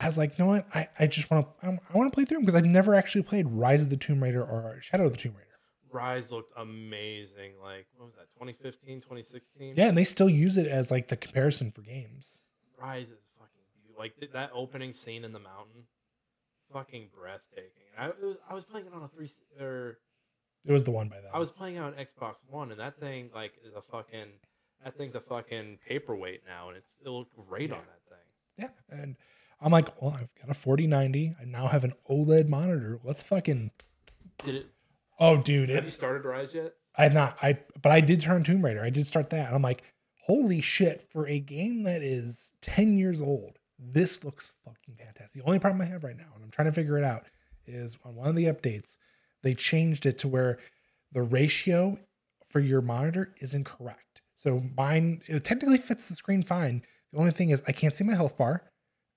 I 0.00 0.06
was 0.06 0.18
like, 0.18 0.36
you 0.36 0.44
know 0.44 0.50
what? 0.50 0.66
I, 0.74 0.88
I 0.98 1.06
just 1.06 1.30
want 1.30 1.46
to 1.60 1.66
I, 1.66 1.70
I 1.70 1.96
want 1.96 2.12
to 2.12 2.14
play 2.14 2.24
through 2.24 2.38
them 2.38 2.44
because 2.44 2.56
I've 2.56 2.64
never 2.64 2.94
actually 2.94 3.22
played 3.22 3.46
Rise 3.48 3.82
of 3.82 3.90
the 3.90 3.96
Tomb 3.96 4.22
Raider 4.22 4.42
or 4.42 4.78
Shadow 4.80 5.06
of 5.06 5.12
the 5.12 5.18
Tomb 5.18 5.34
Raider. 5.36 5.53
Rise 5.94 6.30
looked 6.30 6.52
amazing 6.58 7.52
like 7.62 7.86
what 7.96 8.06
was 8.06 8.14
that 8.16 8.28
2015 8.34 9.00
2016 9.00 9.74
Yeah, 9.76 9.88
and 9.88 9.96
they 9.96 10.04
still 10.04 10.28
use 10.28 10.56
it 10.56 10.66
as 10.66 10.90
like 10.90 11.08
the 11.08 11.16
comparison 11.16 11.70
for 11.70 11.80
games. 11.82 12.40
rise 12.80 13.08
is 13.10 13.18
fucking 13.38 13.62
beautiful 13.76 14.02
like 14.02 14.18
th- 14.18 14.32
that 14.32 14.50
opening 14.52 14.92
scene 14.92 15.24
in 15.24 15.32
the 15.32 15.38
mountain 15.38 15.84
fucking 16.72 17.08
breathtaking 17.16 17.88
i 17.98 18.08
it 18.08 18.20
was 18.22 18.36
i 18.50 18.54
was 18.54 18.64
playing 18.64 18.86
it 18.86 18.92
on 18.92 19.02
a 19.02 19.08
three 19.08 19.30
or 19.60 19.98
It 20.64 20.72
was 20.72 20.82
the 20.84 20.90
one 20.90 21.08
by 21.08 21.16
then. 21.16 21.30
i 21.32 21.38
was 21.38 21.50
playing 21.50 21.76
it 21.76 21.80
on 21.80 21.92
xbox 21.94 22.34
one 22.48 22.70
and 22.72 22.80
that 22.80 22.98
thing 22.98 23.30
like 23.34 23.52
is 23.66 23.74
a 23.74 23.82
fucking 23.82 24.26
that 24.82 24.96
thing's 24.98 25.14
a 25.14 25.20
fucking 25.20 25.78
paperweight 25.88 26.42
now 26.46 26.68
and 26.68 26.76
it's, 26.76 26.96
it 27.04 27.08
looked 27.08 27.36
great 27.48 27.70
on 27.72 27.78
that 27.78 28.02
thing 28.08 28.26
yeah, 28.90 29.00
and 29.00 29.16
I'm 29.60 29.72
like, 29.72 30.00
well, 30.02 30.12
I've 30.12 30.28
got 30.40 30.50
a 30.50 30.54
4090. 30.54 31.34
I 31.40 31.44
now 31.44 31.68
have 31.68 31.84
an 31.84 31.94
OLED 32.10 32.48
monitor. 32.48 33.00
Let's 33.02 33.22
fucking 33.22 33.70
did 34.44 34.54
it 34.56 34.66
oh, 35.18 35.36
dude, 35.36 35.68
have 35.68 35.78
it, 35.78 35.84
you 35.86 35.90
started 35.90 36.24
rise 36.24 36.54
yet 36.54 36.74
I 36.96 37.04
have 37.04 37.14
not. 37.14 37.36
I 37.42 37.58
but 37.82 37.92
I 37.92 38.00
did 38.00 38.20
turn 38.20 38.44
Tomb 38.44 38.64
Raider. 38.64 38.84
I 38.84 38.90
did 38.90 39.06
start 39.06 39.30
that. 39.30 39.46
And 39.46 39.56
I'm 39.56 39.62
like, 39.62 39.82
holy 40.26 40.60
shit! 40.60 41.08
For 41.10 41.26
a 41.26 41.38
game 41.38 41.82
that 41.84 42.02
is 42.02 42.52
ten 42.62 42.96
years 42.98 43.20
old, 43.20 43.58
this 43.78 44.22
looks 44.24 44.52
fucking 44.64 44.96
fantastic. 44.96 45.42
The 45.42 45.46
only 45.46 45.58
problem 45.58 45.82
I 45.82 45.86
have 45.86 46.04
right 46.04 46.16
now, 46.16 46.30
and 46.34 46.44
I'm 46.44 46.50
trying 46.50 46.68
to 46.68 46.72
figure 46.72 46.98
it 46.98 47.04
out, 47.04 47.24
is 47.66 47.96
on 48.04 48.14
one 48.14 48.28
of 48.28 48.36
the 48.36 48.46
updates, 48.46 48.96
they 49.42 49.54
changed 49.54 50.06
it 50.06 50.18
to 50.18 50.28
where 50.28 50.58
the 51.12 51.22
ratio 51.22 51.98
for 52.48 52.60
your 52.60 52.80
monitor 52.80 53.34
is 53.40 53.54
incorrect. 53.54 54.22
So 54.34 54.62
mine 54.76 55.22
it 55.26 55.42
technically 55.44 55.78
fits 55.78 56.08
the 56.08 56.14
screen 56.14 56.42
fine. 56.42 56.82
The 57.12 57.18
only 57.18 57.32
thing 57.32 57.50
is 57.50 57.62
I 57.66 57.72
can't 57.72 57.94
see 57.96 58.04
my 58.04 58.14
health 58.14 58.36
bar, 58.36 58.62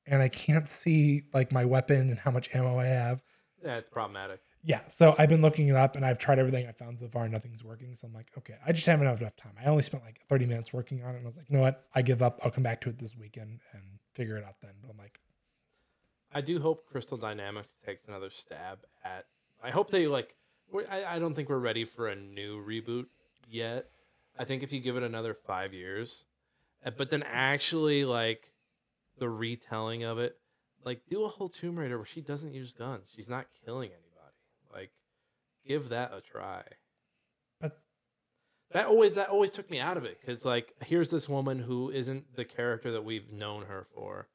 and 0.08 0.24
I 0.24 0.30
can't 0.30 0.68
see 0.68 1.24
like 1.32 1.52
my 1.52 1.66
weapon 1.66 2.10
and 2.10 2.18
how 2.18 2.32
much 2.32 2.50
ammo 2.56 2.80
I 2.80 2.86
have. 2.86 3.22
Yeah, 3.64 3.78
it's 3.78 3.90
problematic. 3.90 4.40
Yeah, 4.64 4.82
so 4.88 5.16
I've 5.18 5.30
been 5.30 5.42
looking 5.42 5.70
it 5.70 5.76
up 5.76 5.96
and 5.96 6.06
I've 6.06 6.18
tried 6.18 6.40
everything 6.40 6.68
I 6.68 6.72
found 6.72 7.00
so 7.00 7.08
far 7.08 7.24
and 7.24 7.32
nothing's 7.32 7.64
working. 7.64 7.96
So 7.96 8.08
I'm 8.08 8.14
like, 8.14 8.28
okay, 8.38 8.56
I 8.66 8.72
just 8.72 8.86
haven't 8.86 9.08
had 9.08 9.20
enough 9.22 9.38
time. 9.38 9.54
I 9.64 9.70
only 9.70 9.84
spent 9.84 10.04
like 10.04 10.20
30 10.28 10.46
minutes 10.46 10.74
working 10.74 11.04
on 11.04 11.16
it 11.16 11.18
and 11.20 11.26
I 11.26 11.30
was 11.30 11.38
like, 11.38 11.50
you 11.50 11.56
know 11.56 11.62
what? 11.62 11.86
I 11.96 12.02
give 12.02 12.22
up. 12.22 12.40
I'll 12.44 12.52
come 12.52 12.64
back 12.64 12.82
to 12.82 12.90
it 12.90 13.00
this 13.00 13.16
weekend 13.16 13.60
and 13.74 13.84
figure 14.14 14.36
it 14.36 14.44
out 14.44 14.56
then. 14.62 14.72
But 14.82 14.92
I'm 14.92 14.98
like, 14.98 15.20
I 16.34 16.42
do 16.42 16.60
hope 16.60 16.86
Crystal 16.92 17.18
Dynamics 17.18 17.76
takes 17.86 18.08
another 18.08 18.30
stab 18.30 18.80
at. 19.04 19.26
I 19.64 19.72
hope 19.72 19.90
they 19.90 20.08
like. 20.08 20.36
I, 20.90 21.06
I 21.16 21.20
don't 21.20 21.34
think 21.34 21.50
we're 21.50 21.58
ready 21.60 21.86
for 21.86 22.08
a 22.08 22.16
new 22.16 22.64
reboot 22.64 23.06
yet. 23.50 23.86
I 24.38 24.44
think 24.44 24.64
if 24.64 24.72
you 24.72 24.82
give 24.82 24.98
it 24.98 25.04
another 25.04 25.34
five 25.34 25.74
years, 25.74 26.26
uh, 26.86 26.92
but 26.96 27.10
then 27.10 27.24
actually 27.24 28.06
like 28.06 28.52
the 29.18 29.30
retelling 29.30 30.04
of 30.04 30.20
it, 30.20 30.38
like 30.84 31.02
do 31.10 31.24
a 31.24 31.28
whole 31.28 31.50
Tomb 31.50 31.80
Raider 31.80 31.98
where 31.98 32.06
she 32.06 32.22
doesn't 32.22 32.54
use 32.54 32.72
guns. 32.72 33.08
She's 33.16 33.30
not 33.30 33.48
killing 33.66 33.90
anybody. 33.90 34.07
Give 35.68 35.90
that 35.90 36.12
a 36.14 36.22
try. 36.22 36.64
But- 37.60 37.80
that 38.72 38.86
always 38.88 39.16
that 39.16 39.30
always 39.30 39.52
took 39.52 39.70
me 39.70 39.80
out 39.80 39.98
of 39.98 40.06
it 40.06 40.20
because 40.20 40.46
like 40.46 40.74
here's 40.86 41.10
this 41.10 41.28
woman 41.30 41.60
who 41.60 41.90
isn't 41.92 42.36
the 42.36 42.46
character 42.46 42.92
that 42.92 43.04
we've 43.04 43.32
known 43.32 43.66
her 43.66 43.88
for 43.96 44.28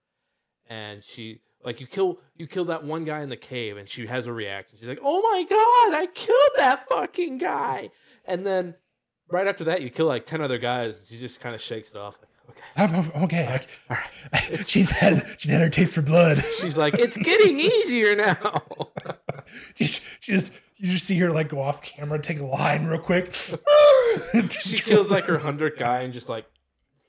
and 0.68 1.02
she 1.04 1.40
like 1.64 1.80
you 1.80 1.86
kill 1.86 2.18
you 2.36 2.46
kill 2.46 2.64
that 2.66 2.82
one 2.84 3.04
guy 3.04 3.20
in 3.22 3.28
the 3.28 3.36
cave 3.36 3.76
and 3.76 3.88
she 3.88 4.06
has 4.06 4.26
a 4.26 4.32
reaction 4.32 4.78
she's 4.78 4.88
like 4.88 5.00
oh 5.02 5.20
my 5.20 5.42
god 5.42 6.00
i 6.00 6.06
killed 6.14 6.50
that 6.56 6.88
fucking 6.88 7.36
guy 7.38 7.90
and 8.24 8.46
then 8.46 8.74
right 9.30 9.46
after 9.46 9.64
that 9.64 9.82
you 9.82 9.90
kill 9.90 10.06
like 10.06 10.24
10 10.24 10.40
other 10.40 10.58
guys 10.58 10.96
and 10.96 11.06
she 11.08 11.18
just 11.18 11.40
kind 11.40 11.54
of 11.54 11.60
shakes 11.60 11.90
it 11.90 11.96
off 11.96 12.16
like 12.20 12.28
okay 12.50 12.62
I'm 12.76 13.24
okay. 13.24 13.46
Like, 13.46 13.68
all 13.90 13.96
right 14.32 14.66
she's 14.68 14.90
had 14.90 15.26
she's 15.36 15.50
had 15.50 15.60
her 15.60 15.68
taste 15.68 15.94
for 15.94 16.02
blood. 16.02 16.42
she's 16.58 16.76
like 16.76 16.94
it's 16.94 17.16
getting 17.18 17.60
easier 17.60 18.16
now 18.16 18.62
She's, 19.74 20.00
she 20.20 20.32
just 20.32 20.50
you 20.82 20.90
just 20.90 21.06
see 21.06 21.16
her 21.20 21.30
like 21.30 21.48
go 21.48 21.62
off 21.62 21.80
camera, 21.80 22.20
take 22.20 22.40
a 22.40 22.44
line 22.44 22.86
real 22.86 22.98
quick. 23.00 23.32
she 24.50 24.76
kills 24.78 25.12
like 25.12 25.24
her 25.26 25.38
hundredth 25.38 25.78
guy 25.78 26.00
and 26.00 26.12
just 26.12 26.28
like 26.28 26.44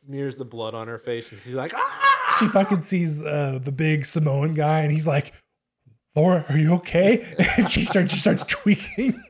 smears 0.06 0.36
the 0.38 0.46
blood 0.46 0.76
on 0.76 0.88
her 0.88 1.00
face 1.00 1.32
and 1.32 1.42
she's 1.42 1.56
like 1.56 1.74
ah 1.76 2.36
She 2.38 2.48
fucking 2.50 2.84
sees 2.84 3.20
uh, 3.22 3.60
the 3.64 3.72
big 3.72 4.06
Samoan 4.06 4.54
guy 4.54 4.82
and 4.82 4.92
he's 4.92 5.08
like, 5.08 5.34
Laura, 6.16 6.46
are 6.50 6.58
you 6.58 6.74
okay? 6.76 7.26
And 7.58 7.68
she 7.68 7.84
starts 7.84 8.14
she 8.14 8.20
starts 8.20 8.44
tweaking. 8.48 9.24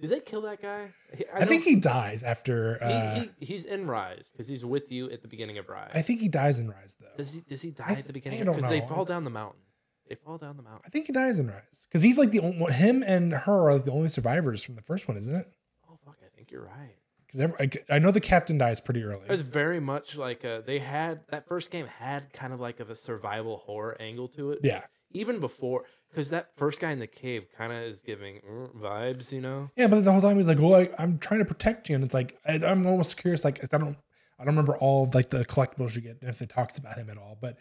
Did 0.00 0.10
they 0.10 0.20
kill 0.20 0.40
that 0.42 0.62
guy? 0.62 0.92
He- 1.14 1.26
I, 1.34 1.44
think 1.44 1.64
he 1.64 1.74
dies 1.74 2.22
after. 2.22 2.82
Uh, 2.82 3.14
he, 3.14 3.30
he 3.40 3.46
he's 3.46 3.64
in 3.66 3.86
Rise 3.86 4.30
because 4.32 4.48
he's 4.48 4.64
with 4.64 4.90
you 4.90 5.10
at 5.10 5.20
the 5.20 5.28
beginning 5.28 5.58
of 5.58 5.68
Rise. 5.68 5.90
I 5.92 6.00
think 6.00 6.20
he 6.20 6.28
dies 6.28 6.58
in 6.58 6.68
Rise 6.70 6.96
though. 6.98 7.08
does 7.18 7.32
he 7.32 7.40
does 7.40 7.60
he 7.60 7.72
die 7.72 7.84
I 7.88 7.92
at 7.92 8.06
the 8.06 8.12
beginning? 8.14 8.40
I 8.40 8.44
Because 8.44 8.70
they 8.70 8.80
fall 8.80 9.04
down 9.04 9.24
the 9.24 9.30
mountain. 9.30 9.60
They 10.08 10.14
fall 10.14 10.38
down 10.38 10.56
the 10.56 10.62
mountain. 10.62 10.82
I 10.86 10.88
think 10.90 11.06
he 11.06 11.12
dies 11.12 11.38
in 11.38 11.48
Rise 11.48 11.86
because 11.88 12.02
he's 12.02 12.16
like 12.18 12.30
the 12.30 12.40
only 12.40 12.72
him 12.72 13.02
and 13.02 13.32
her 13.32 13.68
are 13.68 13.74
like 13.74 13.84
the 13.84 13.92
only 13.92 14.08
survivors 14.08 14.62
from 14.62 14.74
the 14.74 14.82
first 14.82 15.06
one, 15.08 15.16
isn't 15.18 15.34
it? 15.34 15.46
Oh 15.90 15.98
fuck! 16.04 16.16
I 16.24 16.34
think 16.34 16.50
you're 16.50 16.64
right. 16.64 16.94
Because 17.26 17.52
I, 17.60 17.94
I 17.94 17.98
know 17.98 18.10
the 18.10 18.20
captain 18.22 18.56
dies 18.56 18.80
pretty 18.80 19.02
early. 19.02 19.24
It 19.26 19.30
was 19.30 19.42
very 19.42 19.80
much 19.80 20.16
like 20.16 20.44
uh 20.46 20.62
they 20.66 20.78
had 20.78 21.20
that 21.30 21.46
first 21.46 21.70
game 21.70 21.86
had 21.86 22.32
kind 22.32 22.54
of 22.54 22.60
like 22.60 22.80
of 22.80 22.88
a 22.88 22.94
survival 22.96 23.58
horror 23.58 23.96
angle 24.00 24.28
to 24.28 24.52
it. 24.52 24.60
Yeah, 24.62 24.84
Even 25.12 25.38
before, 25.38 25.84
because 26.10 26.30
that 26.30 26.52
first 26.56 26.80
guy 26.80 26.90
in 26.90 26.98
the 26.98 27.06
cave 27.06 27.44
kind 27.54 27.70
of 27.70 27.80
is 27.82 28.00
giving 28.00 28.40
mm, 28.50 28.74
vibes, 28.74 29.30
you 29.30 29.42
know. 29.42 29.68
yeah, 29.76 29.88
but 29.88 30.04
the 30.04 30.10
whole 30.10 30.22
time 30.22 30.38
he's 30.38 30.46
like, 30.46 30.58
"Well, 30.58 30.74
I, 30.74 30.88
I'm 30.98 31.18
trying 31.18 31.40
to 31.40 31.44
protect 31.44 31.90
you," 31.90 31.96
and 31.96 32.02
it's 32.04 32.14
like 32.14 32.38
I, 32.46 32.54
I'm 32.54 32.86
almost 32.86 33.18
curious. 33.18 33.44
Like 33.44 33.60
I 33.62 33.76
don't, 33.76 33.94
I 34.38 34.44
don't 34.44 34.54
remember 34.54 34.78
all 34.78 35.04
of 35.04 35.14
like 35.14 35.28
the 35.28 35.44
collectibles 35.44 35.94
you 35.94 36.00
get 36.00 36.16
if 36.22 36.40
it 36.40 36.48
talks 36.48 36.78
about 36.78 36.96
him 36.96 37.10
at 37.10 37.18
all. 37.18 37.36
But 37.38 37.58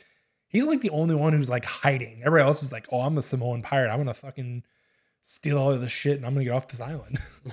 he's 0.48 0.64
like 0.64 0.82
the 0.82 0.90
only 0.92 1.16
one 1.16 1.34
who's 1.34 1.50
like 1.50 1.66
hiding. 1.66 2.22
Everybody 2.26 2.48
else 2.48 2.64
is 2.64 2.72
like, 2.72 2.88
"Oh, 2.92 3.02
I'm 3.02 3.18
a 3.18 3.22
Samoan 3.22 3.62
pirate. 3.62 3.90
I'm 3.92 4.00
gonna 4.00 4.14
fucking 4.14 4.64
steal 5.24 5.58
all 5.58 5.72
of 5.72 5.82
this 5.82 5.92
shit 5.92 6.18
and 6.18 6.26
I'm 6.26 6.34
gonna 6.34 6.46
get 6.46 6.54
off 6.54 6.68
this 6.68 6.80
island." 6.82 7.20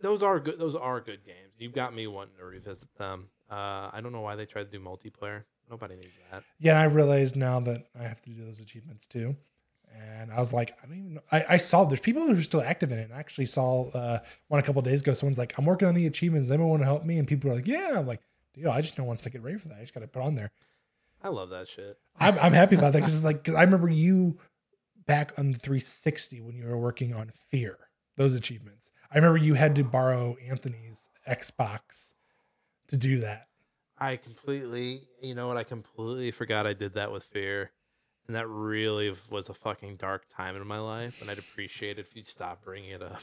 Those 0.00 0.22
are 0.22 0.40
good. 0.40 0.58
Those 0.58 0.74
are 0.74 1.00
good 1.00 1.24
games. 1.24 1.52
You've 1.58 1.74
got 1.74 1.94
me 1.94 2.06
wanting 2.06 2.36
to 2.38 2.44
revisit 2.44 2.92
them. 2.98 3.28
Uh, 3.50 3.90
I 3.92 4.00
don't 4.02 4.12
know 4.12 4.20
why 4.20 4.34
they 4.34 4.46
tried 4.46 4.70
to 4.70 4.78
do 4.78 4.80
multiplayer. 4.84 5.44
Nobody 5.70 5.94
needs 5.94 6.18
that. 6.30 6.42
yeah, 6.58 6.80
I 6.80 6.84
realized 6.84 7.36
now 7.36 7.60
that 7.60 7.86
I 7.98 8.02
have 8.02 8.20
to 8.22 8.30
do 8.30 8.44
those 8.44 8.58
achievements 8.60 9.06
too. 9.06 9.36
And 9.94 10.32
I 10.32 10.40
was 10.40 10.52
like, 10.52 10.74
I 10.82 10.86
don't 10.86 10.98
even 10.98 11.14
know. 11.14 11.20
I, 11.30 11.44
I 11.50 11.56
saw 11.58 11.84
there's 11.84 12.00
people 12.00 12.22
who 12.26 12.32
are 12.32 12.42
still 12.42 12.62
active 12.62 12.90
in 12.92 12.98
it. 12.98 13.04
And 13.04 13.14
I 13.14 13.18
actually 13.18 13.46
saw 13.46 13.88
uh, 13.90 14.18
one 14.48 14.58
a 14.58 14.62
couple 14.62 14.80
days 14.82 15.02
ago. 15.02 15.12
Someone's 15.12 15.38
like, 15.38 15.52
I'm 15.58 15.66
working 15.66 15.86
on 15.86 15.94
the 15.94 16.06
achievements. 16.06 16.48
Does 16.48 16.52
anyone 16.54 16.70
want 16.70 16.82
to 16.82 16.86
help 16.86 17.04
me? 17.04 17.18
And 17.18 17.28
people 17.28 17.50
are 17.50 17.54
like, 17.54 17.66
Yeah. 17.66 17.92
I'm 17.96 18.06
like, 18.06 18.22
dude, 18.54 18.66
I 18.66 18.80
just 18.80 18.98
know 18.98 19.04
once 19.04 19.26
I 19.26 19.30
get 19.30 19.42
ready 19.42 19.58
for 19.58 19.68
that, 19.68 19.78
I 19.78 19.82
just 19.82 19.94
got 19.94 20.00
to 20.00 20.08
put 20.08 20.22
on 20.22 20.34
there. 20.34 20.50
I 21.22 21.28
love 21.28 21.50
that 21.50 21.68
shit. 21.68 21.98
I'm, 22.18 22.38
I'm 22.40 22.52
happy 22.52 22.76
about 22.76 22.92
that 22.92 23.00
because 23.00 23.14
it's 23.14 23.24
like, 23.24 23.44
cause 23.44 23.54
I 23.54 23.62
remember 23.62 23.88
you 23.88 24.38
back 25.06 25.32
on 25.38 25.52
the 25.52 25.58
360 25.58 26.40
when 26.40 26.56
you 26.56 26.66
were 26.66 26.78
working 26.78 27.14
on 27.14 27.32
Fear, 27.50 27.78
those 28.16 28.34
achievements. 28.34 28.90
I 29.10 29.16
remember 29.16 29.38
you 29.38 29.54
had 29.54 29.74
to 29.76 29.82
oh. 29.82 29.84
borrow 29.84 30.36
Anthony's 30.48 31.08
Xbox 31.28 32.12
to 32.88 32.96
do 32.96 33.20
that. 33.20 33.48
I 33.98 34.16
completely, 34.16 35.02
you 35.20 35.34
know 35.34 35.48
what? 35.48 35.56
I 35.56 35.64
completely 35.64 36.30
forgot 36.30 36.66
I 36.66 36.72
did 36.72 36.94
that 36.94 37.12
with 37.12 37.24
Fear. 37.24 37.70
And 38.26 38.36
that 38.36 38.48
really 38.48 39.14
was 39.30 39.48
a 39.48 39.54
fucking 39.54 39.96
dark 39.96 40.24
time 40.34 40.56
in 40.56 40.66
my 40.66 40.78
life. 40.78 41.20
And 41.20 41.30
I'd 41.30 41.38
appreciate 41.38 41.98
it 41.98 42.06
if 42.06 42.16
you'd 42.16 42.28
stop 42.28 42.64
bringing 42.64 42.90
it 42.90 43.02
up. 43.02 43.22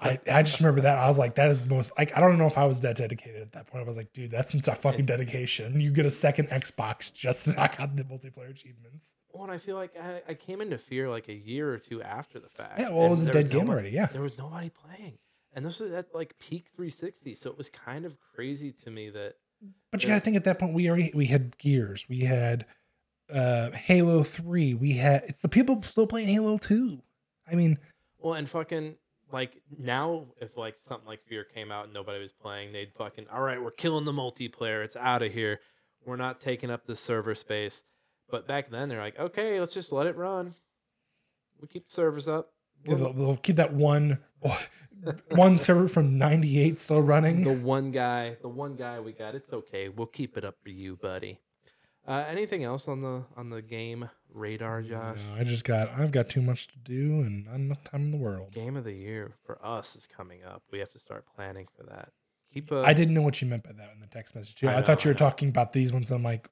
I, 0.00 0.18
I 0.30 0.42
just 0.42 0.58
remember 0.60 0.80
that. 0.82 0.98
I 0.98 1.06
was 1.08 1.18
like, 1.18 1.34
that 1.34 1.50
is 1.50 1.60
the 1.60 1.66
most, 1.68 1.92
like, 1.98 2.16
I 2.16 2.20
don't 2.20 2.38
know 2.38 2.46
if 2.46 2.56
I 2.56 2.64
was 2.64 2.80
that 2.80 2.96
dedicated 2.96 3.42
at 3.42 3.52
that 3.52 3.66
point. 3.66 3.84
I 3.84 3.88
was 3.88 3.96
like, 3.96 4.12
dude, 4.12 4.30
that's 4.30 4.50
some 4.50 4.60
fucking 4.60 5.06
dedication. 5.06 5.80
You 5.80 5.90
get 5.90 6.06
a 6.06 6.10
second 6.10 6.48
Xbox 6.48 7.12
just 7.12 7.44
to 7.44 7.52
knock 7.52 7.76
out 7.78 7.94
the 7.94 8.04
multiplayer 8.04 8.50
achievements. 8.50 9.06
Well, 9.32 9.44
and 9.44 9.52
I 9.52 9.58
feel 9.58 9.76
like 9.76 9.92
I, 10.00 10.22
I 10.28 10.34
came 10.34 10.62
into 10.62 10.78
Fear 10.78 11.10
like 11.10 11.28
a 11.28 11.34
year 11.34 11.72
or 11.72 11.78
two 11.78 12.02
after 12.02 12.40
the 12.40 12.48
fact. 12.48 12.80
Yeah, 12.80 12.88
well, 12.88 13.06
it 13.06 13.10
was 13.10 13.22
a 13.22 13.30
dead 13.32 13.50
game 13.50 13.60
nobody- 13.66 13.70
already. 13.70 13.90
Yeah. 13.90 14.06
There 14.06 14.22
was 14.22 14.38
nobody 14.38 14.70
playing. 14.70 15.18
And 15.52 15.64
this 15.64 15.80
was 15.80 15.92
at 15.92 16.14
like 16.14 16.34
peak 16.38 16.66
360. 16.74 17.34
So 17.34 17.50
it 17.50 17.58
was 17.58 17.68
kind 17.68 18.06
of 18.06 18.16
crazy 18.34 18.72
to 18.84 18.90
me 18.90 19.10
that 19.10 19.34
But 19.92 20.02
you 20.02 20.08
got 20.08 20.14
to 20.16 20.20
think 20.20 20.36
at 20.36 20.44
that 20.44 20.58
point, 20.58 20.72
we 20.74 20.88
already, 20.88 21.12
we 21.14 21.26
had 21.26 21.56
Gears, 21.58 22.06
we 22.08 22.20
had 22.20 22.64
uh 23.32 23.70
Halo 23.72 24.22
3, 24.22 24.74
we 24.74 24.92
had, 24.94 25.24
it's 25.24 25.40
the 25.40 25.48
people 25.48 25.82
still 25.82 26.06
playing 26.06 26.28
Halo 26.28 26.56
2. 26.58 26.98
I 27.50 27.54
mean, 27.54 27.78
Well, 28.18 28.34
and 28.34 28.48
fucking 28.48 28.96
like 29.32 29.60
now, 29.78 30.26
if 30.40 30.56
like 30.56 30.76
something 30.78 31.06
like 31.06 31.20
Fear 31.28 31.44
came 31.44 31.72
out 31.72 31.84
and 31.84 31.94
nobody 31.94 32.20
was 32.20 32.32
playing, 32.32 32.72
they'd 32.72 32.92
fucking 32.96 33.26
all 33.32 33.42
right, 33.42 33.60
we're 33.60 33.70
killing 33.70 34.04
the 34.04 34.12
multiplayer. 34.12 34.84
It's 34.84 34.96
out 34.96 35.22
of 35.22 35.32
here. 35.32 35.60
We're 36.04 36.16
not 36.16 36.40
taking 36.40 36.70
up 36.70 36.86
the 36.86 36.96
server 36.96 37.34
space. 37.34 37.82
But 38.30 38.46
back 38.46 38.70
then, 38.70 38.88
they're 38.88 39.00
like, 39.00 39.18
okay, 39.18 39.60
let's 39.60 39.74
just 39.74 39.92
let 39.92 40.06
it 40.06 40.16
run. 40.16 40.54
We 41.60 41.68
keep 41.68 41.88
the 41.88 41.94
servers 41.94 42.28
up. 42.28 42.50
Yeah, 42.84 42.96
they'll, 42.96 43.12
they'll 43.12 43.36
keep 43.36 43.56
that 43.56 43.72
one 43.72 44.18
one 45.30 45.58
server 45.58 45.88
from 45.88 46.18
98 46.18 46.80
still 46.80 47.02
running. 47.02 47.42
the 47.42 47.52
one 47.52 47.90
guy, 47.90 48.36
the 48.42 48.48
one 48.48 48.76
guy 48.76 49.00
we 49.00 49.12
got. 49.12 49.34
It's 49.34 49.52
okay. 49.52 49.88
We'll 49.88 50.06
keep 50.06 50.36
it 50.36 50.44
up 50.44 50.56
for 50.62 50.70
you, 50.70 50.96
buddy. 50.96 51.40
Uh, 52.06 52.24
anything 52.28 52.62
else 52.62 52.86
on 52.86 53.00
the 53.00 53.22
on 53.36 53.50
the 53.50 53.60
game 53.60 54.08
radar, 54.32 54.82
Josh? 54.82 55.18
No, 55.18 55.40
I 55.40 55.44
just 55.44 55.64
got 55.64 55.90
I've 55.90 56.12
got 56.12 56.28
too 56.28 56.42
much 56.42 56.68
to 56.68 56.78
do 56.84 57.22
and 57.22 57.46
not 57.46 57.56
enough 57.56 57.84
time 57.84 58.02
in 58.02 58.10
the 58.12 58.16
world. 58.16 58.52
Game 58.52 58.76
of 58.76 58.84
the 58.84 58.92
year 58.92 59.34
for 59.44 59.58
us 59.64 59.96
is 59.96 60.06
coming 60.06 60.44
up. 60.44 60.62
We 60.70 60.78
have 60.78 60.90
to 60.92 61.00
start 61.00 61.24
planning 61.34 61.66
for 61.76 61.84
that. 61.84 62.10
Keep 62.54 62.70
a. 62.70 62.82
I 62.86 62.92
didn't 62.92 63.14
know 63.14 63.22
what 63.22 63.42
you 63.42 63.48
meant 63.48 63.64
by 63.64 63.72
that 63.72 63.90
in 63.92 64.00
the 64.00 64.06
text 64.06 64.34
message. 64.34 64.54
too. 64.54 64.68
I 64.68 64.78
I, 64.78 64.82
thought 64.82 65.04
you 65.04 65.10
were 65.10 65.16
talking 65.16 65.48
about 65.48 65.72
these 65.72 65.92
ones. 65.92 66.10
I'm 66.10 66.22
like, 66.22 66.48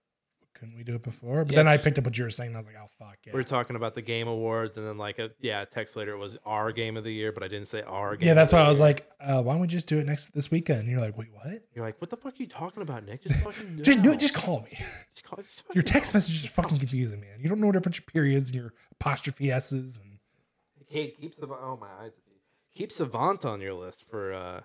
couldn't 0.55 0.76
we 0.76 0.82
do 0.84 0.94
it 0.94 1.02
before? 1.02 1.44
But 1.44 1.52
Yeah, 1.52 1.57
then 1.59 1.68
I 1.68 1.76
picked 1.76 1.98
up 1.98 2.05
what 2.05 2.16
you 2.16 2.24
were 2.24 2.30
saying. 2.30 2.48
And 2.48 2.57
I 2.57 2.61
was 2.61 2.66
like, 2.66 2.76
oh 2.82 2.88
fuck 2.98 3.16
yeah. 3.26 3.32
We 3.34 3.40
are 3.40 3.44
talking 3.44 3.76
about 3.76 3.94
the 3.94 4.02
game 4.02 4.28
awards, 4.28 4.76
and 4.76 4.86
then 4.86 4.96
like 4.98 5.18
a 5.18 5.30
yeah, 5.40 5.62
a 5.62 5.66
text 5.66 5.96
later 5.96 6.12
it 6.12 6.18
was 6.18 6.38
our 6.46 6.72
game 6.72 6.96
of 6.96 7.05
the 7.05 7.12
year, 7.12 7.32
but 7.32 7.42
I 7.42 7.48
didn't 7.48 7.68
say 7.68 7.82
our 7.82 8.16
game. 8.16 8.26
yeah, 8.26 8.32
of 8.32 8.36
that's 8.36 8.50
the 8.50 8.57
why 8.57 8.62
I 8.64 8.68
was 8.68 8.78
year. 8.78 8.86
like, 8.86 9.11
uh, 9.20 9.42
why 9.42 9.52
don't 9.52 9.61
we 9.61 9.66
just 9.66 9.86
do 9.86 9.98
it 9.98 10.07
next 10.07 10.32
this 10.34 10.50
weekend? 10.50 10.80
And 10.80 10.88
you're 10.90 11.00
like, 11.00 11.18
wait, 11.18 11.28
what? 11.32 11.62
you're 11.74 11.84
like, 11.84 12.00
what 12.00 12.11
the 12.11 12.16
fuck 12.16 12.32
are 12.34 12.36
you 12.38 12.46
talking 12.46 12.82
about, 12.82 13.05
Nick? 13.05 13.22
Just 13.24 13.40
fucking 13.40 13.80
Just 13.82 14.02
do 14.02 14.12
it. 14.12 14.18
Just 14.20 14.34
call 14.34 14.61
me. 14.62 14.78
Just 15.14 15.24
call- 15.24 15.42
just 15.42 15.62
Your 15.74 15.82
text 15.82 16.12
call. 16.12 16.18
message 16.18 16.44
is 16.44 16.50
fucking 16.50 16.78
confusing, 16.78 17.20
man. 17.20 17.40
You 17.40 17.48
don't 17.48 17.61
know 17.61 17.66
what 17.68 17.76
a 17.76 17.80
bunch 17.80 17.98
of 17.98 18.07
periods 18.07 18.50
and 18.50 18.57
your 18.57 18.72
apostrophe 18.92 19.50
s's 19.52 19.96
and 19.96 20.18
Okay, 20.82 21.11
keep 21.20 21.34
Savant. 21.34 21.61
Oh 21.62 21.76
my 21.80 21.88
eyes. 22.05 22.12
Keep 22.74 22.92
Savant 22.92 23.44
on 23.44 23.61
your 23.61 23.74
list 23.74 24.05
for 24.11 24.32
uh 24.32 24.61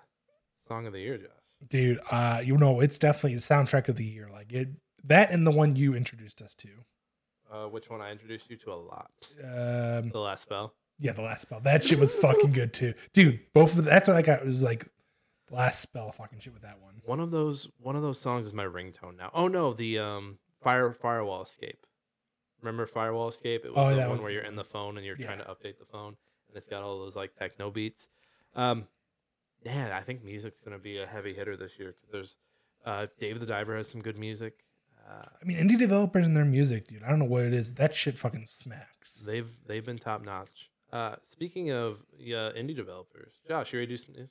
song 0.68 0.86
of 0.86 0.92
the 0.92 1.00
year, 1.00 1.16
Josh. 1.18 1.28
dude. 1.68 1.98
Uh, 2.10 2.40
you 2.44 2.56
know, 2.56 2.80
it's 2.80 2.98
definitely 2.98 3.34
the 3.34 3.40
soundtrack 3.40 3.88
of 3.88 3.96
the 3.96 4.04
year. 4.04 4.28
Like 4.32 4.52
it, 4.52 4.68
that 5.04 5.30
and 5.30 5.46
the 5.46 5.50
one 5.50 5.76
you 5.76 5.94
introduced 5.94 6.42
us 6.42 6.54
to. 6.56 6.68
Uh, 7.52 7.66
which 7.66 7.90
one 7.90 8.00
I 8.00 8.12
introduced 8.12 8.48
you 8.48 8.56
to 8.58 8.72
a 8.72 8.74
lot? 8.74 9.10
Um, 9.42 10.10
The 10.10 10.20
last 10.20 10.42
spell. 10.42 10.74
yeah, 11.00 11.12
the 11.12 11.22
last 11.22 11.42
spell. 11.42 11.60
That 11.60 11.82
shit 11.82 11.98
was 11.98 12.14
fucking 12.14 12.52
good 12.52 12.72
too, 12.72 12.94
dude. 13.12 13.40
Both 13.52 13.70
of 13.70 13.76
the, 13.76 13.82
that's 13.82 14.06
what 14.06 14.16
I 14.16 14.22
got. 14.22 14.42
It 14.42 14.46
was 14.48 14.62
like 14.62 14.86
last 15.50 15.80
spell, 15.80 16.12
fucking 16.12 16.38
shit 16.40 16.52
with 16.52 16.62
that 16.62 16.80
one. 16.80 17.00
One 17.04 17.18
of 17.20 17.30
those 17.32 17.68
one 17.80 17.96
of 17.96 18.02
those 18.02 18.20
songs 18.20 18.46
is 18.46 18.54
my 18.54 18.64
ringtone 18.64 19.16
now. 19.16 19.30
Oh 19.34 19.48
no, 19.48 19.72
the 19.72 19.98
um 19.98 20.38
fire 20.62 20.92
firewall 20.92 21.42
escape. 21.42 21.86
Remember 22.62 22.86
firewall 22.86 23.28
escape? 23.28 23.64
It 23.64 23.74
was 23.74 23.84
Oh, 23.84 23.94
the 23.96 24.02
one 24.02 24.10
was 24.10 24.20
where 24.22 24.30
you're 24.30 24.44
in 24.44 24.54
the 24.54 24.64
phone 24.64 24.96
and 24.96 25.04
you're 25.06 25.16
trying 25.16 25.38
to 25.38 25.44
update 25.44 25.78
the 25.78 25.86
phone, 25.90 26.16
and 26.48 26.56
it's 26.56 26.66
got 26.68 26.82
all 26.82 26.98
those 27.00 27.16
like 27.16 27.34
techno 27.36 27.70
beats. 27.70 28.06
Um, 28.54 28.86
yeah, 29.64 29.96
I 29.98 30.02
think 30.02 30.22
music's 30.22 30.60
gonna 30.60 30.78
be 30.78 30.98
a 30.98 31.06
heavy 31.06 31.34
hitter 31.34 31.56
this 31.56 31.72
year 31.78 31.94
because 31.96 32.12
there's 32.12 32.36
uh, 32.86 33.06
Dave 33.18 33.40
the 33.40 33.46
Diver 33.46 33.76
has 33.76 33.88
some 33.88 34.02
good 34.02 34.18
music. 34.18 34.54
Uh, 35.10 35.24
I 35.42 35.44
mean, 35.44 35.56
indie 35.56 35.76
developers 35.78 36.24
and 36.26 36.36
their 36.36 36.44
music, 36.44 36.86
dude. 36.86 37.02
I 37.02 37.08
don't 37.08 37.18
know 37.18 37.24
what 37.24 37.42
it 37.44 37.52
is. 37.52 37.74
That 37.74 37.92
shit 37.94 38.16
fucking 38.16 38.46
smacks. 38.48 39.14
they've 39.26 39.48
they've 39.66 39.84
been 39.84 39.98
top 39.98 40.22
notch. 40.24 40.70
Uh, 40.92 41.16
speaking 41.28 41.70
of 41.72 41.98
uh, 42.20 42.52
indie 42.56 42.76
developers, 42.76 43.32
Josh, 43.48 43.72
you 43.72 43.78
ready 43.80 43.86
to 43.88 43.92
do 43.94 43.98
some 43.98 44.14
news? 44.14 44.28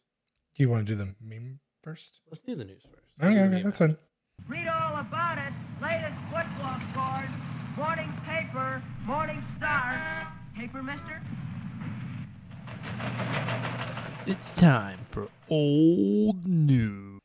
Do 0.55 0.63
you 0.63 0.69
want 0.69 0.87
to 0.87 0.93
do 0.93 0.97
the 0.97 1.09
meme 1.21 1.59
first? 1.83 2.19
Let's 2.29 2.41
do 2.43 2.55
the 2.55 2.63
news 2.65 2.83
first. 2.83 3.07
Let's 3.19 3.31
Okay, 3.33 3.43
do 3.43 3.49
the 3.49 3.55
okay, 3.57 3.63
that's 3.63 3.81
after. 3.81 3.87
fine. 3.87 3.97
Read 4.47 4.67
all 4.67 4.99
about 5.01 5.37
it. 5.37 5.53
Latest 5.81 6.15
football 6.31 6.79
scores. 6.91 7.29
Morning 7.77 8.11
paper. 8.25 8.81
Morning 9.05 9.43
star. 9.57 10.27
Paper, 10.57 10.81
mister? 10.83 11.21
It's 14.25 14.55
time 14.59 14.99
for 15.09 15.27
old 15.49 16.45
news. 16.47 17.19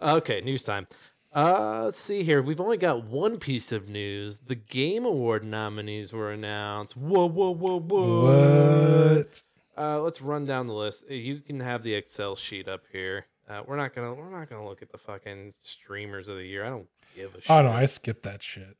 Okay, 0.00 0.40
news 0.40 0.62
time. 0.64 0.86
Uh, 1.34 1.84
let's 1.84 1.98
see 1.98 2.22
here. 2.24 2.42
We've 2.42 2.60
only 2.60 2.76
got 2.76 3.04
one 3.04 3.38
piece 3.38 3.72
of 3.72 3.88
news. 3.88 4.40
The 4.46 4.54
Game 4.54 5.06
Award 5.06 5.44
nominees 5.44 6.12
were 6.12 6.30
announced. 6.30 6.96
Whoa, 6.96 7.26
whoa, 7.26 7.50
whoa, 7.54 7.80
whoa! 7.80 9.14
What? 9.16 9.42
Uh, 9.76 10.00
let's 10.02 10.20
run 10.20 10.44
down 10.44 10.66
the 10.66 10.74
list. 10.74 11.04
Uh, 11.10 11.14
You 11.14 11.40
can 11.40 11.60
have 11.60 11.82
the 11.82 11.94
Excel 11.94 12.36
sheet 12.36 12.68
up 12.68 12.82
here. 12.92 13.26
Uh, 13.48 13.62
we're 13.66 13.76
not 13.76 13.94
gonna 13.94 14.12
we're 14.14 14.30
not 14.30 14.48
gonna 14.50 14.66
look 14.66 14.82
at 14.82 14.92
the 14.92 14.98
fucking 14.98 15.54
streamers 15.62 16.28
of 16.28 16.36
the 16.36 16.44
year. 16.44 16.64
I 16.64 16.68
don't 16.68 16.86
give 17.16 17.34
a 17.34 17.40
shit. 17.40 17.50
Oh 17.50 17.62
no, 17.62 17.70
I 17.70 17.86
skipped 17.86 18.22
that 18.24 18.42
shit. 18.42 18.76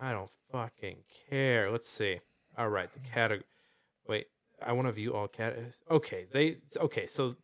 I 0.00 0.12
don't 0.12 0.30
fucking 0.50 0.96
care. 1.30 1.70
Let's 1.70 1.88
see. 1.88 2.18
All 2.58 2.68
right, 2.68 2.92
the 2.92 3.00
category. 3.00 3.46
Wait, 4.08 4.26
I 4.64 4.72
want 4.72 4.88
to 4.88 4.92
view 4.92 5.14
all 5.14 5.28
cat. 5.28 5.56
Okay, 5.90 6.26
they 6.32 6.56
okay. 6.78 7.06
So, 7.06 7.36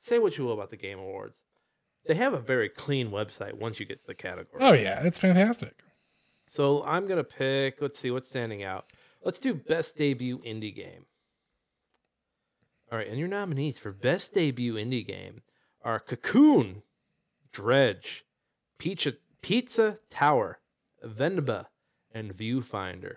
say 0.00 0.18
what 0.18 0.38
you 0.38 0.44
will 0.44 0.52
about 0.52 0.70
the 0.70 0.76
Game 0.76 0.98
Awards. 0.98 1.42
They 2.06 2.14
have 2.14 2.32
a 2.32 2.40
very 2.40 2.68
clean 2.68 3.10
website 3.10 3.54
once 3.54 3.80
you 3.80 3.86
get 3.86 4.00
to 4.00 4.06
the 4.06 4.14
category. 4.14 4.62
Oh 4.62 4.72
yeah, 4.72 5.02
it's 5.04 5.18
fantastic. 5.18 5.74
So 6.48 6.82
I'm 6.84 7.06
gonna 7.06 7.24
pick. 7.24 7.80
Let's 7.80 7.98
see 7.98 8.10
what's 8.10 8.28
standing 8.28 8.62
out. 8.62 8.92
Let's 9.24 9.38
do 9.38 9.54
best 9.54 9.96
debut 9.96 10.38
indie 10.38 10.74
game. 10.74 11.06
All 12.90 12.98
right, 12.98 13.08
and 13.08 13.18
your 13.18 13.28
nominees 13.28 13.78
for 13.78 13.90
best 13.90 14.32
debut 14.32 14.74
indie 14.74 15.06
game 15.06 15.42
are 15.82 15.98
Cocoon, 15.98 16.82
Dredge, 17.52 18.24
Pizza, 18.78 19.14
Pizza 19.42 19.98
Tower, 20.08 20.60
Venba, 21.04 21.66
and 22.12 22.36
Viewfinder. 22.36 23.16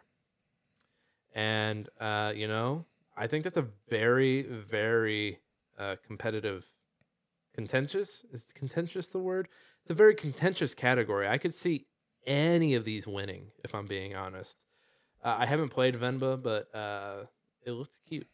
And 1.35 1.87
uh, 1.99 2.33
you 2.35 2.47
know, 2.47 2.85
I 3.15 3.27
think 3.27 3.43
that's 3.43 3.57
a 3.57 3.67
very, 3.89 4.43
very 4.43 5.39
uh, 5.77 5.97
competitive, 6.07 6.65
contentious. 7.59 8.25
Is 8.31 8.45
contentious 8.55 9.09
the 9.09 9.19
word? 9.19 9.49
It's 9.81 9.91
a 9.91 9.93
very 9.93 10.15
contentious 10.15 10.73
category. 10.73 11.27
I 11.27 11.37
could 11.37 11.53
see 11.53 11.87
any 12.25 12.75
of 12.75 12.85
these 12.85 13.05
winning, 13.05 13.47
if 13.65 13.75
I'm 13.75 13.85
being 13.85 14.15
honest. 14.15 14.55
Uh, 15.21 15.35
I 15.39 15.45
haven't 15.45 15.69
played 15.69 15.95
Venba, 15.95 16.41
but 16.41 16.73
uh, 16.73 17.25
it 17.65 17.71
looks 17.71 17.99
cute. 18.07 18.27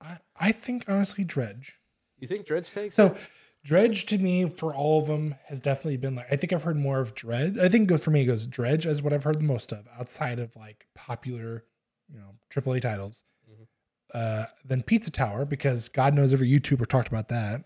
I, 0.00 0.18
I 0.36 0.50
think 0.50 0.86
honestly, 0.88 1.22
Dredge. 1.22 1.74
You 2.18 2.26
think 2.26 2.46
Dredge 2.46 2.68
takes? 2.72 2.96
So 2.96 3.06
it? 3.06 3.16
Dredge 3.64 4.06
to 4.06 4.18
me 4.18 4.48
for 4.48 4.74
all 4.74 5.00
of 5.00 5.06
them 5.06 5.36
has 5.46 5.60
definitely 5.60 5.96
been 5.96 6.16
like 6.16 6.26
I 6.32 6.36
think 6.36 6.52
I've 6.52 6.64
heard 6.64 6.76
more 6.76 7.00
of 7.00 7.14
Dredge. 7.14 7.56
I 7.58 7.68
think 7.68 7.96
for 8.00 8.10
me 8.10 8.22
it 8.22 8.26
goes 8.26 8.46
Dredge 8.48 8.88
as 8.88 9.02
what 9.02 9.12
I've 9.12 9.22
heard 9.22 9.38
the 9.38 9.44
most 9.44 9.72
of 9.72 9.86
outside 9.96 10.40
of 10.40 10.54
like 10.56 10.86
popular, 10.96 11.64
you 12.12 12.18
know, 12.18 12.34
AAA 12.50 12.82
titles. 12.82 13.22
Mhm. 13.48 13.66
Uh, 14.12 14.46
then 14.64 14.82
Pizza 14.82 15.12
Tower 15.12 15.44
because 15.44 15.88
God 15.88 16.14
knows 16.14 16.32
every 16.32 16.50
YouTuber 16.50 16.88
talked 16.88 17.08
about 17.08 17.28
that. 17.28 17.64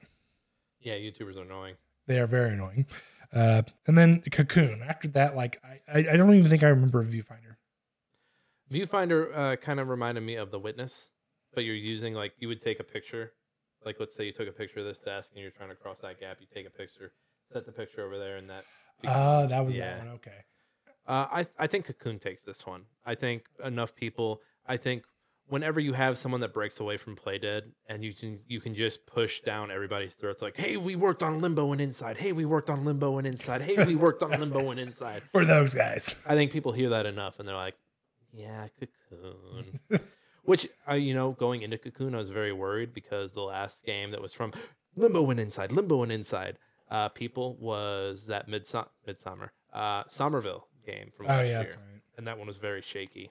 Yeah, 0.81 0.95
YouTubers 0.95 1.37
are 1.37 1.43
annoying. 1.43 1.75
They 2.07 2.19
are 2.19 2.27
very 2.27 2.53
annoying. 2.53 2.87
Uh, 3.33 3.63
and 3.87 3.97
then 3.99 4.23
Cocoon. 4.33 4.83
After 4.83 5.09
that, 5.09 5.37
like 5.37 5.61
I, 5.63 5.99
I 5.99 6.13
I 6.13 6.17
don't 6.17 6.35
even 6.35 6.51
think 6.51 6.63
I 6.63 6.69
remember 6.69 7.05
Viewfinder. 7.05 7.57
Viewfinder 8.73 9.37
uh, 9.37 9.57
kind 9.57 9.81
of 9.81 9.89
reminded 9.89 10.23
me 10.23 10.37
of 10.37 10.51
The 10.51 10.59
Witness, 10.59 11.09
but 11.55 11.65
you're 11.65 11.75
using 11.75 12.15
like 12.15 12.33
you 12.39 12.49
would 12.49 12.63
take 12.63 12.81
a 12.81 12.85
picture. 12.85 13.33
Like 13.85 13.97
let's 14.01 14.15
say 14.15 14.25
you 14.25 14.33
took 14.33 14.49
a 14.49 14.53
picture 14.53 14.81
of 14.81 14.87
this 14.87 14.99
desk 14.99 15.31
and 15.35 15.43
you're 15.43 15.51
trying 15.51 15.71
to 15.71 15.75
cross 15.75 15.99
that 16.01 16.21
gap. 16.21 16.39
You 16.41 16.47
take 16.53 16.67
a 16.67 16.71
picture, 16.71 17.13
set 17.53 17.65
the 17.67 17.73
picture 17.73 18.05
over 18.05 18.19
there, 18.19 18.37
and 18.37 18.49
that. 18.51 18.65
Ah, 19.07 19.43
becomes- 19.43 19.51
that 19.51 19.67
was 19.67 19.75
yeah. 19.75 19.95
that 19.95 19.99
one. 19.99 20.09
Okay. 20.15 20.39
Uh, 21.07 21.27
I 21.31 21.47
I 21.59 21.67
think 21.67 21.87
Cocoon 21.87 22.19
takes 22.19 22.45
this 22.45 22.67
one. 22.67 22.85
I 23.07 23.15
think 23.15 23.45
enough 23.65 23.95
people. 23.95 24.41
I 24.67 24.77
think 24.77 25.05
whenever 25.49 25.81
you 25.81 25.93
have 25.93 26.19
someone 26.19 26.41
that 26.43 26.53
breaks 26.53 26.81
away 26.81 26.97
from 26.97 27.17
Play 27.17 27.39
Dead 27.39 27.73
and 27.89 28.05
you 28.05 28.13
can 28.15 28.41
you 28.47 28.61
can 28.61 28.75
just 28.75 29.07
push 29.07 29.41
down 29.41 29.71
everybody's 29.71 30.15
throats 30.15 30.43
like, 30.43 30.57
hey, 30.57 30.77
we 30.77 30.95
worked 30.97 31.23
on 31.23 31.41
Limbo 31.41 31.73
and 31.73 31.81
Inside. 31.81 32.17
Hey, 32.19 32.33
we 32.33 32.45
worked 32.45 32.71
on 32.71 32.85
Limbo 32.85 33.19
and 33.19 33.27
Inside. 33.27 33.63
Hey, 33.63 33.83
we 33.85 33.95
worked 33.95 34.23
on 34.23 34.31
Limbo 34.39 34.71
and 34.71 34.79
Inside. 34.81 35.23
For 35.33 35.45
those 35.45 35.75
guys. 35.75 36.15
I 36.27 36.35
think 36.35 36.53
people 36.53 36.73
hear 36.73 36.91
that 36.91 37.07
enough 37.07 37.39
and 37.39 37.49
they're 37.49 37.57
like, 37.57 37.75
yeah, 38.33 38.69
Cocoon. 38.79 39.81
Which, 40.45 40.67
uh, 40.89 40.95
you 40.95 41.13
know, 41.15 41.33
going 41.33 41.63
into 41.63 41.77
Cocoon, 41.79 42.15
I 42.15 42.19
was 42.19 42.31
very 42.31 42.53
worried 42.53 42.95
because 42.95 43.33
the 43.33 43.43
last 43.43 43.85
game 43.85 44.13
that 44.13 44.23
was 44.23 44.33
from 44.33 44.53
Limbo 44.97 45.31
and 45.31 45.39
Inside, 45.41 45.73
Limbo 45.73 46.03
and 46.03 46.11
Inside, 46.13 46.57
uh, 46.91 47.09
people 47.11 47.57
was 47.61 48.25
that 48.27 48.49
Midsom- 48.49 48.89
Midsummer, 49.07 49.53
uh, 49.75 50.05
Somerville 50.09 50.67
game 50.87 51.11
from 51.17 51.27
Oh 51.27 51.29
last 51.31 51.39
yeah, 51.45 51.49
year. 51.49 51.59
that's 51.65 51.73
right. 51.75 52.01
And 52.17 52.27
that 52.27 52.39
one 52.39 52.47
was 52.47 52.57
very 52.57 52.81
shaky. 52.83 53.31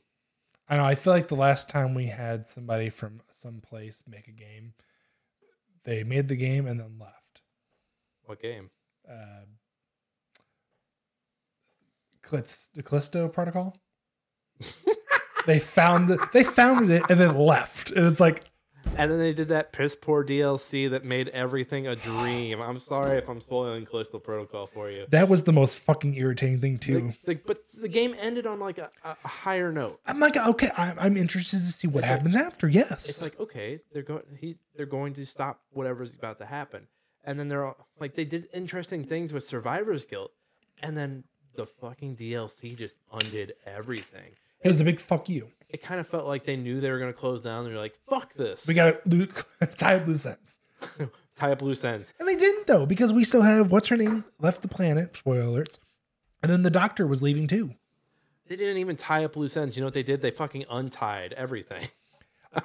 I 0.70 0.78
know. 0.78 0.86
I 0.86 0.96
feel 0.96 1.14
like 1.14 1.28
the 1.28 1.36
last 1.36 1.70
time 1.70 1.94
we 1.94 2.08
had 2.08 2.48
somebody 2.48 2.90
from 2.90 3.22
some 3.32 3.62
place 3.62 4.04
make 4.08 4.28
a 4.28 4.32
game, 4.32 4.74
they 5.86 6.04
made 6.04 6.28
the 6.28 6.36
game 6.36 6.68
and 6.68 6.80
then 6.80 6.98
left. 7.00 7.42
What 8.26 8.42
game? 8.42 8.70
Uh, 9.10 9.46
Clits, 12.22 12.68
the 12.74 12.84
Callisto 12.84 13.30
Protocol. 13.30 13.78
they 15.46 15.60
found 15.60 16.10
the, 16.10 16.28
They 16.34 16.44
founded 16.44 16.92
it 16.92 17.04
and 17.10 17.20
then 17.20 17.38
left, 17.38 17.92
and 17.92 18.06
it's 18.06 18.20
like 18.20 18.44
And 18.96 19.12
then 19.12 19.20
they 19.20 19.34
did 19.34 19.50
that 19.50 19.72
piss 19.74 19.96
poor 19.96 20.24
DLC 20.26 20.90
that 20.90 21.06
made 21.06 21.28
everything 21.30 21.86
a 21.88 21.96
dream. 21.96 22.60
I'm 22.62 22.80
sorry 22.80 23.18
if 23.20 23.30
I'm 23.30 23.40
spoiling 23.42 23.86
Callisto 23.86 24.18
Protocol 24.18 24.68
for 24.68 24.90
you. 24.90 25.06
that 25.10 25.30
was 25.30 25.44
the 25.44 25.54
most 25.54 25.78
fucking 25.80 26.16
irritating 26.16 26.60
thing 26.60 26.80
too. 26.80 27.00
Like, 27.08 27.18
like, 27.28 27.46
but 27.46 27.60
the 27.80 27.88
game 27.90 28.16
ended 28.20 28.48
on 28.48 28.60
like 28.60 28.80
a, 28.80 28.90
a 29.04 29.16
higher 29.28 29.72
note. 29.72 30.00
I'm 30.08 30.20
like, 30.20 30.36
okay, 30.36 30.72
I'm, 30.76 30.98
I'm 31.00 31.18
interested 31.18 31.60
to 31.66 31.72
see 31.72 31.88
what 31.88 32.04
It's 32.04 32.10
like- 32.10 32.18
happens 32.20 32.36
after. 32.36 32.68
Yes, 32.68 33.08
it's 33.08 33.22
like 33.22 33.40
okay 33.40 33.80
they're 33.94 34.02
going 34.04 34.24
he's 34.40 34.58
they're 34.76 34.86
going 34.86 35.14
to 35.16 35.26
stop 35.26 35.62
whatever's 35.72 36.14
about 36.16 36.40
to 36.40 36.46
happen 36.46 36.88
and 37.24 37.40
then 37.40 37.48
they're 37.48 37.66
all 37.66 37.88
like 38.00 38.16
they 38.16 38.26
did 38.26 38.48
interesting 38.54 39.04
things 39.04 39.32
with 39.34 39.44
survivor's 39.48 40.06
guilt 40.06 40.32
and 40.82 40.96
then 40.98 41.24
the 41.56 41.66
fucking 41.66 42.16
dlc 42.16 42.78
just 42.78 42.94
undid 43.12 43.54
everything 43.66 44.32
it 44.64 44.68
was 44.70 44.80
a 44.80 44.84
big 44.84 45.00
fuck 45.00 45.30
you. 45.30 45.48
It 45.70 45.82
kind 45.84 46.00
of 46.00 46.08
felt 46.08 46.26
like 46.26 46.46
they 46.46 46.56
knew 46.56 46.80
they 46.80 46.90
were 46.92 47.00
going 47.00 47.14
to 47.14 47.18
close 47.20 47.42
down 47.42 47.66
they're 47.66 47.76
like 47.76 47.98
fuck 48.10 48.34
this 48.36 48.66
We 48.68 48.74
got 48.74 49.04
to 49.10 49.28
tie 49.78 49.96
up 49.96 50.08
loose 50.08 50.26
ends. 50.26 50.60
tie 51.40 51.52
up 51.52 51.62
loose 51.62 51.84
ends 51.84 52.14
And 52.20 52.28
they 52.28 52.36
didn't 52.36 52.68
though, 52.68 52.86
because 52.86 53.12
we 53.14 53.24
still 53.24 53.42
have 53.42 53.72
what's 53.72 53.88
her 53.90 53.98
name 53.98 54.24
left 54.40 54.62
the 54.62 54.68
planet. 54.68 55.16
Spoiler 55.18 55.44
alerts. 55.44 55.80
And 56.44 56.52
then 56.52 56.64
the 56.64 56.70
doctor 56.70 57.06
was 57.08 57.22
leaving 57.22 57.48
too. 57.48 57.74
they 58.48 58.56
didn't 58.56 58.78
even 58.78 58.96
tie 58.96 59.24
up 59.26 59.36
loose 59.36 59.58
ends 59.58 59.76
you 59.76 59.82
know 59.82 59.88
what 59.88 59.94
they 59.94 60.04
did 60.04 60.22
they 60.22 60.32
fucking 60.32 60.66
untied 60.70 61.34
everything 61.34 61.88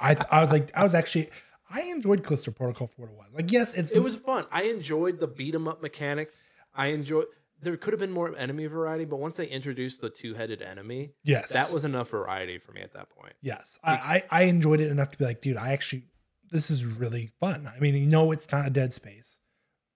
I 0.00 0.16
I 0.30 0.40
was 0.40 0.50
like 0.50 0.70
I 0.74 0.82
was 0.82 0.94
actually 0.94 1.28
I 1.70 1.82
enjoyed 1.82 2.22
Callisto 2.22 2.50
Protocol 2.50 2.88
for 2.88 3.02
what 3.02 3.10
it 3.10 3.16
was. 3.16 3.26
Like 3.34 3.50
yes, 3.50 3.74
it's 3.74 3.90
it 3.92 4.02
was 4.02 4.14
fun 4.16 4.44
i 4.52 4.62
enjoyed 4.64 5.18
the 5.20 5.26
beat 5.26 5.54
'em 5.54 5.66
up 5.66 5.82
mechanics 5.82 6.34
i 6.74 6.86
enjoyed 6.88 7.26
there 7.62 7.76
could 7.76 7.92
have 7.92 8.00
been 8.00 8.10
more 8.10 8.36
enemy 8.36 8.66
variety 8.66 9.04
but 9.04 9.16
once 9.18 9.36
they 9.36 9.46
introduced 9.46 10.00
the 10.00 10.10
two-headed 10.10 10.60
enemy 10.60 11.12
yes 11.22 11.52
that 11.52 11.70
was 11.72 11.84
enough 11.84 12.10
variety 12.10 12.58
for 12.58 12.72
me 12.72 12.80
at 12.80 12.92
that 12.92 13.08
point 13.10 13.34
yes. 13.40 13.78
I, 13.82 13.92
I 13.92 14.24
I 14.30 14.42
enjoyed 14.44 14.80
it 14.80 14.90
enough 14.90 15.10
to 15.12 15.18
be 15.18 15.24
like, 15.24 15.40
dude, 15.40 15.56
I 15.56 15.72
actually 15.72 16.04
this 16.50 16.70
is 16.70 16.84
really 16.84 17.30
fun. 17.40 17.66
I 17.74 17.78
mean, 17.80 17.94
you 17.94 18.04
know, 18.06 18.30
it's 18.30 18.50
not 18.52 18.66
a 18.66 18.70
Dead 18.70 18.92
Space, 18.92 19.38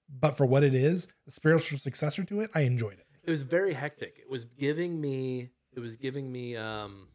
but 0.09 0.39
for 0.39 0.47
what 0.47 0.65
it 0.65 0.73
is, 0.75 1.07
a 1.29 1.31
spiritual 1.31 1.79
successor 1.79 2.25
to 2.25 2.41
it, 2.41 2.51
I 2.55 2.61
enjoyed 2.61 2.95
it. 2.95 3.07
it 3.25 3.31
was 3.31 3.43
very 3.43 3.75
hectic. 3.75 4.15
It 4.19 4.31
was 4.31 4.45
giving 4.47 4.99
me 5.01 5.51
it 5.75 5.81
was 5.81 5.97
giving 5.97 6.31
me 6.33 6.57
um 6.57 7.09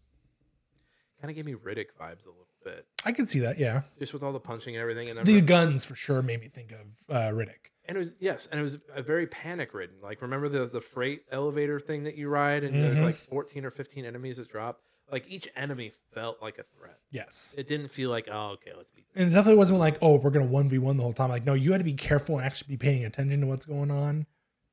kind 1.19 1.29
of 1.31 1.35
gave 1.35 1.45
me 1.45 1.53
Riddick 1.53 1.87
vibes 1.99 2.25
a 2.25 2.29
little 2.29 2.47
bit. 2.63 2.85
I 3.05 3.11
can 3.11 3.25
see 3.27 3.39
that. 3.39 3.57
Yeah, 3.57 3.81
Just 3.99 4.13
with 4.13 4.21
all 4.23 4.33
the 4.33 4.39
punching 4.39 4.75
and 4.75 4.81
everything 4.81 5.09
and 5.09 5.25
the 5.25 5.41
guns 5.41 5.85
for 5.85 5.95
sure 5.95 6.21
made 6.21 6.39
me 6.41 6.47
think 6.49 6.71
of 6.71 7.15
uh, 7.15 7.29
Riddick. 7.31 7.70
And 7.85 7.95
it 7.95 7.99
was 7.99 8.13
yes, 8.19 8.47
and 8.51 8.59
it 8.59 8.63
was 8.63 8.79
a 8.95 9.01
very 9.01 9.27
panic 9.27 9.73
ridden. 9.73 9.95
Like 10.01 10.21
remember 10.21 10.49
the 10.49 10.65
the 10.67 10.81
freight 10.81 11.23
elevator 11.31 11.79
thing 11.79 12.03
that 12.03 12.15
you 12.15 12.27
ride 12.29 12.63
and 12.63 12.75
there's 12.83 12.99
Mhm. 12.99 13.03
like 13.03 13.15
14 13.17 13.65
or 13.65 13.71
15 13.71 14.05
enemies 14.05 14.37
that 14.37 14.49
drop. 14.49 14.81
Like 15.11 15.25
each 15.27 15.49
enemy 15.57 15.91
felt 16.13 16.41
like 16.41 16.57
a 16.57 16.63
threat. 16.77 16.97
Yes. 17.09 17.53
It 17.57 17.67
didn't 17.67 17.89
feel 17.89 18.09
like 18.09 18.29
oh 18.31 18.51
okay, 18.51 18.71
let's 18.77 18.91
beat 18.91 19.05
And 19.15 19.27
it 19.29 19.33
definitely 19.33 19.57
wasn't 19.57 19.79
like, 19.79 19.97
oh, 20.01 20.15
we're 20.15 20.29
gonna 20.29 20.45
one 20.45 20.69
v 20.69 20.77
one 20.77 20.95
the 20.97 21.03
whole 21.03 21.11
time. 21.13 21.29
Like, 21.29 21.45
no, 21.45 21.53
you 21.53 21.71
had 21.73 21.79
to 21.79 21.83
be 21.83 21.93
careful 21.93 22.37
and 22.37 22.45
actually 22.45 22.69
be 22.69 22.77
paying 22.77 23.03
attention 23.03 23.41
to 23.41 23.47
what's 23.47 23.65
going 23.65 23.91
on. 23.91 24.25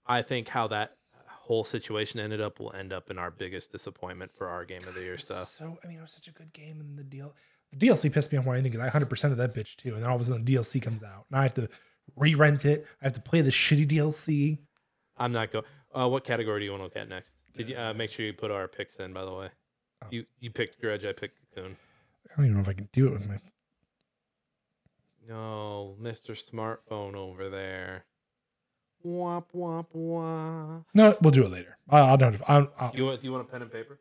I 0.06 0.22
think 0.22 0.48
how 0.48 0.68
that 0.68 0.92
whole 1.26 1.64
situation 1.64 2.20
ended 2.20 2.40
up 2.40 2.60
will 2.60 2.72
end 2.74 2.92
up 2.92 3.10
in 3.10 3.18
our 3.18 3.30
biggest 3.30 3.72
disappointment 3.72 4.30
for 4.36 4.46
our 4.48 4.64
game 4.64 4.86
of 4.86 4.94
the 4.94 5.00
year 5.00 5.16
stuff. 5.18 5.54
So, 5.58 5.78
I 5.82 5.86
mean, 5.88 5.98
it 5.98 6.02
was 6.02 6.12
such 6.12 6.28
a 6.28 6.32
good 6.32 6.52
game, 6.52 6.78
and 6.80 6.98
the 6.98 7.02
deal, 7.02 7.34
the 7.72 7.86
DLC 7.86 8.12
pissed 8.12 8.30
me 8.30 8.38
off 8.38 8.44
more 8.44 8.54
than 8.54 8.60
anything 8.60 8.72
because 8.72 8.82
I 8.82 8.86
100 8.88 9.08
percent 9.10 9.32
of 9.32 9.38
that 9.38 9.54
bitch 9.54 9.74
too, 9.76 9.94
and 9.94 10.02
then 10.02 10.08
all 10.10 10.16
of 10.16 10.20
a 10.20 10.24
sudden 10.24 10.44
the 10.44 10.52
DLC 10.54 10.80
comes 10.80 11.02
out, 11.02 11.24
and 11.30 11.40
I 11.40 11.42
have 11.44 11.54
to 11.54 11.68
re-rent 12.16 12.64
it. 12.64 12.86
I 13.00 13.06
have 13.06 13.12
to 13.14 13.20
play 13.20 13.40
the 13.42 13.50
shitty 13.50 13.86
DLC. 13.90 14.58
I'm 15.16 15.32
not 15.32 15.52
going. 15.52 15.64
Uh, 15.94 16.08
what 16.08 16.24
category 16.24 16.60
do 16.60 16.64
you 16.64 16.70
want 16.70 16.80
to 16.80 16.84
look 16.84 16.96
at 16.96 17.08
next? 17.08 17.32
Did 17.56 17.68
you 17.68 17.76
uh, 17.76 17.92
make 17.94 18.10
sure 18.10 18.24
you 18.26 18.32
put 18.32 18.50
our 18.50 18.68
picks 18.68 18.96
in? 18.96 19.12
By 19.12 19.24
the 19.24 19.32
way, 19.32 19.48
Oh. 20.02 20.06
you 20.10 20.24
you 20.38 20.50
picked 20.50 20.80
Grudge. 20.80 21.04
I 21.04 21.12
picked 21.12 21.38
Cocoon. 21.54 21.76
I 22.30 22.36
don't 22.36 22.44
even 22.46 22.56
know 22.56 22.62
if 22.62 22.68
I 22.68 22.72
can 22.74 22.88
do 22.92 23.08
it 23.08 23.12
with 23.14 23.26
my. 23.26 23.38
No, 25.28 25.96
Mr. 26.00 26.30
Smartphone 26.38 27.14
over 27.14 27.50
there. 27.50 28.04
Womp 29.04 29.46
womp 29.54 29.86
womp. 29.94 30.84
No, 30.94 31.16
we'll 31.20 31.30
do 31.32 31.44
it 31.44 31.50
later. 31.50 31.76
I'll, 31.88 32.04
I'll 32.04 32.16
do 32.16 32.26
it. 32.28 32.40
I'll, 32.46 32.70
you 32.94 33.04
want? 33.06 33.20
Do 33.20 33.26
you 33.26 33.32
want 33.32 33.48
a 33.48 33.50
pen 33.50 33.62
and 33.62 33.72
paper? 33.72 33.98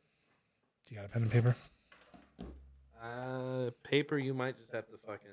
Do 0.87 0.95
you 0.95 1.01
got 1.01 1.05
a 1.05 1.09
pen 1.09 1.23
and 1.23 1.31
paper? 1.31 1.55
Uh, 3.01 3.69
paper. 3.83 4.17
You 4.17 4.33
might 4.33 4.57
just 4.57 4.71
have 4.73 4.85
to 4.87 4.97
fucking 5.05 5.29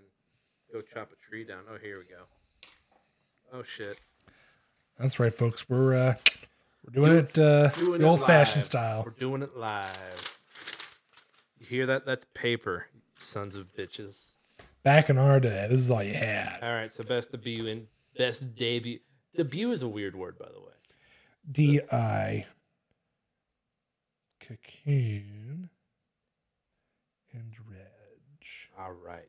go 0.73 0.81
chop 0.93 1.11
a 1.13 1.31
tree 1.31 1.45
down. 1.45 1.65
Oh, 1.71 1.77
here 1.83 1.99
we 1.99 2.05
go. 2.05 2.23
Oh 3.55 3.63
shit. 3.63 4.01
That's 4.99 5.21
right, 5.21 5.33
folks. 5.33 5.69
We're 5.69 5.95
uh, 5.95 6.15
we're 6.85 7.03
doing 7.03 7.17
Do- 7.17 7.19
it 7.19 7.39
uh, 7.39 7.69
Doing 7.71 8.01
the 8.01 8.07
old-fashioned 8.09 8.65
style. 8.65 9.05
We're 9.05 9.13
doing 9.13 9.43
it 9.43 9.57
live. 9.57 10.37
You 11.61 11.67
hear 11.67 11.87
that? 11.87 12.05
That's 12.05 12.27
paper. 12.35 12.87
Sons 13.17 13.55
of 13.55 13.73
bitches. 13.75 14.17
Back 14.83 15.09
in 15.09 15.19
our 15.19 15.39
day, 15.39 15.69
this 15.71 15.81
is 15.81 15.91
all 15.91 16.03
you 16.03 16.15
had. 16.15 16.59
All 16.63 16.73
right, 16.75 16.93
so 16.93 17.05
best 17.05 17.31
debut 17.31 17.69
and 17.69 17.87
best 18.19 18.57
debut. 18.57 18.99
Debut 19.37 19.71
is 19.71 19.83
a 19.83 19.89
weird 19.89 20.17
word, 20.17 20.37
by 20.37 20.49
the 20.53 20.61
way. 20.61 20.73
D 21.51 21.81
I 21.93 22.47
Cocoon 24.41 25.71
and 27.33 27.53
Reg. 27.71 27.79
All 28.79 28.93
right. 28.93 29.29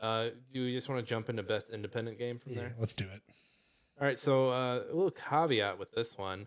Uh, 0.00 0.30
do 0.52 0.64
we 0.64 0.72
just 0.74 0.88
want 0.88 1.04
to 1.04 1.08
jump 1.08 1.28
into 1.28 1.42
best 1.42 1.66
independent 1.72 2.18
game 2.18 2.38
from 2.38 2.52
Yeah, 2.52 2.60
there? 2.60 2.74
let's 2.78 2.92
do 2.94 3.04
it. 3.04 3.20
All 4.00 4.06
right. 4.06 4.18
So 4.18 4.50
uh, 4.50 4.76
a 4.90 4.94
little 4.94 5.10
caveat 5.10 5.78
with 5.78 5.92
this 5.92 6.16
one: 6.16 6.46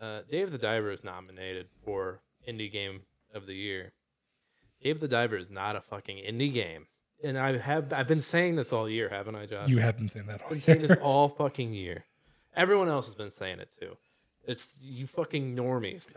uh, 0.00 0.20
Dave 0.30 0.50
the 0.50 0.58
Diver 0.58 0.90
is 0.90 1.04
nominated 1.04 1.68
for 1.84 2.20
indie 2.48 2.70
game 2.72 3.02
of 3.34 3.46
the 3.46 3.54
year. 3.54 3.92
Dave 4.82 5.00
the 5.00 5.08
Diver 5.08 5.36
is 5.36 5.50
not 5.50 5.76
a 5.76 5.80
fucking 5.80 6.16
indie 6.18 6.52
game, 6.52 6.86
and 7.22 7.38
I 7.38 7.56
have 7.58 7.92
I've 7.92 8.08
been 8.08 8.20
saying 8.22 8.56
this 8.56 8.72
all 8.72 8.88
year, 8.88 9.08
haven't 9.08 9.34
I, 9.36 9.46
Josh? 9.46 9.68
You 9.68 9.78
have 9.78 9.96
been 9.96 10.08
saying 10.08 10.26
that 10.26 10.42
all 10.42 10.48
been 10.50 10.60
saying 10.60 10.80
year. 10.80 10.88
this 10.88 10.96
all 11.00 11.28
fucking 11.28 11.72
year. 11.72 12.04
Everyone 12.56 12.88
else 12.88 13.06
has 13.06 13.14
been 13.14 13.30
saying 13.32 13.60
it 13.60 13.68
too. 13.78 13.96
It's 14.44 14.66
you 14.80 15.06
fucking 15.06 15.54
normies. 15.54 16.06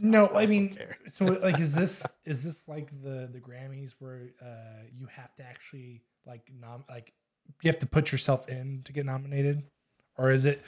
No, 0.00 0.28
I 0.30 0.46
mean, 0.46 0.74
care. 0.74 0.96
so 1.08 1.24
like, 1.24 1.60
is 1.60 1.72
this 1.74 2.04
is 2.24 2.42
this 2.42 2.66
like 2.66 2.88
the 3.02 3.28
the 3.32 3.38
Grammys 3.40 3.92
where 4.00 4.22
uh 4.42 4.82
you 4.98 5.06
have 5.06 5.34
to 5.36 5.42
actually 5.44 6.02
like 6.26 6.42
nom 6.60 6.84
like 6.88 7.12
you 7.62 7.68
have 7.70 7.78
to 7.80 7.86
put 7.86 8.10
yourself 8.12 8.48
in 8.48 8.82
to 8.84 8.92
get 8.92 9.04
nominated, 9.06 9.62
or 10.16 10.30
is 10.30 10.44
it 10.44 10.62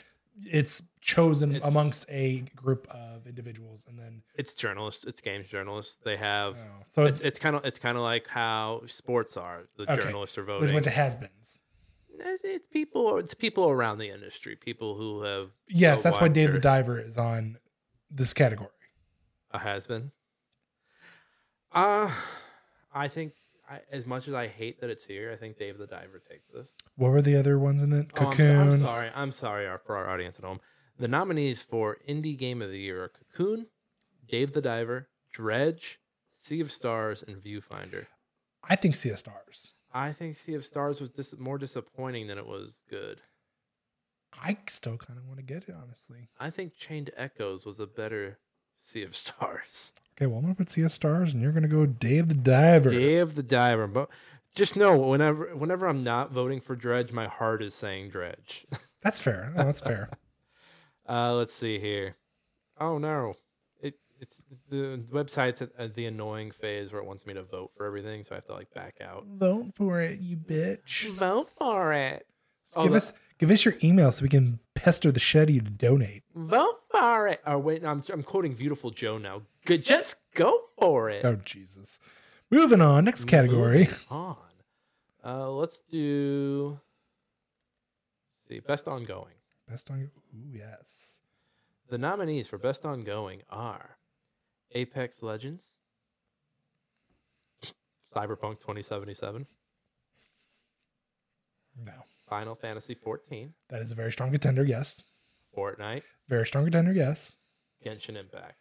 it's 0.45 0.83
chosen 1.01 1.55
It's- 1.57 1.71
amongst 1.71 2.05
a 2.11 2.41
group 2.55 2.87
of 2.91 3.27
individuals 3.27 3.85
and 3.89 3.99
then 3.99 4.23
it's 4.35 4.53
journalists. 4.55 5.05
It's 5.05 5.23
games 5.23 5.47
journalists. 5.49 5.97
They 6.05 6.17
have. 6.17 6.57
oh, 6.59 6.85
so 6.91 7.05
it's 7.05 7.19
it's, 7.21 7.27
it's 7.29 7.39
kind 7.39 7.57
of 7.57 7.65
it's 7.65 7.79
kind 7.79 7.97
of 7.97 8.03
like 8.03 8.27
how 8.29 8.83
sports 8.87 9.37
are. 9.39 9.63
The 9.79 9.91
Okay. 9.91 10.03
journalists 10.03 10.37
are 10.37 10.45
there's 10.45 10.57
a 10.57 10.61
voting. 10.61 10.77
bunch 10.77 10.87
of 10.87 10.93
has-beens. 10.93 11.59
it's, 12.19 12.45
it's 12.45 12.67
people. 12.69 13.17
It's 13.17 13.33
people 13.35 13.69
around 13.71 13.97
the 13.99 14.11
industry. 14.11 14.57
People 14.57 14.95
who 14.97 15.23
have 15.23 15.51
Yes, 15.69 16.03
that's 16.03 16.21
why 16.21 16.29
Dave 16.29 16.53
the 16.53 16.59
Diver 16.59 17.01
is 17.01 17.17
on 17.17 17.57
this 18.11 18.35
category. 18.35 18.69
a 19.53 19.59
has 19.59 19.87
been. 19.87 20.13
Uh 21.73 22.11
I 22.95 23.09
think 23.09 23.33
I, 23.69 23.81
as 23.91 24.07
much 24.07 24.29
as 24.29 24.35
I 24.35 24.47
hate 24.47 24.81
that 24.81 24.91
it's 24.91 25.05
here, 25.05 25.33
I 25.33 25.37
think 25.37 25.59
Dave 25.59 25.77
the 25.79 25.87
Diver 25.87 26.23
takes 26.31 26.47
this. 26.55 26.69
What 26.97 27.11
were 27.11 27.23
the 27.23 27.37
other 27.37 27.59
ones 27.59 27.83
in 27.83 27.93
it? 27.93 28.07
Oh, 28.17 28.27
I'm, 28.27 28.31
so- 28.33 28.37
Cocoon. 28.37 28.59
I'm 28.73 28.79
sorry. 28.81 29.11
I'm 29.15 29.33
sorry 29.33 29.67
our- 29.67 29.79
for 29.85 29.97
our 29.97 30.09
audience 30.09 30.39
at 30.39 30.45
home. 30.45 30.61
The 30.99 31.09
nominees 31.09 31.63
for 31.63 31.99
Indie 32.09 32.39
Game 32.39 32.63
of 32.63 32.71
the 32.71 32.79
Year 32.79 33.05
are 33.05 33.09
Cocoon, 33.11 33.67
Dave 34.29 34.53
the 34.53 34.63
Diver, 34.63 35.09
Dredge, 35.33 35.99
Sea 36.43 36.61
of 36.61 36.71
Stars, 36.73 37.23
and 37.27 37.37
Viewfinder. 37.43 38.07
I 38.69 38.77
think 38.77 38.97
Sea 38.97 39.11
of 39.11 39.19
Stars. 39.19 39.73
I 39.93 40.13
think 40.13 40.37
Sea 40.37 40.55
of 40.55 40.65
Stars 40.65 41.01
was 41.01 41.11
dis- 41.11 41.37
more 41.39 41.59
disappointing 41.59 42.29
than 42.29 42.39
it 42.39 42.47
was 42.47 42.81
good. 42.89 43.21
I 44.33 44.59
still 44.69 44.97
kind 44.97 45.19
of 45.19 45.27
want 45.27 45.39
to 45.39 45.45
get 45.45 45.65
it, 45.69 45.75
honestly. 45.81 46.29
I 46.39 46.51
think 46.51 46.75
Chained 46.77 47.11
Echoes 47.17 47.65
was 47.65 47.81
a 47.81 47.87
better 47.87 48.39
Sea 48.81 49.03
of 49.03 49.15
Stars. 49.17 49.93
Okay, 50.17 50.27
well, 50.27 50.39
I'm 50.39 50.43
gonna 50.45 50.55
put 50.55 50.71
Sea 50.71 50.83
of 50.83 50.93
Stars, 50.93 51.33
and 51.33 51.43
you're 51.43 51.53
gonna 51.53 51.69
go 51.69 51.87
Dave 51.87 52.29
the 52.29 52.35
Diver. 52.35 52.89
Dave 52.91 53.35
the 53.35 53.43
Diver, 53.43 53.87
but 53.87 54.09
just 54.55 54.77
know 54.77 54.97
whenever 54.97 55.55
whenever 55.57 55.87
I'm 55.87 56.03
not 56.05 56.33
voting 56.33 56.61
for 56.61 56.75
Dredge, 56.77 57.13
my 57.13 57.27
heart 57.27 57.63
is 57.63 57.75
saying 57.75 58.11
Dredge. 58.11 58.67
That's 59.03 59.21
fair. 59.21 59.53
No, 59.55 59.65
that's 59.65 59.81
fair. 59.81 60.11
Uh, 61.09 61.33
let's 61.35 61.55
see 61.55 61.79
here. 61.79 62.17
Oh 62.81 62.99
no, 62.99 63.35
it 63.81 63.95
it's 64.21 64.43
the 64.69 65.01
website's 65.13 65.63
at, 65.63 65.71
at 65.79 65.95
the 65.95 66.07
annoying 66.07 66.51
phase 66.51 66.91
where 66.93 67.01
it 67.01 67.07
wants 67.07 67.25
me 67.27 67.35
to 67.35 67.45
vote 67.45 67.71
for 67.77 67.87
everything, 67.87 68.25
so 68.25 68.33
I 68.33 68.39
have 68.39 68.47
to 68.47 68.55
like 68.55 68.75
back 68.75 68.97
out. 69.01 69.25
Vote 69.25 69.67
for 69.77 70.01
it, 70.03 70.19
you 70.19 70.37
bitch. 70.37 71.09
Vote 71.13 71.49
for 71.57 71.93
it. 71.93 72.27
Oh, 72.75 72.83
give 72.83 72.91
the- 72.91 72.99
us 72.99 73.13
give 73.39 73.51
us 73.51 73.65
your 73.65 73.75
email 73.83 74.11
so 74.13 74.23
we 74.23 74.29
can 74.29 74.59
pester 74.75 75.11
the 75.13 75.21
shit 75.21 75.43
out 75.43 75.49
of 75.49 75.55
you 75.55 75.61
to 75.61 75.71
donate. 75.71 76.23
Vote 76.35 76.81
for 76.91 77.29
it. 77.29 77.41
Oh 77.47 77.59
wait, 77.59 77.85
I'm 77.85 78.03
I'm 78.13 78.23
quoting 78.23 78.55
Beautiful 78.55 78.91
Joe 78.91 79.19
now. 79.19 79.43
Good, 79.65 79.85
just 79.85 80.17
go 80.35 80.61
for 80.79 81.11
it. 81.11 81.25
Oh 81.25 81.37
Jesus. 81.45 81.99
Moving 82.51 82.81
on. 82.81 83.05
Next 83.05 83.25
category. 83.25 83.85
Moving 83.87 83.99
On. 84.11 84.37
Uh, 85.25 85.51
let's 85.51 85.81
do. 85.91 86.79
let's 88.39 88.49
see, 88.49 88.61
best 88.61 88.87
ongoing. 88.87 89.35
Best 89.69 89.91
on. 89.91 90.03
Ooh 90.03 90.53
yes. 90.53 91.19
The 91.89 91.99
nominees 91.99 92.47
for 92.49 92.59
best 92.59 92.85
ongoing 92.85 93.43
are 93.51 93.97
Apex 94.73 95.23
Legends, 95.23 95.63
Cyberpunk 98.15 98.61
2077, 98.61 99.47
No, 101.85 101.93
Final 102.29 102.55
Fantasy 102.55 102.95
14, 102.95 103.53
that 103.71 103.81
is 103.83 103.93
a 103.93 103.95
very 103.95 104.11
strong 104.13 104.31
contender. 104.31 104.65
Yes. 104.65 105.03
Fortnite, 105.57 106.03
Very 106.29 106.47
strong 106.47 106.65
contender. 106.65 106.93
Yes. 106.93 107.33
Genshin 107.85 108.17
Impact. 108.17 108.57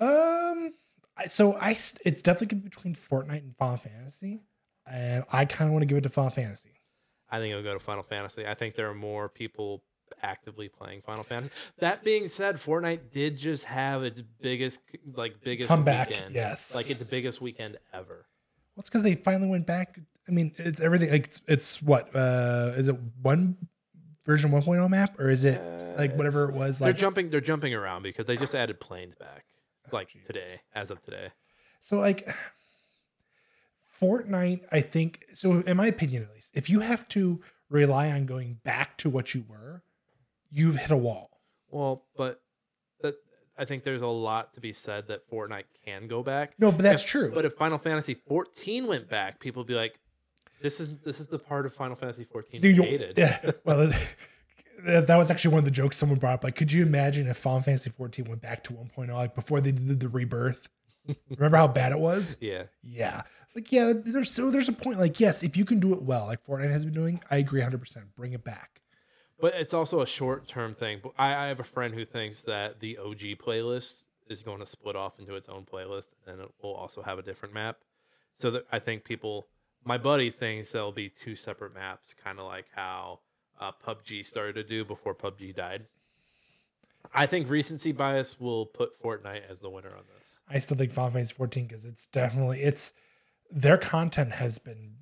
Um. 0.00 0.74
I, 1.16 1.26
so 1.26 1.54
I 1.54 1.72
s- 1.72 1.94
it's 2.04 2.22
definitely 2.22 2.46
gonna 2.48 2.62
be 2.62 2.68
between 2.68 2.94
Fortnite 2.94 3.42
and 3.42 3.56
Final 3.56 3.78
Fantasy, 3.78 4.42
and 4.86 5.24
I 5.32 5.44
kind 5.46 5.66
of 5.68 5.72
want 5.72 5.82
to 5.82 5.86
give 5.86 5.96
it 5.98 6.02
to 6.02 6.10
Final 6.10 6.30
Fantasy. 6.30 6.70
I 7.28 7.38
think 7.40 7.50
it'll 7.50 7.64
go 7.64 7.74
to 7.74 7.80
Final 7.80 8.04
Fantasy. 8.04 8.46
I 8.46 8.54
think 8.54 8.76
there 8.76 8.88
are 8.88 8.94
more 8.94 9.28
people 9.28 9.82
actively 10.22 10.68
playing 10.68 11.02
Final 11.02 11.24
Fantasy. 11.24 11.50
That 11.80 12.04
being 12.04 12.28
said, 12.28 12.56
Fortnite 12.56 13.10
did 13.12 13.36
just 13.36 13.64
have 13.64 14.04
its 14.04 14.22
biggest, 14.40 14.78
like 15.14 15.40
biggest 15.42 15.68
Comeback, 15.68 16.10
weekend. 16.10 16.34
yes. 16.36 16.72
like 16.74 16.88
its 16.88 17.00
the 17.00 17.04
biggest 17.04 17.40
weekend 17.40 17.78
ever. 17.92 18.26
Well, 18.76 18.80
it's 18.82 18.88
because 18.88 19.02
they 19.02 19.16
finally 19.16 19.48
went 19.48 19.66
back. 19.66 19.98
I 20.28 20.30
mean, 20.30 20.52
it's 20.58 20.80
everything. 20.80 21.10
Like 21.10 21.26
it's, 21.26 21.42
it's 21.48 21.82
what? 21.82 22.14
Uh, 22.14 22.74
is 22.76 22.88
it 22.88 22.96
one 23.22 23.56
version 24.26 24.50
1.0 24.50 24.90
map 24.90 25.18
or 25.18 25.30
is 25.30 25.44
it 25.44 25.60
like 25.96 26.12
Uh, 26.12 26.16
whatever 26.16 26.48
it 26.48 26.54
was? 26.54 26.80
Like 26.80 26.86
They're 26.86 26.92
Like 26.92 26.96
jumping. 27.00 27.30
They're 27.30 27.40
jumping 27.40 27.72
around 27.74 28.02
because 28.02 28.26
they 28.26 28.36
just 28.36 28.54
added 28.54 28.78
planes 28.80 29.14
back, 29.16 29.44
Oh, 29.86 29.96
like 29.96 30.08
jeez. 30.10 30.26
today, 30.26 30.60
as 30.74 30.90
of 30.90 31.02
today. 31.02 31.28
so 31.80 31.98
like 31.98 32.28
Fortnite. 34.00 34.60
I 34.70 34.80
think 34.80 35.24
so. 35.32 35.60
In 35.66 35.76
my 35.76 35.86
opinion, 35.86 36.24
at 36.24 36.34
least, 36.34 36.50
if 36.54 36.68
you 36.70 36.80
have 36.80 37.08
to 37.08 37.40
rely 37.70 38.10
on 38.10 38.26
going 38.26 38.58
back 38.64 38.96
to 38.98 39.10
what 39.10 39.34
you 39.34 39.44
were, 39.48 39.82
you've 40.50 40.76
hit 40.76 40.90
a 40.90 40.96
wall. 40.96 41.30
Well, 41.70 42.04
but 42.16 42.40
that 43.00 43.16
I 43.58 43.64
think 43.64 43.84
there's 43.84 44.02
a 44.02 44.06
lot 44.06 44.54
to 44.54 44.60
be 44.60 44.72
said 44.72 45.08
that 45.08 45.28
Fortnite 45.30 45.64
can 45.84 46.06
go 46.06 46.22
back. 46.22 46.52
No, 46.58 46.70
but 46.70 46.82
that's 46.82 47.02
If- 47.02 47.08
true. 47.08 47.30
But 47.34 47.44
if 47.44 47.54
Final 47.54 47.78
Fantasy 47.78 48.14
14 48.14 48.86
went 48.86 49.08
back, 49.08 49.40
people 49.40 49.60
would 49.60 49.66
be 49.68 49.74
like, 49.74 49.98
"This 50.60 50.80
is 50.80 50.98
this 50.98 51.20
is 51.20 51.26
the 51.26 51.38
part 51.38 51.66
of 51.66 51.74
Final 51.74 51.96
Fantasy 51.96 52.24
14 52.24 52.60
Dude, 52.60 52.78
hated." 52.78 53.16
Yeah. 53.18 53.52
Well, 53.64 53.92
that 54.84 55.06
that 55.06 55.16
was 55.16 55.30
actually 55.30 55.52
one 55.52 55.60
of 55.60 55.64
the 55.64 55.70
jokes 55.70 55.96
someone 55.96 56.18
brought 56.18 56.34
up. 56.34 56.44
Like, 56.44 56.56
could 56.56 56.72
you 56.72 56.82
imagine 56.82 57.26
if 57.26 57.36
Final 57.36 57.60
Fantasy 57.60 57.90
14 57.90 58.24
went 58.26 58.40
back 58.40 58.64
to 58.64 58.72
1.0, 58.72 59.12
like 59.12 59.34
before 59.34 59.60
they 59.60 59.72
did 59.72 60.00
the 60.00 60.08
rebirth? 60.08 60.68
Remember 61.30 61.56
how 61.56 61.68
bad 61.68 61.92
it 61.92 61.98
was? 61.98 62.36
yeah. 62.40 62.64
Yeah. 62.82 63.22
Like, 63.54 63.72
yeah, 63.72 63.92
there's 63.94 64.30
so 64.30 64.50
there's 64.50 64.68
a 64.68 64.72
point 64.72 64.98
like, 64.98 65.18
yes, 65.18 65.42
if 65.42 65.56
you 65.56 65.64
can 65.64 65.80
do 65.80 65.92
it 65.94 66.02
well, 66.02 66.26
like 66.26 66.46
Fortnite 66.46 66.70
has 66.70 66.84
been 66.84 66.94
doing, 66.94 67.20
I 67.30 67.38
agree 67.38 67.60
100%. 67.60 67.96
Bring 68.16 68.32
it 68.32 68.44
back. 68.44 68.82
But 69.40 69.54
it's 69.54 69.72
also 69.72 70.00
a 70.00 70.06
short 70.06 70.48
term 70.48 70.74
thing. 70.74 71.00
But 71.02 71.12
I, 71.18 71.34
I 71.34 71.46
have 71.46 71.60
a 71.60 71.64
friend 71.64 71.94
who 71.94 72.04
thinks 72.04 72.40
that 72.42 72.80
the 72.80 72.98
OG 72.98 73.38
playlist 73.44 74.04
is 74.28 74.42
going 74.42 74.60
to 74.60 74.66
split 74.66 74.96
off 74.96 75.18
into 75.18 75.34
its 75.34 75.48
own 75.48 75.64
playlist, 75.64 76.08
and 76.26 76.40
it 76.40 76.50
will 76.62 76.74
also 76.74 77.02
have 77.02 77.18
a 77.18 77.22
different 77.22 77.54
map. 77.54 77.78
So 78.36 78.50
that 78.52 78.66
I 78.70 78.78
think 78.78 79.04
people, 79.04 79.48
my 79.88 79.96
buddy 79.96 80.30
thinks 80.30 80.70
there'll 80.70 80.92
be 80.92 81.10
two 81.24 81.34
separate 81.34 81.74
maps, 81.74 82.14
kind 82.14 82.38
of 82.38 82.44
like 82.44 82.66
how 82.76 83.20
uh, 83.58 83.72
PUBG 83.84 84.26
started 84.26 84.52
to 84.56 84.62
do 84.62 84.84
before 84.84 85.14
PUBG 85.14 85.56
died. 85.56 85.86
I 87.14 87.24
think 87.24 87.48
recency 87.48 87.92
bias 87.92 88.38
will 88.38 88.66
put 88.66 89.02
Fortnite 89.02 89.50
as 89.50 89.60
the 89.60 89.70
winner 89.70 89.88
on 89.88 90.04
this. 90.18 90.42
I 90.46 90.58
still 90.58 90.76
think 90.76 90.92
Final 90.92 91.12
Fantasy 91.12 91.32
14 91.32 91.66
because 91.66 91.86
it's 91.86 92.06
definitely 92.08 92.60
it's 92.60 92.92
their 93.50 93.78
content 93.78 94.32
has 94.32 94.58
been 94.58 94.92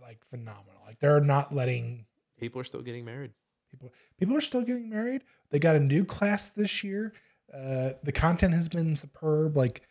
like 0.00 0.20
phenomenal. 0.30 0.80
Like 0.86 1.00
they're 1.00 1.20
not 1.20 1.52
letting 1.52 2.06
People 2.38 2.60
are 2.60 2.64
still 2.64 2.82
getting 2.82 3.04
married. 3.04 3.32
people 3.72 3.92
people 4.16 4.36
are 4.36 4.40
still 4.40 4.60
getting 4.60 4.88
married. 4.88 5.22
They 5.50 5.58
got 5.58 5.74
a 5.74 5.80
new 5.80 6.04
class 6.04 6.50
this 6.50 6.84
year. 6.84 7.14
Uh, 7.52 7.90
the 8.04 8.12
content 8.12 8.54
has 8.54 8.68
been 8.68 8.94
superb. 8.94 9.56
Like 9.56 9.82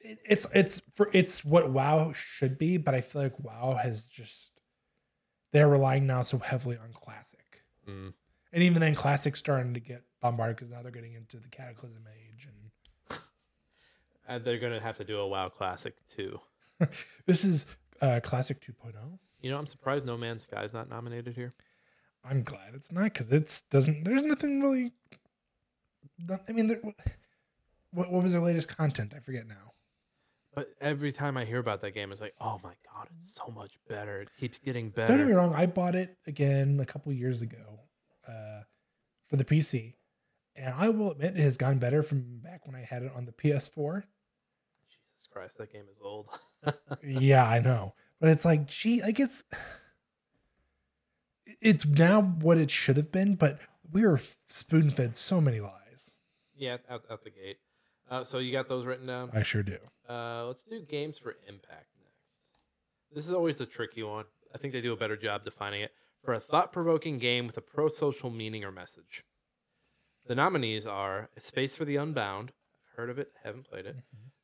it's 0.00 0.46
it's 0.54 0.80
for 0.94 1.10
it's 1.12 1.44
what 1.44 1.70
WoW 1.70 2.12
should 2.14 2.58
be, 2.58 2.76
but 2.76 2.94
I 2.94 3.00
feel 3.00 3.22
like 3.22 3.38
WoW 3.38 3.78
has 3.82 4.02
just 4.04 4.50
they're 5.52 5.68
relying 5.68 6.06
now 6.06 6.22
so 6.22 6.38
heavily 6.38 6.76
on 6.76 6.92
classic, 6.92 7.62
Mm. 7.88 8.12
and 8.52 8.62
even 8.62 8.80
then, 8.80 8.94
classic's 8.94 9.38
starting 9.38 9.74
to 9.74 9.80
get 9.80 10.02
bombarded 10.20 10.56
because 10.56 10.70
now 10.70 10.82
they're 10.82 10.90
getting 10.92 11.14
into 11.14 11.38
the 11.38 11.48
Cataclysm 11.48 12.04
age, 12.06 12.46
and 12.48 13.18
And 14.28 14.44
they're 14.44 14.58
going 14.58 14.74
to 14.74 14.80
have 14.80 14.98
to 14.98 15.04
do 15.04 15.18
a 15.20 15.26
WoW 15.26 15.48
Classic 15.48 15.94
too. 16.14 16.38
this 17.26 17.44
is 17.44 17.64
uh, 18.02 18.20
classic 18.22 18.60
2.0. 18.60 18.92
You 19.40 19.50
know, 19.50 19.56
I'm 19.58 19.66
surprised 19.66 20.04
No 20.04 20.16
Man's 20.18 20.42
Sky 20.42 20.62
is 20.64 20.72
not 20.74 20.88
nominated 20.90 21.34
here. 21.34 21.54
I'm 22.24 22.42
glad 22.42 22.74
it's 22.74 22.92
not 22.92 23.04
because 23.04 23.30
it's 23.32 23.62
doesn't. 23.70 24.04
There's 24.04 24.22
nothing 24.22 24.60
really. 24.60 24.92
not- 26.18 26.42
I 26.48 26.52
mean, 26.52 26.66
there, 26.66 26.80
what 27.92 28.10
what 28.12 28.22
was 28.22 28.32
their 28.32 28.40
latest 28.42 28.68
content? 28.68 29.14
I 29.16 29.20
forget 29.20 29.46
now. 29.46 29.72
But 30.58 30.74
every 30.80 31.12
time 31.12 31.36
I 31.36 31.44
hear 31.44 31.60
about 31.60 31.82
that 31.82 31.94
game, 31.94 32.10
it's 32.10 32.20
like, 32.20 32.34
oh 32.40 32.58
my 32.64 32.72
god, 32.92 33.06
it's 33.20 33.32
so 33.36 33.52
much 33.54 33.78
better. 33.88 34.22
It 34.22 34.28
keeps 34.40 34.58
getting 34.58 34.90
better. 34.90 35.06
Don't 35.06 35.18
get 35.18 35.28
me 35.28 35.32
wrong. 35.32 35.54
I 35.54 35.66
bought 35.66 35.94
it 35.94 36.16
again 36.26 36.80
a 36.80 36.84
couple 36.84 37.12
years 37.12 37.42
ago 37.42 37.78
uh, 38.26 38.62
for 39.28 39.36
the 39.36 39.44
PC, 39.44 39.94
and 40.56 40.74
I 40.74 40.88
will 40.88 41.12
admit 41.12 41.36
it 41.36 41.42
has 41.44 41.56
gotten 41.56 41.78
better 41.78 42.02
from 42.02 42.40
back 42.42 42.66
when 42.66 42.74
I 42.74 42.80
had 42.80 43.04
it 43.04 43.12
on 43.14 43.24
the 43.24 43.30
PS4. 43.30 44.02
Jesus 44.88 45.28
Christ, 45.30 45.58
that 45.58 45.72
game 45.72 45.84
is 45.88 45.98
old. 46.02 46.26
yeah, 47.06 47.44
I 47.44 47.60
know, 47.60 47.94
but 48.20 48.28
it's 48.30 48.44
like, 48.44 48.66
gee, 48.66 49.00
like 49.00 49.20
it's 49.20 49.44
it's 51.60 51.86
now 51.86 52.20
what 52.20 52.58
it 52.58 52.72
should 52.72 52.96
have 52.96 53.12
been, 53.12 53.36
but 53.36 53.60
we 53.92 54.04
were 54.04 54.20
spoon 54.48 54.90
fed 54.90 55.14
so 55.14 55.40
many 55.40 55.60
lies. 55.60 56.10
yeah, 56.56 56.78
out, 56.90 57.04
out 57.08 57.22
the 57.22 57.30
gate. 57.30 57.58
Uh, 58.10 58.24
so 58.24 58.38
you 58.38 58.52
got 58.52 58.68
those 58.68 58.86
written 58.86 59.06
down. 59.06 59.30
I 59.34 59.42
sure 59.42 59.62
do. 59.62 59.76
Uh, 60.08 60.46
let's 60.46 60.62
do 60.64 60.80
games 60.88 61.18
for 61.18 61.32
impact 61.46 61.86
next. 62.02 62.38
This 63.14 63.24
is 63.26 63.32
always 63.32 63.56
the 63.56 63.66
tricky 63.66 64.02
one. 64.02 64.24
I 64.54 64.58
think 64.58 64.72
they 64.72 64.80
do 64.80 64.92
a 64.92 64.96
better 64.96 65.16
job 65.16 65.44
defining 65.44 65.82
it. 65.82 65.90
For 66.24 66.34
a 66.34 66.40
thought 66.40 66.72
provoking 66.72 67.18
game 67.18 67.46
with 67.46 67.56
a 67.56 67.60
pro 67.60 67.88
social 67.88 68.30
meaning 68.30 68.64
or 68.64 68.72
message. 68.72 69.24
The 70.26 70.34
nominees 70.34 70.86
are 70.86 71.28
Space 71.38 71.76
for 71.76 71.84
the 71.84 71.96
Unbound. 71.96 72.50
I've 72.90 72.96
heard 72.96 73.10
of 73.10 73.18
it, 73.18 73.28
haven't 73.44 73.68
played 73.68 73.86
it. 73.86 73.96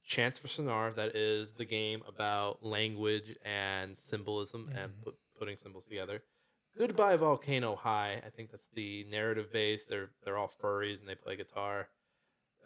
Chants 0.07 0.39
of 0.39 0.47
Sennaar, 0.51 0.95
that 0.95 1.17
is 1.17 1.53
the 1.55 1.65
game 1.65 2.03
about 2.07 2.63
language 2.65 3.35
and 3.45 3.97
symbolism 3.99 4.69
and 4.75 4.93
Mhm. 4.93 5.03
put, 5.05 5.15
putting 5.39 5.57
symbols 5.57 5.87
together. 5.87 6.23
Goodbye 6.77 7.17
Volcano 7.17 7.75
High. 7.77 8.23
I 8.25 8.31
think 8.31 8.51
that's 8.51 8.69
the 8.75 9.05
narrative 9.05 9.53
base. 9.53 9.85
They're 9.85 10.11
they're 10.25 10.37
all 10.37 10.53
furries 10.63 11.01
and 11.01 11.09
they 11.09 11.15
play 11.15 11.37
guitar. 11.37 11.89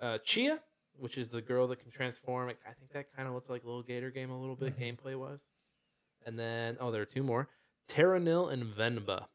Uh, 0.00 0.18
Tchia, 0.18 0.60
which 0.98 1.16
is 1.18 1.28
the 1.28 1.40
girl 1.42 1.66
that 1.68 1.80
can 1.80 1.90
transform. 1.90 2.48
I 2.48 2.72
think 2.74 2.92
that 2.92 3.14
kind 3.14 3.28
of 3.28 3.34
looks 3.34 3.48
like 3.48 3.62
a 3.62 3.66
Little 3.66 3.82
Gator 3.82 4.10
game 4.10 4.30
a 4.30 4.38
little 4.40 4.56
bit 4.56 4.76
Mhm. 4.78 4.98
gameplay 4.98 5.18
wise. 5.18 5.40
And 6.26 6.38
then 6.38 6.76
oh, 6.80 6.90
there 6.90 7.02
are 7.02 7.06
two 7.06 7.22
more: 7.22 7.48
Terra 7.86 8.18
Nil 8.20 8.48
and 8.48 8.64
Venba. 8.64 9.28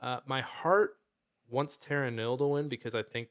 Uh, 0.00 0.20
my 0.26 0.40
heart 0.40 0.96
wants 1.48 1.76
Terra 1.76 2.10
Nil 2.10 2.36
to 2.38 2.46
win 2.46 2.68
because 2.68 2.94
I 2.94 3.02
think 3.02 3.28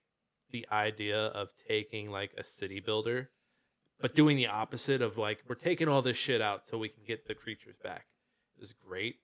the 0.51 0.67
idea 0.71 1.17
of 1.27 1.49
taking 1.67 2.09
like 2.11 2.33
a 2.37 2.43
city 2.43 2.79
builder, 2.79 3.31
but 3.99 4.15
doing 4.15 4.37
the 4.37 4.47
opposite 4.47 5.01
of 5.01 5.17
like 5.17 5.39
we're 5.47 5.55
taking 5.55 5.87
all 5.87 6.01
this 6.01 6.17
shit 6.17 6.41
out 6.41 6.67
so 6.67 6.77
we 6.77 6.89
can 6.89 7.03
get 7.03 7.27
the 7.27 7.35
creatures 7.35 7.75
back 7.83 8.05
is 8.59 8.73
great. 8.73 9.15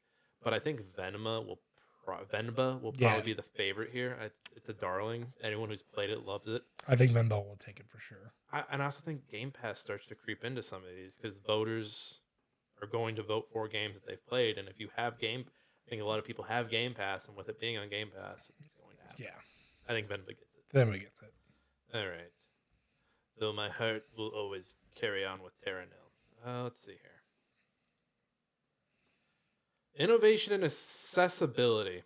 But 0.43 0.53
I 0.53 0.59
think 0.59 0.82
Venba 0.82 1.45
will 1.45 1.59
Venba 2.07 2.81
will 2.81 2.91
probably 2.91 3.01
Yeah. 3.01 3.21
be 3.21 3.33
the 3.33 3.43
favorite 3.55 3.91
here. 3.91 4.17
It's, 4.21 4.39
it's 4.55 4.69
a 4.69 4.73
darling. 4.73 5.25
Anyone 5.43 5.69
who's 5.69 5.83
played 5.83 6.09
it 6.09 6.25
loves 6.25 6.47
it. 6.47 6.61
I 6.87 6.95
think 6.95 7.11
Venba 7.11 7.31
will 7.31 7.59
take 7.63 7.79
it 7.79 7.85
for 7.89 7.99
sure. 7.99 8.31
I, 8.51 8.63
and 8.71 8.81
I 8.81 8.85
also 8.85 9.01
think 9.03 9.29
Game 9.29 9.51
Pass 9.51 9.79
starts 9.79 10.05
to 10.07 10.15
creep 10.15 10.43
into 10.43 10.61
some 10.63 10.83
of 10.83 10.89
these 10.95 11.15
because 11.15 11.37
voters 11.39 12.19
are 12.81 12.87
going 12.87 13.15
to 13.15 13.23
vote 13.23 13.47
for 13.51 13.67
games 13.67 13.95
that 13.95 14.05
they've 14.07 14.25
played, 14.27 14.57
and 14.57 14.67
if 14.69 14.79
you 14.79 14.89
have 14.95 15.19
Game, 15.19 15.45
I 15.85 15.89
think 15.89 16.01
a 16.01 16.05
lot 16.05 16.19
of 16.19 16.25
people 16.25 16.43
have 16.45 16.69
Game 16.69 16.93
Pass, 16.93 17.27
and 17.27 17.35
with 17.35 17.49
it 17.49 17.59
being 17.59 17.77
on 17.77 17.89
Game 17.89 18.09
Pass, 18.15 18.51
it's 18.59 18.67
going 18.81 18.95
to 18.97 19.03
happen. 19.03 19.23
Yeah, 19.25 19.89
I 19.89 19.93
think 19.93 20.07
Venba 20.07 20.27
gets 20.27 20.41
it. 20.55 20.75
Venba 20.75 20.99
gets 20.99 21.19
it. 21.21 21.33
All 21.97 22.07
right. 22.07 22.31
Though 23.39 23.53
my 23.53 23.69
heart 23.69 24.03
will 24.17 24.29
always 24.29 24.75
carry 24.95 25.25
on 25.25 25.41
with 25.43 25.53
Terra 25.63 25.83
Nil. 25.85 26.45
Uh, 26.53 26.63
let's 26.63 26.83
see 26.83 26.91
here. 26.91 27.16
Innovation 29.97 30.53
and 30.53 30.63
accessibility, 30.63 32.03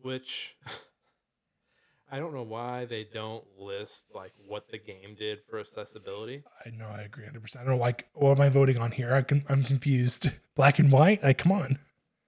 which 0.00 0.56
I 2.10 2.18
don't 2.18 2.34
know 2.34 2.42
why 2.42 2.84
they 2.84 3.06
don't 3.12 3.44
list 3.58 4.04
like 4.14 4.32
what 4.46 4.68
the 4.70 4.78
game 4.78 5.16
did 5.18 5.38
for 5.48 5.58
accessibility. 5.58 6.42
I 6.64 6.70
know. 6.70 6.86
I 6.86 7.02
agree 7.02 7.24
100. 7.24 7.40
percent 7.42 7.62
I 7.62 7.68
don't 7.68 7.78
know, 7.78 7.82
like. 7.82 8.06
What 8.14 8.32
am 8.32 8.40
I 8.40 8.48
voting 8.48 8.78
on 8.78 8.90
here? 8.92 9.14
I 9.14 9.22
can, 9.22 9.44
I'm 9.48 9.64
confused. 9.64 10.28
Black 10.56 10.78
and 10.78 10.90
white. 10.92 11.22
Like, 11.22 11.38
come 11.38 11.52
on. 11.52 11.78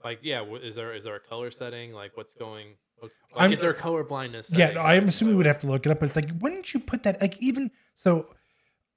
Like, 0.04 0.20
yeah, 0.22 0.44
is 0.62 0.74
there 0.74 0.94
is 0.94 1.04
there 1.04 1.16
a 1.16 1.20
color 1.20 1.50
setting? 1.50 1.92
Like, 1.92 2.16
what's 2.16 2.34
going? 2.34 2.74
Like, 3.02 3.12
I'm- 3.36 3.52
is 3.52 3.60
there 3.60 3.70
a 3.70 3.74
color 3.74 4.04
blindness? 4.04 4.50
Yeah, 4.52 4.70
no, 4.70 4.80
I'm 4.80 5.08
assuming 5.08 5.36
we'd 5.36 5.46
have 5.46 5.60
to 5.60 5.66
look 5.66 5.84
it 5.86 5.90
up, 5.92 6.00
but 6.00 6.06
it's 6.06 6.16
like, 6.16 6.30
wouldn't 6.40 6.72
you 6.72 6.80
put 6.80 7.02
that 7.02 7.20
like 7.20 7.36
even 7.40 7.70
so, 7.94 8.28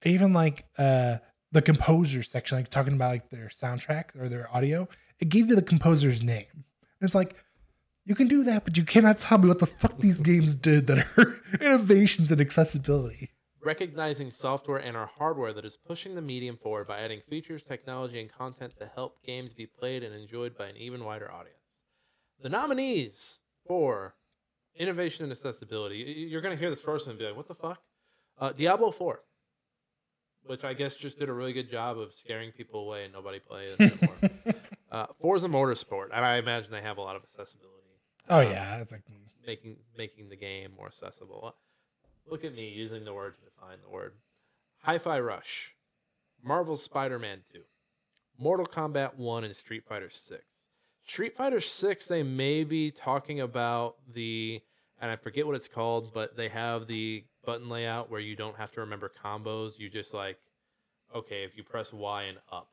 even 0.05 0.31
like 0.33 0.65
uh 0.77 1.17
the 1.51 1.61
composer 1.61 2.21
section, 2.23 2.59
like 2.59 2.69
talking 2.69 2.93
about 2.93 3.09
like 3.11 3.29
their 3.31 3.49
soundtrack 3.49 4.15
or 4.19 4.29
their 4.29 4.47
audio, 4.55 4.87
it 5.19 5.29
gave 5.29 5.49
you 5.49 5.55
the 5.55 5.61
composer's 5.61 6.21
name. 6.21 6.45
And 6.53 7.07
it's 7.07 7.15
like, 7.15 7.35
you 8.05 8.15
can 8.15 8.27
do 8.27 8.43
that, 8.43 8.63
but 8.63 8.77
you 8.77 8.83
cannot 8.83 9.19
tell 9.19 9.37
me 9.37 9.47
what 9.47 9.59
the 9.59 9.65
fuck 9.67 9.99
these 9.99 10.21
games 10.31 10.55
did 10.55 10.87
that 10.87 11.05
are 11.17 11.41
innovations 11.61 12.31
in 12.31 12.41
accessibility. 12.41 13.29
recognizing 13.63 14.31
software 14.31 14.77
and 14.77 14.95
our 14.97 15.05
hardware 15.17 15.53
that 15.53 15.65
is 15.65 15.77
pushing 15.77 16.15
the 16.15 16.21
medium 16.21 16.57
forward 16.57 16.87
by 16.87 16.99
adding 16.99 17.21
features, 17.29 17.61
technology, 17.61 18.19
and 18.19 18.31
content 18.31 18.73
to 18.79 18.89
help 18.95 19.21
games 19.25 19.53
be 19.53 19.65
played 19.65 20.03
and 20.03 20.15
enjoyed 20.15 20.57
by 20.57 20.67
an 20.67 20.77
even 20.77 21.03
wider 21.03 21.29
audience. 21.31 21.55
The 22.41 22.49
nominees 22.49 23.39
for 23.67 24.15
innovation 24.75 25.23
and 25.23 25.31
accessibility, 25.31 25.97
you're 26.29 26.41
going 26.41 26.55
to 26.55 26.59
hear 26.59 26.69
this 26.69 26.79
first 26.81 27.05
and 27.07 27.19
be 27.19 27.25
like, 27.25 27.35
what 27.35 27.47
the 27.49 27.55
fuck? 27.55 27.81
Uh, 28.39 28.53
Diablo 28.53 28.91
4, 28.91 29.19
which 30.45 30.63
I 30.63 30.73
guess 30.73 30.95
just 30.95 31.19
did 31.19 31.27
a 31.27 31.33
really 31.33 31.51
good 31.51 31.69
job 31.69 31.99
of 31.99 32.13
scaring 32.15 32.51
people 32.53 32.85
away 32.87 33.03
and 33.03 33.11
nobody 33.13 33.39
plays 33.39 33.75
anymore. 33.79 34.15
Uh, 34.91 35.07
Forza 35.21 35.47
Motorsport, 35.47 36.07
and 36.13 36.25
I 36.25 36.37
imagine 36.37 36.71
they 36.71 36.81
have 36.81 36.97
a 36.97 37.01
lot 37.01 37.15
of 37.15 37.23
accessibility. 37.23 37.75
oh 38.29 38.39
um, 38.39 38.51
yeah, 38.51 38.77
it's 38.77 38.91
like 38.91 39.03
making 39.45 39.77
making 39.97 40.29
the 40.29 40.35
game 40.35 40.71
more 40.77 40.87
accessible. 40.87 41.55
Look 42.29 42.43
at 42.43 42.53
me 42.53 42.69
using 42.69 43.05
the 43.05 43.13
word 43.13 43.35
to 43.37 43.45
define 43.45 43.77
the 43.83 43.89
word. 43.89 44.13
Hi-Fi 44.83 45.19
Rush, 45.19 45.71
Marvel's 46.43 46.83
Spider-Man 46.83 47.39
2, 47.51 47.59
Mortal 48.37 48.65
Kombat 48.65 49.15
1 49.17 49.43
and 49.43 49.55
Street 49.55 49.83
Fighter 49.87 50.09
6. 50.09 50.43
Street 51.05 51.35
Fighter 51.35 51.59
6 51.59 52.05
they 52.05 52.23
may 52.23 52.63
be 52.63 52.91
talking 52.91 53.41
about 53.41 53.95
the 54.13 54.61
and 55.01 55.09
I 55.09 55.15
forget 55.15 55.47
what 55.47 55.55
it's 55.55 55.67
called, 55.67 56.13
but 56.13 56.35
they 56.35 56.49
have 56.49 56.87
the 56.87 57.23
button 57.45 57.69
layout 57.69 58.11
where 58.11 58.19
you 58.19 58.35
don't 58.35 58.57
have 58.57 58.71
to 58.73 58.81
remember 58.81 59.11
combos. 59.23 59.77
You 59.77 59.89
just 59.89 60.13
like 60.13 60.37
okay, 61.15 61.43
if 61.43 61.57
you 61.57 61.63
press 61.63 61.91
Y 61.91 62.23
and 62.23 62.37
up, 62.51 62.69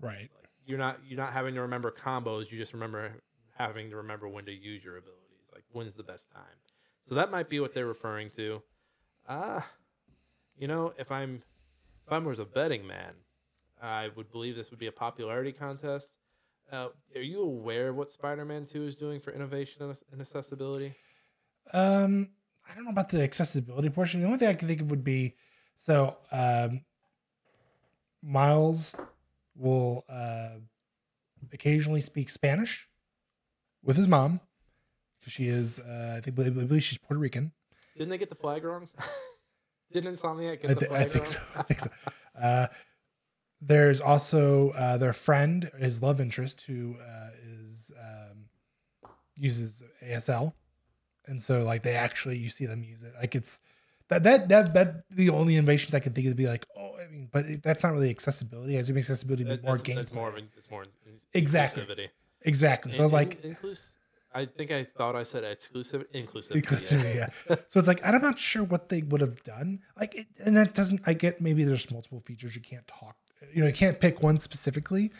right. 0.00 0.30
You're 0.66 0.78
not 0.78 0.98
you're 1.06 1.18
not 1.18 1.32
having 1.32 1.54
to 1.54 1.62
remember 1.62 1.90
combos 1.90 2.50
you 2.50 2.58
just 2.58 2.72
remember 2.72 3.12
having 3.56 3.90
to 3.90 3.96
remember 3.96 4.28
when 4.28 4.44
to 4.44 4.52
use 4.52 4.82
your 4.84 4.96
abilities 4.98 5.46
like 5.52 5.64
when's 5.72 5.94
the 5.96 6.02
best 6.02 6.30
time. 6.30 6.56
So 7.06 7.14
that 7.14 7.30
might 7.30 7.48
be 7.48 7.60
what 7.60 7.74
they're 7.74 7.86
referring 7.86 8.30
to. 8.36 8.62
Ah 9.28 9.66
you 10.60 10.68
know 10.68 10.92
if 10.98 11.10
i'm 11.10 11.42
if 12.06 12.12
i 12.12 12.18
was 12.18 12.38
a 12.38 12.44
betting 12.44 12.86
man 12.86 13.12
i 13.82 14.08
would 14.14 14.30
believe 14.30 14.54
this 14.54 14.70
would 14.70 14.78
be 14.78 14.86
a 14.88 14.92
popularity 14.92 15.52
contest. 15.52 16.18
Uh, 16.70 16.88
are 17.16 17.20
you 17.22 17.40
aware 17.40 17.88
of 17.88 17.96
what 17.96 18.12
spider-man 18.12 18.64
2 18.64 18.86
is 18.86 18.94
doing 18.94 19.20
for 19.20 19.32
innovation 19.32 19.82
and- 19.82 19.98
and 20.12 20.20
accessibility? 20.20 20.94
Um, 21.72 22.28
I 22.68 22.74
don't 22.74 22.84
know 22.84 22.90
about 22.90 23.08
the 23.08 23.22
accessibility 23.24 23.90
portion. 23.90 24.20
The 24.20 24.26
only 24.26 24.38
thing 24.38 24.46
I 24.48 24.54
can 24.54 24.68
think 24.68 24.80
of 24.80 24.88
would 24.90 25.02
be 25.02 25.34
so 25.78 26.16
um, 26.30 26.84
Miles 28.22 28.94
will 29.60 30.04
uh, 30.08 30.58
occasionally 31.52 32.00
speak 32.00 32.30
Spanish 32.30 32.88
with 33.82 33.96
his 33.96 34.08
mom 34.08 34.40
because 35.18 35.32
she 35.32 35.48
is, 35.48 35.78
uh, 35.78 36.14
I 36.16 36.20
think, 36.20 36.38
I 36.38 36.50
believe 36.50 36.82
she's 36.82 36.98
Puerto 36.98 37.20
Rican. 37.20 37.52
didn't 37.96 38.10
they 38.10 38.18
get 38.18 38.30
the 38.30 38.34
flag 38.34 38.64
wrong 38.64 38.88
didn't 39.92 40.16
insomniac 40.16 40.62
get 40.62 40.70
I, 40.70 40.74
the 40.74 40.86
flag 40.86 41.02
I 41.02 41.08
think 41.08 41.24
wrong 41.24 41.34
so. 41.34 41.40
I 41.56 41.62
think 41.62 41.80
so. 41.80 41.90
Uh, 42.40 42.68
there's 43.60 44.00
also 44.00 44.70
uh, 44.70 44.96
their 44.96 45.12
friend, 45.12 45.70
his 45.78 46.00
love 46.00 46.22
interest, 46.22 46.62
who 46.62 46.96
uh, 46.98 47.28
is 47.46 47.90
um, 48.00 48.46
uses 49.36 49.82
ASL, 50.02 50.54
and 51.26 51.42
so 51.42 51.62
like 51.64 51.82
they 51.82 51.94
actually 51.94 52.38
you 52.38 52.48
see 52.48 52.64
them 52.64 52.82
use 52.82 53.02
it. 53.02 53.12
Like 53.20 53.34
it's 53.34 53.60
that 54.10 54.22
that 54.24 54.48
that 54.48 54.74
that 54.74 55.04
the 55.10 55.30
only 55.30 55.56
innovations 55.56 55.94
I 55.94 56.00
can 56.00 56.12
think 56.12 56.26
of 56.26 56.32
to 56.32 56.36
be 56.36 56.46
like 56.46 56.66
oh 56.76 56.96
I 57.02 57.10
mean, 57.10 57.28
but 57.32 57.46
it, 57.46 57.62
that's 57.62 57.82
not 57.82 57.92
really 57.92 58.10
accessibility. 58.10 58.76
I 58.76 58.80
assume 58.80 58.98
accessibility 58.98 59.44
That- 59.44 59.62
more 59.64 59.74
that's, 59.74 59.82
game. 59.82 59.96
that's 59.96 60.12
more 60.12 60.28
of 60.28 60.36
an, 60.36 60.48
it's 60.56 60.70
more 60.70 60.82
in- 60.84 60.90
Exactly. 61.34 61.84
exactly. 62.42 62.92
So 62.92 63.00
I 63.00 63.02
was 63.02 63.12
like 63.12 63.42
inclusive. 63.44 63.92
I 64.32 64.46
think 64.46 64.70
I 64.70 64.84
thought 64.84 65.16
I 65.16 65.24
said 65.24 65.42
exclusive, 65.42 66.04
inclusive. 66.12 66.56
Inclusivity, 66.56 67.16
yeah. 67.16 67.30
So 67.66 67.80
it's 67.80 67.88
like 67.88 68.00
I'm 68.04 68.20
not 68.22 68.38
sure 68.38 68.62
what 68.62 68.88
they 68.88 69.02
would 69.02 69.20
have 69.20 69.42
done. 69.42 69.80
Like, 69.98 70.14
it, 70.14 70.26
and 70.38 70.56
that 70.56 70.72
doesn't. 70.74 71.00
I 71.04 71.14
get 71.14 71.40
maybe 71.40 71.64
there's 71.64 71.90
multiple 71.90 72.20
features 72.20 72.54
you 72.54 72.60
can't 72.62 72.86
talk. 72.86 73.16
You 73.52 73.62
know, 73.62 73.66
you 73.66 73.72
can't 73.72 73.98
pick 73.98 74.22
one 74.22 74.38
specifically, 74.38 75.10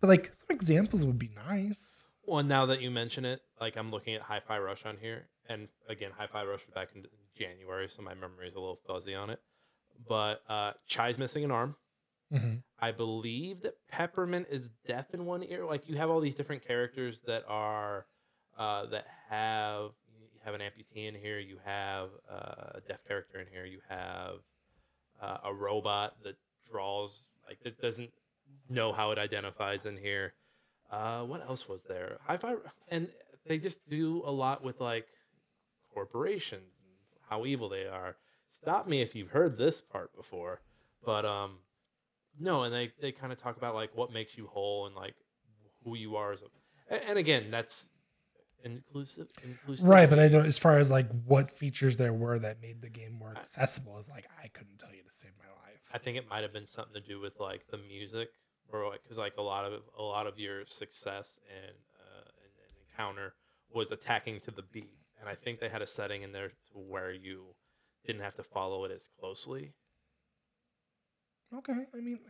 but 0.00 0.06
like 0.06 0.26
some 0.34 0.54
examples 0.56 1.04
would 1.04 1.18
be 1.18 1.30
nice. 1.48 1.80
well, 2.26 2.44
now 2.44 2.64
that 2.66 2.80
you 2.80 2.92
mention 2.92 3.24
it, 3.24 3.40
like 3.60 3.76
I'm 3.76 3.90
looking 3.90 4.14
at 4.14 4.22
Hi-Fi 4.22 4.58
Rush 4.60 4.84
on 4.86 4.96
here, 5.00 5.26
and 5.48 5.66
again, 5.88 6.10
Hi-Fi 6.16 6.44
Rush 6.44 6.60
was 6.64 6.72
back 6.74 6.90
in 6.94 7.02
January, 7.40 7.88
so 7.88 8.02
my 8.02 8.14
memory 8.14 8.48
is 8.48 8.54
a 8.54 8.60
little 8.60 8.80
fuzzy 8.86 9.14
on 9.14 9.30
it. 9.30 9.40
But 10.08 10.42
uh, 10.48 10.72
Chai's 10.86 11.18
missing 11.18 11.44
an 11.44 11.50
arm. 11.50 11.76
Mm-hmm. 12.32 12.56
I 12.78 12.92
believe 12.92 13.62
that 13.62 13.74
Peppermint 13.90 14.46
is 14.50 14.70
deaf 14.86 15.06
in 15.12 15.26
one 15.26 15.42
ear. 15.42 15.64
Like 15.64 15.88
you 15.88 15.96
have 15.96 16.10
all 16.10 16.20
these 16.20 16.34
different 16.34 16.66
characters 16.66 17.20
that 17.26 17.42
are 17.48 18.06
uh, 18.58 18.86
that 18.86 19.06
have 19.28 19.90
you 20.20 20.28
have 20.44 20.54
an 20.54 20.60
amputee 20.60 21.08
in 21.08 21.14
here. 21.14 21.38
You 21.38 21.56
have 21.64 22.08
uh, 22.30 22.76
a 22.78 22.80
deaf 22.86 23.00
character 23.06 23.40
in 23.40 23.46
here. 23.52 23.64
You 23.64 23.80
have 23.88 24.36
uh, 25.20 25.38
a 25.44 25.52
robot 25.52 26.14
that 26.24 26.36
draws 26.70 27.20
like 27.48 27.62
that 27.64 27.80
doesn't 27.80 28.10
know 28.68 28.92
how 28.92 29.10
it 29.10 29.18
identifies 29.18 29.86
in 29.86 29.96
here. 29.96 30.34
Uh, 30.90 31.22
what 31.22 31.42
else 31.48 31.68
was 31.68 31.82
there? 31.84 32.18
Hi-Fi, 32.26 32.54
and 32.88 33.08
they 33.46 33.58
just 33.58 33.78
do 33.88 34.22
a 34.24 34.30
lot 34.30 34.62
with 34.62 34.80
like 34.80 35.06
corporations 35.92 36.79
how 37.30 37.46
evil 37.46 37.68
they 37.70 37.86
are. 37.86 38.16
Stop 38.50 38.86
me 38.88 39.00
if 39.00 39.14
you've 39.14 39.30
heard 39.30 39.56
this 39.56 39.80
part 39.80 40.14
before, 40.14 40.60
but 41.06 41.24
um, 41.24 41.58
no, 42.38 42.64
and 42.64 42.74
they 42.74 42.92
they 43.00 43.12
kind 43.12 43.32
of 43.32 43.40
talk 43.40 43.56
about 43.56 43.74
like 43.74 43.96
what 43.96 44.12
makes 44.12 44.36
you 44.36 44.46
whole 44.48 44.86
and 44.86 44.94
like 44.94 45.14
who 45.84 45.96
you 45.96 46.16
are 46.16 46.32
as 46.32 46.42
a, 46.42 46.94
a- 46.94 47.08
and 47.08 47.18
again 47.18 47.50
that's 47.50 47.88
inclusive, 48.64 49.28
inclusive. 49.42 49.86
Right, 49.88 50.10
but 50.10 50.18
I 50.18 50.28
don't. 50.28 50.44
As 50.46 50.58
far 50.58 50.78
as 50.78 50.90
like 50.90 51.08
what 51.26 51.50
features 51.50 51.96
there 51.96 52.12
were 52.12 52.38
that 52.40 52.60
made 52.60 52.82
the 52.82 52.88
game 52.90 53.12
more 53.12 53.34
accessible, 53.36 53.98
is 53.98 54.08
like 54.08 54.26
I 54.42 54.48
couldn't 54.48 54.78
tell 54.78 54.90
you 54.94 55.02
to 55.02 55.12
save 55.12 55.30
my 55.38 55.46
life. 55.66 55.80
I 55.92 55.98
think 55.98 56.16
it 56.18 56.28
might 56.28 56.42
have 56.42 56.52
been 56.52 56.68
something 56.68 56.94
to 56.94 57.00
do 57.08 57.20
with 57.20 57.38
like 57.40 57.62
the 57.70 57.78
music, 57.78 58.28
or 58.72 58.88
like 58.88 59.02
because 59.02 59.18
like 59.18 59.34
a 59.38 59.42
lot 59.42 59.64
of 59.64 59.80
a 59.98 60.02
lot 60.02 60.26
of 60.26 60.38
your 60.38 60.66
success 60.66 61.38
and 61.48 61.76
uh, 62.00 62.28
and, 62.42 62.52
and 62.66 62.72
encounter 62.90 63.34
was 63.72 63.90
attacking 63.92 64.40
to 64.40 64.50
the 64.50 64.62
beat, 64.72 64.90
and 65.20 65.28
I 65.28 65.34
think 65.34 65.60
they 65.60 65.68
had 65.68 65.82
a 65.82 65.86
setting 65.86 66.22
in 66.22 66.32
there 66.32 66.48
to 66.48 66.54
where 66.74 67.12
you 67.12 67.54
didn't 68.06 68.22
have 68.22 68.34
to 68.36 68.42
follow 68.42 68.84
it 68.84 68.90
as 68.90 69.08
closely. 69.18 69.74
Okay, 71.56 71.84
I 71.92 72.00
mean, 72.00 72.20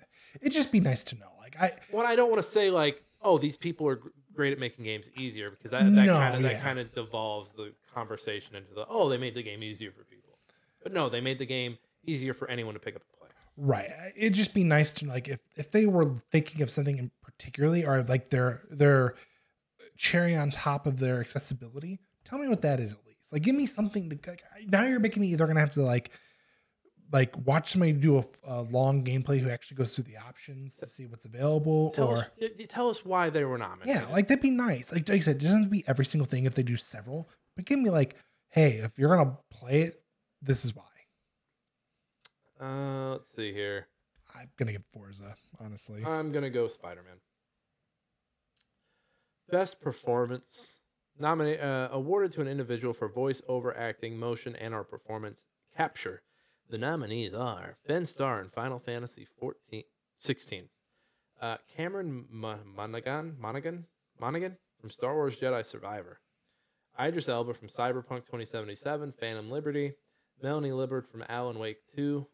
it'd 0.41 0.53
just 0.53 0.73
be 0.73 0.81
nice 0.81 1.05
to 1.05 1.15
know. 1.17 1.27
Like 1.39 1.55
I, 1.61 1.73
what 1.91 2.07
I 2.07 2.17
don't 2.17 2.31
want 2.31 2.43
to 2.43 2.49
say 2.49 2.71
like, 2.71 3.03
oh, 3.21 3.37
these 3.39 3.57
people 3.57 3.87
are 3.87 4.01
great 4.33 4.53
at 4.53 4.59
making 4.59 4.85
games 4.85 5.11
easier 5.19 5.51
because 5.51 5.71
that, 5.73 5.85
that 5.85 5.91
No, 5.91 6.15
kind 6.15 6.37
of 6.37 6.43
that 6.43 6.53
yeah. 6.53 6.61
kind 6.63 6.79
of 6.79 6.95
devolves 6.95 7.51
the 7.57 7.73
conversation 7.95 8.57
into 8.57 8.73
the 8.75 8.87
oh, 8.89 9.09
they 9.11 9.19
made 9.19 9.35
the 9.35 9.43
game 9.43 9.63
easier 9.63 9.93
for 9.93 10.05
people. 10.05 10.39
But 10.83 10.93
no, 10.95 11.11
they 11.11 11.21
made 11.21 11.39
the 11.39 11.47
game 11.47 11.77
easier 12.07 12.33
for 12.33 12.49
anyone 12.49 12.73
to 12.75 12.81
pick 12.81 12.97
up 12.97 13.03
and 13.03 13.19
play. 13.19 13.29
right, 13.59 13.91
it'd 14.17 14.33
just 14.33 14.55
be 14.55 14.65
nice 14.65 14.95
to 14.95 15.07
like 15.07 15.29
if 15.29 15.41
if 15.57 15.71
they 15.71 15.85
were 15.85 16.17
thinking 16.33 16.63
of 16.63 16.71
something 16.71 16.97
in 16.97 17.11
particularly 17.23 17.85
or 17.85 18.03
like 18.03 18.31
their 18.31 18.63
their 18.71 19.17
cherry 19.99 20.35
on 20.35 20.51
top 20.51 20.87
of 20.87 20.99
their 20.99 21.21
accessibility. 21.21 22.01
Tell 22.25 22.39
me 22.39 22.49
what 22.49 22.63
that 22.63 22.81
is 22.81 22.93
at 22.93 22.99
least. 23.07 23.33
Like, 23.33 23.43
give 23.43 23.55
me 23.55 23.67
something 23.67 24.09
to. 24.11 24.17
Like, 24.27 24.43
now 24.69 24.85
you're 24.85 25.01
making 25.01 25.23
me 25.23 25.29
either 25.29 25.47
gonna 25.47 25.61
have 25.61 25.71
to 25.73 25.83
like 25.83 26.11
like 27.13 27.35
watch 27.45 27.73
somebody 27.73 27.93
do 27.93 28.19
a, 28.19 28.25
a 28.45 28.63
long 28.63 29.05
gameplay 29.05 29.41
who 29.41 29.51
actually 29.51 29.77
goes 29.77 29.95
through 29.95 30.05
the 30.05 30.17
options 30.17 30.77
to 30.77 30.87
see 30.87 31.07
what's 31.07 31.25
available 31.25 31.91
Tell 31.91 32.09
or 32.09 32.19
us, 32.19 32.25
tell 32.69 32.89
us 32.89 33.05
why 33.05 33.31
they 33.31 33.45
were 33.45 33.59
nominated. 33.59 34.03
Yeah, 34.03 34.09
like 34.13 34.29
that'd 34.29 34.43
be 34.43 34.51
nice. 34.51 34.93
Like, 34.93 35.09
like 35.09 35.17
I 35.17 35.21
said, 35.21 35.37
it 35.37 35.43
doesn't 35.43 35.59
have 35.59 35.67
to 35.67 35.71
be 35.71 35.85
every 35.87 36.05
single 36.05 36.27
thing 36.27 36.45
if 36.45 36.55
they 36.55 36.63
do 36.63 36.77
several, 36.77 37.29
but 37.57 37.65
give 37.65 37.79
me 37.79 37.91
like, 37.91 38.17
hey, 38.49 38.79
if 38.79 38.93
you're 38.97 39.17
gonna 39.17 39.37
play 39.51 39.83
it, 39.83 40.03
this 40.43 40.65
is 40.65 40.75
why. 40.75 40.85
Uh, 42.61 43.13
let's 43.13 43.35
see 43.35 43.53
here. 43.53 43.87
I'm 44.35 44.49
gonna 44.57 44.73
give 44.73 44.85
Forza, 44.93 45.35
honestly. 45.59 46.05
I'm 46.05 46.31
gonna 46.31 46.51
go 46.51 46.69
Spider 46.69 47.03
Man. 47.03 47.17
Best 49.51 49.81
performance 49.81 50.80
nominate 51.21 51.61
uh, 51.61 51.89
awarded 51.93 52.33
to 52.33 52.41
an 52.41 52.49
individual 52.49 52.95
for 52.95 53.09
voice 53.09 53.43
over 53.49 53.77
acting, 53.77 54.19
motion, 54.19 54.57
and 54.57 54.75
or 54.75 54.85
performance 54.85 55.43
capture. 55.77 56.23
The 56.71 56.79
nominees 56.79 57.35
are 57.35 57.77
Ben 57.87 58.07
Starr 58.07 58.41
in 58.41 58.49
Final 58.51 58.79
Fantasy 58.79 59.27
14, 59.39 59.83
16, 60.19 60.69
uh, 61.41 61.57
Cameron 61.77 62.27
Mo- 62.31 62.61
Monaghan, 62.65 63.37
Monaghan, 63.41 63.87
Monaghan 64.21 64.57
from 64.81 64.91
Star 64.91 65.15
Wars 65.15 65.37
Jedi 65.37 65.65
Survivor, 65.67 66.21
Idris 67.01 67.29
Elba 67.29 67.55
from 67.55 67.69
Cyberpunk 67.69 68.25
2077, 68.27 69.13
Phantom 69.19 69.51
Liberty, 69.51 69.93
Melanie 70.43 70.71
Liburd 70.71 71.07
from 71.11 71.25
Alan 71.29 71.59
Wake 71.59 71.79
2, 71.97 72.27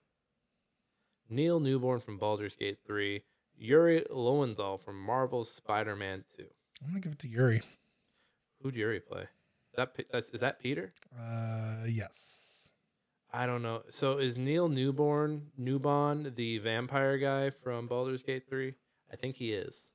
Neil 1.29 1.59
Newborn 1.59 2.01
from 2.01 2.19
Baldur's 2.19 2.55
Gate 2.57 2.79
3, 2.87 3.23
Yuri 3.59 4.05
Lowenthal 4.11 4.79
from 4.79 5.01
Marvel's 5.01 5.51
Spider-Man 5.51 6.25
2. 6.37 6.45
I'm 6.83 6.89
gonna 6.89 7.01
give 7.01 7.13
it 7.13 7.19
to 7.21 7.29
Yuri. 7.29 7.63
Who'd 8.63 8.75
Yuri 8.75 9.01
play? 9.01 9.23
Is 9.23 9.77
that 9.77 9.91
that's, 10.11 10.31
is 10.31 10.41
that 10.41 10.61
Peter? 10.61 10.93
Uh, 11.19 11.85
yes. 11.87 12.37
I 13.33 13.47
don't 13.47 13.63
know. 13.63 13.83
So 13.91 14.19
is 14.19 14.39
Neil 14.39 14.69
Newborn 14.69 15.49
Newbon 15.61 16.35
the 16.37 16.59
vampire 16.59 17.19
guy 17.19 17.51
from 17.51 17.87
Baldur's 17.87 18.23
Gate 18.23 18.45
3? 18.49 18.75
I 19.13 19.17
think 19.17 19.37
he 19.37 19.53
is. 19.53 19.91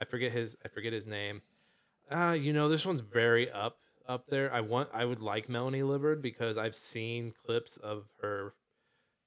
I 0.00 0.04
forget 0.04 0.32
his 0.32 0.56
I 0.64 0.68
forget 0.68 0.92
his 0.92 1.06
name. 1.06 1.42
Uh, 2.10 2.36
you 2.38 2.52
know, 2.52 2.68
this 2.68 2.86
one's 2.86 3.00
very 3.00 3.50
up 3.50 3.78
up 4.08 4.26
there. 4.28 4.52
I 4.52 4.60
want 4.60 4.90
I 4.92 5.04
would 5.04 5.20
like 5.20 5.48
Melanie 5.48 5.80
Liburd 5.80 6.22
because 6.22 6.58
I've 6.58 6.76
seen 6.76 7.32
clips 7.44 7.76
of 7.78 8.04
her 8.22 8.54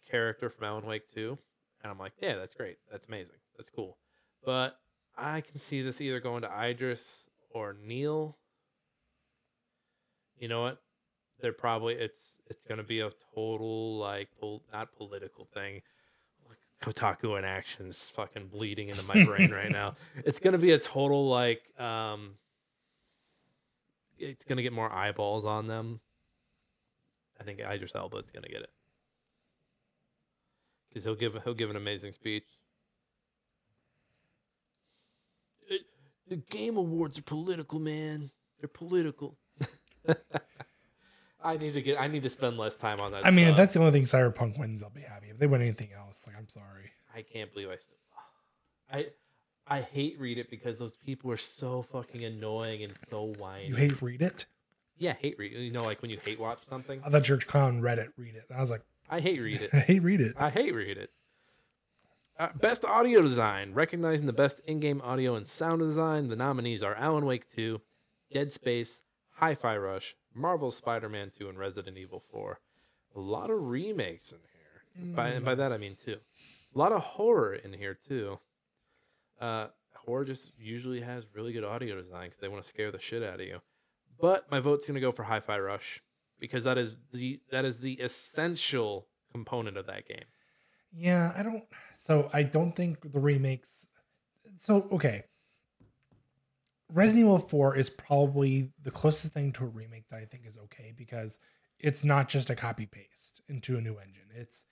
character 0.10 0.50
from 0.50 0.66
Alan 0.66 0.86
Wake 0.86 1.10
2 1.14 1.38
and 1.84 1.92
I'm 1.92 2.00
like, 2.00 2.14
yeah, 2.22 2.36
that's 2.36 2.56
great. 2.56 2.78
That's 2.92 3.08
amazing. 3.08 3.36
That's 3.58 3.70
cool. 3.70 3.98
But 4.44 4.76
I 5.18 5.42
can 5.42 5.58
see 5.60 5.82
this 5.82 6.02
either 6.02 6.20
going 6.20 6.42
to 6.44 6.50
Idris 6.50 7.24
or 7.52 7.76
Neil. 7.84 8.38
You 10.38 10.48
know 10.48 10.62
what? 10.62 10.82
They're 11.42 11.54
probably 11.54 11.96
it's 11.96 12.38
it's 12.48 12.66
gonna 12.66 12.84
be 12.84 13.00
a 13.00 13.12
total 13.34 13.98
like 13.98 14.30
pol- 14.40 14.64
not 14.74 14.96
political 14.96 15.46
thing. 15.54 15.82
Kotaku 16.82 17.38
in 17.38 17.44
actions 17.44 18.10
fucking 18.16 18.48
bleeding 18.48 18.88
into 18.88 19.04
my 19.04 19.24
brain 19.26 19.52
right 19.52 19.70
now. 19.72 19.96
It's 20.26 20.40
gonna 20.40 20.58
be 20.58 20.72
a 20.72 20.80
total 20.80 21.28
like 21.30 21.62
um 21.80 22.36
it's 24.18 24.44
gonna 24.46 24.62
get 24.64 24.74
more 24.74 24.92
eyeballs 24.92 25.46
on 25.46 25.68
them. 25.68 26.00
I 27.40 27.44
think 27.44 27.60
Idris 27.60 27.96
Elba 27.96 28.18
is 28.18 28.32
gonna 28.32 28.48
get 28.50 28.62
it. 28.62 28.70
Because 30.90 31.04
he'll 31.04 31.16
give 31.16 31.38
he'll 31.44 31.54
give 31.54 31.70
an 31.70 31.76
amazing 31.76 32.14
speech. 32.14 32.46
It- 35.70 35.86
the 36.30 36.38
game 36.38 36.78
awards 36.78 37.18
are 37.18 37.24
political, 37.24 37.80
man. 37.80 38.32
They're 38.60 38.70
political. 38.70 39.38
I 41.44 41.58
need 41.58 41.74
to 41.74 41.82
get. 41.82 42.00
I 42.00 42.08
need 42.08 42.24
to 42.24 42.30
spend 42.30 42.58
less 42.58 42.76
time 42.76 43.00
on 43.00 43.12
that. 43.14 43.26
I 43.26 43.32
mean, 43.32 43.48
if 43.48 43.50
stuff. 43.50 43.58
that's 43.58 43.74
the 43.74 43.80
only 43.80 43.92
thing 43.92 44.04
Cyberpunk 44.04 44.58
wins, 44.58 44.84
I'll 44.84 44.90
be 44.90 45.02
happy. 45.02 45.28
If 45.30 45.40
they 45.40 45.48
win 45.48 45.62
anything 45.62 45.90
else, 45.98 46.20
like 46.28 46.36
I'm 46.38 46.50
sorry. 46.50 46.92
I 47.16 47.22
can't 47.22 47.52
believe 47.54 47.70
I 47.70 47.78
still. 47.78 47.96
I 48.92 49.06
I 49.68 49.82
hate 49.82 50.20
read 50.20 50.38
it 50.38 50.50
because 50.50 50.78
those 50.80 50.96
people 51.06 51.32
are 51.32 51.38
so 51.38 51.86
fucking 51.92 52.24
annoying 52.24 52.84
and 52.84 52.94
so 53.10 53.34
whiny. 53.38 53.68
You 53.68 53.76
hate 53.76 54.02
read 54.02 54.22
it? 54.22 54.46
Yeah, 54.98 55.14
hate 55.14 55.36
read. 55.38 55.54
You 55.54 55.72
know, 55.72 55.84
like 55.84 56.02
when 56.02 56.12
you 56.12 56.20
hate 56.24 56.40
watch 56.40 56.60
something. 56.70 57.02
I 57.06 57.10
thought 57.10 57.24
Church 57.24 57.48
Clown 57.48 57.80
read 57.82 58.00
it, 58.00 58.12
read 58.18 58.36
it. 58.36 58.46
I 58.54 58.60
was 58.60 58.70
like, 58.70 58.82
I 59.10 59.22
hate 59.22 59.40
read 59.40 59.62
it. 59.62 59.70
I 59.74 59.80
hate 59.80 60.04
read 60.04 60.22
it. 60.22 60.36
I 60.38 60.50
hate 60.50 60.74
read 60.74 60.98
it. 60.98 61.12
Uh, 62.40 62.48
best 62.56 62.86
audio 62.86 63.22
design, 63.22 63.74
recognizing 63.74 64.26
the 64.26 64.32
best 64.32 64.62
in-game 64.66 65.02
audio 65.04 65.36
and 65.36 65.46
sound 65.46 65.82
design. 65.82 66.30
The 66.30 66.38
nominees 66.38 66.82
are 66.82 66.96
Alan 66.96 67.26
Wake 67.26 67.54
2, 67.54 67.82
Dead 68.32 68.54
Space, 68.54 69.02
Hi-Fi 69.32 69.76
Rush, 69.76 70.16
Marvel's 70.34 70.78
Spider-Man 70.78 71.32
2, 71.38 71.50
and 71.50 71.60
Resident 71.60 71.98
Evil 71.98 72.24
4. 72.32 72.60
A 73.18 73.20
lot 73.20 73.50
of 73.50 73.62
remakes 73.62 74.32
in 74.32 74.38
here. 74.38 75.14
By 75.16 75.30
and 75.30 75.46
by 75.46 75.56
that 75.56 75.72
I 75.72 75.78
mean 75.78 75.96
two. 76.04 76.18
A 76.76 76.78
lot 76.78 76.92
of 76.92 77.02
horror 77.02 77.56
in 77.56 77.74
here 77.74 77.98
too. 78.08 78.40
Uh, 79.40 79.68
horror 79.94 80.26
just 80.26 80.52
usually 80.60 81.02
has 81.02 81.26
really 81.34 81.54
good 81.54 81.64
audio 81.64 82.02
design 82.02 82.30
because 82.30 82.42
they 82.42 82.48
want 82.48 82.64
to 82.64 82.70
scare 82.70 82.92
the 82.92 83.00
shit 83.00 83.24
out 83.24 83.40
of 83.40 83.46
you. 83.46 83.60
But 84.20 84.50
my 84.52 84.60
vote's 84.60 84.86
gonna 84.86 85.00
go 85.00 85.12
for 85.12 85.24
Hi-Fi 85.24 85.60
Rush 85.60 86.02
because 86.40 86.64
that 86.66 86.78
is 86.78 86.96
the 87.14 87.40
that 87.52 87.66
is 87.66 87.80
the 87.80 87.94
essential 87.94 89.08
component 89.32 89.78
of 89.78 89.86
that 89.88 90.08
game. 90.08 90.26
Yeah, 90.96 91.32
I 91.36 91.44
don't. 91.44 91.64
So 92.10 92.28
I 92.34 92.42
don't 92.42 92.76
think 92.76 93.14
the 93.14 93.20
remakes. 93.20 93.86
So 94.58 94.88
okay, 94.92 95.26
Resident 96.92 97.26
Evil 97.26 97.38
Four 97.38 97.76
is 97.78 97.88
probably 97.88 98.72
the 98.82 98.90
closest 98.90 99.32
thing 99.32 99.52
to 99.54 99.66
a 99.66 99.68
remake 99.68 100.10
that 100.10 100.18
I 100.18 100.26
think 100.26 100.48
is 100.48 100.58
okay 100.58 100.92
because 100.98 101.38
it's 101.78 102.04
not 102.04 102.28
just 102.28 102.50
a 102.50 102.56
copy 102.56 102.88
paste 102.88 103.42
into 103.48 103.78
a 103.78 103.82
new 103.82 103.98
engine. 104.00 104.24
It's 104.36 104.64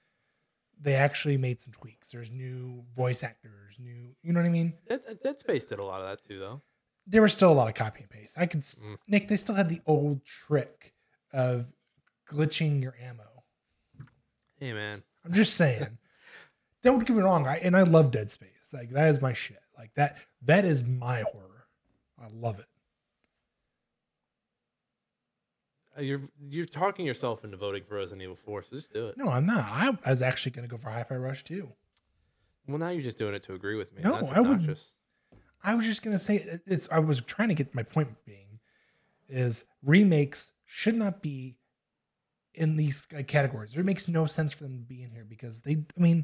they 0.82 0.96
actually 0.96 1.38
made 1.38 1.60
some 1.62 1.74
tweaks. 1.74 2.08
There's 2.12 2.32
new 2.32 2.84
voice 2.96 3.22
actors, 3.22 3.76
new. 3.78 4.16
You 4.24 4.34
know 4.34 4.40
what 4.40 4.48
I 4.48 4.50
mean? 4.50 4.74
Dead, 4.90 5.02
Dead 5.24 5.40
Space 5.40 5.64
did 5.64 5.78
a 5.78 5.86
lot 5.86 6.02
of 6.02 6.08
that 6.08 6.28
too, 6.28 6.40
though. 6.40 6.64
There 7.06 7.22
was 7.22 7.34
still 7.34 7.52
a 7.52 7.54
lot 7.54 7.68
of 7.68 7.76
copy 7.76 8.02
and 8.02 8.10
paste. 8.10 8.34
I 8.36 8.48
could 8.48 8.62
Mm. 8.62 8.98
Nick. 9.08 9.28
They 9.28 9.38
still 9.38 9.54
had 9.54 9.70
the 9.70 9.82
old 9.86 10.26
trick 10.26 10.96
of 11.32 11.68
glitching 12.28 12.82
your 12.82 12.96
ammo. 13.00 13.44
Hey 14.60 14.74
man, 14.74 15.04
I'm 15.24 15.34
just 15.34 15.54
saying. 15.54 16.00
Don't 16.88 17.06
get 17.06 17.18
me 17.18 17.22
wrong, 17.22 17.46
I 17.46 17.58
and 17.58 17.76
I 17.76 17.82
love 17.82 18.12
Dead 18.12 18.32
Space. 18.32 18.48
Like 18.72 18.92
that 18.92 19.10
is 19.10 19.20
my 19.20 19.34
shit. 19.34 19.60
Like 19.78 19.92
that 19.96 20.16
that 20.44 20.64
is 20.64 20.86
my 20.86 21.24
horror. 21.34 21.68
I 22.18 22.28
love 22.34 22.60
it. 22.60 22.66
Uh, 25.98 26.02
you're 26.02 26.22
you're 26.48 26.66
talking 26.66 27.06
yourself 27.06 27.44
into 27.44 27.58
voting 27.58 27.84
for 27.86 27.96
Resident 27.96 28.22
Evil 28.22 28.38
4, 28.46 28.64
so 28.64 28.70
just 28.78 28.94
do 28.94 29.08
it. 29.08 29.18
No, 29.18 29.28
I'm 29.28 29.46
not. 29.46 29.66
I, 29.66 29.98
I 30.06 30.10
was 30.10 30.22
actually 30.22 30.54
gonna 30.54 30.70
go 30.70 30.78
for 30.78 30.90
Hi-Fi 30.90 31.18
Rush 31.18 31.44
too. 31.44 31.68
Well, 32.70 32.78
now 32.78 32.88
you're 32.88 33.02
just 33.02 33.18
doing 33.18 33.34
it 33.34 33.44
to 33.44 33.54
agree 33.54 33.76
with 33.76 33.94
me. 33.94 34.02
No, 34.02 34.14
That's 34.14 34.32
I 34.32 34.40
was-. 34.40 34.94
I 35.66 35.76
was 35.76 35.86
just 35.86 36.04
gonna 36.04 36.18
say 36.18 36.62
it's. 36.66 36.88
I 36.90 37.00
was 37.00 37.20
trying 37.20 37.50
to 37.50 37.56
get 37.56 37.76
my 37.76 37.84
point 37.84 38.08
being, 38.26 38.60
is 39.28 39.66
remakes 39.84 40.54
should 40.66 40.96
not 40.96 41.22
be 41.22 41.58
in 42.54 42.78
these 42.78 43.06
categories. 43.28 43.74
It 43.76 43.84
makes 43.84 44.08
no 44.08 44.26
sense 44.26 44.54
for 44.54 44.64
them 44.64 44.78
to 44.78 44.86
be 44.86 45.04
in 45.04 45.12
here 45.12 45.26
because 45.28 45.60
they. 45.60 45.74
I 45.74 46.00
mean, 46.00 46.24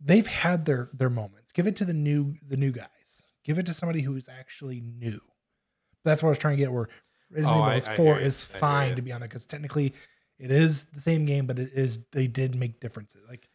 they've 0.00 0.26
had 0.26 0.64
their 0.66 0.90
their 0.92 1.10
moments. 1.10 1.52
Give 1.52 1.66
it 1.66 1.76
to 1.76 1.84
the 1.84 1.94
new 1.94 2.34
the 2.48 2.56
new 2.56 2.72
guys. 2.72 3.22
Give 3.44 3.58
it 3.58 3.66
to 3.66 3.74
somebody 3.74 4.02
who 4.02 4.16
is 4.16 4.28
actually 4.28 4.80
new. 4.80 5.20
That's 6.04 6.22
what 6.22 6.28
I 6.28 6.30
was 6.30 6.38
trying 6.38 6.56
to 6.56 6.62
get. 6.62 6.72
Where 6.72 6.88
Resident 7.30 7.56
Oh, 7.56 7.76
Evil 7.76 7.94
Four 7.94 8.18
is 8.18 8.44
fine 8.44 8.96
to 8.96 9.02
be 9.02 9.12
on 9.12 9.20
there 9.20 9.28
because 9.28 9.44
technically, 9.44 9.92
it 10.38 10.50
is 10.50 10.86
the 10.86 11.00
same 11.00 11.24
game, 11.26 11.46
but 11.46 11.58
it 11.58 11.72
is 11.74 12.00
they 12.12 12.26
did 12.26 12.54
make 12.54 12.80
differences. 12.80 13.22
Like 13.28 13.48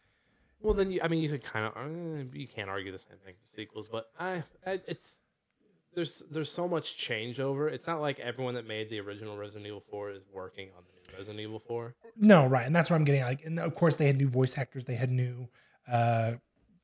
Well, 0.60 0.74
then 0.74 0.90
you, 0.90 1.00
I 1.02 1.08
mean, 1.08 1.22
you 1.22 1.28
could 1.28 1.44
kind 1.44 1.66
of 1.66 1.72
uh, 1.76 2.24
you 2.32 2.48
can't 2.48 2.68
argue 2.70 2.92
the 2.92 2.98
same 2.98 3.18
thing 3.24 3.34
for 3.34 3.56
sequels, 3.56 3.88
but 3.88 4.06
I, 4.18 4.42
I 4.66 4.80
it's 4.86 5.16
there's 5.94 6.22
there's 6.30 6.50
so 6.52 6.68
much 6.68 6.98
changeover. 6.98 7.70
It's 7.72 7.86
not 7.86 8.00
like 8.00 8.18
everyone 8.20 8.54
that 8.54 8.66
made 8.66 8.90
the 8.90 9.00
original 9.00 9.36
Resident 9.36 9.66
Evil 9.66 9.82
4 9.90 10.10
is 10.10 10.22
working 10.32 10.68
on 10.76 10.84
the 10.86 10.92
new 11.12 11.18
Resident 11.18 11.40
Evil 11.40 11.58
4. 11.66 11.94
No, 12.18 12.46
right, 12.46 12.66
and 12.66 12.74
that's 12.76 12.90
what 12.90 12.96
I'm 12.96 13.04
getting. 13.04 13.22
at. 13.22 13.26
Like, 13.28 13.44
and 13.44 13.58
of 13.58 13.74
course, 13.74 13.96
they 13.96 14.06
had 14.06 14.16
new 14.18 14.28
voice 14.28 14.56
actors, 14.58 14.84
they 14.84 14.94
had 14.96 15.10
new 15.10 15.48
uh, 15.90 16.32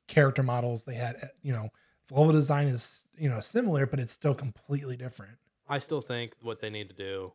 character 0.08 0.42
models, 0.42 0.84
they 0.84 0.94
had, 0.94 1.30
you 1.42 1.52
know, 1.52 1.68
the 2.08 2.14
level 2.14 2.32
design 2.32 2.66
is, 2.68 3.04
you 3.16 3.28
know, 3.28 3.40
similar, 3.40 3.86
but 3.86 3.98
it's 4.00 4.12
still 4.12 4.34
completely 4.34 4.96
different. 4.96 5.32
I 5.68 5.78
still 5.78 6.02
think 6.02 6.32
what 6.42 6.60
they 6.60 6.70
need 6.70 6.88
to 6.88 6.94
do 6.94 7.32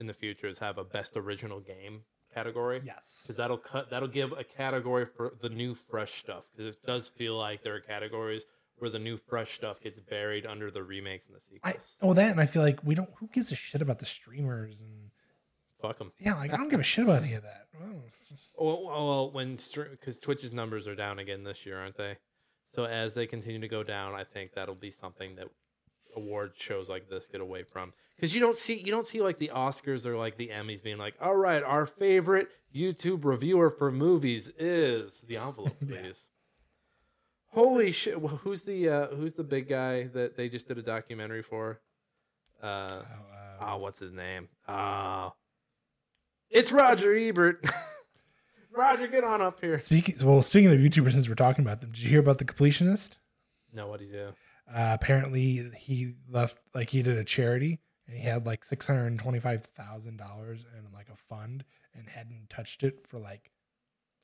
in 0.00 0.06
the 0.06 0.14
future 0.14 0.48
is 0.48 0.58
have 0.58 0.78
a 0.78 0.84
best 0.84 1.16
original 1.16 1.60
game 1.60 2.02
category. 2.34 2.82
Yes. 2.84 3.20
because 3.22 3.36
that'll 3.36 3.56
cut 3.56 3.88
that'll 3.90 4.08
give 4.08 4.32
a 4.32 4.44
category 4.44 5.06
for 5.16 5.32
the 5.40 5.48
new 5.48 5.74
fresh 5.74 6.20
stuff 6.20 6.44
because 6.54 6.74
it 6.74 6.86
does 6.86 7.08
feel 7.16 7.36
like 7.38 7.62
there 7.62 7.74
are 7.74 7.80
categories 7.80 8.44
where 8.78 8.90
the 8.90 8.98
new 8.98 9.16
fresh 9.16 9.54
stuff 9.54 9.80
gets 9.80 9.98
buried 10.00 10.44
under 10.44 10.70
the 10.70 10.82
remakes 10.82 11.24
and 11.26 11.36
the 11.36 11.40
I 11.64 11.70
sequels. 11.72 11.94
oh 12.02 12.12
that 12.12 12.30
and 12.32 12.40
I 12.40 12.44
feel 12.44 12.60
like 12.62 12.80
we 12.84 12.94
don't 12.94 13.08
who 13.20 13.28
gives 13.28 13.50
a 13.52 13.54
shit 13.54 13.80
about 13.80 14.00
the 14.00 14.04
streamers 14.04 14.82
and 14.82 15.10
Fuck 15.80 15.98
them. 15.98 16.12
yeah, 16.18 16.34
like 16.34 16.52
I 16.52 16.56
don't 16.56 16.68
give 16.70 16.80
a 16.80 16.84
shit 16.84 17.04
about 17.04 17.22
any 17.22 17.34
of 17.34 17.42
that. 17.42 17.66
Oh, 18.58 18.64
Well, 18.64 19.06
well, 19.06 19.30
when 19.30 19.58
because 19.74 20.18
Twitch's 20.18 20.52
numbers 20.52 20.86
are 20.88 20.94
down 20.94 21.18
again 21.18 21.44
this 21.44 21.66
year, 21.66 21.78
aren't 21.78 21.96
they? 21.98 22.16
So 22.74 22.84
as 22.84 23.12
they 23.12 23.26
continue 23.26 23.60
to 23.60 23.68
go 23.68 23.82
down, 23.82 24.14
I 24.14 24.24
think 24.24 24.52
that'll 24.54 24.74
be 24.74 24.90
something 24.90 25.36
that 25.36 25.48
award 26.16 26.52
shows 26.56 26.88
like 26.88 27.10
this 27.10 27.26
get 27.30 27.42
away 27.42 27.62
from 27.64 27.92
because 28.16 28.34
you 28.34 28.40
don't 28.40 28.56
see 28.56 28.74
you 28.78 28.90
don't 28.90 29.06
see 29.06 29.20
like 29.20 29.38
the 29.38 29.50
Oscars 29.54 30.06
or 30.06 30.16
like 30.16 30.38
the 30.38 30.48
Emmys 30.48 30.82
being 30.82 30.96
like, 30.96 31.14
all 31.20 31.36
right, 31.36 31.62
our 31.62 31.84
favorite 31.84 32.48
YouTube 32.74 33.24
reviewer 33.26 33.68
for 33.70 33.92
movies 33.92 34.50
is 34.58 35.20
the 35.28 35.36
envelope, 35.36 35.76
Yeah. 35.86 36.12
Holy 37.52 37.92
shit! 37.92 38.20
Well, 38.20 38.36
who's 38.42 38.62
the 38.62 38.88
uh, 38.88 39.06
who's 39.08 39.34
the 39.34 39.44
big 39.44 39.68
guy 39.68 40.04
that 40.08 40.36
they 40.36 40.48
just 40.48 40.68
did 40.68 40.78
a 40.78 40.82
documentary 40.82 41.42
for? 41.42 41.80
Uh, 42.62 42.66
uh, 42.66 43.02
oh, 43.60 43.76
what's 43.78 43.98
his 44.00 44.12
name? 44.12 44.48
Oh, 44.68 45.32
it's 46.50 46.72
Roger 46.72 47.14
Ebert. 47.14 47.64
Roger, 48.72 49.06
get 49.06 49.24
on 49.24 49.40
up 49.40 49.60
here. 49.60 49.78
Speaking 49.78 50.16
well, 50.22 50.42
speaking 50.42 50.70
of 50.70 50.78
YouTubers, 50.78 51.12
since 51.12 51.28
we're 51.28 51.34
talking 51.34 51.64
about 51.64 51.80
them, 51.80 51.90
did 51.92 52.00
you 52.00 52.10
hear 52.10 52.20
about 52.20 52.38
the 52.38 52.44
completionist? 52.44 53.12
No, 53.72 53.88
what 53.88 54.00
do 54.00 54.06
you 54.06 54.12
do? 54.12 54.28
Uh, 54.68 54.90
apparently, 54.92 55.70
he 55.76 56.14
left 56.28 56.58
like 56.74 56.90
he 56.90 57.02
did 57.02 57.16
a 57.16 57.24
charity 57.24 57.78
and 58.06 58.16
he 58.16 58.22
had 58.22 58.46
like 58.46 58.64
six 58.64 58.86
hundred 58.86 59.06
and 59.06 59.18
twenty 59.18 59.40
five 59.40 59.64
thousand 59.76 60.18
dollars 60.18 60.64
in 60.76 60.92
like 60.92 61.08
a 61.08 61.16
fund 61.28 61.64
and 61.94 62.08
hadn't 62.08 62.50
touched 62.50 62.82
it 62.82 63.06
for 63.08 63.18
like 63.18 63.50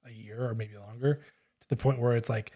a 0.06 0.10
year 0.10 0.46
or 0.48 0.54
maybe 0.54 0.76
longer 0.76 1.22
to 1.60 1.68
the 1.68 1.76
point 1.76 1.98
where 2.00 2.16
it's 2.16 2.28
like 2.28 2.52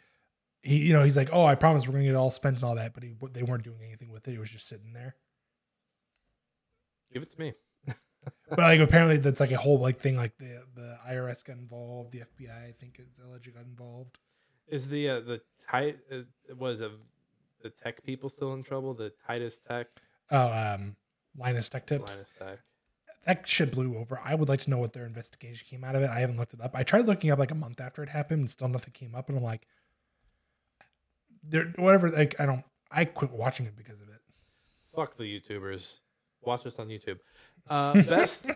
he 0.63 0.77
you 0.77 0.93
know 0.93 1.05
he's 1.05 1.17
like 1.17 1.31
oh 1.33 1.45
I 1.45 1.55
promise 1.55 1.87
we're 1.87 1.93
gonna 1.93 2.05
get 2.05 2.11
it 2.11 2.17
all 2.17 2.31
spent 2.31 2.57
and 2.57 2.65
all 2.65 2.75
that 2.75 2.93
but 2.93 3.05
he 3.05 3.15
they 3.33 3.45
weren't 3.45 3.63
doing 3.63 3.79
anything 3.87 4.11
with 4.11 4.27
it 4.27 4.35
it 4.35 4.41
was 4.41 4.51
just 4.51 4.69
sitting 4.69 4.93
there 4.93 5.15
Give 7.13 7.23
it 7.23 7.31
to 7.31 7.41
me. 7.41 7.55
But 8.49 8.59
like 8.59 8.81
apparently 8.81 9.17
that's 9.17 9.41
like 9.41 9.51
a 9.53 9.57
whole 9.57 9.79
like 9.79 10.01
thing 10.01 10.17
like 10.17 10.37
the 10.39 10.63
the 10.75 10.97
IRS 11.09 11.45
got 11.45 11.57
involved 11.57 12.13
the 12.13 12.21
FBI 12.21 12.69
I 12.69 12.73
think 12.81 12.99
is 12.99 13.07
allegedly 13.25 13.53
got 13.61 13.67
involved 13.67 14.19
Is 14.69 14.89
the 14.89 15.09
uh, 15.09 15.21
the 15.21 15.41
tight 15.71 15.99
uh, 16.13 16.21
was 16.57 16.81
it 16.81 16.91
the 17.63 17.71
tech 17.71 18.03
people 18.05 18.29
still 18.29 18.53
in 18.55 18.63
trouble? 18.63 18.95
The 18.95 19.13
Titus 19.27 19.59
Tech, 19.69 19.87
oh 20.31 20.49
um 20.53 20.97
Linus 21.39 21.69
Tech 21.69 21.87
Tips 21.87 22.13
Linus 22.13 22.33
Tech. 22.39 22.59
that 23.27 23.49
shit 23.49 23.73
blew 23.73 23.97
over. 23.99 24.21
I 24.25 24.35
would 24.35 24.49
like 24.49 24.63
to 24.63 24.71
know 24.71 24.79
what 24.79 24.93
their 24.93 25.07
investigation 25.07 25.67
came 25.69 25.83
out 25.85 25.97
of 25.97 26.03
it. 26.03 26.11
I 26.11 26.21
haven't 26.21 26.37
looked 26.37 26.55
it 26.55 26.61
up. 26.61 26.73
I 26.75 26.83
tried 26.85 27.07
looking 27.07 27.31
up 27.31 27.39
like 27.39 27.51
a 27.51 27.57
month 27.57 27.81
after 27.81 28.03
it 28.03 28.09
happened, 28.09 28.41
and 28.41 28.51
still 28.51 28.69
nothing 28.69 28.93
came 28.93 29.15
up. 29.15 29.29
And 29.29 29.37
I'm 29.37 29.45
like, 29.45 29.67
there, 31.43 31.73
whatever. 31.77 32.09
Like, 32.09 32.37
I 32.39 32.47
don't. 32.47 32.65
I 32.91 33.05
quit 33.05 33.33
watching 33.33 33.67
it 33.67 33.77
because 33.77 34.01
of 34.01 34.09
it. 34.09 34.21
Fuck 34.95 35.17
the 35.17 35.25
YouTubers. 35.25 35.99
Watch 36.43 36.67
us 36.67 36.75
on 36.79 36.89
YouTube. 36.89 37.19
Uh, 37.69 38.03
best 38.03 38.51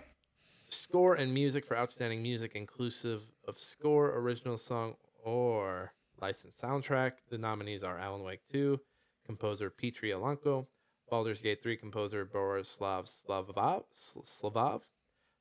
score 0.68 1.14
and 1.14 1.32
music 1.32 1.64
for 1.66 1.76
outstanding 1.76 2.22
music, 2.22 2.52
inclusive 2.54 3.22
of 3.48 3.60
score, 3.60 4.16
original 4.18 4.56
song, 4.56 4.94
or 5.24 5.92
licensed 6.20 6.60
soundtrack. 6.60 7.12
The 7.30 7.38
nominees 7.38 7.82
are 7.82 7.98
Alan 7.98 8.22
Wake 8.22 8.42
2, 8.52 8.78
composer 9.26 9.70
Petri 9.70 10.10
Alanko, 10.10 10.66
Baldur's 11.10 11.42
Gate 11.42 11.62
3 11.62 11.76
composer 11.76 12.24
Borislav 12.24 13.10
Slavov, 13.10 13.84
Slavov, 13.96 14.82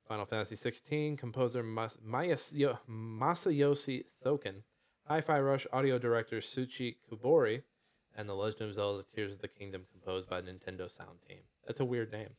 Final 0.07 0.25
Fantasy 0.25 0.55
16 0.55 1.17
composer 1.17 1.61
Mas- 1.61 1.99
Masayoshi 2.07 4.05
Soken, 4.25 4.63
Hi-Fi 5.07 5.39
Rush 5.39 5.67
audio 5.71 5.99
director 5.99 6.37
Suchi 6.37 6.95
Kubori, 7.11 7.61
and 8.17 8.27
The 8.27 8.33
Legend 8.33 8.69
of 8.69 8.75
Zelda: 8.75 9.05
Tears 9.15 9.33
of 9.33 9.41
the 9.41 9.47
Kingdom 9.47 9.85
composed 9.91 10.29
by 10.29 10.41
Nintendo 10.41 10.89
Sound 10.89 11.19
Team. 11.27 11.39
That's 11.65 11.79
a 11.79 11.85
weird 11.85 12.11
name. 12.11 12.29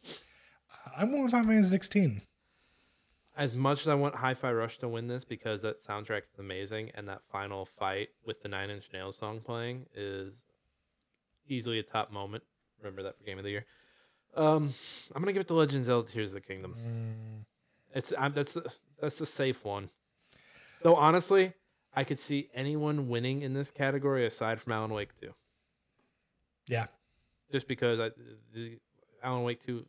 I'm 0.97 1.11
going 1.11 1.23
with 1.25 1.33
Final 1.33 1.49
Fantasy 1.49 1.71
16. 1.71 2.23
As 3.37 3.55
much 3.55 3.81
as 3.83 3.89
I 3.89 3.95
want 3.95 4.17
Hi-Fi 4.17 4.53
Rush 4.53 4.79
to 4.79 4.89
win 4.89 5.07
this 5.07 5.25
because 5.25 5.63
that 5.63 5.85
soundtrack 5.87 6.23
is 6.33 6.39
amazing 6.39 6.91
and 6.95 7.09
that 7.09 7.23
final 7.31 7.65
fight 7.65 8.09
with 8.27 8.43
the 8.43 8.49
Nine 8.49 8.71
Inch 8.71 8.85
Nails 8.93 9.17
song 9.17 9.41
playing 9.41 9.87
is 9.95 10.35
easily 11.49 11.79
a 11.79 11.83
top 11.83 12.11
moment. 12.13 12.43
Remember 12.79 13.03
that 13.05 13.17
for 13.19 13.25
Game 13.25 13.39
of 13.39 13.45
the 13.45 13.51
Year. 13.51 13.67
Um, 14.37 14.75
I'm 15.15 15.23
gonna 15.23 15.33
give 15.33 15.41
it 15.41 15.49
to 15.49 15.55
Legend 15.55 15.81
of 15.81 15.87
Zelda: 15.87 16.11
Tears 16.11 16.31
of 16.31 16.35
the 16.35 16.41
Kingdom. 16.41 16.75
Mm, 16.79 17.45
It's 17.95 18.13
I'm, 18.19 18.33
that's 18.33 18.53
the 18.53 18.71
that's 19.01 19.17
the 19.17 19.27
safe 19.27 19.65
one. 19.65 19.91
Though 20.83 20.95
honestly, 20.97 21.55
I 21.95 22.05
could 22.05 22.19
see 22.19 22.49
anyone 22.55 23.09
winning 23.09 23.43
in 23.43 23.55
this 23.55 23.71
category 23.71 24.25
aside 24.27 24.61
from 24.61 24.73
Alan 24.73 24.93
Wake 24.93 25.19
2. 25.21 25.33
yeah, 26.69 26.87
Just 27.51 27.67
because 27.67 27.99
I, 27.99 28.11
the 28.55 28.79
Alan 29.23 29.43
Wake 29.43 29.65
2 29.67 29.85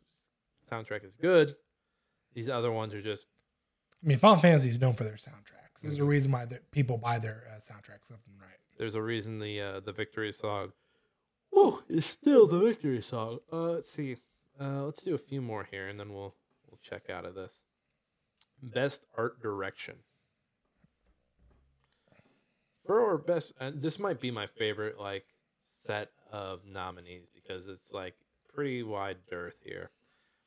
soundtrack 0.70 1.04
is 1.04 1.16
good. 1.16 1.54
These 2.34 2.48
other 2.48 2.72
ones 2.72 2.94
are 2.94 3.02
just 3.02 3.26
I 4.02 4.08
mean, 4.08 4.18
Final 4.18 4.40
Fantasy 4.40 4.68
is 4.68 4.80
known 4.80 4.94
for 4.94 5.04
their 5.04 5.14
soundtracks. 5.14 5.82
There's 5.82 5.98
a 5.98 6.04
reason 6.04 6.32
why 6.32 6.44
the- 6.44 6.60
people 6.70 6.98
buy 6.98 7.18
their 7.18 7.44
uh, 7.50 7.56
soundtracks 7.56 8.10
left 8.10 8.26
and 8.26 8.40
right. 8.40 8.58
there's 8.78 8.94
a 8.94 9.02
reason 9.02 9.38
the 9.38 9.60
uh, 9.60 9.80
the 9.80 9.92
victory 9.92 10.32
song 10.32 10.72
woo, 11.52 11.82
is 11.88 12.06
still 12.06 12.46
the 12.46 12.58
victory 12.58 13.02
song. 13.02 13.38
Uh, 13.52 13.72
let's 13.72 13.90
see. 13.90 14.16
Uh, 14.60 14.84
let's 14.84 15.02
do 15.02 15.14
a 15.14 15.18
few 15.18 15.40
more 15.40 15.66
here 15.70 15.88
and 15.88 15.98
then 15.98 16.12
we'll 16.12 16.34
we'll 16.68 16.80
check 16.82 17.10
out 17.10 17.24
of 17.24 17.34
this. 17.34 17.52
Best 18.62 19.02
art 19.16 19.40
direction. 19.42 19.96
For 22.86 23.00
our 23.00 23.18
best, 23.18 23.52
and 23.60 23.80
this 23.80 23.98
might 23.98 24.20
be 24.20 24.30
my 24.30 24.46
favorite 24.58 24.98
like 24.98 25.24
set 25.86 26.10
of 26.32 26.60
nominees 26.66 27.26
because 27.34 27.68
it's 27.68 27.92
like 27.92 28.14
pretty 28.52 28.82
wide 28.82 29.18
dearth 29.30 29.54
here. 29.64 29.90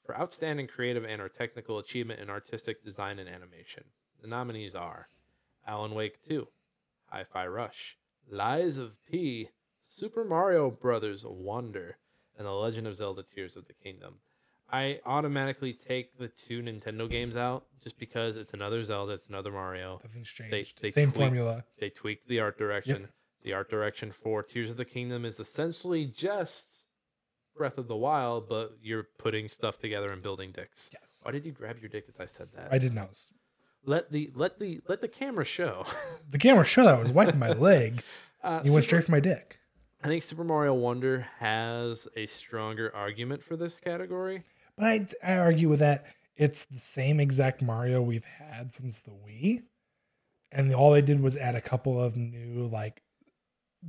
For 0.05 0.17
outstanding 0.17 0.67
creative 0.67 1.03
and 1.03 1.21
or 1.21 1.29
technical 1.29 1.79
achievement 1.79 2.19
in 2.19 2.29
artistic 2.29 2.83
design 2.83 3.17
and 3.19 3.27
animation, 3.27 3.85
the 4.21 4.27
nominees 4.27 4.75
are 4.75 5.07
Alan 5.67 5.95
Wake 5.95 6.19
2, 6.27 6.47
Hi-Fi 7.07 7.47
Rush, 7.47 7.97
Lies 8.29 8.77
of 8.77 8.91
P, 9.09 9.49
Super 9.83 10.23
Mario 10.23 10.69
Brothers 10.69 11.25
Wonder, 11.25 11.97
and 12.37 12.45
The 12.45 12.51
Legend 12.51 12.85
of 12.85 12.95
Zelda: 12.97 13.23
Tears 13.33 13.55
of 13.55 13.65
the 13.67 13.73
Kingdom. 13.73 14.15
I 14.71 14.99
automatically 15.05 15.73
take 15.73 16.17
the 16.17 16.27
two 16.27 16.61
Nintendo 16.61 17.09
games 17.09 17.35
out 17.35 17.65
just 17.83 17.97
because 17.99 18.35
it's 18.37 18.53
another 18.53 18.83
Zelda, 18.83 19.13
it's 19.13 19.27
another 19.29 19.51
Mario. 19.51 20.01
Nothing's 20.03 20.27
changed. 20.27 20.81
they 20.81 20.91
Same 20.91 21.09
tweaked- 21.11 21.17
formula. 21.17 21.63
They 21.79 21.89
tweaked 21.89 22.27
the 22.27 22.39
art 22.39 22.57
direction. 22.57 23.09
The 23.43 23.53
art 23.53 23.69
direction 23.69 24.11
for 24.11 24.41
Tears 24.43 24.71
of 24.71 24.77
the 24.77 24.85
Kingdom 24.85 25.23
is 25.23 25.39
essentially 25.39 26.05
just 26.05 26.84
Breath 27.55 27.77
of 27.77 27.87
the 27.87 27.95
Wild, 27.95 28.47
but 28.49 28.77
you're 28.81 29.07
putting 29.17 29.47
stuff 29.49 29.79
together 29.79 30.11
and 30.11 30.21
building 30.21 30.51
dicks. 30.51 30.89
Yes. 30.93 31.19
Why 31.23 31.31
did 31.31 31.45
you 31.45 31.51
grab 31.51 31.77
your 31.79 31.89
dick 31.89 32.05
as 32.07 32.19
I 32.19 32.25
said 32.25 32.49
that? 32.55 32.69
I 32.71 32.77
didn't 32.77 32.95
know. 32.95 33.09
Let 33.85 34.11
the 34.11 34.31
let 34.35 34.59
the 34.59 34.81
let 34.87 35.01
the 35.01 35.07
camera 35.07 35.45
show. 35.45 35.85
The 36.31 36.37
camera 36.39 36.65
showed 36.65 36.85
that 36.85 36.95
I 36.95 36.99
was 36.99 37.11
wiping 37.11 37.39
my 37.39 37.51
leg. 37.71 38.01
Uh, 38.43 38.61
You 38.65 38.73
went 38.73 38.83
Super- 38.83 39.01
straight 39.01 39.05
for 39.05 39.11
my 39.11 39.19
dick. 39.19 39.59
I 40.03 40.07
think 40.07 40.23
Super 40.23 40.43
Mario 40.43 40.73
Wonder 40.73 41.27
has 41.39 42.07
a 42.15 42.25
stronger 42.27 42.93
argument 42.95 43.43
for 43.43 43.55
this 43.55 43.79
category. 43.79 44.43
But 44.77 44.85
I, 44.85 45.07
I 45.23 45.37
argue 45.37 45.69
with 45.69 45.79
that. 45.79 46.05
It's 46.35 46.65
the 46.65 46.79
same 46.79 47.19
exact 47.19 47.61
Mario 47.61 48.01
we've 48.01 48.25
had 48.25 48.73
since 48.73 48.99
the 48.99 49.11
Wii, 49.11 49.63
and 50.51 50.73
all 50.75 50.91
they 50.91 51.01
did 51.01 51.21
was 51.21 51.37
add 51.37 51.55
a 51.55 51.61
couple 51.61 51.99
of 52.01 52.15
new 52.17 52.67
like 52.67 53.01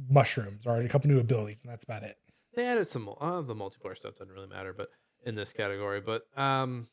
mushrooms 0.08 0.66
or 0.66 0.76
a 0.80 0.88
couple 0.88 1.10
new 1.10 1.18
abilities, 1.20 1.58
and 1.62 1.70
that's 1.70 1.84
about 1.84 2.02
it. 2.02 2.16
They 2.56 2.64
added 2.64 2.88
some 2.88 3.08
uh, 3.20 3.42
the 3.42 3.54
multiplayer 3.54 3.96
stuff 3.96 4.16
doesn't 4.16 4.32
really 4.34 4.48
matter, 4.48 4.72
but 4.72 4.88
in 5.26 5.34
this 5.34 5.52
category. 5.52 6.00
But 6.00 6.26
um, 6.40 6.88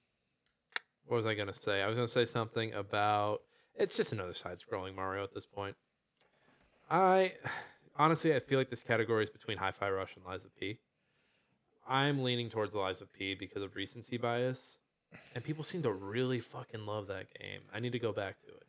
what 1.07 1.15
was 1.15 1.25
I 1.25 1.35
gonna 1.35 1.53
say? 1.53 1.81
I 1.81 1.87
was 1.87 1.95
gonna 1.95 2.07
say 2.07 2.25
something 2.25 2.73
about 2.73 3.39
it's 3.73 3.95
just 3.95 4.11
another 4.11 4.33
side-scrolling 4.33 4.93
Mario 4.93 5.23
at 5.23 5.33
this 5.33 5.45
point. 5.45 5.75
I 6.91 7.33
honestly 7.95 8.35
I 8.35 8.39
feel 8.39 8.59
like 8.59 8.69
this 8.69 8.83
category 8.83 9.23
is 9.23 9.29
between 9.29 9.57
Hi-Fi 9.57 9.89
Rush 9.89 10.15
and 10.17 10.25
Lies 10.25 10.43
of 10.43 10.55
P. 10.59 10.79
I'm 11.87 12.23
leaning 12.23 12.49
towards 12.49 12.73
Lies 12.73 12.99
of 12.99 13.11
P 13.13 13.33
because 13.33 13.63
of 13.63 13.75
recency 13.77 14.17
bias, 14.17 14.79
and 15.33 15.45
people 15.45 15.63
seem 15.63 15.81
to 15.83 15.93
really 15.93 16.41
fucking 16.41 16.85
love 16.85 17.07
that 17.07 17.27
game. 17.39 17.61
I 17.73 17.79
need 17.79 17.93
to 17.93 17.99
go 17.99 18.11
back 18.11 18.41
to 18.41 18.49
it. 18.49 18.63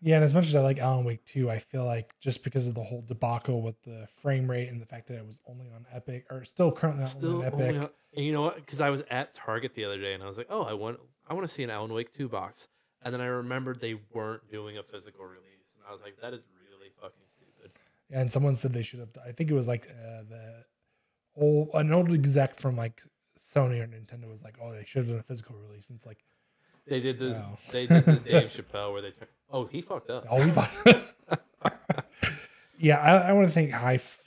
Yeah, 0.00 0.16
and 0.16 0.24
as 0.24 0.32
much 0.32 0.46
as 0.46 0.54
I 0.54 0.60
like 0.60 0.78
Alan 0.78 1.04
Wake 1.04 1.24
2, 1.26 1.50
I 1.50 1.58
feel 1.58 1.84
like 1.84 2.14
just 2.20 2.44
because 2.44 2.66
of 2.68 2.74
the 2.74 2.82
whole 2.84 3.02
debacle 3.02 3.62
with 3.62 3.74
the 3.82 4.06
frame 4.22 4.48
rate 4.48 4.68
and 4.68 4.80
the 4.80 4.86
fact 4.86 5.08
that 5.08 5.14
it 5.16 5.26
was 5.26 5.40
only 5.48 5.66
on 5.74 5.86
Epic 5.92 6.24
or 6.30 6.44
still 6.44 6.70
currently 6.70 7.04
Still 7.06 7.38
on 7.42 7.44
Epic. 7.46 7.76
on- 7.76 7.90
and 8.16 8.24
you 8.24 8.32
know 8.32 8.42
what? 8.42 8.56
Because 8.56 8.80
I 8.80 8.90
was 8.90 9.02
at 9.10 9.34
Target 9.34 9.74
the 9.74 9.84
other 9.84 9.98
day 10.00 10.14
and 10.14 10.22
I 10.22 10.26
was 10.26 10.36
like, 10.36 10.46
oh, 10.50 10.62
I 10.62 10.72
want 10.72 10.98
I 11.28 11.34
want 11.34 11.46
to 11.46 11.52
see 11.52 11.62
an 11.62 11.70
Alan 11.70 11.92
Wake 11.92 12.12
two 12.12 12.28
box, 12.28 12.68
and 13.02 13.12
then 13.12 13.20
I 13.20 13.26
remembered 13.26 13.80
they 13.80 13.94
weren't 14.14 14.48
doing 14.50 14.78
a 14.78 14.82
physical 14.82 15.24
release, 15.26 15.66
and 15.74 15.84
I 15.86 15.92
was 15.92 16.00
like, 16.00 16.18
that 16.22 16.32
is 16.32 16.40
really 16.70 16.90
fucking 17.00 17.26
stupid. 17.36 17.72
and 18.10 18.32
someone 18.32 18.56
said 18.56 18.72
they 18.72 18.82
should 18.82 19.00
have. 19.00 19.10
I 19.26 19.32
think 19.32 19.50
it 19.50 19.54
was 19.54 19.66
like 19.66 19.88
uh, 19.90 20.22
the 20.28 20.64
old 21.36 21.68
an 21.74 21.92
old 21.92 22.12
exec 22.14 22.58
from 22.58 22.76
like 22.76 23.02
Sony 23.54 23.80
or 23.82 23.86
Nintendo 23.86 24.30
was 24.30 24.42
like, 24.42 24.56
oh, 24.62 24.72
they 24.72 24.84
should 24.86 25.00
have 25.00 25.08
done 25.08 25.18
a 25.18 25.22
physical 25.22 25.54
release. 25.56 25.88
And 25.88 25.96
it's 25.96 26.06
like, 26.06 26.24
They 26.88 27.00
did 27.00 27.18
this. 27.18 27.36
Wow. 27.36 27.58
They 27.72 27.86
did 27.86 28.04
the 28.04 28.12
Dave 28.24 28.50
Chappelle 28.50 28.92
where 28.92 29.02
they. 29.02 29.10
Turn, 29.10 29.28
oh, 29.50 29.66
he 29.66 29.82
fucked 29.82 30.10
up. 30.10 30.26
oh, 30.30 30.44
we 30.44 30.50
bought. 30.50 30.70
yeah, 32.78 32.98
I, 32.98 33.28
I 33.28 33.32
want 33.32 33.48
to 33.48 33.52
think 33.52 33.72
high. 33.72 33.94
F- 33.96 34.18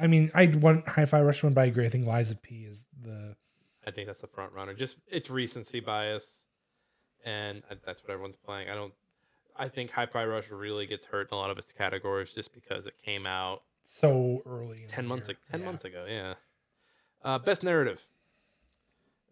I 0.00 0.06
mean, 0.06 0.30
I 0.34 0.46
want 0.46 0.86
Hi-Fi 0.88 1.20
Rush 1.22 1.42
one, 1.42 1.54
but 1.54 1.62
I 1.62 1.64
agree. 1.66 1.86
I 1.86 1.88
think 1.90 2.06
Lies 2.06 2.30
of 2.30 2.40
P 2.42 2.64
is 2.64 2.84
the 3.02 3.34
I 3.86 3.90
think 3.90 4.06
that's 4.06 4.20
the 4.20 4.26
front 4.26 4.52
runner. 4.52 4.74
Just 4.74 4.96
it's 5.08 5.30
recency 5.30 5.80
bias, 5.80 6.24
and 7.24 7.62
that's 7.84 8.02
what 8.02 8.10
everyone's 8.10 8.36
playing. 8.36 8.68
I 8.68 8.74
don't. 8.74 8.92
I 9.56 9.68
think 9.68 9.90
Hi-Fi 9.90 10.24
Rush 10.24 10.44
really 10.50 10.86
gets 10.86 11.04
hurt 11.04 11.28
in 11.32 11.34
a 11.36 11.38
lot 11.40 11.50
of 11.50 11.58
its 11.58 11.72
categories 11.72 12.32
just 12.32 12.52
because 12.54 12.86
it 12.86 12.94
came 13.04 13.26
out 13.26 13.62
so 13.84 14.40
early. 14.46 14.82
in 14.82 14.88
ten 14.88 15.06
months 15.06 15.26
year. 15.28 15.36
ag- 15.46 15.50
ten 15.50 15.60
Yeah. 15.60 15.66
months 15.66 15.84
ago. 15.84 16.06
Yeah. 16.08 16.34
Uh, 17.24 17.38
best 17.38 17.64
narrative, 17.64 17.98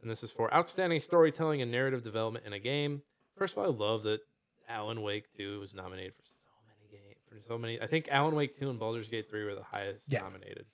and 0.03 0.11
this 0.11 0.23
is 0.23 0.31
for 0.33 0.53
outstanding 0.55 1.01
storytelling 1.01 1.63
and 1.63 1.71
narrative 1.71 2.03
development 2.05 2.47
in 2.47 2.53
a 2.53 2.59
game. 2.59 3.03
First 3.37 3.55
of 3.55 3.59
all, 3.59 3.65
I 3.65 3.77
love 3.77 4.03
that 4.05 4.21
Alan 4.69 5.03
Wake 5.03 5.25
Two 5.37 5.61
was 5.61 5.75
nominated 5.75 6.15
for 6.15 6.23
so 6.25 6.51
many 6.69 6.91
games. 7.03 7.21
For 7.29 7.49
so 7.49 7.59
many, 7.59 7.81
I 7.81 7.87
think 7.87 8.09
Alan 8.11 8.35
Wake 8.35 8.59
Two 8.59 8.71
and 8.71 8.79
Baldur's 8.79 9.09
Gate 9.09 9.29
Three 9.31 9.45
were 9.45 9.55
the 9.55 9.63
highest 9.63 10.05
Yeah. 10.09 10.21
nominated, 10.21 10.67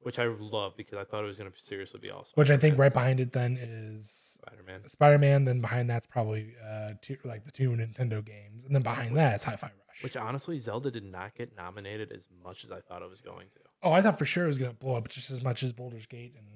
which 0.00 0.18
I 0.18 0.26
love 0.26 0.74
because 0.76 0.98
I 0.98 1.04
thought 1.04 1.24
it 1.24 1.26
was 1.26 1.38
going 1.38 1.50
to 1.50 1.58
seriously 1.58 2.00
be 2.00 2.10
awesome. 2.10 2.32
Which 2.34 2.50
I 2.50 2.56
think 2.56 2.78
right 2.78 2.92
behind 2.92 3.20
it 3.20 3.32
then 3.32 3.56
is 3.56 4.36
Spider-Man. 4.42 4.88
Spider 4.88 5.18
Man. 5.18 5.44
Then 5.44 5.60
behind 5.60 5.88
that's 5.88 6.06
probably 6.06 6.54
uh 6.68 6.92
two, 7.02 7.16
like 7.24 7.44
the 7.44 7.52
two 7.52 7.70
Nintendo 7.70 8.24
games, 8.24 8.64
and 8.64 8.74
then 8.74 8.82
behind 8.82 9.16
that 9.16 9.36
is 9.36 9.44
Hi-Fi 9.44 9.66
Rush. 9.68 10.02
Which 10.02 10.16
honestly, 10.16 10.58
Zelda 10.58 10.90
did 10.90 11.04
not 11.04 11.34
get 11.34 11.56
nominated 11.56 12.10
as 12.12 12.26
much 12.44 12.64
as 12.64 12.72
I 12.72 12.80
thought 12.80 13.02
it 13.02 13.10
was 13.10 13.20
going 13.20 13.46
to. 13.54 13.60
oh, 13.84 13.92
I 13.92 14.02
thought 14.02 14.18
for 14.18 14.24
sure 14.26 14.44
it 14.44 14.48
was 14.48 14.58
gonna 14.58 14.72
blow 14.72 14.96
up 14.96 15.08
just 15.08 15.30
as 15.30 15.42
much 15.42 15.62
as 15.62 15.72
Baldur's 15.72 16.06
Gate 16.06 16.34
and 16.36 16.46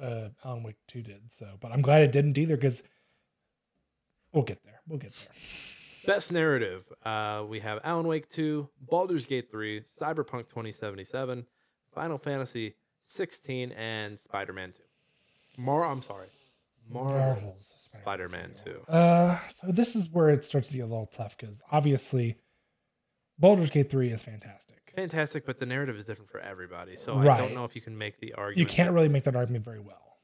uh 0.00 0.28
Alan 0.44 0.62
Wake 0.62 0.76
Two 0.88 1.02
did. 1.02 1.20
So, 1.30 1.46
but 1.60 1.72
I'm 1.72 1.82
glad 1.82 2.02
it 2.02 2.12
didn't 2.12 2.38
either 2.38 2.56
because 2.56 2.82
we'll 4.32 4.44
get 4.44 4.62
there. 4.64 4.80
We'll 4.86 4.98
get 4.98 5.12
there. 5.12 5.34
Best 6.06 6.32
narrative, 6.32 6.84
uh, 7.04 7.44
we 7.46 7.60
have 7.60 7.78
Alan 7.84 8.06
Wake 8.06 8.30
2, 8.30 8.66
Baldur's 8.80 9.26
Gate 9.26 9.50
3, 9.50 9.82
Cyberpunk 10.00 10.48
2077, 10.48 11.44
Final 11.94 12.16
Fantasy 12.16 12.74
16, 13.02 13.72
and 13.72 14.18
Spider-Man 14.18 14.72
2. 14.72 15.62
Mar, 15.62 15.84
I'm 15.84 16.00
sorry, 16.00 16.28
Marvel's 16.88 17.42
Marvel's 17.42 17.88
Spider-Man 18.00 18.54
2. 18.64 18.92
Uh, 18.92 19.38
so 19.60 19.66
this 19.72 19.94
is 19.94 20.08
where 20.08 20.30
it 20.30 20.42
starts 20.42 20.68
to 20.68 20.76
get 20.76 20.82
a 20.84 20.86
little 20.86 21.10
tough 21.12 21.36
because 21.36 21.60
obviously, 21.70 22.38
Baldur's 23.38 23.70
Gate 23.70 23.90
Three 23.90 24.10
is 24.10 24.22
fantastic. 24.22 24.79
Fantastic, 25.00 25.46
but 25.46 25.58
the 25.58 25.66
narrative 25.66 25.96
is 25.96 26.04
different 26.04 26.30
for 26.30 26.40
everybody, 26.40 26.96
so 26.96 27.16
I 27.18 27.36
don't 27.36 27.54
know 27.54 27.64
if 27.64 27.74
you 27.74 27.80
can 27.80 27.96
make 27.96 28.20
the 28.20 28.34
argument. 28.34 28.58
You 28.58 28.74
can't 28.74 28.92
really 28.92 29.08
make 29.08 29.24
that 29.24 29.36
argument 29.36 29.64
very 29.64 29.80
well. 29.80 30.16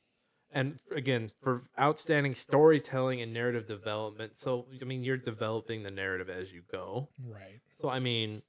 and 0.52 0.78
again 0.94 1.30
for 1.42 1.64
outstanding 1.78 2.34
storytelling 2.34 3.20
and 3.20 3.32
narrative 3.32 3.66
development. 3.66 4.32
So 4.36 4.66
I 4.80 4.84
mean, 4.84 5.02
you're 5.02 5.16
developing 5.16 5.82
the 5.82 5.90
narrative 5.90 6.28
as 6.30 6.52
you 6.52 6.62
go. 6.70 7.08
Right. 7.24 7.60
So 7.80 7.88
I 7.88 8.00
mean, 8.00 8.42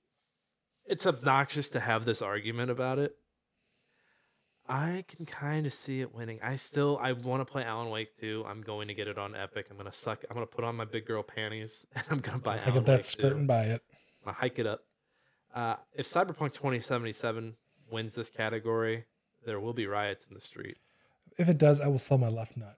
it's 0.85 1.05
obnoxious 1.05 1.69
to 1.69 1.79
have 1.79 2.05
this 2.05 2.21
argument 2.21 2.71
about 2.71 2.99
it. 2.99 3.15
I 4.69 5.05
can 5.07 5.25
kind 5.25 5.65
of 5.65 5.73
see 5.73 6.01
it 6.01 6.13
winning. 6.13 6.39
I 6.43 6.57
still 6.57 6.99
I 7.01 7.13
want 7.13 7.39
to 7.41 7.45
play 7.49 7.63
Alan 7.63 7.89
Wake 7.89 8.17
too. 8.17 8.43
I'm 8.47 8.61
going 8.61 8.89
to 8.89 8.93
get 8.93 9.07
it 9.07 9.17
on 9.17 9.33
Epic. 9.33 9.67
I'm 9.71 9.77
gonna 9.77 9.93
suck. 9.93 10.23
I'm 10.29 10.33
gonna 10.35 10.45
put 10.45 10.65
on 10.65 10.75
my 10.75 10.83
big 10.85 11.05
girl 11.05 11.23
panties 11.23 11.85
and 11.95 12.03
I'm 12.09 12.19
gonna 12.19 12.39
buy 12.39 12.57
I 12.57 12.61
Alan 12.63 12.73
get 12.73 12.85
that 12.87 12.95
Wake 12.97 13.05
skirt 13.05 13.29
2. 13.31 13.35
and 13.37 13.47
buy 13.47 13.63
it. 13.63 13.81
I'm 14.25 14.33
hike 14.33 14.59
it 14.59 14.67
up. 14.67 14.81
Uh, 15.57 15.75
if 15.95 16.05
Cyberpunk 16.05 16.53
2077 16.53 17.55
wins 17.89 18.13
this 18.13 18.29
category, 18.29 19.05
there 19.43 19.59
will 19.59 19.73
be 19.73 19.87
riots 19.87 20.27
in 20.29 20.35
the 20.35 20.39
street. 20.39 20.77
If 21.39 21.49
it 21.49 21.57
does, 21.57 21.81
I 21.81 21.87
will 21.87 21.97
sell 21.97 22.19
my 22.19 22.27
left 22.29 22.55
nut. 22.55 22.77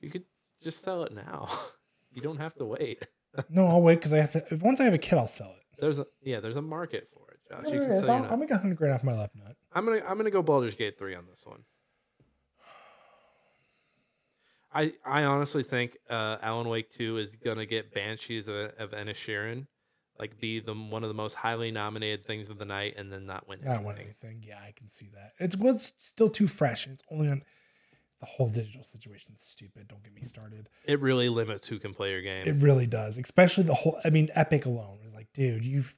You 0.00 0.08
could 0.08 0.24
just 0.62 0.82
sell 0.82 1.04
it 1.04 1.14
now. 1.14 1.48
You 2.14 2.20
don't 2.20 2.36
have 2.36 2.54
to 2.56 2.66
wait. 2.66 3.06
No, 3.48 3.66
I'll 3.66 3.80
wait 3.80 3.94
because 3.94 4.12
I 4.12 4.18
have 4.18 4.32
to. 4.32 4.56
Once 4.56 4.78
I 4.78 4.84
have 4.84 4.92
a 4.92 4.98
kid, 4.98 5.16
I'll 5.16 5.26
sell 5.26 5.54
it. 5.56 5.80
There's 5.80 5.96
a 5.98 6.04
yeah, 6.22 6.40
there's 6.40 6.58
a 6.58 6.60
market 6.60 7.08
for 7.14 7.30
it, 7.30 7.38
Josh. 7.48 7.72
You 7.72 7.80
can 7.80 7.98
sell 7.98 8.10
I'll, 8.10 8.32
I'll 8.32 8.36
make 8.36 8.50
a 8.50 8.58
hundred 8.58 8.76
grand 8.76 8.92
off 8.92 9.02
my 9.02 9.18
left 9.18 9.34
nut. 9.34 9.56
I'm 9.72 9.86
gonna 9.86 10.02
I'm 10.06 10.18
gonna 10.18 10.30
go 10.30 10.42
Baldur's 10.42 10.76
Gate 10.76 10.98
three 10.98 11.14
on 11.14 11.24
this 11.30 11.46
one. 11.46 11.60
I 14.74 14.92
I 15.02 15.24
honestly 15.24 15.62
think 15.62 15.96
uh, 16.10 16.36
Alan 16.42 16.68
Wake 16.68 16.90
two 16.90 17.16
is 17.16 17.36
gonna 17.36 17.64
get 17.64 17.94
Banshees 17.94 18.48
of, 18.48 18.72
of 18.78 18.90
Inisherin, 18.90 19.66
like 20.18 20.38
be 20.40 20.60
the 20.60 20.74
one 20.74 21.02
of 21.02 21.08
the 21.08 21.14
most 21.14 21.34
highly 21.34 21.70
nominated 21.70 22.26
things 22.26 22.48
of 22.48 22.58
the 22.58 22.64
night, 22.64 22.94
and 22.96 23.12
then 23.12 23.26
not 23.26 23.48
win 23.48 23.60
Not 23.64 23.84
win 23.84 23.96
anything. 23.96 24.14
anything. 24.22 24.44
Yeah, 24.46 24.58
I 24.58 24.72
can 24.72 24.88
see 24.88 25.10
that. 25.14 25.32
It's 25.38 25.56
what's 25.56 25.92
still 25.98 26.28
too 26.28 26.46
fresh. 26.48 26.86
It's 26.86 27.02
only 27.10 27.28
on 27.28 27.42
the 28.20 28.26
whole 28.26 28.48
digital 28.48 28.84
situation. 28.84 29.32
is 29.34 29.40
Stupid. 29.42 29.88
Don't 29.88 30.02
get 30.04 30.14
me 30.14 30.22
started. 30.22 30.68
It 30.84 31.00
really 31.00 31.28
limits 31.28 31.66
who 31.66 31.78
can 31.78 31.92
play 31.92 32.10
your 32.10 32.22
game. 32.22 32.46
It 32.46 32.62
really 32.62 32.86
does. 32.86 33.18
Especially 33.18 33.64
the 33.64 33.74
whole. 33.74 33.98
I 34.04 34.10
mean, 34.10 34.28
Epic 34.34 34.66
alone 34.66 34.98
is 35.06 35.12
like, 35.12 35.28
dude, 35.34 35.64
you've 35.64 35.94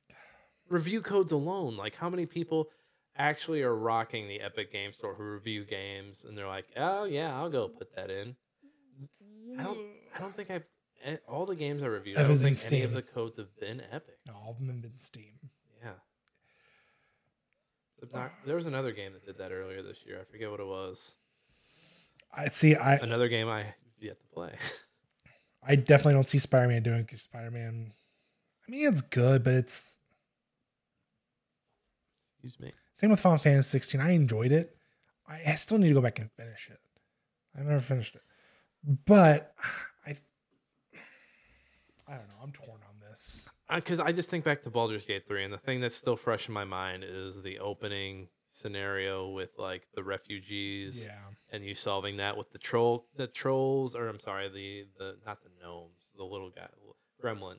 review 0.70 1.02
codes 1.02 1.32
alone, 1.32 1.76
like 1.76 1.94
how 1.96 2.08
many 2.08 2.24
people 2.26 2.68
actually 3.16 3.62
are 3.62 3.74
rocking 3.74 4.26
the 4.26 4.40
Epic 4.40 4.72
Game 4.72 4.92
Store 4.92 5.14
who 5.14 5.22
review 5.22 5.64
games, 5.64 6.24
and 6.26 6.36
they're 6.36 6.48
like, 6.48 6.66
oh 6.76 7.04
yeah, 7.04 7.34
I'll 7.36 7.50
go 7.50 7.68
put 7.68 7.94
that 7.96 8.10
in. 8.10 8.36
I 9.58 9.62
don't. 9.64 9.78
I 10.16 10.20
don't 10.20 10.34
think 10.36 10.50
I've 10.50 10.64
all 11.28 11.46
the 11.46 11.56
games 11.56 11.82
I 11.82 11.86
reviewed. 11.86 12.16
I 12.18 12.22
don't 12.22 12.36
think 12.38 12.64
any 12.66 12.82
of 12.82 12.92
the 12.92 13.02
codes 13.02 13.36
have 13.38 13.54
been 13.60 13.82
Epic. 13.92 14.16
all 14.34 14.50
of 14.52 14.58
them 14.58 14.68
have 14.68 14.82
been 14.82 14.98
Steam. 14.98 15.34
Yeah. 15.82 15.90
Obnox- 18.04 18.30
There 18.46 18.56
was 18.56 18.66
another 18.66 18.92
game 18.92 19.12
that 19.12 19.24
did 19.24 19.38
that 19.38 19.52
earlier 19.52 19.82
this 19.82 19.98
year. 20.06 20.20
I 20.20 20.24
forget 20.30 20.50
what 20.50 20.60
it 20.60 20.66
was. 20.66 21.14
I 22.36 22.48
see. 22.48 22.74
I 22.74 22.94
Another 22.96 23.28
game 23.28 23.48
I 23.48 23.62
have 23.64 23.74
yet 24.00 24.20
to 24.20 24.26
play. 24.28 24.52
I 25.66 25.76
definitely 25.76 26.14
don't 26.14 26.28
see 26.28 26.38
Spider 26.38 26.68
Man 26.68 26.82
doing 26.82 27.02
because 27.02 27.22
Spider 27.22 27.50
Man. 27.50 27.92
I 28.66 28.70
mean, 28.70 28.86
it's 28.88 29.00
good, 29.02 29.44
but 29.44 29.54
it's 29.54 29.82
Excuse 32.42 32.60
me. 32.60 32.72
same 33.00 33.10
with 33.10 33.20
Final 33.20 33.38
Fantasy 33.38 33.70
16. 33.70 34.00
I 34.00 34.10
enjoyed 34.12 34.52
it. 34.52 34.76
I, 35.28 35.40
I 35.46 35.54
still 35.54 35.78
need 35.78 35.88
to 35.88 35.94
go 35.94 36.00
back 36.02 36.18
and 36.18 36.30
finish 36.32 36.68
it. 36.70 36.78
I've 37.56 37.64
never 37.66 37.80
finished 37.80 38.14
it, 38.16 38.22
but 39.06 39.54
I. 42.14 42.16
I 42.16 42.18
don't 42.18 42.28
know. 42.28 42.34
I'm 42.42 42.52
torn 42.52 42.80
on 42.88 43.10
this. 43.10 43.48
Because 43.74 44.00
I 44.00 44.12
just 44.12 44.30
think 44.30 44.44
back 44.44 44.62
to 44.64 44.70
Baldur's 44.70 45.04
Gate 45.06 45.26
3, 45.26 45.44
and 45.44 45.52
the 45.52 45.58
thing 45.58 45.80
that's 45.80 45.94
still 45.96 46.16
fresh 46.16 46.48
in 46.48 46.54
my 46.54 46.64
mind 46.64 47.04
is 47.06 47.42
the 47.42 47.58
opening 47.58 48.28
scenario 48.50 49.30
with 49.30 49.50
like 49.58 49.82
the 49.96 50.02
refugees 50.04 51.04
Yeah. 51.06 51.18
and 51.50 51.64
you 51.64 51.74
solving 51.74 52.18
that 52.18 52.36
with 52.36 52.52
the 52.52 52.58
troll 52.58 53.04
the 53.16 53.26
trolls 53.26 53.96
or 53.96 54.06
I'm 54.06 54.20
sorry 54.20 54.48
the 54.48 54.84
the 54.96 55.16
not 55.26 55.42
the 55.42 55.50
gnomes 55.60 55.98
the 56.16 56.22
little 56.22 56.50
guy 56.50 56.68
gremlins 57.20 57.56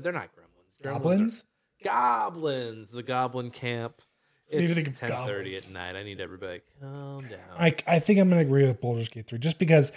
they're 0.00 0.12
not 0.12 0.28
gremlins 0.28 0.80
Gremlins 0.80 0.86
are- 0.86 0.92
Goblins? 1.00 1.44
goblins 1.82 2.90
the 2.92 3.02
goblin 3.02 3.50
camp 3.50 4.00
it's 4.48 4.72
think 4.74 4.86
of 4.86 4.98
10:30 5.00 5.56
at 5.56 5.70
night 5.70 5.96
I 5.96 6.04
need 6.04 6.20
everybody 6.20 6.60
calm 6.80 7.26
down 7.28 7.40
I, 7.58 7.74
I 7.88 7.98
think 7.98 8.20
I'm 8.20 8.28
going 8.28 8.40
to 8.40 8.46
agree 8.46 8.64
with 8.64 8.80
Baldur's 8.80 9.08
Gate 9.08 9.26
3 9.26 9.40
just 9.40 9.58
because 9.58 9.90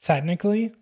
technically 0.00 0.72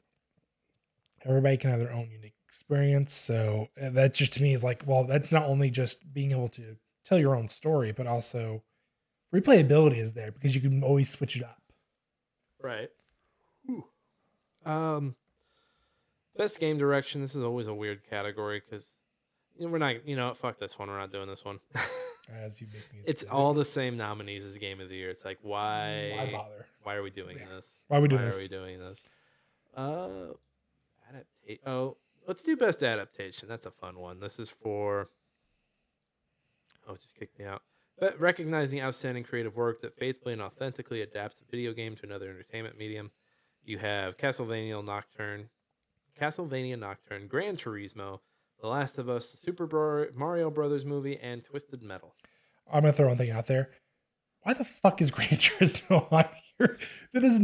everybody 1.24 1.56
can 1.56 1.70
have 1.70 1.78
their 1.80 1.92
own 1.92 2.10
unique 2.10 2.34
experience. 2.68 3.12
So 3.14 3.68
uh, 3.82 3.90
that 3.90 4.14
just 4.14 4.34
to 4.34 4.42
me 4.42 4.54
is 4.54 4.62
like, 4.62 4.82
well, 4.86 5.04
that's 5.04 5.32
not 5.32 5.44
only 5.44 5.70
just 5.70 6.12
being 6.12 6.32
able 6.32 6.48
to 6.50 6.76
tell 7.04 7.18
your 7.18 7.34
own 7.34 7.48
story, 7.48 7.92
but 7.92 8.06
also 8.06 8.62
replayability 9.34 9.98
is 9.98 10.12
there 10.12 10.30
because 10.30 10.54
you 10.54 10.60
can 10.60 10.82
always 10.82 11.08
switch 11.10 11.36
it 11.36 11.42
up. 11.42 11.62
Right. 12.62 12.90
Um, 14.66 15.14
best 16.36 16.60
game 16.60 16.76
direction. 16.76 17.22
This 17.22 17.34
is 17.34 17.42
always 17.42 17.68
a 17.68 17.74
weird 17.74 18.00
category 18.10 18.60
because 18.68 18.86
you 19.58 19.66
know, 19.66 19.72
we're 19.72 19.78
not. 19.78 20.06
You 20.06 20.16
know, 20.16 20.34
fuck 20.34 20.58
this 20.58 20.78
one. 20.78 20.88
We're 20.88 20.98
not 20.98 21.12
doing 21.12 21.28
this 21.28 21.44
one. 21.44 21.60
As 22.44 22.60
you 22.60 22.66
make 22.66 22.92
me 22.92 23.00
it's 23.06 23.24
all 23.30 23.54
the 23.54 23.64
same 23.64 23.96
nominees 23.96 24.44
as 24.44 24.58
Game 24.58 24.82
of 24.82 24.90
the 24.90 24.94
Year. 24.94 25.08
It's 25.08 25.24
like 25.24 25.38
why? 25.40 26.12
Why 26.14 26.30
bother? 26.30 26.66
Why 26.82 26.94
are 26.96 27.02
we 27.02 27.08
doing 27.08 27.38
Yeah. 27.38 27.56
this? 27.56 27.66
Why 27.86 27.96
are 27.96 28.00
we 28.02 28.08
doing 28.08 28.20
Why 28.20 28.26
this? 28.26 28.36
are 28.36 28.40
we 28.40 28.48
doing 28.48 28.78
this? 28.78 29.00
Uh, 29.74 30.08
adaptate. 31.10 31.60
Oh, 31.66 31.96
let's 32.28 32.42
do 32.42 32.56
best 32.56 32.84
adaptation. 32.84 33.48
That's 33.48 33.66
a 33.66 33.70
fun 33.72 33.98
one. 33.98 34.20
This 34.20 34.38
is 34.38 34.50
for. 34.50 35.08
Oh, 36.86 36.94
just 36.94 37.16
kicked 37.16 37.38
me 37.38 37.46
out. 37.46 37.62
But 37.98 38.20
recognizing 38.20 38.80
outstanding 38.80 39.24
creative 39.24 39.56
work 39.56 39.82
that 39.82 39.98
faithfully 39.98 40.34
and 40.34 40.42
authentically 40.42 41.02
adapts 41.02 41.40
a 41.40 41.50
video 41.50 41.72
game 41.72 41.96
to 41.96 42.06
another 42.06 42.30
entertainment 42.30 42.78
medium, 42.78 43.10
you 43.64 43.78
have 43.78 44.16
Castlevania 44.16 44.84
Nocturne, 44.84 45.48
Castlevania 46.20 46.78
Nocturne, 46.78 47.26
Gran 47.26 47.56
Turismo, 47.56 48.20
The 48.60 48.68
Last 48.68 48.98
of 48.98 49.08
Us, 49.08 49.30
the 49.30 49.38
Super 49.38 50.10
Mario 50.14 50.48
Brothers 50.48 50.84
movie, 50.84 51.18
and 51.20 51.44
Twisted 51.44 51.82
Metal. 51.82 52.14
I'm 52.72 52.84
to 52.84 52.92
throw 52.92 53.08
one 53.08 53.18
thing 53.18 53.30
out 53.30 53.48
there. 53.48 53.70
Why 54.42 54.54
the 54.54 54.64
fuck 54.64 55.02
is 55.02 55.10
Gran 55.10 55.28
Turismo 55.30 56.10
on 56.12 56.26
here? 56.56 56.78
That 57.12 57.24
is 57.24 57.40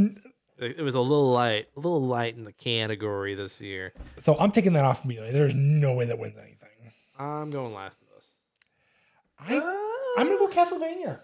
It 0.59 0.83
was 0.83 0.95
a 0.95 1.01
little 1.01 1.33
light, 1.33 1.67
a 1.77 1.81
little 1.81 2.01
light 2.07 2.37
in 2.37 2.45
the 2.45 2.53
category 2.53 3.35
this 3.35 3.61
year. 3.61 3.93
so 4.21 4.37
I'm 4.39 4.53
taking 4.53 4.73
that 4.75 4.85
off 4.85 5.05
immediately. 5.05 5.33
There's 5.33 5.55
no 5.55 5.95
way 5.95 6.05
that 6.07 6.19
wins 6.19 6.37
anything. 6.39 6.69
I'm 7.19 7.51
going 7.51 7.73
Last 7.75 7.99
of 8.03 8.09
Us. 8.19 8.27
I 9.39 9.55
I'm 10.19 10.27
gonna 10.27 10.39
go 10.39 10.49
Castlevania. 10.49 11.21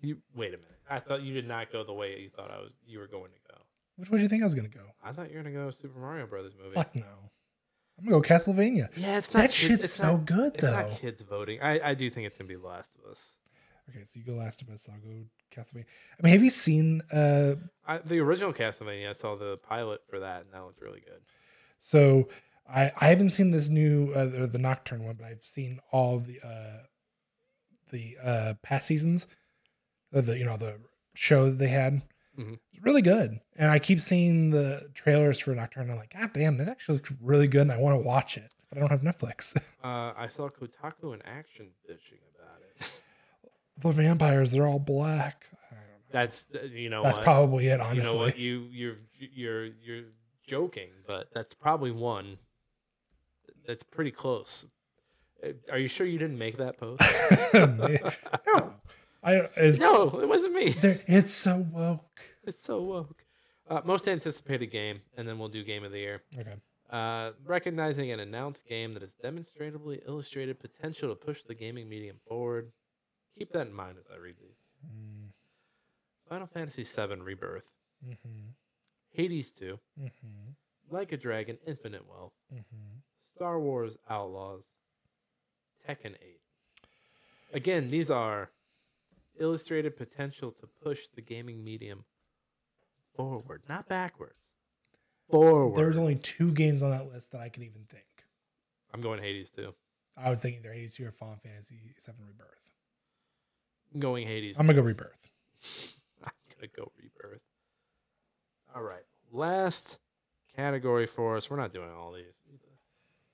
You 0.00 0.18
wait 0.34 0.48
a 0.48 0.56
minute. 0.56 0.68
I 0.90 0.98
thought 0.98 1.22
you 1.22 1.32
did 1.34 1.46
not 1.46 1.72
go 1.72 1.84
the 1.84 1.92
way 1.92 2.18
you 2.20 2.30
thought 2.30 2.50
I 2.50 2.58
was. 2.58 2.72
You 2.86 2.98
were 2.98 3.06
going 3.06 3.30
to 3.32 3.38
go. 3.48 3.60
Which 3.96 4.10
way 4.10 4.18
do 4.18 4.22
you 4.24 4.28
think 4.28 4.42
I 4.42 4.46
was 4.46 4.54
gonna 4.54 4.68
go? 4.68 4.80
I 5.04 5.12
thought 5.12 5.30
you 5.30 5.36
were 5.36 5.42
gonna 5.44 5.54
go 5.54 5.70
Super 5.70 5.98
Mario 5.98 6.26
Brothers 6.26 6.54
movie. 6.60 6.74
Fuck 6.74 6.94
no. 6.96 7.04
I'm 7.98 8.04
gonna 8.08 8.20
go 8.20 8.28
Castlevania. 8.28 8.88
Yeah, 8.96 9.18
it's 9.18 9.32
not. 9.32 9.40
That 9.40 9.42
not. 9.44 9.52
shit's 9.52 9.84
it's 9.84 9.92
so 9.94 10.16
not, 10.16 10.26
good 10.26 10.52
It's 10.54 10.62
though. 10.62 10.72
not 10.72 10.90
kids 10.98 11.22
voting. 11.22 11.60
I, 11.62 11.90
I 11.90 11.94
do 11.94 12.10
think 12.10 12.26
it's 12.26 12.36
gonna 12.38 12.48
be 12.48 12.56
Last 12.56 12.90
of 13.04 13.10
Us. 13.12 13.32
Okay, 13.90 14.04
so 14.04 14.10
you 14.18 14.24
go 14.24 14.34
Last 14.34 14.62
of 14.62 14.68
Us. 14.70 14.88
I'll 14.88 14.98
go 15.00 15.24
Castlevania. 15.54 15.84
I 16.18 16.22
mean, 16.22 16.32
have 16.32 16.42
you 16.42 16.50
seen? 16.50 17.02
uh 17.12 17.54
I, 17.86 17.98
the 17.98 18.18
original 18.20 18.52
Castlevania, 18.52 19.10
I 19.10 19.12
saw 19.12 19.36
the 19.36 19.56
pilot 19.58 20.00
for 20.08 20.20
that, 20.20 20.42
and 20.42 20.52
that 20.52 20.64
looked 20.64 20.80
really 20.80 21.00
good. 21.00 21.20
So 21.78 22.28
I 22.72 22.92
I 23.00 23.08
haven't 23.08 23.30
seen 23.30 23.50
this 23.50 23.68
new 23.68 24.12
uh, 24.14 24.26
the, 24.26 24.46
the 24.46 24.58
Nocturne 24.58 25.04
one, 25.04 25.16
but 25.16 25.26
I've 25.26 25.44
seen 25.44 25.80
all 25.90 26.20
the 26.20 26.40
uh 26.46 26.82
the 27.90 28.16
uh 28.22 28.54
past 28.62 28.86
seasons. 28.86 29.26
of 30.12 30.26
The 30.26 30.38
you 30.38 30.44
know 30.44 30.56
the 30.56 30.76
show 31.14 31.46
that 31.46 31.58
they 31.58 31.68
had. 31.68 32.02
Mhm. 32.38 32.58
It's 32.72 32.82
really 32.82 33.02
good, 33.02 33.40
and 33.56 33.70
I 33.70 33.78
keep 33.78 34.00
seeing 34.00 34.50
the 34.50 34.88
trailers 34.94 35.38
for 35.38 35.54
Nocturne. 35.54 35.82
And 35.84 35.92
I'm 35.92 35.98
like, 35.98 36.14
God 36.14 36.32
damn, 36.32 36.56
this 36.56 36.68
actually 36.68 36.94
looks 36.98 37.12
really 37.20 37.46
good, 37.46 37.62
and 37.62 37.72
I 37.72 37.76
want 37.76 37.94
to 38.00 38.02
watch 38.06 38.38
it, 38.38 38.50
but 38.70 38.78
I 38.78 38.80
don't 38.80 38.90
have 38.90 39.02
Netflix. 39.02 39.54
Uh, 39.84 40.12
I 40.16 40.28
saw 40.28 40.48
Kotaku 40.48 41.12
in 41.12 41.20
action 41.26 41.66
bitching 41.90 42.22
about 42.36 42.60
it. 42.62 42.71
The 43.78 43.90
vampires, 43.90 44.50
they're 44.52 44.66
all 44.66 44.78
black. 44.78 45.46
I 45.52 45.74
don't 45.74 45.80
know. 45.80 45.94
That's 46.12 46.44
uh, 46.54 46.66
you 46.66 46.90
know 46.90 47.02
That's 47.02 47.18
what? 47.18 47.24
probably 47.24 47.68
it, 47.68 47.80
honestly. 47.80 47.96
you 47.98 48.02
know 48.02 48.16
what 48.16 48.38
you 48.38 48.66
you're 48.70 48.96
you're 49.18 49.66
you're 49.82 50.04
joking, 50.46 50.88
but 51.06 51.28
that's 51.34 51.54
probably 51.54 51.90
one. 51.90 52.38
That's 53.66 53.82
pretty 53.82 54.10
close. 54.10 54.66
Uh, 55.44 55.52
Are 55.70 55.78
you 55.78 55.88
sure 55.88 56.06
you 56.06 56.18
didn't 56.18 56.38
make 56.38 56.56
that 56.58 56.78
post? 56.78 57.02
no, 57.54 58.74
I 59.22 59.48
no, 59.78 60.20
it 60.20 60.28
wasn't 60.28 60.54
me. 60.54 60.74
it's 61.06 61.32
so 61.32 61.66
woke. 61.70 62.20
It's 62.44 62.64
so 62.64 62.82
woke. 62.82 63.24
Uh, 63.68 63.80
most 63.84 64.08
anticipated 64.08 64.66
game, 64.66 65.00
and 65.16 65.26
then 65.26 65.38
we'll 65.38 65.48
do 65.48 65.64
game 65.64 65.84
of 65.84 65.92
the 65.92 65.98
year. 65.98 66.22
Okay. 66.38 66.54
Uh, 66.90 67.30
recognizing 67.46 68.10
an 68.10 68.20
announced 68.20 68.66
game 68.66 68.92
that 68.92 69.00
has 69.00 69.14
demonstrably 69.14 70.02
illustrated 70.06 70.60
potential 70.60 71.08
to 71.08 71.14
push 71.14 71.42
the 71.44 71.54
gaming 71.54 71.88
medium 71.88 72.16
forward. 72.28 72.70
Keep 73.38 73.52
that 73.52 73.66
in 73.66 73.72
mind 73.72 73.96
as 73.98 74.04
I 74.12 74.18
read 74.18 74.36
these. 74.40 74.56
Mm, 74.86 75.28
Final 76.28 76.46
Fantasy 76.46 76.84
VII 76.84 77.20
Rebirth, 77.20 77.64
Mm-hmm. 78.06 78.48
Hades 79.12 79.50
2, 79.50 79.78
Mm-hmm. 80.00 80.50
Like 80.94 81.12
a 81.12 81.16
Dragon 81.16 81.58
Infinite 81.66 82.08
Wealth, 82.08 82.32
Mm-hmm. 82.52 82.98
Star 83.34 83.58
Wars 83.60 83.96
Outlaws, 84.10 84.64
Tekken 85.88 86.14
8. 86.14 86.40
Again, 87.54 87.90
these 87.90 88.10
are 88.10 88.50
illustrated 89.38 89.96
potential 89.96 90.50
to 90.52 90.66
push 90.82 91.00
the 91.14 91.22
gaming 91.22 91.64
medium 91.64 92.04
forward, 93.16 93.62
not 93.68 93.88
backwards. 93.88 94.34
Forward. 95.30 95.78
There's 95.78 95.96
only 95.98 96.16
two 96.16 96.52
games 96.52 96.82
on 96.82 96.90
that 96.90 97.10
list 97.10 97.32
that 97.32 97.40
I 97.40 97.48
can 97.48 97.62
even 97.62 97.82
think. 97.90 98.04
I'm 98.92 99.00
going 99.00 99.20
Hades 99.22 99.50
2. 99.50 99.72
I 100.16 100.28
was 100.28 100.40
thinking 100.40 100.60
either 100.60 100.74
Hades 100.74 100.94
2 100.94 101.06
or 101.06 101.12
Final 101.12 101.36
Fantasy 101.42 101.76
VII 102.04 102.12
Rebirth. 102.26 102.48
Going 103.98 104.26
Hades. 104.26 104.58
I'm 104.58 104.66
gonna 104.66 104.80
go 104.80 104.82
Rebirth. 104.82 105.28
I'm 106.24 106.32
gonna 106.56 106.68
go 106.74 106.90
rebirth. 106.96 107.42
All 108.74 108.82
right, 108.82 109.04
last 109.32 109.98
category 110.56 111.06
for 111.06 111.36
us. 111.36 111.50
We're 111.50 111.56
not 111.58 111.72
doing 111.72 111.90
all 111.90 112.12
these. 112.12 112.42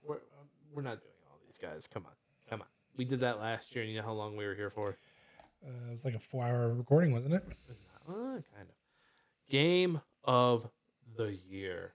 We're 0.06 0.16
um, 0.16 0.48
we're 0.72 0.82
not 0.82 1.01
doing 1.01 1.14
all 1.30 1.39
these 1.47 1.59
guys. 1.59 1.86
Come 1.86 2.06
on, 2.06 2.12
come 2.48 2.60
on. 2.60 2.66
We 2.97 3.05
did 3.05 3.20
that 3.20 3.39
last 3.39 3.74
year, 3.74 3.85
and 3.85 3.93
you 3.93 3.98
know 3.98 4.06
how 4.06 4.12
long 4.12 4.36
we 4.36 4.44
were 4.47 4.55
here 4.55 4.70
for? 4.70 4.97
Uh, 5.64 5.89
it 5.89 5.93
was 5.93 6.05
like 6.05 6.14
a 6.14 6.20
four-hour 6.20 6.74
recording, 6.74 7.12
wasn't 7.12 7.35
it? 7.35 7.44
Uh, 8.09 8.12
kind 8.12 8.43
of. 8.68 8.74
Game 9.51 10.01
of 10.24 10.68
the 11.16 11.39
year. 11.48 11.93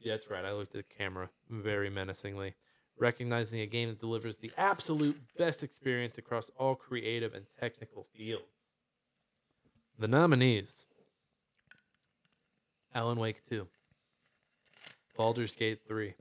Yeah, 0.00 0.14
that's 0.14 0.30
right. 0.30 0.44
I 0.44 0.52
looked 0.52 0.74
at 0.74 0.86
the 0.88 0.94
camera 0.94 1.28
very 1.50 1.90
menacingly, 1.90 2.54
recognizing 3.00 3.60
a 3.60 3.66
game 3.66 3.88
that 3.88 4.00
delivers 4.00 4.36
the 4.36 4.50
absolute 4.56 5.16
best 5.36 5.62
experience 5.62 6.18
across 6.18 6.50
all 6.58 6.74
creative 6.74 7.34
and 7.34 7.46
technical 7.60 8.06
fields. 8.16 8.44
The 9.98 10.08
nominees 10.08 10.86
Alan 12.94 13.18
Wake 13.18 13.42
2, 13.48 13.66
Baldur's 15.16 15.54
Gate 15.54 15.80
3, 15.86 16.14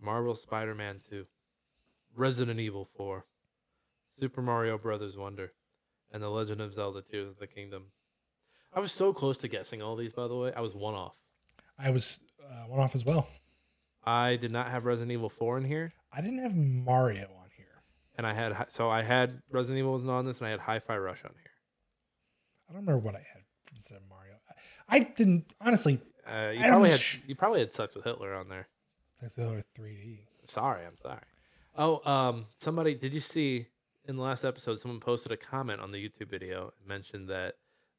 Marvel 0.00 0.34
Spider 0.34 0.74
Man 0.74 1.00
2, 1.08 1.26
Resident 2.14 2.60
Evil 2.60 2.88
4, 2.96 3.24
Super 4.18 4.42
Mario 4.42 4.78
Brothers 4.78 5.16
Wonder, 5.16 5.52
and 6.12 6.22
The 6.22 6.28
Legend 6.28 6.60
of 6.60 6.74
Zelda 6.74 7.02
Tears 7.02 7.28
of 7.28 7.38
the 7.38 7.46
Kingdom. 7.46 7.84
I 8.72 8.80
was 8.80 8.92
so 8.92 9.12
close 9.12 9.38
to 9.38 9.48
guessing 9.48 9.82
all 9.82 9.96
these, 9.96 10.12
by 10.12 10.28
the 10.28 10.36
way. 10.36 10.52
I 10.54 10.60
was 10.60 10.74
one 10.74 10.94
off. 10.94 11.14
I 11.78 11.90
was 11.90 12.20
uh, 12.42 12.68
one 12.68 12.80
off 12.80 12.94
as 12.94 13.04
well. 13.04 13.26
I 14.10 14.36
did 14.36 14.50
not 14.50 14.70
have 14.70 14.84
Resident 14.86 15.12
Evil 15.12 15.28
4 15.30 15.58
in 15.58 15.64
here, 15.64 15.92
I 16.12 16.20
didn't 16.20 16.42
have 16.42 16.56
Mario 16.56 17.24
on 17.42 17.48
here. 17.56 17.82
and 18.18 18.26
I 18.26 18.34
had 18.34 18.52
hi- 18.52 18.66
so 18.68 18.88
I 18.88 19.02
had 19.02 19.40
Resident 19.50 19.78
Evil 19.78 19.92
was 19.92 20.06
on 20.08 20.24
this, 20.26 20.38
and 20.38 20.46
I 20.48 20.50
had 20.50 20.60
Hi-Fi 20.60 20.96
Rush 20.98 21.24
on 21.24 21.32
here. 21.42 21.52
I 22.68 22.72
don't 22.72 22.82
remember 22.82 22.98
what 23.06 23.14
I 23.14 23.18
had 23.32 23.42
instead 23.74 23.96
of 23.96 24.02
Mario. 24.08 24.34
I, 24.88 24.96
I 24.96 24.98
didn't 25.00 25.44
honestly. 25.60 26.00
Uh, 26.26 26.50
you 26.54 26.60
I 26.60 26.68
probably 26.68 26.90
had 26.90 27.00
you 27.26 27.34
probably 27.36 27.60
had 27.60 27.72
Sex 27.72 27.94
with 27.94 28.04
Hitler 28.04 28.34
on 28.34 28.48
there. 28.48 28.66
That's 29.20 29.36
the 29.36 29.46
other 29.46 29.64
3D. 29.78 30.18
Sorry, 30.44 30.84
I'm 30.84 30.96
sorry. 30.96 31.22
Oh, 31.76 32.00
um, 32.10 32.46
somebody 32.58 32.94
did 32.94 33.12
you 33.12 33.20
see 33.20 33.66
in 34.08 34.16
the 34.16 34.22
last 34.22 34.44
episode? 34.44 34.80
Someone 34.80 35.00
posted 35.00 35.30
a 35.32 35.36
comment 35.36 35.80
on 35.80 35.92
the 35.92 35.98
YouTube 35.98 36.28
video 36.30 36.72
and 36.78 36.88
mentioned 36.88 37.28
that 37.28 37.54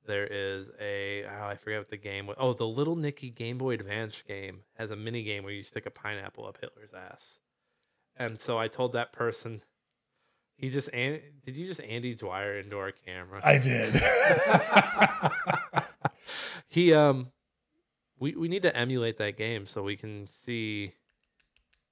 there 0.07 0.25
is 0.27 0.69
a 0.79 1.23
oh, 1.25 1.45
I 1.47 1.55
forget 1.55 1.79
what 1.79 1.89
the 1.89 1.97
game 1.97 2.27
was. 2.27 2.35
Oh, 2.39 2.53
the 2.53 2.67
Little 2.67 2.95
Nicky 2.95 3.29
Game 3.29 3.57
Boy 3.57 3.73
Advance 3.75 4.15
game 4.27 4.61
has 4.77 4.91
a 4.91 4.95
mini 4.95 5.23
game 5.23 5.43
where 5.43 5.53
you 5.53 5.63
stick 5.63 5.85
a 5.85 5.91
pineapple 5.91 6.45
up 6.47 6.57
Hitler's 6.61 6.93
ass. 6.93 7.39
And 8.17 8.39
so 8.39 8.57
I 8.57 8.67
told 8.67 8.93
that 8.93 9.13
person, 9.13 9.61
he 10.57 10.69
just 10.69 10.89
an- 10.93 11.21
did 11.45 11.55
you 11.55 11.65
just 11.65 11.81
Andy 11.81 12.13
Dwyer 12.15 12.59
into 12.59 12.77
our 12.77 12.91
camera? 12.91 13.41
I 13.43 13.57
did. 13.57 13.93
he 16.67 16.93
um 16.93 17.31
we 18.19 18.35
we 18.35 18.47
need 18.47 18.63
to 18.63 18.75
emulate 18.75 19.17
that 19.17 19.37
game 19.37 19.67
so 19.67 19.81
we 19.83 19.95
can 19.95 20.27
see 20.27 20.93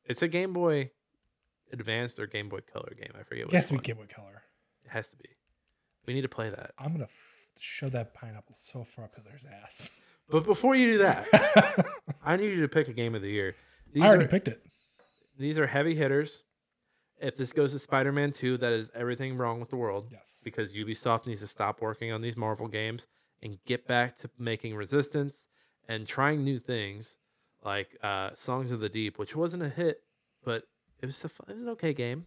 it's 0.06 0.22
a 0.22 0.28
Game 0.28 0.54
Boy 0.54 0.92
Advanced 1.72 2.20
or 2.20 2.26
Game 2.28 2.50
Boy 2.50 2.60
Color 2.74 2.94
game. 3.00 3.12
I 3.20 3.24
forget 3.24 3.46
what 3.46 3.54
Yes, 3.54 3.72
we 3.72 3.78
Game 3.80 3.98
Boy 3.98 4.08
Color. 4.14 4.42
it 4.86 4.90
has 4.90 5.08
to 5.10 5.18
be. 5.18 5.30
We 6.06 6.14
need 6.14 6.22
to 6.22 6.30
play 6.30 6.50
that. 6.50 6.72
I'm 6.80 6.92
gonna 6.94 7.08
shove 7.60 7.92
that 7.92 8.14
pineapple 8.14 8.56
so 8.60 8.86
far 8.96 9.06
up 9.06 9.16
Hitler's 9.16 9.46
ass. 9.64 9.90
But 10.30 10.46
before 10.46 10.76
you 10.76 10.94
do 10.94 10.98
that, 11.00 11.28
I 11.34 11.84
I 12.34 12.36
need 12.38 12.50
you 12.56 12.62
to 12.62 12.68
pick 12.68 12.88
a 12.88 12.94
game 12.94 13.16
of 13.16 13.22
the 13.22 13.30
year. 13.30 13.56
These 13.94 14.04
already 14.04 14.26
are 14.26 14.28
picked 14.28 14.48
it. 14.48 14.62
these 15.38 15.58
are 15.58 15.68
heavy 15.68 15.96
hitters. 15.96 16.44
If 17.22 17.36
this 17.36 17.52
goes 17.52 17.74
to 17.74 17.80
Spider-Man 17.80 18.32
2, 18.32 18.58
that 18.60 18.72
is 18.72 18.90
everything 18.96 19.36
wrong 19.36 19.60
with 19.60 19.70
the 19.70 19.76
world. 19.76 20.08
Yes. 20.12 20.40
because 20.44 20.72
Ubisoft 20.72 21.26
needs 21.28 21.42
to 21.42 21.48
stop 21.48 21.82
working 21.82 22.12
on 22.14 22.22
these 22.22 22.38
Marvel 22.38 22.68
games 22.68 23.08
and 23.44 23.58
get 23.66 23.88
back 23.88 24.18
to 24.20 24.30
making 24.38 24.76
Resistance 24.76 25.44
and 25.90 26.08
trying 26.08 26.44
new 26.46 26.60
things 26.60 27.18
like 27.64 27.90
uh, 28.04 28.30
Songs 28.36 28.72
of 28.72 28.80
the 28.80 28.88
Deep, 28.88 29.18
which 29.20 29.36
wasn't 29.36 29.64
a 29.64 29.70
hit, 29.70 30.02
but 30.46 30.64
it 31.02 31.08
was 31.08 31.22
a, 31.26 31.28
it 31.50 31.54
was 31.56 31.62
an 31.64 31.70
okay 31.70 31.94
game. 31.94 32.26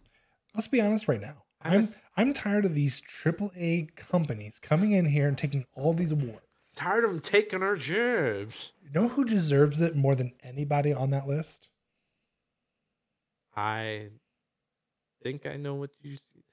Let's 0.53 0.67
be 0.67 0.81
honest 0.81 1.07
right 1.07 1.21
now. 1.21 1.43
I'm 1.63 1.89
I'm 2.15 2.33
tired 2.33 2.65
of 2.65 2.75
these 2.75 3.01
AAA 3.23 3.95
companies 3.95 4.59
coming 4.61 4.91
in 4.91 5.05
here 5.05 5.27
and 5.27 5.37
taking 5.37 5.65
all 5.75 5.93
these 5.93 6.11
awards. 6.11 6.41
Tired 6.75 7.03
of 7.03 7.11
them 7.11 7.19
taking 7.19 7.63
our 7.63 7.75
jobs. 7.75 8.71
You 8.83 8.91
know 8.93 9.07
who 9.09 9.23
deserves 9.23 9.81
it 9.81 9.95
more 9.95 10.15
than 10.15 10.33
anybody 10.43 10.93
on 10.93 11.11
that 11.11 11.27
list? 11.27 11.67
I 13.55 14.07
think 15.21 15.45
I 15.45 15.57
know 15.57 15.75
what 15.75 15.91
you. 16.01 16.17
See. 16.17 16.43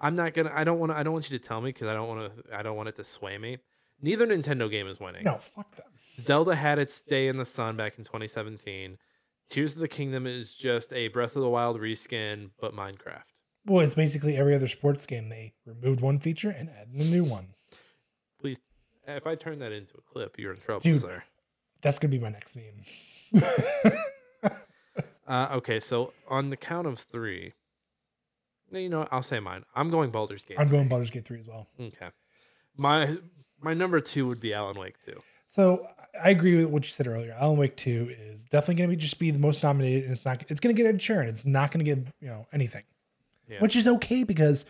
I'm 0.00 0.16
not 0.16 0.34
gonna. 0.34 0.52
I 0.54 0.64
don't 0.64 0.78
want. 0.78 0.92
to 0.92 0.98
I 0.98 1.02
don't 1.02 1.12
want 1.12 1.30
you 1.30 1.38
to 1.38 1.44
tell 1.44 1.60
me 1.60 1.70
because 1.70 1.88
I 1.88 1.94
don't 1.94 2.08
want 2.08 2.32
to. 2.36 2.56
I 2.56 2.62
don't 2.62 2.76
want 2.76 2.88
it 2.88 2.96
to 2.96 3.04
sway 3.04 3.38
me. 3.38 3.58
Neither 4.00 4.26
Nintendo 4.26 4.70
game 4.70 4.88
is 4.88 4.98
winning. 4.98 5.24
No, 5.24 5.38
fuck 5.54 5.76
them. 5.76 5.86
Zelda 6.20 6.54
had 6.54 6.78
its 6.78 7.00
day 7.00 7.28
in 7.28 7.36
the 7.36 7.44
sun 7.44 7.76
back 7.76 7.98
in 7.98 8.04
2017. 8.04 8.98
Tears 9.48 9.74
of 9.74 9.80
the 9.80 9.88
Kingdom 9.88 10.26
is 10.26 10.54
just 10.54 10.92
a 10.92 11.08
Breath 11.08 11.36
of 11.36 11.42
the 11.42 11.48
Wild 11.48 11.80
reskin, 11.80 12.50
but 12.60 12.74
Minecraft. 12.74 13.31
Well, 13.66 13.84
it's 13.84 13.94
basically 13.94 14.36
every 14.36 14.54
other 14.54 14.68
sports 14.68 15.06
game. 15.06 15.28
They 15.28 15.54
removed 15.66 16.00
one 16.00 16.18
feature 16.18 16.50
and 16.50 16.68
added 16.70 16.94
a 16.94 17.04
new 17.04 17.24
one. 17.24 17.48
Please, 18.40 18.58
if 19.06 19.26
I 19.26 19.34
turn 19.36 19.58
that 19.60 19.72
into 19.72 19.94
a 19.96 20.00
clip, 20.00 20.36
you're 20.38 20.52
in 20.52 20.60
trouble, 20.60 20.80
Dude. 20.80 21.00
sir. 21.00 21.22
That's 21.80 21.98
gonna 21.98 22.10
be 22.10 22.18
my 22.18 22.30
next 22.30 22.56
meme. 22.56 23.42
Uh, 25.26 25.48
okay, 25.52 25.80
so 25.80 26.12
on 26.28 26.50
the 26.50 26.56
count 26.56 26.86
of 26.86 26.98
three, 26.98 27.54
you 28.70 28.88
know, 28.88 29.06
I'll 29.10 29.22
say 29.22 29.40
mine. 29.40 29.64
I'm 29.74 29.88
going 29.88 30.10
Baldur's 30.10 30.44
Gate. 30.44 30.58
I'm 30.58 30.66
going 30.68 30.84
3. 30.84 30.88
Baldur's 30.88 31.10
Gate 31.10 31.24
3 31.24 31.38
as 31.38 31.46
well. 31.46 31.68
Okay, 31.80 32.08
my 32.76 33.16
my 33.60 33.72
number 33.72 34.00
two 34.00 34.26
would 34.26 34.40
be 34.40 34.52
Alan 34.52 34.78
Wake 34.78 34.96
two. 35.06 35.22
So 35.48 35.86
I 36.22 36.30
agree 36.30 36.56
with 36.56 36.66
what 36.66 36.84
you 36.84 36.90
said 36.90 37.06
earlier. 37.06 37.34
Alan 37.38 37.56
Wake 37.56 37.76
2 37.76 38.14
is 38.18 38.42
definitely 38.44 38.74
going 38.74 38.90
to 38.90 38.96
be 38.96 39.00
just 39.00 39.18
be 39.18 39.30
the 39.30 39.38
most 39.38 39.62
nominated, 39.62 40.04
and 40.04 40.16
it's 40.16 40.24
not. 40.24 40.44
It's 40.48 40.60
going 40.60 40.74
to 40.74 40.82
get 40.82 40.92
a 40.92 40.98
churn. 40.98 41.28
It's 41.28 41.44
not 41.44 41.70
going 41.70 41.84
to 41.84 41.94
get 41.94 42.06
you 42.20 42.28
know 42.28 42.46
anything, 42.52 42.82
Yeah. 43.48 43.60
which 43.60 43.76
is 43.76 43.86
okay 43.86 44.24
because 44.24 44.64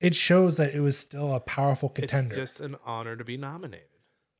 it 0.00 0.14
shows 0.14 0.56
that 0.56 0.74
it 0.74 0.80
was 0.80 0.98
still 0.98 1.34
a 1.34 1.40
powerful 1.40 1.88
contender. 1.88 2.38
It's 2.38 2.52
just 2.52 2.60
an 2.60 2.76
honor 2.84 3.16
to 3.16 3.24
be 3.24 3.36
nominated. 3.36 3.86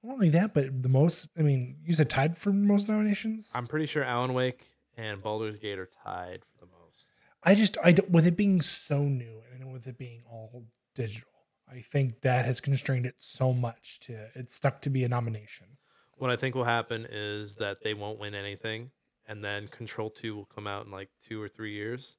Not 0.02 0.14
only 0.14 0.30
that, 0.30 0.52
but 0.54 0.82
the 0.82 0.88
most. 0.88 1.28
I 1.38 1.42
mean, 1.42 1.76
you 1.84 1.94
said 1.94 2.10
tied 2.10 2.36
for 2.36 2.52
most 2.52 2.88
nominations. 2.88 3.48
I'm 3.54 3.66
pretty 3.66 3.86
sure 3.86 4.02
Alan 4.02 4.34
Wake 4.34 4.64
and 4.96 5.22
Baldur's 5.22 5.56
Gate 5.58 5.78
are 5.78 5.88
tied 6.04 6.42
for 6.44 6.64
the 6.66 6.70
most. 6.72 7.06
I 7.44 7.54
just, 7.54 7.76
I 7.82 7.92
don't- 7.92 8.10
with 8.10 8.26
it 8.26 8.36
being 8.36 8.60
so 8.60 9.02
new 9.02 9.42
and 9.54 9.72
with 9.72 9.86
it 9.86 9.96
being 9.98 10.22
all 10.30 10.64
digital, 10.94 11.28
I 11.70 11.80
think 11.80 12.20
that 12.22 12.44
has 12.44 12.60
constrained 12.60 13.06
it 13.06 13.14
so 13.20 13.52
much 13.52 14.00
to 14.02 14.28
it's 14.34 14.54
stuck 14.54 14.82
to 14.82 14.90
be 14.90 15.04
a 15.04 15.08
nomination. 15.08 15.78
What 16.16 16.30
I 16.30 16.36
think 16.36 16.54
will 16.54 16.64
happen 16.64 17.06
is 17.10 17.54
that 17.56 17.82
they 17.82 17.94
won't 17.94 18.18
win 18.18 18.34
anything, 18.34 18.90
and 19.26 19.42
then 19.42 19.68
Control 19.68 20.10
Two 20.10 20.36
will 20.36 20.44
come 20.44 20.66
out 20.66 20.84
in 20.86 20.92
like 20.92 21.08
two 21.26 21.40
or 21.40 21.48
three 21.48 21.72
years. 21.72 22.16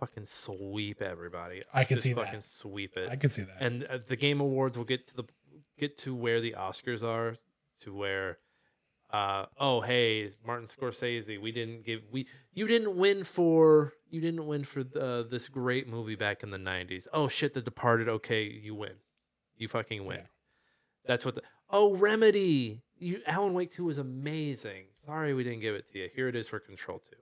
Fucking 0.00 0.26
sweep 0.26 1.02
everybody. 1.02 1.62
I 1.74 1.84
can 1.84 1.98
see 1.98 2.14
that. 2.14 2.24
fucking 2.26 2.40
sweep 2.42 2.96
it. 2.96 3.08
I 3.10 3.16
can 3.16 3.30
see 3.30 3.42
that. 3.42 3.56
and 3.60 3.84
uh, 3.84 3.98
the 4.08 4.16
game 4.16 4.40
awards 4.40 4.76
will 4.78 4.84
get 4.86 5.06
to 5.08 5.16
the 5.16 5.24
get 5.78 5.96
to 5.98 6.14
where 6.14 6.40
the 6.40 6.54
oscars 6.58 7.02
are 7.02 7.36
to 7.82 7.94
where 7.94 8.38
uh 9.12 9.46
oh 9.58 9.80
hey 9.80 10.30
martin 10.46 10.66
scorsese 10.68 11.40
we 11.40 11.50
didn't 11.50 11.84
give 11.84 12.00
we 12.12 12.26
you 12.52 12.66
didn't 12.66 12.94
win 12.96 13.24
for 13.24 13.94
you 14.08 14.20
didn't 14.20 14.46
win 14.46 14.62
for 14.62 14.84
the, 14.84 15.26
this 15.28 15.48
great 15.48 15.88
movie 15.88 16.14
back 16.14 16.42
in 16.44 16.50
the 16.50 16.58
90s 16.58 17.06
oh 17.12 17.26
shit 17.26 17.52
the 17.54 17.60
departed 17.60 18.08
okay 18.08 18.44
you 18.44 18.74
win 18.74 18.92
you 19.56 19.66
fucking 19.68 20.04
win 20.04 20.18
Yeah. 20.18 20.26
that's 21.06 21.24
what 21.24 21.34
the 21.34 21.42
oh 21.70 21.96
remedy 21.96 22.82
you 22.98 23.20
alan 23.26 23.52
wake 23.54 23.72
2 23.72 23.84
was 23.84 23.98
amazing 23.98 24.84
sorry 25.04 25.34
we 25.34 25.42
didn't 25.44 25.60
give 25.60 25.74
it 25.74 25.90
to 25.92 25.98
you 25.98 26.08
here 26.14 26.28
it 26.28 26.36
is 26.36 26.46
for 26.46 26.60
control 26.60 26.98
2 27.00 27.16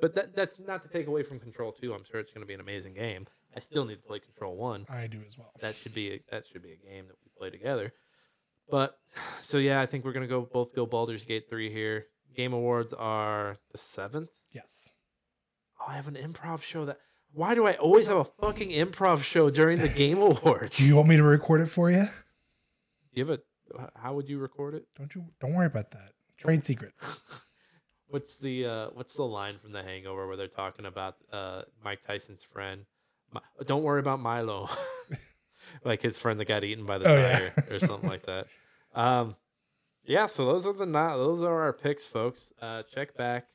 but 0.00 0.14
that 0.14 0.34
that's 0.34 0.58
not 0.58 0.82
to 0.82 0.88
take 0.88 1.06
away 1.06 1.22
from 1.22 1.38
control 1.40 1.72
2 1.72 1.92
i'm 1.94 2.04
sure 2.04 2.20
it's 2.20 2.32
going 2.32 2.42
to 2.42 2.46
be 2.46 2.54
an 2.54 2.60
amazing 2.60 2.94
game 2.94 3.26
i 3.56 3.60
still 3.60 3.84
need 3.84 3.96
to 3.96 4.02
play 4.02 4.18
control 4.18 4.56
1 4.56 4.86
I 4.88 5.06
do 5.06 5.18
as 5.26 5.36
well. 5.38 5.52
that 5.60 5.74
should 5.76 5.94
be 5.94 6.12
a, 6.14 6.20
that 6.30 6.44
should 6.46 6.62
be 6.62 6.72
a 6.72 6.76
game 6.88 7.06
that 7.06 7.16
we 7.24 7.30
play 7.38 7.50
together. 7.50 7.92
But 8.70 8.96
so 9.42 9.58
yeah, 9.58 9.80
I 9.82 9.86
think 9.86 10.04
we're 10.06 10.12
gonna 10.14 10.26
go 10.26 10.48
both 10.50 10.74
go 10.74 10.86
Baldur's 10.86 11.24
Gate 11.26 11.44
three 11.50 11.70
here. 11.70 12.06
Game 12.34 12.54
awards 12.54 12.94
are 12.94 13.58
the 13.72 13.76
seventh. 13.78 14.30
Yes. 14.52 14.88
Oh, 15.78 15.84
I 15.88 15.96
have 15.96 16.08
an 16.08 16.14
improv 16.14 16.62
show 16.62 16.86
that. 16.86 16.98
Why 17.32 17.54
do 17.54 17.66
I 17.66 17.74
always 17.74 18.06
have 18.06 18.16
a 18.16 18.24
fucking 18.24 18.70
improv 18.70 19.22
show 19.22 19.50
during 19.50 19.80
the 19.80 19.88
Game 19.88 20.16
Awards? 20.22 20.78
Do 20.78 20.86
you 20.86 20.96
want 20.96 21.08
me 21.08 21.16
to 21.18 21.22
record 21.22 21.60
it 21.60 21.66
for 21.66 21.90
you? 21.90 22.04
Do 22.04 22.08
you 23.12 23.26
have 23.26 23.38
a? 23.38 23.90
How 23.96 24.14
would 24.14 24.30
you 24.30 24.38
record 24.38 24.74
it? 24.74 24.86
Don't 24.96 25.14
you? 25.14 25.26
Don't 25.40 25.52
worry 25.52 25.66
about 25.66 25.90
that. 25.90 26.12
Trade 26.38 26.64
secrets. 26.64 27.04
What's 28.08 28.36
the 28.36 28.66
uh, 28.66 28.86
what's 28.92 29.14
the 29.14 29.24
line 29.24 29.58
from 29.60 29.72
The 29.72 29.82
Hangover 29.82 30.26
where 30.26 30.36
they're 30.36 30.46
talking 30.48 30.86
about 30.86 31.16
uh, 31.32 31.62
Mike 31.82 32.00
Tyson's 32.06 32.44
friend? 32.44 32.82
Mi- 33.32 33.40
Don't 33.66 33.82
worry 33.82 34.00
about 34.00 34.20
Milo, 34.20 34.68
like 35.84 36.02
his 36.02 36.18
friend 36.18 36.38
that 36.38 36.44
got 36.46 36.62
eaten 36.64 36.86
by 36.86 36.98
the 36.98 37.06
Oh, 37.08 37.14
yeah. 37.16 37.38
tiger 37.50 37.74
or 37.74 37.78
something 37.80 38.08
like 38.08 38.26
that. 38.26 38.46
Um, 38.96 39.34
yeah, 40.04 40.26
so 40.26 40.44
those 40.46 40.64
are 40.66 40.72
the 40.72 40.86
not 40.86 41.16
those 41.16 41.40
are 41.40 41.62
our 41.62 41.72
picks, 41.72 42.06
folks. 42.06 42.52
Uh, 42.62 42.84
check 42.94 43.16
back 43.16 43.46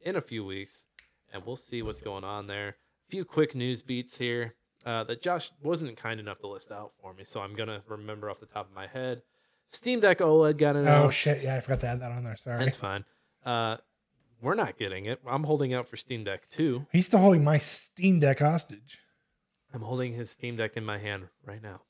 in 0.00 0.16
a 0.16 0.20
few 0.20 0.44
weeks, 0.44 0.84
and 1.32 1.46
we'll 1.46 1.54
see 1.54 1.80
what's 1.82 2.00
going 2.00 2.24
on 2.24 2.48
there. 2.48 2.70
A 2.70 3.10
few 3.10 3.24
quick 3.24 3.54
news 3.54 3.82
beats 3.82 4.16
here 4.16 4.54
uh, 4.84 5.04
that 5.04 5.22
Josh 5.22 5.52
wasn't 5.62 5.96
kind 5.96 6.18
enough 6.18 6.40
to 6.40 6.48
list 6.48 6.72
out 6.72 6.90
for 7.00 7.14
me, 7.14 7.22
so 7.24 7.40
I'm 7.40 7.54
gonna 7.54 7.82
remember 7.86 8.28
off 8.28 8.40
the 8.40 8.46
top 8.46 8.68
of 8.68 8.74
my 8.74 8.88
head. 8.88 9.22
Steam 9.70 10.00
Deck 10.00 10.18
OLED 10.18 10.58
got 10.58 10.74
announced. 10.74 11.06
Oh 11.06 11.10
shit! 11.10 11.44
Yeah, 11.44 11.54
I 11.54 11.60
forgot 11.60 11.78
to 11.82 11.86
add 11.86 12.00
that 12.00 12.10
on 12.10 12.24
there. 12.24 12.36
Sorry. 12.36 12.64
That's 12.64 12.74
fine. 12.76 13.04
Uh, 13.46 13.76
we're 14.42 14.54
not 14.54 14.78
getting 14.78 15.06
it. 15.06 15.20
I'm 15.26 15.44
holding 15.44 15.72
out 15.74 15.88
for 15.88 15.96
Steam 15.96 16.24
Deck 16.24 16.48
too. 16.50 16.86
He's 16.92 17.06
still 17.06 17.20
holding 17.20 17.44
my 17.44 17.58
Steam 17.58 18.20
Deck 18.20 18.38
hostage. 18.40 18.98
I'm 19.72 19.82
holding 19.82 20.14
his 20.14 20.30
Steam 20.30 20.56
Deck 20.56 20.72
in 20.76 20.84
my 20.84 20.98
hand 20.98 21.24
right 21.44 21.62
now. 21.62 21.82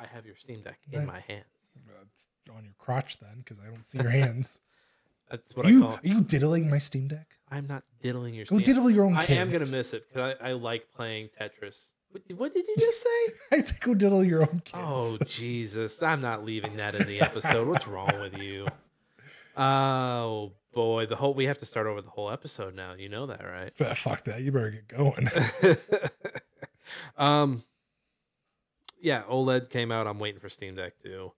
I 0.00 0.06
have 0.06 0.24
your 0.26 0.36
Steam 0.36 0.62
Deck 0.62 0.78
in 0.90 1.00
Right. 1.00 1.06
my 1.08 1.20
hands. 1.20 1.44
Uh, 1.88 2.52
on 2.56 2.64
your 2.64 2.72
crotch 2.78 3.18
then, 3.20 3.38
because 3.44 3.58
I 3.62 3.66
don't 3.68 3.84
see 3.84 3.98
your 3.98 4.10
hands. 4.10 4.58
That's 5.30 5.54
what 5.54 5.66
you, 5.66 5.82
I 5.84 5.86
call. 5.86 5.94
are 5.96 6.00
you 6.02 6.20
diddling 6.22 6.70
my 6.70 6.78
Steam 6.78 7.08
Deck? 7.08 7.26
I'm 7.50 7.66
not 7.66 7.82
diddling 8.02 8.32
your 8.34 8.46
Go 8.46 8.56
Steam. 8.56 8.64
diddle 8.64 8.90
your 8.90 9.04
own 9.04 9.16
I 9.16 9.26
kids. 9.26 9.38
am 9.38 9.50
gonna 9.50 9.66
miss 9.66 9.92
it 9.92 10.04
because 10.08 10.34
I, 10.40 10.48
I 10.48 10.52
like 10.52 10.90
playing 10.94 11.28
Tetris. 11.38 11.88
What, 12.10 12.22
what 12.36 12.54
did 12.54 12.66
you 12.66 12.74
just 12.78 13.02
say? 13.02 13.34
I 13.52 13.60
said 13.60 13.80
go 13.80 13.92
diddle 13.92 14.24
your 14.24 14.40
own 14.42 14.62
kids. 14.64 14.72
oh 14.82 15.18
Jesus! 15.26 16.02
I'm 16.02 16.22
not 16.22 16.42
leaving 16.44 16.76
that 16.78 16.94
in 16.94 17.06
the 17.06 17.20
episode. 17.20 17.68
What's 17.68 17.86
wrong 17.86 18.18
with 18.18 18.38
you? 18.38 18.66
Oh 19.56 20.52
boy, 20.78 21.06
the 21.06 21.16
whole 21.16 21.34
we 21.34 21.46
have 21.46 21.58
to 21.58 21.66
start 21.66 21.86
over 21.86 22.00
the 22.00 22.10
whole 22.10 22.30
episode 22.30 22.74
now. 22.74 22.94
You 22.94 23.08
know 23.08 23.26
that, 23.26 23.44
right? 23.44 23.72
But 23.78 23.96
fuck 23.96 24.24
that. 24.24 24.42
You 24.42 24.52
better 24.52 24.70
get 24.70 24.88
going. 24.88 25.30
um 27.18 27.62
yeah 29.00 29.22
oled 29.28 29.68
came 29.68 29.92
out 29.92 30.06
i'm 30.06 30.18
waiting 30.18 30.40
for 30.40 30.48
steam 30.48 30.74
deck 30.74 30.94
too 31.02 31.30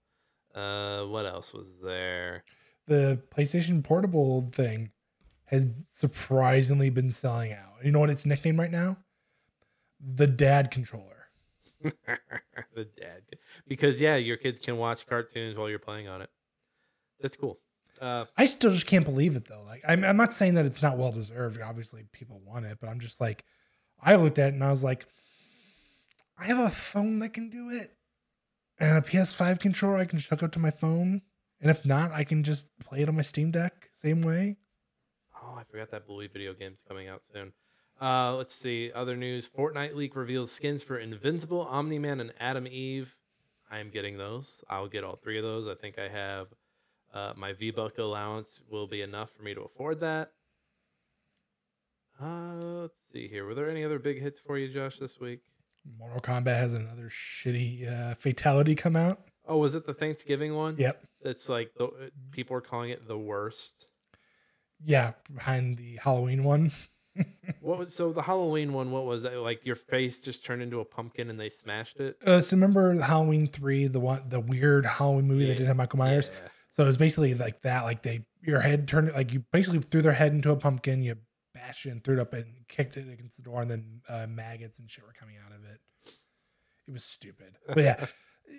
uh 0.55 1.03
what 1.03 1.25
else 1.25 1.53
was 1.53 1.67
there 1.83 2.43
the 2.87 3.21
PlayStation 3.33 3.83
Portable 3.83 4.49
thing 4.51 4.91
has 5.45 5.65
surprisingly 5.91 6.89
been 6.89 7.11
selling 7.11 7.53
out. 7.53 7.83
You 7.83 7.91
know 7.91 7.99
what 7.99 8.09
it's 8.09 8.25
nickname 8.25 8.59
right 8.59 8.71
now? 8.71 8.97
The 10.15 10.27
Dad 10.27 10.71
Controller. 10.71 11.05
the 11.83 12.85
dad 12.85 13.23
because 13.67 13.99
yeah 13.99 14.15
your 14.15 14.37
kids 14.37 14.59
can 14.59 14.77
watch 14.77 15.07
cartoons 15.07 15.57
while 15.57 15.67
you're 15.67 15.79
playing 15.79 16.07
on 16.07 16.21
it 16.21 16.29
that's 17.19 17.35
cool 17.35 17.57
uh 18.01 18.25
I 18.35 18.45
still 18.45 18.73
just 18.73 18.87
can't 18.87 19.05
believe 19.05 19.35
it 19.35 19.47
though. 19.47 19.63
Like 19.65 19.83
I'm, 19.87 20.03
I'm 20.03 20.17
not 20.17 20.33
saying 20.33 20.55
that 20.55 20.65
it's 20.65 20.81
not 20.81 20.97
well 20.97 21.11
deserved. 21.11 21.61
Obviously, 21.61 22.03
people 22.11 22.41
want 22.45 22.65
it, 22.65 22.79
but 22.81 22.89
I'm 22.89 22.99
just 22.99 23.21
like, 23.21 23.45
I 24.01 24.15
looked 24.15 24.39
at 24.39 24.49
it 24.49 24.53
and 24.55 24.63
I 24.63 24.69
was 24.69 24.83
like, 24.83 25.05
I 26.37 26.45
have 26.45 26.59
a 26.59 26.71
phone 26.71 27.19
that 27.19 27.33
can 27.33 27.49
do 27.49 27.69
it, 27.69 27.95
and 28.79 28.97
a 28.97 29.01
PS5 29.01 29.59
controller 29.59 29.97
I 29.97 30.05
can 30.05 30.17
just 30.17 30.29
hook 30.29 30.41
up 30.41 30.51
to 30.53 30.59
my 30.59 30.71
phone, 30.71 31.21
and 31.61 31.69
if 31.69 31.85
not, 31.85 32.11
I 32.11 32.23
can 32.23 32.43
just 32.43 32.65
play 32.83 33.01
it 33.01 33.09
on 33.09 33.15
my 33.15 33.21
Steam 33.21 33.51
Deck 33.51 33.89
same 33.93 34.23
way. 34.23 34.57
oh 35.39 35.55
i 35.55 35.63
forgot 35.63 35.91
that 35.91 36.07
bluey 36.07 36.27
video 36.27 36.53
game's 36.53 36.81
coming 36.87 37.07
out 37.07 37.21
soon. 37.31 37.53
Uh 38.01 38.35
let's 38.35 38.55
see. 38.55 38.91
Other 38.91 39.15
news. 39.15 39.47
Fortnite 39.47 39.95
leak 39.95 40.15
reveals 40.15 40.51
skins 40.51 40.81
for 40.81 40.97
invincible 40.97 41.61
omni-man 41.61 42.19
and 42.19 42.33
atom 42.39 42.65
eve. 42.65 43.15
I 43.69 43.77
am 43.77 43.91
getting 43.91 44.17
those. 44.17 44.63
I'll 44.69 44.87
get 44.87 45.03
all 45.03 45.15
three 45.15 45.37
of 45.37 45.43
those. 45.43 45.67
I 45.67 45.75
think 45.75 45.99
i 45.99 46.09
have 46.09 46.47
uh, 47.13 47.33
my 47.35 47.53
v-buck 47.53 47.97
allowance 47.97 48.59
will 48.69 48.87
be 48.87 49.01
enough 49.01 49.29
for 49.35 49.43
me 49.43 49.53
to 49.53 49.61
afford 49.61 49.99
that 49.99 50.31
uh 52.21 52.25
let's 52.81 52.93
see 53.11 53.27
here 53.27 53.45
were 53.45 53.55
there 53.55 53.69
any 53.69 53.83
other 53.83 53.99
big 53.99 54.21
hits 54.21 54.39
for 54.39 54.57
you 54.57 54.71
josh 54.71 54.97
this 54.99 55.19
week 55.19 55.39
Mortal 55.97 56.21
Kombat 56.21 56.57
has 56.59 56.73
another 56.75 57.09
shitty 57.09 57.91
uh, 57.91 58.13
fatality 58.15 58.75
come 58.75 58.95
out. 58.95 59.21
oh 59.47 59.57
was 59.57 59.73
it 59.73 59.85
the 59.87 59.93
thanksgiving 59.93 60.53
one 60.55 60.75
Yep. 60.77 61.03
it's 61.21 61.49
like 61.49 61.71
the 61.77 62.11
people 62.31 62.55
are 62.55 62.61
calling 62.61 62.91
it 62.91 63.07
the 63.07 63.17
worst 63.17 63.87
Yeah, 64.83 65.13
behind 65.33 65.77
the 65.77 65.97
Halloween 66.03 66.43
one. 66.43 66.71
what 67.59 67.77
was 67.77 67.93
so 67.93 68.13
the 68.13 68.21
halloween 68.21 68.71
one 68.71 68.89
what 68.91 69.03
was 69.05 69.23
that 69.23 69.33
like 69.39 69.65
your 69.65 69.75
face 69.75 70.21
just 70.21 70.45
turned 70.45 70.61
into 70.61 70.79
a 70.79 70.85
pumpkin 70.85 71.29
and 71.29 71.37
they 71.39 71.49
smashed 71.49 71.99
it 71.99 72.17
Uh, 72.25 72.39
so 72.39 72.55
remember 72.55 72.93
Halloween 73.01 73.47
three, 73.47 73.87
the 73.87 73.99
one, 73.99 74.23
the 74.29 74.39
weird 74.39 74.85
Halloween 74.85 75.27
movie 75.27 75.43
that 75.45 75.49
Yeah, 75.49 75.55
didn't 75.55 75.67
have 75.67 75.75
Michael 75.77 75.99
Myers. 75.99 76.29
Yeah. 76.33 76.47
So 76.71 76.83
it 76.83 76.87
was 76.87 76.97
basically 76.97 77.33
like 77.33 77.61
that. 77.61 77.83
Like 77.83 78.01
they, 78.03 78.25
your 78.41 78.61
head 78.61 78.87
turned, 78.87 79.11
like 79.13 79.33
you 79.33 79.43
basically 79.51 79.79
threw 79.79 80.01
their 80.01 80.13
head 80.13 80.31
into 80.31 80.51
a 80.51 80.55
pumpkin, 80.55 81.03
you 81.03 81.15
bashed 81.53 81.85
it 81.85 81.89
and 81.89 82.03
threw 82.03 82.17
it 82.17 82.21
up 82.21 82.33
and 82.33 82.45
kicked 82.67 82.97
it 82.97 83.11
against 83.11 83.37
the 83.37 83.43
door, 83.43 83.61
and 83.61 83.69
then 83.69 84.01
uh, 84.07 84.25
maggots 84.27 84.79
and 84.79 84.89
shit 84.89 85.05
were 85.05 85.13
coming 85.17 85.35
out 85.45 85.51
of 85.51 85.63
it. 85.65 85.79
It 86.87 86.91
was 86.91 87.03
stupid. 87.03 87.57
But 87.67 87.83
yeah, 87.83 88.05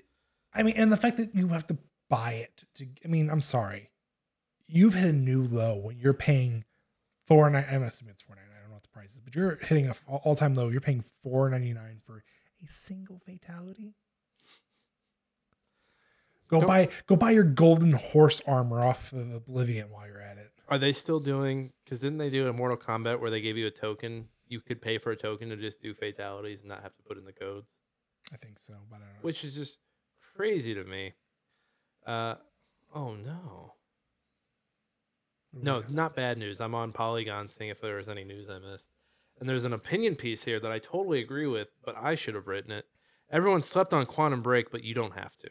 I 0.54 0.62
mean, 0.62 0.74
and 0.76 0.92
the 0.92 0.96
fact 0.96 1.16
that 1.16 1.34
you 1.34 1.48
have 1.48 1.66
to 1.68 1.78
buy 2.10 2.32
it 2.34 2.64
to, 2.76 2.86
I 3.04 3.08
mean, 3.08 3.30
I'm 3.30 3.40
sorry, 3.40 3.90
you've 4.66 4.94
hit 4.94 5.08
a 5.08 5.12
new 5.12 5.44
low 5.44 5.76
when 5.76 5.98
you're 5.98 6.14
paying 6.14 6.64
four 7.26 7.48
nine. 7.48 7.66
I'm 7.70 7.82
assuming 7.82 8.12
it's 8.12 8.22
four 8.22 8.36
nine. 8.36 8.44
I 8.54 8.60
don't 8.60 8.70
know 8.70 8.76
what 8.76 8.82
the 8.82 8.88
price 8.90 9.12
is, 9.12 9.20
but 9.20 9.34
you're 9.34 9.56
hitting 9.56 9.88
a 9.88 9.94
all 10.06 10.36
time 10.36 10.54
low. 10.54 10.68
You're 10.68 10.80
paying 10.80 11.04
four 11.22 11.48
ninety 11.48 11.72
nine 11.72 12.00
for 12.04 12.24
a 12.62 12.70
single 12.70 13.20
fatality. 13.24 13.94
Go 16.52 16.60
Don't- 16.60 16.68
buy 16.68 16.88
go 17.06 17.16
buy 17.16 17.30
your 17.30 17.44
golden 17.44 17.92
horse 17.92 18.42
armor 18.46 18.80
off 18.80 19.10
of 19.14 19.32
Oblivion 19.32 19.90
while 19.90 20.06
you're 20.06 20.20
at 20.20 20.36
it. 20.36 20.52
Are 20.68 20.78
they 20.78 20.92
still 20.92 21.18
doing? 21.18 21.72
Because 21.82 22.00
didn't 22.00 22.18
they 22.18 22.28
do 22.28 22.46
a 22.46 22.52
Mortal 22.52 22.76
Kombat 22.76 23.20
where 23.20 23.30
they 23.30 23.40
gave 23.40 23.56
you 23.56 23.66
a 23.66 23.70
token? 23.70 24.28
You 24.48 24.60
could 24.60 24.82
pay 24.82 24.98
for 24.98 25.12
a 25.12 25.16
token 25.16 25.48
to 25.48 25.56
just 25.56 25.80
do 25.80 25.94
fatalities 25.94 26.60
and 26.60 26.68
not 26.68 26.82
have 26.82 26.94
to 26.94 27.02
put 27.04 27.16
in 27.16 27.24
the 27.24 27.32
codes, 27.32 27.68
I 28.30 28.36
think 28.36 28.58
so, 28.58 28.74
but 28.90 28.96
I 28.96 28.98
don't 28.98 29.08
know. 29.08 29.20
which 29.22 29.44
is 29.44 29.54
just 29.54 29.78
crazy 30.36 30.74
to 30.74 30.84
me. 30.84 31.14
Uh, 32.06 32.34
oh 32.94 33.14
no, 33.14 33.72
no, 35.54 35.82
not 35.88 36.14
bad 36.14 36.36
news. 36.36 36.60
I'm 36.60 36.74
on 36.74 36.92
Polygon 36.92 37.48
seeing 37.48 37.70
if 37.70 37.80
there 37.80 37.96
was 37.96 38.08
any 38.10 38.24
news 38.24 38.50
I 38.50 38.58
missed, 38.58 38.88
and 39.40 39.48
there's 39.48 39.64
an 39.64 39.72
opinion 39.72 40.16
piece 40.16 40.44
here 40.44 40.60
that 40.60 40.70
I 40.70 40.78
totally 40.80 41.20
agree 41.20 41.46
with, 41.46 41.68
but 41.82 41.96
I 41.96 42.14
should 42.14 42.34
have 42.34 42.46
written 42.46 42.72
it. 42.72 42.84
Everyone 43.30 43.62
slept 43.62 43.94
on 43.94 44.04
Quantum 44.04 44.42
Break, 44.42 44.70
but 44.70 44.84
you 44.84 44.92
don't 44.92 45.14
have 45.14 45.34
to. 45.38 45.48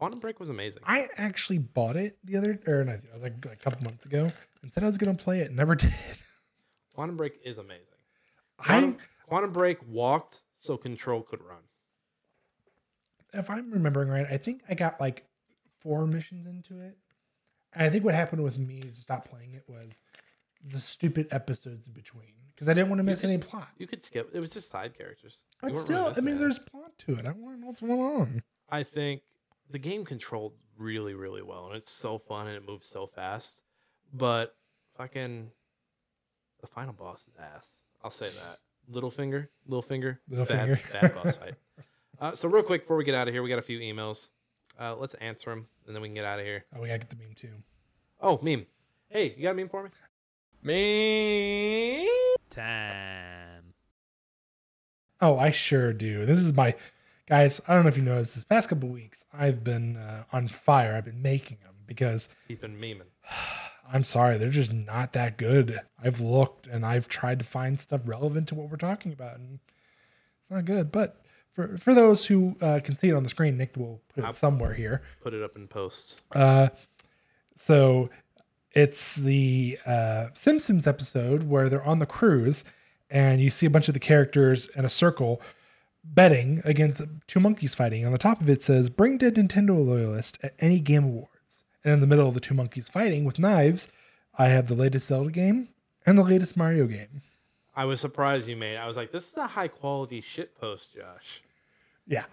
Quantum 0.00 0.18
Break 0.18 0.40
was 0.40 0.48
amazing. 0.48 0.80
I 0.86 1.08
actually 1.18 1.58
bought 1.58 1.94
it 1.94 2.16
the 2.24 2.38
other 2.38 2.58
or 2.66 2.84
not, 2.84 2.94
it 2.94 3.04
was 3.12 3.22
like 3.22 3.34
a 3.44 3.56
couple 3.56 3.84
months 3.84 4.06
ago 4.06 4.32
and 4.62 4.72
said 4.72 4.82
I 4.82 4.86
was 4.86 4.96
gonna 4.96 5.12
play 5.12 5.40
it. 5.40 5.52
Never 5.52 5.74
did. 5.76 5.92
Quantum 6.94 7.18
Break 7.18 7.38
is 7.44 7.58
amazing. 7.58 7.84
I 8.58 8.64
Quantum, 8.64 8.96
Quantum 9.28 9.52
Break 9.52 9.76
walked 9.86 10.40
so 10.56 10.78
Control 10.78 11.20
could 11.20 11.42
run. 11.42 11.58
if 13.34 13.50
I'm 13.50 13.70
remembering 13.70 14.08
right, 14.08 14.26
I 14.26 14.38
think 14.38 14.62
I 14.70 14.74
got 14.74 14.98
like 15.02 15.26
four 15.80 16.06
missions 16.06 16.46
into 16.46 16.80
it. 16.80 16.96
And 17.74 17.82
I 17.86 17.90
think 17.90 18.02
what 18.02 18.14
happened 18.14 18.42
with 18.42 18.56
me 18.56 18.80
to 18.80 18.94
stop 18.94 19.28
playing 19.28 19.52
it 19.52 19.64
was 19.68 19.90
the 20.66 20.80
stupid 20.80 21.28
episodes 21.30 21.86
in 21.86 21.92
between 21.92 22.32
because 22.54 22.68
I 22.68 22.72
didn't 22.72 22.88
want 22.88 23.00
to 23.00 23.04
miss 23.04 23.20
could- 23.20 23.28
any 23.28 23.38
plot. 23.42 23.68
You 23.76 23.86
could 23.86 24.02
skip. 24.02 24.30
It 24.32 24.40
was 24.40 24.50
just 24.50 24.70
side 24.70 24.96
characters. 24.96 25.42
But 25.60 25.76
still, 25.76 26.04
really 26.04 26.14
I 26.16 26.20
mean, 26.22 26.38
there's 26.38 26.58
plot 26.58 26.92
to 27.00 27.16
it. 27.16 27.26
I 27.26 27.32
want 27.32 27.56
to 27.56 27.60
know 27.60 27.66
what's 27.66 27.80
going 27.80 28.00
on. 28.00 28.42
I 28.70 28.82
think 28.82 29.20
the 29.70 29.78
game 29.78 30.04
controlled 30.04 30.52
really, 30.76 31.14
really 31.14 31.42
well, 31.42 31.66
and 31.66 31.76
it's 31.76 31.90
so 31.92 32.18
fun 32.18 32.46
and 32.46 32.56
it 32.56 32.66
moves 32.66 32.88
so 32.88 33.06
fast. 33.06 33.60
But 34.12 34.56
fucking 34.96 35.50
the 36.60 36.66
final 36.66 36.92
boss 36.92 37.22
is 37.28 37.34
ass. 37.38 37.66
I'll 38.02 38.10
say 38.10 38.30
that. 38.30 38.58
Littlefinger, 38.92 39.48
Littlefinger, 39.68 40.18
bad, 40.28 40.48
Littlefinger. 40.48 40.92
bad 41.00 41.14
boss 41.14 41.36
fight. 41.36 41.54
Uh, 42.20 42.34
so 42.34 42.50
real 42.50 42.62
quick 42.62 42.82
before 42.82 42.98
we 42.98 43.04
get 43.04 43.14
out 43.14 43.28
of 43.28 43.32
here, 43.32 43.42
we 43.42 43.48
got 43.48 43.58
a 43.58 43.62
few 43.62 43.78
emails. 43.78 44.28
Uh, 44.78 44.94
let's 44.94 45.14
answer 45.14 45.48
them, 45.48 45.66
and 45.86 45.96
then 45.96 46.02
we 46.02 46.08
can 46.08 46.14
get 46.14 46.26
out 46.26 46.38
of 46.38 46.44
here. 46.44 46.66
Oh, 46.76 46.80
we 46.82 46.88
gotta 46.88 46.98
get 46.98 47.08
the 47.08 47.16
meme 47.16 47.34
too. 47.34 47.48
Oh, 48.20 48.38
meme. 48.42 48.66
Hey, 49.08 49.34
you 49.38 49.42
got 49.42 49.52
a 49.52 49.54
meme 49.54 49.70
for 49.70 49.84
me? 49.84 49.90
Meme 52.02 52.06
time. 52.50 53.72
Oh, 55.22 55.38
I 55.38 55.50
sure 55.50 55.94
do. 55.94 56.26
This 56.26 56.38
is 56.38 56.52
my 56.52 56.74
guys. 57.30 57.60
I 57.66 57.74
don't 57.74 57.84
know 57.84 57.88
if 57.88 57.96
you 57.96 58.02
noticed 58.02 58.34
this 58.34 58.44
past 58.44 58.68
couple 58.68 58.88
weeks. 58.88 59.24
I've 59.32 59.62
been 59.64 59.96
uh, 59.96 60.24
on 60.32 60.48
fire. 60.48 60.94
I've 60.96 61.04
been 61.04 61.22
making 61.22 61.58
them 61.62 61.74
because 61.86 62.28
Keep 62.48 62.60
been 62.60 62.76
memeing. 62.76 63.02
I'm 63.92 64.04
sorry, 64.04 64.36
they're 64.38 64.50
just 64.50 64.72
not 64.72 65.14
that 65.14 65.36
good. 65.36 65.80
I've 66.02 66.20
looked 66.20 66.66
and 66.68 66.84
I've 66.86 67.08
tried 67.08 67.38
to 67.40 67.44
find 67.44 67.78
stuff 67.80 68.02
relevant 68.04 68.46
to 68.48 68.54
what 68.54 68.68
we're 68.70 68.76
talking 68.76 69.12
about, 69.12 69.36
and 69.36 69.58
it's 70.42 70.50
not 70.50 70.64
good. 70.64 70.92
But 70.92 71.22
for 71.54 71.76
for 71.78 71.94
those 71.94 72.26
who 72.26 72.56
uh, 72.60 72.80
can 72.84 72.96
see 72.96 73.08
it 73.08 73.14
on 73.14 73.22
the 73.22 73.28
screen, 73.28 73.56
Nick 73.56 73.76
will 73.76 74.00
put 74.14 74.24
I'll- 74.24 74.30
it 74.30 74.36
somewhere 74.36 74.74
here. 74.74 75.02
Put 75.22 75.34
it 75.34 75.42
up 75.42 75.56
in 75.56 75.66
post. 75.68 76.20
Uh, 76.32 76.68
so 77.56 78.10
it's 78.72 79.16
the 79.16 79.78
uh, 79.86 80.28
Simpsons 80.34 80.86
episode 80.86 81.44
where 81.44 81.68
they're 81.68 81.82
on 81.84 81.98
the 81.98 82.06
cruise 82.06 82.64
and 83.10 83.40
you 83.40 83.50
see 83.50 83.66
a 83.66 83.70
bunch 83.70 83.88
of 83.88 83.94
the 83.94 84.00
characters 84.00 84.68
in 84.76 84.84
a 84.84 84.90
circle 84.90 85.42
betting 86.04 86.60
against 86.64 87.02
two 87.26 87.40
monkeys 87.40 87.74
fighting. 87.74 88.04
On 88.06 88.12
the 88.12 88.18
top 88.18 88.40
of 88.40 88.48
it 88.48 88.62
says, 88.62 88.90
Bring 88.90 89.18
dead 89.18 89.34
Nintendo 89.34 89.84
loyalist 89.84 90.38
at 90.42 90.54
any 90.58 90.80
game 90.80 91.04
awards. 91.04 91.64
And 91.84 91.94
in 91.94 92.00
the 92.00 92.06
middle 92.06 92.28
of 92.28 92.34
the 92.34 92.40
two 92.40 92.54
monkeys 92.54 92.88
fighting 92.88 93.24
with 93.24 93.38
knives, 93.38 93.88
I 94.36 94.46
have 94.48 94.66
the 94.68 94.74
latest 94.74 95.06
Zelda 95.08 95.30
game 95.30 95.68
and 96.06 96.18
the 96.18 96.22
latest 96.24 96.56
Mario 96.56 96.86
game. 96.86 97.22
I 97.74 97.84
was 97.84 98.00
surprised 98.00 98.48
you 98.48 98.56
made. 98.56 98.76
I 98.76 98.86
was 98.86 98.96
like, 98.96 99.12
this 99.12 99.30
is 99.30 99.36
a 99.36 99.46
high 99.46 99.68
quality 99.68 100.20
shit 100.20 100.58
post, 100.60 100.94
Josh. 100.94 101.42
Yeah. 102.06 102.24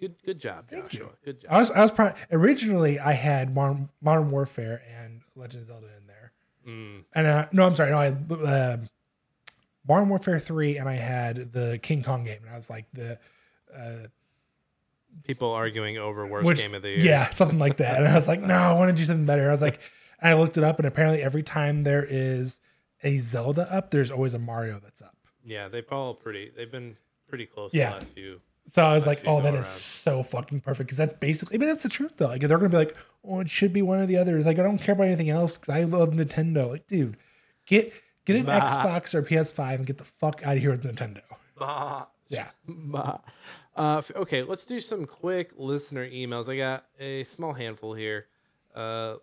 Good, 0.00 0.16
good 0.24 0.40
job, 0.40 0.64
Thank 0.68 0.88
Joshua. 0.90 1.06
you. 1.06 1.10
Good 1.24 1.40
job. 1.42 1.50
I 1.52 1.58
was 1.58 1.70
I 1.70 1.80
was 1.82 1.92
proud. 1.92 2.14
Originally, 2.32 2.98
I 2.98 3.12
had 3.12 3.54
Modern, 3.54 3.88
Modern 4.00 4.30
Warfare 4.32 4.82
and 5.00 5.20
Legend 5.36 5.62
of 5.62 5.68
Zelda 5.68 5.86
in 5.86 6.06
there. 6.08 6.32
Mm, 6.66 7.04
And 7.14 7.26
uh, 7.26 7.46
no, 7.52 7.66
I'm 7.66 7.76
sorry. 7.76 7.90
No, 7.92 7.98
I 7.98 8.08
uh, 8.44 8.76
Modern 9.88 10.08
Warfare 10.08 10.38
three, 10.38 10.78
and 10.78 10.88
I 10.88 10.94
had 10.94 11.52
the 11.52 11.78
King 11.82 12.02
Kong 12.02 12.24
game, 12.24 12.38
and 12.44 12.52
I 12.52 12.56
was 12.56 12.70
like 12.70 12.86
the, 12.92 13.18
uh, 13.76 14.06
people 15.24 15.50
arguing 15.50 15.98
over 15.98 16.26
worst 16.26 16.46
Which- 16.46 16.58
game 16.58 16.74
of 16.74 16.82
the 16.82 16.90
year. 16.90 16.98
yeah, 17.00 17.30
something 17.30 17.58
like 17.58 17.78
that. 17.78 17.96
And 17.98 18.08
I 18.08 18.14
was 18.14 18.28
like, 18.28 18.40
no, 18.42 18.54
I 18.54 18.72
want 18.72 18.88
to 18.90 18.94
do 19.00 19.04
something 19.04 19.26
better. 19.26 19.48
I 19.48 19.52
was 19.52 19.62
like, 19.62 19.80
I 20.22 20.34
looked 20.34 20.56
it 20.56 20.64
up, 20.64 20.78
and 20.78 20.86
apparently 20.86 21.22
every 21.22 21.42
time 21.42 21.82
there 21.82 22.04
is 22.08 22.60
a 23.02 23.18
Zelda 23.18 23.62
up, 23.72 23.90
there's 23.90 24.10
always 24.10 24.34
a 24.34 24.38
Mario 24.38 24.80
that's 24.82 25.02
up. 25.02 25.16
Yeah, 25.44 25.68
they 25.68 25.82
follow 25.82 26.14
pretty. 26.14 26.52
They've 26.56 26.70
been 26.70 26.96
pretty 27.28 27.46
close 27.46 27.74
Yeah. 27.74 27.90
the 27.90 27.96
last 27.96 28.12
few. 28.14 28.40
So 28.68 28.80
I 28.84 28.94
was 28.94 29.06
like, 29.06 29.22
oh, 29.26 29.42
that 29.42 29.54
is 29.54 29.60
around. 29.62 29.66
so 29.66 30.22
fucking 30.22 30.60
perfect 30.60 30.86
because 30.86 30.96
that's 30.98 31.14
basically, 31.14 31.56
I 31.56 31.58
mean, 31.58 31.68
that's 31.68 31.82
the 31.82 31.88
truth 31.88 32.12
though. 32.16 32.28
Like, 32.28 32.42
they're 32.42 32.58
gonna 32.58 32.68
be 32.68 32.76
like, 32.76 32.94
oh, 33.24 33.40
it 33.40 33.50
should 33.50 33.72
be 33.72 33.82
one 33.82 33.98
or 33.98 34.06
the 34.06 34.16
other. 34.16 34.36
It's 34.36 34.46
like 34.46 34.60
I 34.60 34.62
don't 34.62 34.78
care 34.78 34.92
about 34.94 35.08
anything 35.08 35.30
else 35.30 35.58
because 35.58 35.74
I 35.74 35.82
love 35.82 36.10
Nintendo. 36.10 36.70
Like, 36.70 36.86
dude, 36.86 37.16
get 37.66 37.92
get 38.24 38.36
an 38.36 38.46
Bah. 38.46 38.60
Xbox 38.60 39.14
or 39.14 39.22
PS5 39.22 39.74
and 39.76 39.86
get 39.86 39.98
the 39.98 40.04
fuck 40.04 40.40
out 40.44 40.56
of 40.56 40.62
here 40.62 40.70
with 40.70 40.82
Nintendo. 40.84 41.22
Bah. 41.58 42.06
Yeah. 42.28 42.48
Bah. 42.66 43.18
Uh, 43.74 44.02
okay, 44.16 44.42
let's 44.42 44.64
do 44.64 44.80
some 44.80 45.06
quick 45.06 45.50
listener 45.56 46.08
emails. 46.08 46.48
I 46.48 46.56
got 46.56 46.84
a 47.00 47.24
small 47.24 47.52
handful 47.52 47.94
here. 47.94 48.26
Uh, 48.74 49.16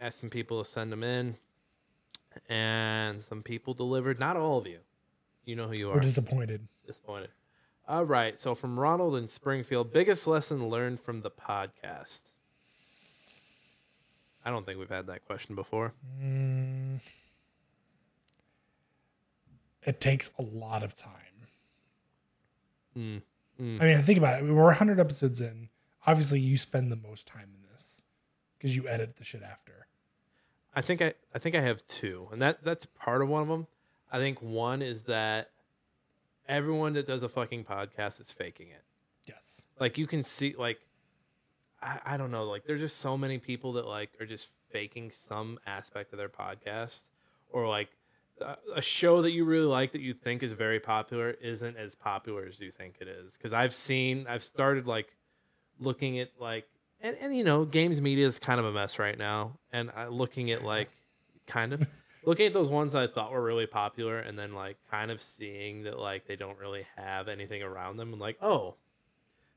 asking 0.00 0.30
people 0.30 0.62
to 0.62 0.70
send 0.70 0.92
them 0.92 1.02
in, 1.02 1.36
and 2.48 3.24
some 3.28 3.42
people 3.42 3.74
delivered. 3.74 4.18
Not 4.18 4.36
all 4.36 4.58
of 4.58 4.66
you. 4.66 4.78
You 5.44 5.56
know 5.56 5.68
who 5.68 5.74
you 5.78 5.90
are. 5.90 5.94
We're 5.94 6.00
disappointed. 6.00 6.66
disappointed. 6.86 7.30
All 7.88 8.04
right. 8.04 8.38
So 8.38 8.54
from 8.54 8.78
Ronald 8.78 9.16
in 9.16 9.28
Springfield, 9.28 9.92
biggest 9.92 10.26
lesson 10.26 10.68
learned 10.68 11.00
from 11.00 11.22
the 11.22 11.30
podcast. 11.30 12.20
I 14.44 14.50
don't 14.50 14.64
think 14.66 14.78
we've 14.78 14.88
had 14.88 15.06
that 15.06 15.26
question 15.26 15.54
before. 15.54 15.92
Mm, 16.22 17.00
it 19.88 20.02
takes 20.02 20.30
a 20.38 20.42
lot 20.42 20.82
of 20.82 20.94
time. 20.94 21.12
Mm, 22.94 23.22
mm. 23.58 23.80
I 23.80 23.86
mean, 23.86 24.02
think 24.02 24.18
about 24.18 24.42
it. 24.42 24.44
We're 24.44 24.64
100 24.64 25.00
episodes 25.00 25.40
in. 25.40 25.70
Obviously, 26.06 26.40
you 26.40 26.58
spend 26.58 26.92
the 26.92 26.96
most 26.96 27.26
time 27.26 27.48
in 27.54 27.62
this 27.72 28.02
because 28.56 28.76
you 28.76 28.86
edit 28.86 29.16
the 29.16 29.24
shit 29.24 29.42
after. 29.42 29.86
I 30.74 30.82
think 30.82 31.00
I, 31.00 31.14
I 31.34 31.38
think 31.38 31.54
I 31.56 31.62
have 31.62 31.86
two, 31.88 32.28
and 32.30 32.42
that 32.42 32.62
that's 32.62 32.84
part 32.84 33.22
of 33.22 33.28
one 33.30 33.40
of 33.40 33.48
them. 33.48 33.66
I 34.12 34.18
think 34.18 34.42
one 34.42 34.82
is 34.82 35.04
that 35.04 35.50
everyone 36.46 36.92
that 36.92 37.06
does 37.06 37.22
a 37.22 37.28
fucking 37.28 37.64
podcast 37.64 38.20
is 38.20 38.30
faking 38.30 38.68
it. 38.68 38.82
Yes. 39.24 39.62
Like 39.80 39.96
you 39.96 40.06
can 40.06 40.22
see, 40.22 40.54
like 40.58 40.80
I, 41.80 41.98
I 42.04 42.16
don't 42.18 42.30
know, 42.30 42.44
like 42.44 42.64
there's 42.66 42.80
just 42.80 42.98
so 42.98 43.16
many 43.16 43.38
people 43.38 43.72
that 43.74 43.86
like 43.86 44.10
are 44.20 44.26
just 44.26 44.48
faking 44.70 45.12
some 45.28 45.58
aspect 45.66 46.12
of 46.12 46.18
their 46.18 46.28
podcast, 46.28 47.00
or 47.50 47.66
like 47.66 47.88
a, 48.40 48.56
a 48.76 48.82
show 48.82 49.22
that 49.22 49.30
you 49.30 49.44
really 49.44 49.66
like 49.66 49.92
that 49.92 50.00
you 50.00 50.14
think 50.14 50.42
is 50.42 50.52
very 50.52 50.80
popular 50.80 51.30
isn't 51.30 51.76
as 51.76 51.94
popular 51.94 52.46
as 52.46 52.60
you 52.60 52.70
think 52.70 52.96
it 53.00 53.08
is. 53.08 53.32
Because 53.34 53.52
I've 53.52 53.74
seen, 53.74 54.26
I've 54.28 54.44
started 54.44 54.86
like 54.86 55.14
looking 55.78 56.18
at 56.18 56.30
like, 56.40 56.66
and 57.00 57.16
and 57.20 57.36
you 57.36 57.44
know, 57.44 57.64
games 57.64 58.00
media 58.00 58.26
is 58.26 58.38
kind 58.38 58.58
of 58.58 58.66
a 58.66 58.72
mess 58.72 58.98
right 58.98 59.16
now, 59.16 59.58
and 59.72 59.90
I, 59.94 60.06
looking 60.06 60.50
at 60.50 60.64
like, 60.64 60.88
kind 61.46 61.72
of. 61.72 61.86
Looking 62.24 62.46
at 62.46 62.52
those 62.52 62.68
ones 62.68 62.94
I 62.94 63.06
thought 63.06 63.30
were 63.32 63.42
really 63.42 63.66
popular, 63.66 64.18
and 64.18 64.38
then 64.38 64.52
like 64.52 64.76
kind 64.90 65.10
of 65.10 65.22
seeing 65.22 65.84
that 65.84 65.98
like 65.98 66.26
they 66.26 66.36
don't 66.36 66.58
really 66.58 66.84
have 66.96 67.26
anything 67.28 67.62
around 67.62 67.96
them, 67.96 68.12
and 68.12 68.20
like, 68.20 68.36
oh, 68.42 68.74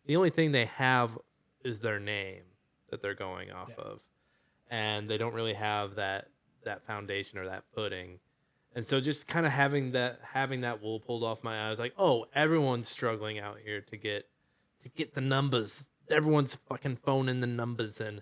the 0.06 0.16
only 0.16 0.30
thing 0.30 0.52
they 0.53 0.66
have 0.66 1.18
is 1.66 1.80
their 1.80 1.99
name 1.99 2.44
that 2.90 3.02
they're 3.02 3.16
going 3.16 3.52
off 3.52 3.72
Yeah. 3.78 3.84
of 3.84 3.99
and 4.72 5.10
they 5.10 5.18
don't 5.18 5.34
really 5.34 5.53
have 5.53 5.95
that 5.95 6.30
that 6.64 6.86
foundation 6.86 7.38
or 7.38 7.45
that 7.48 7.64
footing 7.76 8.20
and 8.76 8.85
so 8.85 8.99
just 9.02 9.27
kind 9.27 9.45
of 9.45 9.52
having 9.52 9.91
that 9.91 10.19
having 10.34 10.61
that 10.61 10.81
wool 10.81 10.99
pulled 10.99 11.23
off 11.23 11.43
my 11.43 11.69
eyes 11.69 11.80
like 11.80 11.93
oh 11.98 12.26
everyone's 12.34 12.88
struggling 12.89 13.38
out 13.39 13.57
here 13.64 13.81
to 13.81 13.98
get 13.98 14.27
to 14.84 14.89
get 14.89 15.14
the 15.14 15.22
numbers 15.22 15.85
everyone's 16.10 16.56
fucking 16.68 16.95
phoning 16.98 17.39
the 17.41 17.48
numbers 17.48 17.99
in 18.02 18.22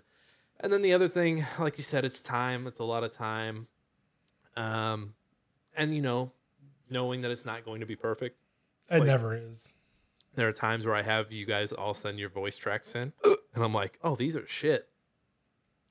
and 0.60 0.72
then 0.72 0.82
the 0.82 0.92
other 0.92 1.08
thing 1.08 1.44
like 1.58 1.78
you 1.78 1.84
said 1.84 2.04
it's 2.04 2.20
time 2.20 2.66
it's 2.66 2.78
a 2.78 2.84
lot 2.84 3.02
of 3.04 3.12
time 3.12 3.66
um 4.56 5.14
and 5.76 5.94
you 5.94 6.02
know 6.02 6.32
knowing 6.90 7.22
that 7.22 7.30
it's 7.30 7.44
not 7.44 7.64
going 7.64 7.80
to 7.80 7.86
be 7.86 7.96
perfect 7.96 8.36
It 8.90 8.98
Like- 8.98 9.06
never 9.06 9.34
is. 9.36 9.68
there 10.34 10.48
are 10.48 10.52
times 10.52 10.84
where 10.86 10.94
I 10.94 11.02
have 11.02 11.30
you 11.32 11.46
guys 11.46 11.72
all 11.72 11.94
send 11.94 12.18
your 12.18 12.28
voice 12.30 12.56
tracks 12.56 12.94
in, 12.94 13.12
and 13.24 13.64
I'm 13.64 13.74
like, 13.74 13.98
oh, 14.02 14.14
these 14.16 14.34
are 14.36 14.46
shit. 14.46 14.88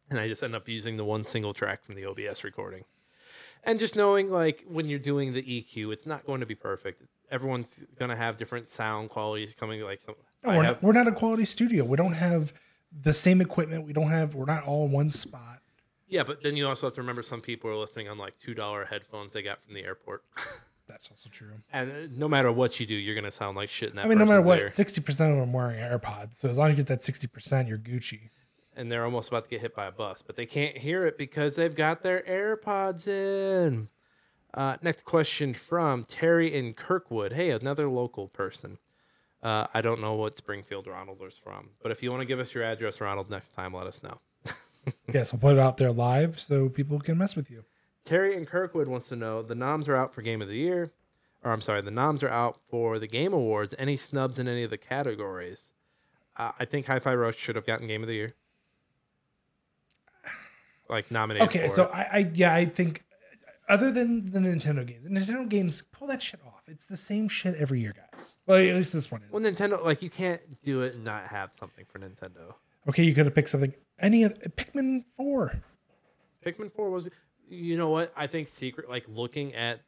And 0.10 0.20
I 0.20 0.28
just 0.28 0.44
end 0.44 0.56
up 0.56 0.68
using 0.68 0.98
the 0.98 1.04
one 1.06 1.24
single 1.24 1.54
track 1.54 1.84
from 1.84 1.96
the 1.96 2.06
OBS 2.06 2.44
recording. 2.44 2.84
And 3.64 3.80
just 3.80 3.96
knowing, 3.96 4.30
like, 4.32 4.64
when 4.68 4.88
you're 4.88 5.00
doing 5.00 5.34
the 5.34 5.42
EQ, 5.44 5.92
it's 5.94 6.06
not 6.06 6.26
going 6.26 6.40
to 6.40 6.46
be 6.46 6.56
perfect. 6.56 7.04
Everyone's 7.32 7.84
going 7.98 8.10
to 8.10 8.16
have 8.16 8.38
different 8.38 8.70
sound 8.70 9.10
qualities 9.10 9.54
coming. 9.60 9.82
Like, 9.82 10.02
some, 10.04 10.16
No, 10.44 10.50
we're, 10.58 10.64
have, 10.64 10.76
not, 10.76 10.84
we're 10.84 10.94
not 10.94 11.08
a 11.08 11.12
quality 11.12 11.46
studio. 11.46 11.84
We 11.84 11.98
don't 11.98 12.14
have 12.14 12.54
the 13.04 13.14
same 13.14 13.42
equipment. 13.42 13.86
We 13.86 13.94
don't 13.94 14.10
have, 14.10 14.34
we're 14.36 14.46
not 14.46 14.64
all 14.66 14.86
in 14.86 14.92
one 14.92 15.12
spot. 15.12 15.60
yeah, 16.08 16.24
but 16.24 16.42
then 16.42 16.56
you 16.56 16.68
also 16.68 16.88
have 16.88 16.94
to 16.96 17.02
remember 17.02 17.22
some 17.22 17.42
people 17.42 17.70
are 17.70 17.76
listening 17.76 18.10
on 18.10 18.18
like 18.18 18.34
$2 18.46 18.88
headphones 18.88 19.32
they 19.34 19.44
got 19.44 19.64
from 19.64 19.76
the 19.76 19.84
airport. 19.84 20.24
That's 20.88 21.08
also 21.12 21.30
true. 21.32 21.52
and 21.72 21.92
uh, 21.92 21.96
no 22.18 22.28
matter 22.28 22.52
what 22.52 22.80
you 22.80 22.86
do, 22.88 22.96
you're 22.96 23.14
going 23.14 23.24
to 23.24 23.32
sound 23.32 23.56
like 23.56 23.70
shit 23.70 23.92
in 23.92 23.96
that 23.98 24.06
I 24.06 24.08
mean, 24.10 24.18
no 24.18 24.26
matter 24.26 24.42
what, 24.42 24.58
ear. 24.58 24.70
60% 24.70 25.08
of 25.08 25.18
them 25.18 25.40
are 25.40 25.46
wearing 25.46 25.80
AirPods. 25.80 26.38
So 26.38 26.50
as 26.50 26.58
long 26.58 26.70
as 26.72 26.78
you 26.78 26.84
get 26.84 26.88
that 26.88 27.02
60%, 27.04 27.68
you're 27.70 27.78
Gucci. 27.78 28.32
And 28.80 28.90
they're 28.92 29.04
almost 29.04 29.28
about 29.28 29.44
to 29.44 29.50
get 29.50 29.62
hit 29.62 29.76
by 29.76 29.88
a 29.88 29.92
bus, 29.92 30.24
but 30.26 30.38
they 30.38 30.46
can't 30.46 30.78
hear 30.78 31.06
it 31.06 31.18
because 31.18 31.56
they've 31.56 31.76
got 31.76 32.02
their 32.02 32.22
AirPods 32.22 33.08
in. 33.08 33.90
Uh, 34.54 34.78
next 34.82 35.04
question 35.04 35.54
from 35.54 36.06
Terry 36.06 36.56
in 36.56 36.74
Kirkwood. 36.74 37.34
Hey, 37.34 37.52
another 37.52 37.90
local 37.90 38.30
person. 38.30 38.80
Uh, 39.44 39.68
I 39.74 39.82
don't 39.82 40.02
know 40.02 40.16
what 40.16 40.38
Springfield 40.38 40.88
Ronald 40.88 41.22
is 41.28 41.38
from, 41.38 41.70
but 41.84 41.92
if 41.92 42.02
you 42.02 42.10
want 42.10 42.22
to 42.22 42.26
give 42.26 42.40
us 42.40 42.54
your 42.54 42.64
address, 42.64 43.00
Ronald, 43.00 43.30
next 43.30 43.54
time, 43.54 43.74
let 43.74 43.86
us 43.86 44.02
know. 44.02 44.20
yes, 45.14 45.32
we'll 45.32 45.40
put 45.40 45.54
it 45.54 45.60
out 45.60 45.78
there 45.78 45.92
live 45.92 46.40
so 46.40 46.70
people 46.70 47.00
can 47.00 47.18
mess 47.18 47.36
with 47.36 47.52
you. 47.52 47.64
Terry 48.06 48.36
in 48.36 48.46
Kirkwood 48.46 48.88
wants 48.88 49.10
to 49.10 49.16
know 49.16 49.42
the 49.42 49.56
noms 49.56 49.88
are 49.88 49.96
out 49.96 50.14
for 50.14 50.22
Game 50.22 50.42
of 50.42 50.48
the 50.48 50.58
Year. 50.58 50.92
or 51.44 51.52
I'm 51.52 51.62
sorry, 51.62 51.82
the 51.82 51.92
noms 51.92 52.24
are 52.24 52.30
out 52.30 52.58
for 52.70 52.98
the 52.98 53.08
Game 53.08 53.34
Awards. 53.34 53.76
Any 53.78 53.98
snubs 53.98 54.40
in 54.40 54.48
any 54.48 54.64
of 54.64 54.72
the 54.72 54.78
categories? 54.78 55.70
Uh, 56.36 56.52
I 56.58 56.66
think 56.66 56.88
Hi-Fi 56.88 57.14
Rush 57.14 57.38
should 57.38 57.56
have 57.56 57.66
gotten 57.66 57.88
Game 57.88 58.02
of 58.02 58.08
the 58.08 58.16
Year. 58.16 58.34
Like 60.90 61.12
nominated. 61.12 61.48
Okay, 61.50 61.68
for 61.68 61.76
so 61.76 61.84
it. 61.84 61.92
I, 61.94 62.04
I 62.12 62.32
yeah, 62.34 62.54
I 62.54 62.66
think 62.66 63.04
other 63.70 63.92
than 63.92 64.32
the 64.32 64.40
Nintendo 64.40 64.86
games, 64.86 65.04
the 65.04 65.12
Nintendo 65.12 65.48
games 65.48 65.84
pull 65.92 66.08
that 66.08 66.22
shit 66.22 66.40
off. 66.46 66.64
It's 66.68 66.88
the 66.88 66.98
same 66.98 67.30
shit 67.30 67.56
every 67.56 67.80
year, 67.82 67.94
guys. 67.96 68.36
Well, 68.48 68.58
at 68.58 68.76
least 68.76 68.94
this 68.94 69.12
one 69.12 69.22
is. 69.22 69.32
well, 69.32 69.42
Nintendo, 69.42 69.84
like 69.84 70.02
you 70.02 70.10
can't 70.10 70.42
do 70.64 70.82
it 70.82 70.96
and 70.96 71.04
not 71.04 71.28
have 71.28 71.52
something 71.60 71.86
for 71.92 72.00
Nintendo. 72.00 72.56
okay, 72.88 73.04
you 73.04 73.14
could 73.14 73.26
have 73.26 73.36
picked 73.36 73.50
something. 73.50 73.74
Any 74.00 74.24
of 74.24 74.34
Pikmin 74.56 75.04
Four. 75.16 75.62
Pikmin 76.46 76.72
4 76.72 76.90
was 76.90 77.10
you 77.50 77.78
know 77.78 77.90
what? 77.90 78.14
I 78.16 78.28
think 78.28 78.48
secret 78.48 78.90
like 78.90 79.06
looking 79.08 79.54
at 79.54 79.82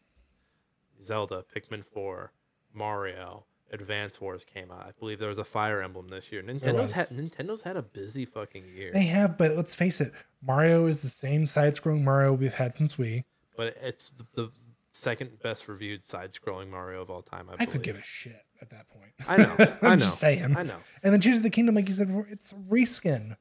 Zelda, 1.03 1.43
Pikmin 1.55 1.83
4, 1.93 2.31
Mario, 2.73 3.45
Advance 3.71 4.19
Wars 4.19 4.45
came 4.45 4.71
out. 4.71 4.85
I 4.85 4.91
believe 4.99 5.19
there 5.19 5.29
was 5.29 5.37
a 5.37 5.43
Fire 5.43 5.81
Emblem 5.81 6.09
this 6.09 6.31
year. 6.31 6.43
Nintendo's 6.43 6.91
had 6.91 7.09
Nintendo's 7.09 7.61
had 7.61 7.77
a 7.77 7.81
busy 7.81 8.25
fucking 8.25 8.65
year. 8.75 8.91
They 8.93 9.05
have, 9.05 9.37
but 9.37 9.55
let's 9.55 9.75
face 9.75 10.01
it, 10.01 10.11
Mario 10.45 10.87
is 10.87 11.01
the 11.01 11.09
same 11.09 11.45
side-scrolling 11.45 12.03
Mario 12.03 12.33
we've 12.33 12.53
had 12.53 12.73
since 12.73 12.93
Wii. 12.95 13.23
but 13.57 13.75
it's 13.81 14.11
the, 14.17 14.25
the 14.35 14.51
second 14.91 15.41
best 15.41 15.67
reviewed 15.67 16.03
side-scrolling 16.03 16.69
Mario 16.69 17.01
of 17.01 17.09
all 17.09 17.21
time. 17.21 17.47
I, 17.49 17.63
I 17.63 17.65
could 17.65 17.83
give 17.83 17.95
a 17.95 18.01
shit 18.03 18.43
at 18.61 18.69
that 18.71 18.87
point. 18.89 19.11
I 19.27 19.37
know. 19.37 19.55
I'm 19.81 19.87
I 19.87 19.95
know. 19.95 20.05
just 20.05 20.19
saying. 20.19 20.55
I 20.57 20.63
know. 20.63 20.77
And 21.03 21.13
then 21.13 21.21
Tears 21.21 21.37
of 21.37 21.43
the 21.43 21.49
Kingdom, 21.49 21.75
like 21.75 21.87
you 21.87 21.95
said 21.95 22.07
before, 22.07 22.27
it's 22.29 22.51
a 22.51 22.55
reskin. 22.55 23.35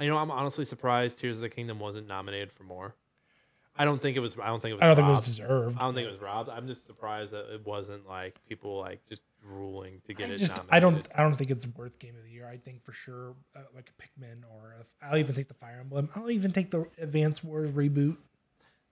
You 0.00 0.08
know, 0.08 0.18
I'm 0.18 0.30
honestly 0.30 0.64
surprised 0.64 1.18
Tears 1.18 1.36
of 1.36 1.42
the 1.42 1.48
Kingdom 1.48 1.78
wasn't 1.78 2.06
nominated 2.06 2.52
for 2.52 2.64
more. 2.64 2.94
I 3.78 3.84
don't 3.84 4.00
think 4.00 4.16
it 4.16 4.20
was. 4.20 4.34
I 4.42 4.46
don't 4.46 4.60
think 4.62 4.72
it 4.72 4.74
was. 4.74 4.82
I 4.82 4.86
don't 4.86 4.96
think 4.96 5.06
it 5.06 5.10
was 5.10 5.24
deserved. 5.26 5.76
I 5.78 5.82
don't 5.82 5.94
think 5.94 6.08
it 6.08 6.10
was 6.10 6.20
robbed. 6.20 6.48
I'm 6.48 6.66
just 6.66 6.86
surprised 6.86 7.32
that 7.32 7.52
it 7.52 7.66
wasn't 7.66 8.08
like 8.08 8.38
people 8.48 8.78
like 8.80 9.00
just 9.08 9.20
drooling 9.46 10.00
to 10.06 10.14
get 10.14 10.30
I 10.30 10.34
it. 10.34 10.38
just 10.38 10.50
nominated. 10.56 10.72
I 10.74 10.80
don't 10.80 11.08
I 11.16 11.22
don't 11.22 11.36
think 11.36 11.50
it's 11.50 11.66
worth 11.68 11.98
game 11.98 12.14
of 12.16 12.24
the 12.24 12.30
year. 12.30 12.48
I 12.48 12.56
think 12.56 12.84
for 12.84 12.92
sure 12.92 13.34
uh, 13.54 13.60
like 13.74 13.90
a 13.90 14.02
Pikmin 14.02 14.42
or 14.50 14.74
i 15.02 15.06
I'll 15.10 15.18
even 15.18 15.34
take 15.34 15.48
the 15.48 15.54
Fire 15.54 15.78
Emblem. 15.80 16.08
I'll 16.14 16.30
even 16.30 16.52
take 16.52 16.70
the 16.70 16.86
Advance 16.98 17.42
Wars 17.44 17.70
reboot. 17.70 18.16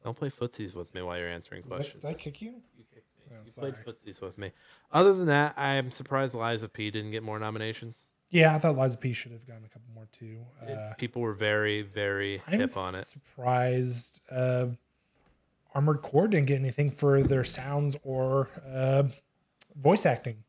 Don't 0.05 0.17
play 0.17 0.29
footsies 0.31 0.75
with 0.75 0.93
me 0.95 1.01
while 1.03 1.19
you're 1.19 1.29
answering 1.29 1.63
Did 1.63 1.73
I, 1.73 1.77
questions. 1.77 2.03
did 2.03 2.11
I 2.11 2.15
kick 2.15 2.43
you? 2.43 2.51
You 2.77 2.85
kicked 2.93 3.07
me. 3.31 3.37
Oh, 3.37 3.41
you 3.47 3.53
played 3.53 3.75
sorry. 3.85 3.97
footsies 3.97 4.21
with 4.21 4.37
me. 4.37 4.53
Other 4.93 5.15
than 5.15 5.27
that, 5.27 5.55
I'm 5.59 5.91
surprised 5.91 6.35
Lies 6.35 6.63
of 6.63 6.73
P 6.73 6.91
didn't 6.91 7.11
get 7.11 7.23
more 7.23 7.39
nominations. 7.39 7.99
Yeah, 8.31 8.55
I 8.55 8.59
thought 8.59 8.77
Lies 8.77 8.95
of 8.95 9.01
P 9.01 9.13
should 9.15 9.33
have 9.33 9.47
gotten 9.47 9.65
a 9.65 9.69
couple 9.69 9.89
more 9.95 10.07
too. 10.13 10.39
It- 10.67 10.77
Uh, 10.77 10.93
People 10.95 11.23
were 11.23 11.33
very, 11.35 11.83
very 11.83 12.43
I'm 12.47 12.61
hip 12.61 12.77
on 12.77 12.95
it. 12.95 13.07
surprised 13.07 14.21
uh, 14.31 14.67
Armored 15.75 16.03
Core 16.03 16.29
didn't 16.29 16.47
get 16.47 16.59
anything 16.61 16.91
for 16.91 17.23
their 17.23 17.45
sounds 17.45 17.97
or 18.05 18.49
uh, 18.73 19.05
voice 19.81 20.07
acting. 20.07 20.45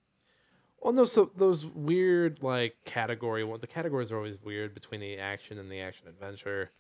Well, 0.82 0.94
no, 0.94 1.06
so 1.06 1.32
those 1.36 1.66
weird 1.66 2.44
like 2.44 2.76
category 2.86 3.44
one. 3.44 3.60
The 3.60 3.68
categories 3.68 4.12
are 4.12 4.18
always 4.18 4.38
weird 4.44 4.74
between 4.74 5.02
the 5.02 5.18
action 5.18 5.58
and 5.58 5.72
the 5.72 5.80
action 5.80 6.08
adventure. 6.08 6.72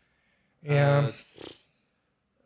Yeah, 0.63 1.09
Uh, 1.09 1.11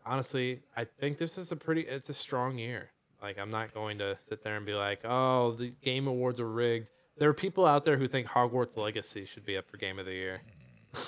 honestly, 0.05 0.61
I 0.77 0.85
think 0.85 1.17
this 1.17 1.37
is 1.37 1.51
a 1.51 1.55
pretty. 1.55 1.81
It's 1.81 2.09
a 2.09 2.13
strong 2.13 2.57
year. 2.57 2.91
Like 3.21 3.37
I'm 3.37 3.51
not 3.51 3.73
going 3.73 3.97
to 3.97 4.17
sit 4.29 4.41
there 4.43 4.55
and 4.55 4.65
be 4.65 4.73
like, 4.73 5.01
oh, 5.03 5.51
the 5.51 5.73
game 5.83 6.07
awards 6.07 6.39
are 6.39 6.49
rigged. 6.49 6.87
There 7.17 7.27
are 7.27 7.33
people 7.33 7.65
out 7.65 7.83
there 7.83 7.97
who 7.97 8.07
think 8.07 8.27
Hogwarts 8.27 8.77
Legacy 8.77 9.25
should 9.25 9.45
be 9.45 9.57
up 9.57 9.69
for 9.69 9.75
Game 9.75 9.99
of 9.99 10.05
the 10.05 10.13
Year. 10.13 10.41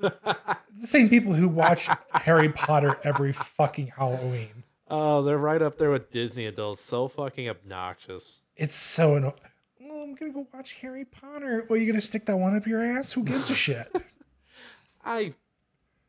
The 0.00 0.86
same 0.86 1.10
people 1.10 1.34
who 1.34 1.46
watch 1.48 1.88
Harry 2.12 2.48
Potter 2.48 2.98
every 3.04 3.32
fucking 3.32 3.88
Halloween. 3.88 4.62
Oh, 4.90 5.22
they're 5.22 5.38
right 5.38 5.62
up 5.62 5.78
there 5.78 5.90
with 5.90 6.10
Disney 6.10 6.46
adults. 6.46 6.82
So 6.82 7.06
fucking 7.08 7.48
obnoxious. 7.48 8.42
It's 8.56 8.74
so 8.74 9.14
annoying. 9.14 9.34
Well, 9.80 10.02
I'm 10.02 10.14
gonna 10.14 10.32
go 10.32 10.46
watch 10.52 10.72
Harry 10.82 11.04
Potter. 11.04 11.64
Well, 11.68 11.78
you 11.80 11.86
gonna 11.86 12.00
stick 12.02 12.26
that 12.26 12.36
one 12.36 12.56
up 12.56 12.66
your 12.66 12.82
ass? 12.82 13.12
Who 13.12 13.22
gives 13.22 13.48
a 13.50 13.54
shit? 13.66 13.94
I, 15.04 15.34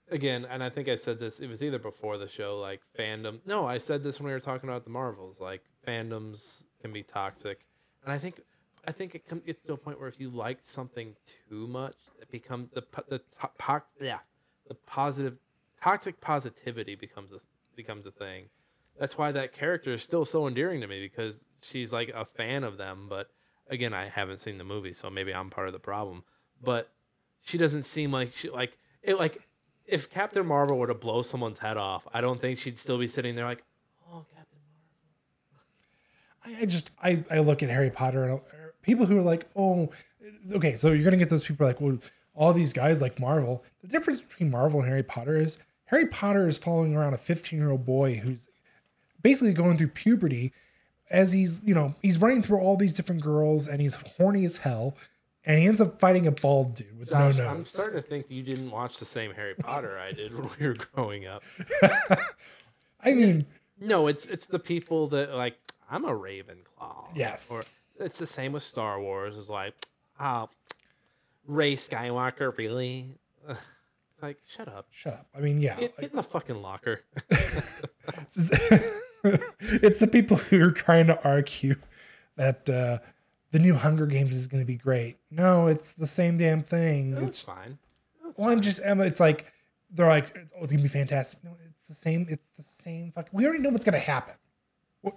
again, 0.09 0.45
and 0.49 0.63
I 0.63 0.69
think 0.69 0.87
I 0.89 0.95
said 0.95 1.19
this. 1.19 1.39
It 1.39 1.47
was 1.47 1.61
either 1.61 1.79
before 1.79 2.17
the 2.17 2.27
show, 2.27 2.59
like 2.59 2.81
fandom. 2.97 3.39
No, 3.45 3.65
I 3.65 3.77
said 3.77 4.03
this 4.03 4.19
when 4.19 4.27
we 4.27 4.33
were 4.33 4.39
talking 4.39 4.69
about 4.69 4.83
the 4.83 4.89
Marvels. 4.89 5.39
Like 5.39 5.61
fandoms 5.87 6.63
can 6.81 6.91
be 6.91 7.03
toxic, 7.03 7.59
and 8.03 8.11
I 8.11 8.17
think, 8.17 8.41
I 8.87 8.91
think 8.91 9.13
it 9.15 9.27
com- 9.27 9.43
gets 9.45 9.61
to 9.63 9.73
a 9.73 9.77
point 9.77 9.99
where 9.99 10.09
if 10.09 10.19
you 10.19 10.29
like 10.31 10.57
something 10.63 11.15
too 11.49 11.67
much, 11.67 11.95
it 12.19 12.29
becomes 12.31 12.69
the 12.73 12.83
the 13.07 13.19
to- 13.19 13.83
yeah, 14.01 14.19
the 14.67 14.73
positive, 14.73 15.37
toxic 15.81 16.19
positivity 16.19 16.95
becomes 16.95 17.31
a 17.31 17.39
becomes 17.75 18.05
a 18.07 18.11
thing. 18.11 18.45
That's 18.99 19.17
why 19.17 19.31
that 19.31 19.53
character 19.53 19.93
is 19.93 20.03
still 20.03 20.25
so 20.25 20.47
endearing 20.47 20.81
to 20.81 20.87
me 20.87 21.01
because 21.01 21.43
she's 21.61 21.91
like 21.91 22.09
a 22.09 22.25
fan 22.25 22.63
of 22.63 22.77
them. 22.77 23.07
But 23.09 23.27
again, 23.67 23.93
I 23.93 24.09
haven't 24.09 24.41
seen 24.41 24.57
the 24.57 24.63
movie, 24.63 24.93
so 24.93 25.09
maybe 25.09 25.33
I'm 25.33 25.49
part 25.49 25.67
of 25.67 25.73
the 25.73 25.79
problem. 25.79 26.23
But 26.61 26.89
she 27.41 27.57
doesn't 27.57 27.83
seem 27.83 28.11
like 28.11 28.35
she 28.35 28.49
like 28.49 28.77
it 29.01 29.17
like 29.17 29.41
if 29.85 30.09
Captain 30.09 30.45
Marvel 30.45 30.77
were 30.77 30.87
to 30.87 30.93
blow 30.93 31.21
someone's 31.21 31.57
head 31.57 31.77
off, 31.77 32.07
I 32.13 32.21
don't 32.21 32.39
think 32.39 32.57
she'd 32.57 32.77
still 32.77 32.97
be 32.97 33.07
sitting 33.07 33.35
there 33.35 33.45
like, 33.45 33.63
oh 34.11 34.25
Captain 34.35 34.59
Marvel. 36.45 36.61
I, 36.61 36.65
just 36.65 36.91
I, 37.01 37.23
I 37.29 37.39
look 37.39 37.63
at 37.63 37.69
Harry 37.69 37.89
Potter 37.89 38.25
and 38.25 38.33
uh, 38.39 38.41
people 38.81 39.05
who 39.05 39.17
are 39.17 39.23
like, 39.23 39.47
oh, 39.55 39.89
okay, 40.53 40.75
so 40.75 40.91
you're 40.91 41.03
gonna 41.03 41.17
get 41.17 41.29
those 41.29 41.43
people 41.43 41.65
like, 41.65 41.81
well, 41.81 41.97
all 42.35 42.53
these 42.53 42.73
guys 42.73 43.01
like 43.01 43.19
Marvel. 43.19 43.63
The 43.81 43.87
difference 43.87 44.21
between 44.21 44.51
Marvel 44.51 44.79
and 44.79 44.87
Harry 44.87 45.03
Potter 45.03 45.37
is 45.37 45.57
Harry 45.85 46.07
Potter 46.07 46.47
is 46.47 46.57
following 46.57 46.95
around 46.95 47.13
a 47.13 47.17
15 47.17 47.59
year 47.59 47.71
old 47.71 47.85
boy 47.85 48.15
who's 48.15 48.47
basically 49.23 49.53
going 49.53 49.77
through 49.77 49.87
puberty 49.89 50.53
as 51.09 51.31
he's 51.31 51.59
you 51.63 51.73
know 51.75 51.93
he's 52.01 52.17
running 52.19 52.41
through 52.41 52.59
all 52.59 52.77
these 52.77 52.93
different 52.93 53.21
girls 53.21 53.67
and 53.67 53.81
he's 53.81 53.95
horny 54.17 54.45
as 54.45 54.57
hell 54.57 54.95
and 55.43 55.57
he 55.59 55.65
ends 55.65 55.81
up 55.81 55.99
fighting 55.99 56.27
a 56.27 56.31
bald 56.31 56.75
dude 56.75 56.99
with 56.99 57.09
Josh, 57.09 57.35
no 57.37 57.43
nose. 57.45 57.57
I'm 57.57 57.65
starting 57.65 58.01
to 58.01 58.07
think 58.07 58.27
you 58.29 58.43
didn't 58.43 58.69
watch 58.69 58.97
the 58.99 59.05
same 59.05 59.33
Harry 59.33 59.55
Potter 59.55 59.97
I 59.97 60.11
did 60.11 60.33
when 60.37 60.47
we 60.59 60.67
were 60.67 60.75
growing 60.93 61.25
up. 61.25 61.41
I 63.03 63.13
mean, 63.13 63.47
No, 63.79 64.05
it's 64.07 64.25
it's 64.25 64.45
the 64.45 64.59
people 64.59 65.07
that 65.07 65.33
like 65.33 65.57
I'm 65.89 66.05
a 66.05 66.11
Ravenclaw. 66.11 67.07
Yes. 67.15 67.49
Or 67.51 67.63
it's 67.99 68.19
the 68.19 68.27
same 68.27 68.53
with 68.53 68.63
Star 68.63 69.01
Wars. 69.01 69.35
It's 69.37 69.49
like, 69.49 69.73
oh, 70.19 70.47
Rey 71.47 71.75
Skywalker, 71.75 72.55
really? 72.57 73.17
It's 73.49 73.59
like, 74.21 74.37
shut 74.55 74.67
up. 74.67 74.87
shut 74.91 75.13
up. 75.13 75.27
I 75.35 75.39
mean, 75.39 75.59
yeah, 75.59 75.79
Get, 75.79 75.91
like- 75.93 76.01
get 76.01 76.11
in 76.11 76.17
the 76.17 76.23
fucking 76.23 76.61
locker. 76.61 77.01
it's 79.59 79.99
the 79.99 80.07
people 80.07 80.37
who 80.37 80.61
are 80.61 80.71
trying 80.71 81.07
to 81.07 81.23
argue 81.23 81.75
that 82.37 82.69
uh, 82.69 82.99
the 83.51 83.59
new 83.59 83.73
Hunger 83.75 84.05
Games 84.05 84.35
is 84.35 84.47
going 84.47 84.61
to 84.61 84.65
be 84.67 84.75
great. 84.77 85.17
No, 85.29 85.67
it's 85.67 85.93
the 85.93 86.07
same 86.07 86.37
damn 86.37 86.63
thing. 86.63 87.11
No, 87.15 87.19
it's 87.21 87.27
It's, 87.39 87.39
fine. 87.41 87.77
No, 88.23 88.29
it's 88.29 88.39
well, 88.39 88.49
I'm 88.49 88.61
just 88.61 88.79
Emma. 88.83 89.03
It's 89.03 89.19
like 89.19 89.45
they're 89.93 90.07
like, 90.07 90.35
oh, 90.57 90.63
it's 90.63 90.71
gonna 90.71 90.81
be 90.83 90.87
fantastic. 90.89 91.43
No, 91.43 91.51
it's 91.67 91.87
the 91.87 91.93
same. 91.95 92.25
It's 92.29 92.49
the 92.57 92.63
same. 92.63 93.11
Fucking. 93.13 93.29
We 93.33 93.45
already 93.45 93.61
know 93.61 93.69
what's 93.69 93.85
gonna 93.85 93.99
happen. 93.99 94.35
What- 95.01 95.15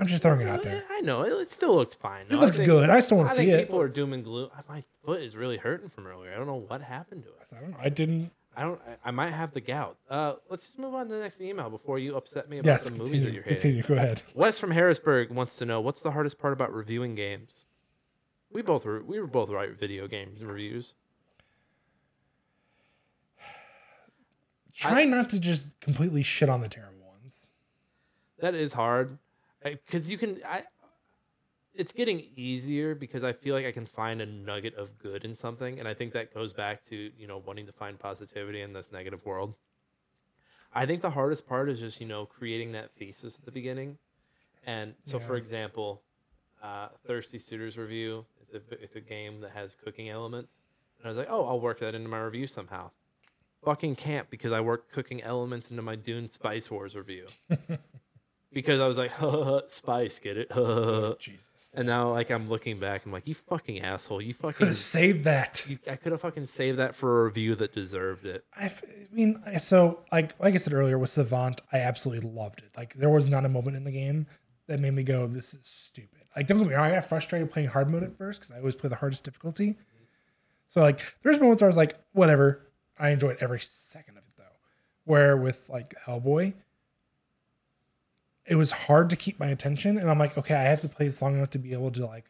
I'm 0.00 0.06
just 0.08 0.22
throwing 0.22 0.40
it 0.40 0.48
out 0.48 0.64
there. 0.64 0.82
I 0.90 1.00
know 1.02 1.22
it, 1.22 1.32
it 1.32 1.50
still 1.50 1.76
looks 1.76 1.94
fine. 1.94 2.22
It 2.22 2.32
No, 2.32 2.38
I 2.40 2.44
looks 2.46 2.56
think- 2.56 2.66
good. 2.68 2.90
I 2.90 2.98
still 3.00 3.18
want 3.18 3.30
to 3.30 3.36
see 3.36 3.42
think 3.46 3.52
it. 3.52 3.66
people 3.66 3.80
are 3.80 3.88
doom 3.88 4.12
and 4.12 4.24
gloom. 4.24 4.50
My 4.68 4.82
foot 5.04 5.22
is 5.22 5.36
really 5.36 5.58
hurting 5.58 5.90
from 5.90 6.06
earlier. 6.08 6.32
I 6.32 6.36
don't 6.36 6.46
know 6.48 6.64
what 6.66 6.80
happened 6.82 7.22
to 7.22 7.28
it. 7.28 7.36
I 7.56 7.60
don't 7.60 7.70
know. 7.70 7.76
I 7.80 7.88
didn't. 7.88 8.30
I 8.60 8.64
don't. 8.64 8.80
I, 8.86 9.08
I 9.08 9.10
might 9.10 9.32
have 9.32 9.54
the 9.54 9.60
gout. 9.62 9.96
Uh, 10.10 10.34
let's 10.50 10.66
just 10.66 10.78
move 10.78 10.94
on 10.94 11.08
to 11.08 11.14
the 11.14 11.20
next 11.20 11.40
email 11.40 11.70
before 11.70 11.98
you 11.98 12.14
upset 12.14 12.50
me 12.50 12.58
about 12.58 12.70
Yes, 12.70 12.84
the 12.84 12.90
movies 12.90 13.22
that 13.22 13.32
you're 13.32 13.42
hating. 13.42 13.58
Continue. 13.58 13.82
Go 13.82 13.94
ahead. 13.94 14.20
Wes 14.34 14.60
from 14.60 14.70
Harrisburg 14.70 15.30
wants 15.30 15.56
to 15.56 15.64
know 15.64 15.80
what's 15.80 16.02
the 16.02 16.10
hardest 16.10 16.38
part 16.38 16.52
about 16.52 16.70
reviewing 16.74 17.14
games. 17.14 17.64
We 18.52 18.60
both 18.60 18.84
were 18.84 19.02
we 19.02 19.18
were 19.18 19.26
both 19.26 19.48
write 19.48 19.80
video 19.80 20.06
games 20.06 20.44
reviews. 20.44 20.92
Try 24.74 25.06
not 25.06 25.30
to 25.30 25.40
just 25.40 25.64
completely 25.80 26.22
shit 26.22 26.50
on 26.50 26.60
the 26.60 26.68
terrible 26.68 27.06
ones. 27.06 27.46
That 28.40 28.54
is 28.54 28.74
hard 28.74 29.16
because 29.64 30.10
you 30.10 30.18
can. 30.18 30.38
I. 30.46 30.64
It's 31.80 31.92
getting 31.92 32.26
easier 32.36 32.94
because 32.94 33.24
I 33.24 33.32
feel 33.32 33.54
like 33.54 33.64
I 33.64 33.72
can 33.72 33.86
find 33.86 34.20
a 34.20 34.26
nugget 34.26 34.74
of 34.74 34.98
good 34.98 35.24
in 35.24 35.34
something, 35.34 35.78
and 35.78 35.88
I 35.88 35.94
think 35.94 36.12
that 36.12 36.34
goes 36.34 36.52
back 36.52 36.84
to 36.90 37.10
you 37.16 37.26
know 37.26 37.42
wanting 37.46 37.64
to 37.64 37.72
find 37.72 37.98
positivity 37.98 38.60
in 38.60 38.74
this 38.74 38.92
negative 38.92 39.24
world. 39.24 39.54
I 40.74 40.84
think 40.84 41.00
the 41.00 41.10
hardest 41.10 41.48
part 41.48 41.70
is 41.70 41.78
just 41.78 41.98
you 41.98 42.06
know 42.06 42.26
creating 42.26 42.72
that 42.72 42.90
thesis 42.98 43.36
at 43.36 43.46
the 43.46 43.50
beginning, 43.50 43.96
and 44.66 44.92
so 45.04 45.18
for 45.18 45.36
example, 45.36 46.02
uh, 46.62 46.88
Thirsty 47.06 47.38
Suitors 47.38 47.78
review. 47.78 48.26
It's 48.42 48.54
a 48.54 48.82
it's 48.82 48.96
a 48.96 49.00
game 49.00 49.40
that 49.40 49.52
has 49.52 49.74
cooking 49.74 50.10
elements, 50.10 50.52
and 50.98 51.06
I 51.06 51.08
was 51.08 51.16
like, 51.16 51.28
oh, 51.30 51.46
I'll 51.46 51.60
work 51.60 51.80
that 51.80 51.94
into 51.94 52.10
my 52.10 52.20
review 52.20 52.46
somehow. 52.46 52.90
Fucking 53.64 53.96
can't 53.96 54.28
because 54.28 54.52
I 54.52 54.60
work 54.60 54.90
cooking 54.92 55.22
elements 55.22 55.70
into 55.70 55.82
my 55.82 55.96
Dune 55.96 56.28
Spice 56.28 56.70
Wars 56.70 56.94
review. 56.94 57.26
because 58.52 58.80
I 58.80 58.86
was 58.86 58.96
like, 58.96 59.12
Spice, 59.70 60.18
get 60.18 60.36
it? 60.36 60.50
Jesus. 61.20 61.70
and 61.74 61.86
now 61.86 62.10
like 62.10 62.30
I'm 62.30 62.48
looking 62.48 62.78
back, 62.80 63.06
I'm 63.06 63.12
like, 63.12 63.26
you 63.28 63.34
fucking 63.34 63.80
asshole, 63.80 64.20
you 64.20 64.34
fucking. 64.34 64.52
could 64.54 64.68
have 64.68 64.76
saved 64.76 65.24
that. 65.24 65.64
You, 65.68 65.78
I 65.88 65.96
could 65.96 66.12
have 66.12 66.20
fucking 66.20 66.46
saved 66.46 66.78
that 66.78 66.94
for 66.94 67.20
a 67.20 67.24
review 67.24 67.54
that 67.56 67.72
deserved 67.72 68.26
it. 68.26 68.44
I, 68.56 68.64
f- 68.66 68.82
I 68.84 69.14
mean, 69.14 69.42
so 69.58 70.00
like 70.12 70.32
like 70.40 70.54
I 70.54 70.56
said 70.58 70.72
earlier 70.72 70.98
with 70.98 71.10
Savant, 71.10 71.60
I 71.72 71.78
absolutely 71.78 72.28
loved 72.30 72.60
it. 72.60 72.70
Like 72.76 72.94
there 72.94 73.10
was 73.10 73.28
not 73.28 73.44
a 73.44 73.48
moment 73.48 73.76
in 73.76 73.84
the 73.84 73.90
game 73.92 74.26
that 74.66 74.80
made 74.80 74.94
me 74.94 75.02
go, 75.02 75.26
"This 75.26 75.54
is 75.54 75.60
stupid." 75.64 76.20
Like 76.36 76.46
don't 76.46 76.58
get 76.58 76.68
me 76.68 76.74
wrong, 76.74 76.86
I 76.86 76.94
got 76.94 77.08
frustrated 77.08 77.50
playing 77.50 77.68
hard 77.68 77.90
mode 77.90 78.02
at 78.04 78.16
first 78.16 78.40
because 78.40 78.52
I 78.54 78.58
always 78.58 78.74
play 78.76 78.88
the 78.88 78.96
hardest 78.96 79.24
difficulty. 79.24 79.76
So 80.68 80.80
like 80.80 81.00
there's 81.22 81.40
moments 81.40 81.62
where 81.62 81.66
I 81.68 81.70
was 81.70 81.76
like, 81.76 81.96
"Whatever." 82.12 82.66
I 82.98 83.10
enjoyed 83.10 83.38
every 83.40 83.60
second 83.60 84.18
of 84.18 84.24
it 84.28 84.34
though. 84.36 84.44
Where 85.04 85.36
with 85.36 85.68
like 85.68 85.94
Hellboy, 86.06 86.52
it 88.50 88.56
was 88.56 88.72
hard 88.72 89.10
to 89.10 89.16
keep 89.16 89.38
my 89.38 89.46
attention, 89.46 89.96
and 89.96 90.10
I'm 90.10 90.18
like, 90.18 90.36
okay, 90.36 90.54
I 90.54 90.64
have 90.64 90.80
to 90.80 90.88
play 90.88 91.06
this 91.06 91.22
long 91.22 91.36
enough 91.36 91.50
to 91.50 91.58
be 91.58 91.72
able 91.72 91.92
to 91.92 92.04
like 92.04 92.24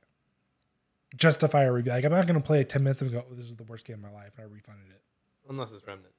justify 1.16 1.62
a 1.62 1.72
review. 1.72 1.92
Like 1.92 2.05
I'm 2.05 2.12
not 2.12 2.26
gonna 2.26 2.40
play 2.42 2.60
it 2.60 2.68
ten 2.68 2.84
minutes 2.84 3.01
and 3.01 3.10
go, 3.10 3.24
"Oh, 3.28 3.34
this 3.34 3.47
is 3.47 3.56
the 3.56 3.64
worst 3.64 3.86
game 3.86 4.05
of 4.05 4.12
my 4.12 4.12
life," 4.12 4.32
and 4.36 4.47
I 4.47 4.55
refunded 4.55 4.90
it. 4.90 5.01
Unless 5.48 5.72
it's 5.72 5.84
Remnant 5.86 6.12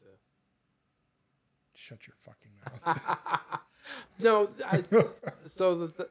Shut 1.76 2.00
your 2.08 2.16
fucking 2.26 2.52
mouth. 2.86 3.40
no, 4.20 4.50
I, 4.66 4.84
so 5.48 5.78
the, 5.78 5.88
the 5.88 6.10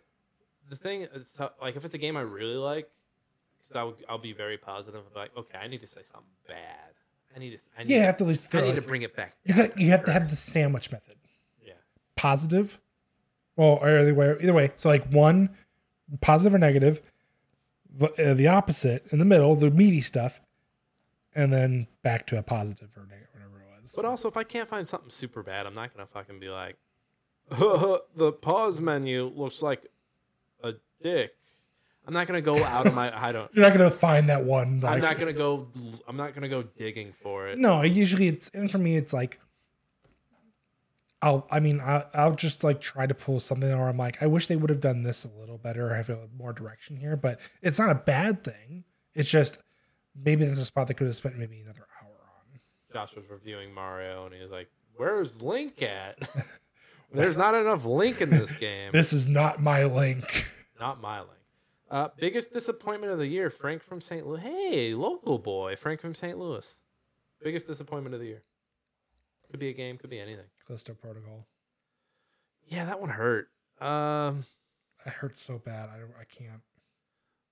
the 0.70 0.76
thing 0.76 1.02
is 1.02 1.36
like 1.60 1.74
if 1.74 1.84
it's 1.84 1.94
a 1.94 1.98
game 1.98 2.16
I 2.16 2.22
really 2.22 2.54
like, 2.54 2.88
because 3.66 3.76
I'll 3.76 3.96
I'll 4.08 4.18
be 4.18 4.32
very 4.32 4.56
positive. 4.56 5.02
Be 5.12 5.18
like, 5.18 5.36
okay, 5.36 5.58
I 5.58 5.66
need 5.66 5.80
to 5.80 5.88
say 5.88 6.02
something 6.12 6.30
bad. 6.46 6.94
I 7.34 7.40
need 7.40 7.50
to. 7.50 7.58
I 7.76 7.82
need 7.82 7.90
yeah, 7.90 7.96
you 7.96 8.02
to, 8.02 8.06
have 8.06 8.16
to 8.18 8.24
at 8.24 8.28
least 8.28 8.54
I 8.54 8.60
need 8.60 8.76
to 8.76 8.82
bring 8.82 9.02
it 9.02 9.16
back. 9.16 9.34
you 9.44 9.54
got 9.54 9.78
you 9.78 9.90
have 9.90 10.04
to 10.04 10.12
have 10.12 10.30
the 10.30 10.36
sandwich 10.36 10.92
method. 10.92 11.16
Yeah. 11.64 11.74
Positive, 12.16 12.78
well, 13.60 13.78
or 13.82 13.98
either 13.98 14.14
way, 14.14 14.34
either 14.40 14.54
way. 14.54 14.72
So 14.76 14.88
like 14.88 15.06
one, 15.12 15.50
positive 16.22 16.54
or 16.54 16.58
negative, 16.58 17.02
uh, 18.00 18.32
the 18.32 18.48
opposite 18.48 19.04
in 19.10 19.18
the 19.18 19.26
middle, 19.26 19.54
the 19.54 19.70
meaty 19.70 20.00
stuff, 20.00 20.40
and 21.34 21.52
then 21.52 21.86
back 22.02 22.26
to 22.28 22.38
a 22.38 22.42
positive 22.42 22.88
or 22.96 23.02
negative, 23.02 23.28
whatever 23.34 23.58
it 23.58 23.82
was. 23.82 23.92
But 23.94 24.06
also, 24.06 24.28
if 24.28 24.38
I 24.38 24.44
can't 24.44 24.66
find 24.66 24.88
something 24.88 25.10
super 25.10 25.42
bad, 25.42 25.66
I'm 25.66 25.74
not 25.74 25.94
gonna 25.94 26.06
fucking 26.06 26.40
be 26.40 26.48
like, 26.48 26.76
the 27.50 28.32
pause 28.40 28.80
menu 28.80 29.30
looks 29.36 29.60
like 29.60 29.86
a 30.64 30.72
dick. 31.02 31.32
I'm 32.06 32.14
not 32.14 32.26
gonna 32.26 32.40
go 32.40 32.64
out 32.64 32.86
of 32.86 32.94
my. 32.94 33.14
I 33.14 33.30
don't. 33.30 33.50
you're 33.54 33.62
not 33.62 33.76
gonna 33.76 33.90
find 33.90 34.30
that 34.30 34.42
one. 34.42 34.82
I'm 34.86 35.02
not 35.02 35.18
gonna 35.18 35.34
go. 35.34 35.68
I'm 36.08 36.16
not 36.16 36.34
gonna 36.34 36.48
go 36.48 36.62
digging 36.62 37.12
for 37.22 37.48
it. 37.48 37.58
No, 37.58 37.82
usually 37.82 38.28
it's 38.28 38.50
and 38.54 38.72
for 38.72 38.78
me 38.78 38.96
it's 38.96 39.12
like 39.12 39.38
I'll 41.22 41.46
I 41.50 41.60
mean 41.60 41.80
I 41.80 42.04
I'll 42.14 42.34
just 42.34 42.64
like 42.64 42.80
try 42.80 43.06
to 43.06 43.14
pull 43.14 43.40
something 43.40 43.68
where 43.68 43.88
I'm 43.88 43.98
like 43.98 44.22
I 44.22 44.26
wish 44.26 44.46
they 44.46 44.56
would 44.56 44.70
have 44.70 44.80
done 44.80 45.02
this 45.02 45.24
a 45.24 45.40
little 45.40 45.58
better 45.58 45.90
or 45.90 45.94
have 45.94 46.08
a 46.08 46.28
more 46.36 46.52
direction 46.52 46.96
here, 46.96 47.16
but 47.16 47.40
it's 47.62 47.78
not 47.78 47.90
a 47.90 47.94
bad 47.94 48.42
thing. 48.42 48.84
It's 49.14 49.28
just 49.28 49.58
maybe 50.14 50.44
there's 50.44 50.58
a 50.58 50.64
spot 50.64 50.88
they 50.88 50.94
could 50.94 51.06
have 51.06 51.16
spent 51.16 51.38
maybe 51.38 51.60
another 51.60 51.86
hour 52.02 52.10
on. 52.10 52.60
Josh 52.92 53.14
was 53.14 53.28
reviewing 53.28 53.74
Mario, 53.74 54.24
and 54.24 54.34
he 54.34 54.40
was 54.40 54.50
like, 54.50 54.70
"Where's 54.96 55.42
Link 55.42 55.82
at? 55.82 56.28
There's 57.12 57.36
not 57.36 57.56
enough 57.56 57.84
Link 57.84 58.20
in 58.20 58.30
this 58.30 58.52
game. 58.52 58.92
This 58.92 59.12
is 59.12 59.26
not 59.26 59.60
my 59.60 59.84
link. 59.84 60.46
Not 60.78 61.00
my 61.00 61.18
Link." 61.18 61.32
Uh, 61.90 62.08
biggest 62.16 62.52
disappointment 62.52 63.12
of 63.12 63.18
the 63.18 63.26
year, 63.26 63.50
Frank 63.50 63.82
from 63.82 64.00
St. 64.00 64.24
Louis. 64.24 64.40
Hey, 64.40 64.94
local 64.94 65.40
boy, 65.40 65.74
Frank 65.74 66.00
from 66.00 66.14
St. 66.14 66.38
Louis. 66.38 66.80
Biggest 67.42 67.66
disappointment 67.66 68.14
of 68.14 68.20
the 68.20 68.28
year. 68.28 68.42
Could 69.50 69.58
be 69.58 69.70
a 69.70 69.72
game, 69.72 69.98
could 69.98 70.10
be 70.10 70.20
anything. 70.20 70.44
Callisto 70.70 70.94
Protocol. 70.94 71.48
Yeah, 72.68 72.84
that 72.84 73.00
one 73.00 73.10
hurt. 73.10 73.48
Um, 73.80 74.44
I 75.04 75.10
hurt 75.10 75.36
so 75.36 75.58
bad. 75.58 75.88
I 75.88 75.98
don't 75.98 76.12
I 76.20 76.22
can't. 76.32 76.60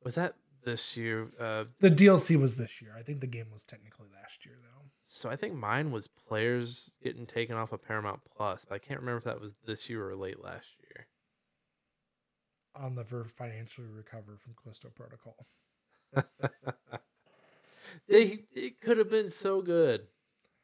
was 0.04 0.14
that 0.14 0.34
this 0.64 0.96
year? 0.96 1.26
Uh, 1.40 1.64
The 1.80 1.90
DLC 1.90 2.38
was 2.40 2.54
this 2.54 2.80
year. 2.80 2.94
I 2.96 3.02
think 3.02 3.20
the 3.20 3.26
game 3.26 3.46
was 3.52 3.64
technically 3.64 4.06
last 4.14 4.46
year 4.46 4.54
though. 4.62 4.84
so 5.04 5.28
I 5.28 5.34
think 5.34 5.54
mine 5.54 5.90
was 5.90 6.06
players 6.06 6.92
getting 7.02 7.26
taken 7.26 7.56
off 7.56 7.72
of 7.72 7.82
Paramount 7.82 8.20
Plus. 8.36 8.64
But 8.68 8.76
I 8.76 8.78
can't 8.78 9.00
remember 9.00 9.18
if 9.18 9.24
that 9.24 9.40
was 9.40 9.52
this 9.66 9.90
year 9.90 10.08
or 10.08 10.14
late 10.14 10.40
last 10.40 10.68
year. 10.88 11.08
On 12.76 12.94
the 12.94 13.02
ver 13.02 13.24
financially 13.36 13.88
recover 13.88 14.38
from 14.40 14.54
Callisto 14.62 14.90
Protocol. 14.94 15.44
they 18.08 18.44
it 18.54 18.80
could 18.80 18.98
have 18.98 19.10
been 19.10 19.30
so 19.30 19.60
good. 19.60 20.02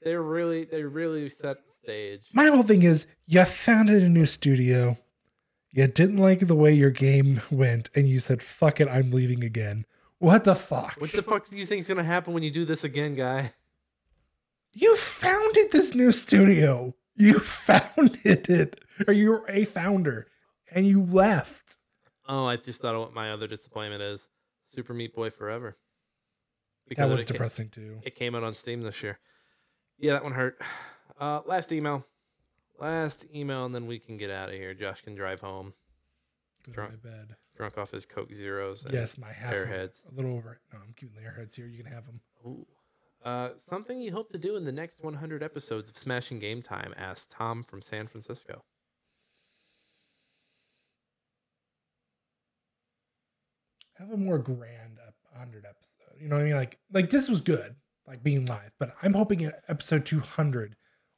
They 0.03 0.15
really 0.15 0.65
they 0.67 0.85
really 0.85 1.29
set 1.31 1.57
stage. 1.85 2.23
My 2.33 2.47
whole 2.47 2.63
thing 2.63 2.83
is 2.83 3.07
you 3.27 3.45
founded 3.45 4.03
a 4.03 4.09
new 4.09 4.27
studio, 4.27 4.99
you 5.71 5.87
didn't 5.87 6.17
like 6.17 6.47
the 6.47 6.55
way 6.55 6.73
your 6.73 6.91
game 6.91 7.41
went, 7.51 7.91
and 7.95 8.09
you 8.09 8.21
said, 8.21 8.43
fuck 8.43 8.81
it, 8.81 8.89
I'm 8.89 9.11
leaving 9.11 9.45
again. 9.45 9.87
What 10.19 10.45
the 10.45 10.55
fuck? 10.55 10.95
What 10.99 11.13
the 11.13 11.23
fuck 11.23 11.49
do 11.49 11.59
you 11.59 11.67
think 11.67 11.83
is 11.83 11.89
gonna 11.89 12.05
happen 12.05 12.33
when 12.33 12.43
you 12.43 12.51
do 12.51 12.65
this 12.65 12.85
again, 12.85 13.15
guy? 13.15 13.53
You 14.75 14.97
founded 14.97 15.71
this 15.71 15.95
new 15.95 16.11
studio. 16.13 16.95
You 17.15 17.39
founded 17.41 18.49
it. 18.49 18.81
Or 19.07 19.13
you 19.13 19.31
were 19.31 19.45
a 19.49 19.65
founder. 19.65 20.27
And 20.73 20.87
you 20.87 21.03
left. 21.03 21.77
Oh, 22.27 22.47
I 22.47 22.57
just 22.57 22.81
thought 22.81 22.95
of 22.95 23.03
what 23.03 23.15
my 23.15 23.31
other 23.31 23.47
disappointment 23.47 24.03
is. 24.03 24.27
Super 24.75 24.95
Meat 24.95 25.15
Boy 25.15 25.31
Forever. 25.31 25.77
That 26.97 27.09
was 27.09 27.25
depressing 27.25 27.69
too. 27.71 27.99
It 28.03 28.15
came 28.15 28.35
out 28.35 28.43
on 28.43 28.55
Steam 28.55 28.83
this 28.83 29.03
year. 29.03 29.19
Yeah, 29.99 30.15
that 30.15 30.25
one 30.25 30.33
hurt. 30.33 30.61
Uh, 31.19 31.41
last 31.47 31.73
email. 31.73 32.05
Last 32.81 33.27
email, 33.35 33.65
and 33.67 33.75
then 33.75 33.87
we 33.87 33.99
can 33.99 34.17
get 34.17 34.31
out 34.31 34.49
of 34.49 34.55
here. 34.55 34.75
Josh 34.75 35.01
can 35.03 35.15
drive 35.15 35.41
home, 35.41 35.75
Go 36.67 36.73
to 36.73 36.73
drunk. 36.73 36.93
my 37.05 37.11
bed. 37.11 37.37
drunk 37.57 37.79
off 37.79 37.93
his 37.93 38.05
Coke 38.05 38.33
Zeros. 38.35 38.85
And, 38.85 38.93
Yes, 38.95 39.17
my 39.17 39.33
half. 39.33 39.53
Airheads. 39.53 40.01
A 40.11 40.15
little 40.17 40.33
over. 40.37 40.59
No, 40.73 40.81
I'm 40.81 40.93
keeping 40.97 41.15
the 41.15 41.23
airheads 41.29 41.55
here. 41.55 41.67
You 41.67 41.83
can 41.83 41.93
have 41.93 42.05
them. 42.07 42.21
Ooh. 42.47 42.67
Uh, 43.25 43.51
something 43.71 44.01
you 44.01 44.13
hope 44.13 44.31
to 44.33 44.39
do 44.39 44.57
in 44.57 44.65
the 44.65 44.73
next 44.73 45.03
100 45.03 45.43
episodes 45.43 45.89
of 45.89 45.97
Smashing 45.97 46.41
Game 46.41 46.61
Time, 46.63 46.93
asked 46.99 47.31
Tom 47.31 47.63
from 47.63 47.81
San 47.81 48.07
Francisco. 48.09 48.65
Have 53.99 54.11
a 54.11 54.17
more 54.17 54.39
grand 54.39 54.99
100 55.33 55.65
episode. 55.65 56.21
You 56.21 56.29
know 56.29 56.37
what 56.37 56.43
I 56.43 56.45
mean? 56.47 56.55
Like, 56.57 56.79
like 56.93 57.11
this 57.11 57.29
was 57.29 57.41
good, 57.41 57.75
like 58.07 58.23
being 58.23 58.47
live. 58.47 58.73
But 58.79 58.95
I'm 59.03 59.15
hoping 59.15 59.41
in 59.41 59.53
episode 59.69 60.05
200, 60.05 60.75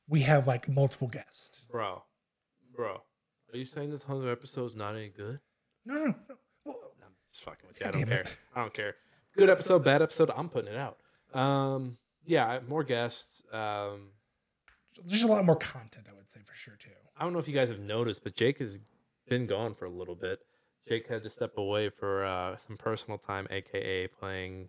we 0.08 0.20
have 0.22 0.46
like 0.46 0.68
multiple 0.68 1.08
guests. 1.08 1.60
Bro, 1.70 2.02
bro, 2.74 3.00
are 3.52 3.56
you 3.56 3.64
saying 3.66 3.90
this 3.90 4.06
100 4.06 4.30
episode's 4.30 4.74
not 4.74 4.94
any 4.94 5.08
good? 5.08 5.40
No, 5.84 5.94
no, 5.94 6.06
no. 6.06 6.14
Well, 6.64 6.76
I'm 7.04 7.12
just 7.30 7.44
fucking 7.44 7.66
with 7.68 7.80
you. 7.80 7.86
I 7.86 7.90
don't 7.90 8.06
care. 8.06 8.20
it. 8.22 8.28
I 8.54 8.60
don't 8.60 8.74
care. 8.74 8.94
Good 9.36 9.50
episode, 9.50 9.84
bad 9.84 10.00
episode. 10.00 10.30
I'm 10.34 10.48
putting 10.48 10.72
it 10.72 10.78
out. 10.78 10.96
Um, 11.38 11.98
yeah, 12.24 12.60
more 12.66 12.82
guests. 12.82 13.42
Um, 13.52 14.08
there's 15.04 15.22
a 15.24 15.26
lot 15.26 15.44
more 15.44 15.56
content, 15.56 16.06
I 16.10 16.14
would 16.16 16.30
say 16.30 16.40
for 16.44 16.54
sure 16.54 16.76
too. 16.82 16.88
I 17.18 17.24
don't 17.24 17.32
know 17.34 17.38
if 17.38 17.46
you 17.46 17.54
guys 17.54 17.68
have 17.68 17.78
noticed, 17.80 18.24
but 18.24 18.34
Jake 18.34 18.58
has 18.60 18.78
been 19.28 19.46
gone 19.46 19.74
for 19.74 19.84
a 19.84 19.90
little 19.90 20.14
bit. 20.14 20.40
Jake 20.88 21.06
had 21.08 21.22
to 21.24 21.30
step 21.30 21.58
away 21.58 21.90
for 21.90 22.24
uh, 22.24 22.56
some 22.66 22.76
personal 22.76 23.18
time, 23.18 23.46
aka 23.50 24.06
playing 24.06 24.68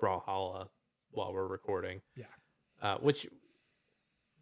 Brawlhalla 0.00 0.68
while 1.10 1.32
we're 1.32 1.46
recording. 1.46 2.00
Yeah. 2.16 2.24
Uh, 2.82 2.98
which, 2.98 3.26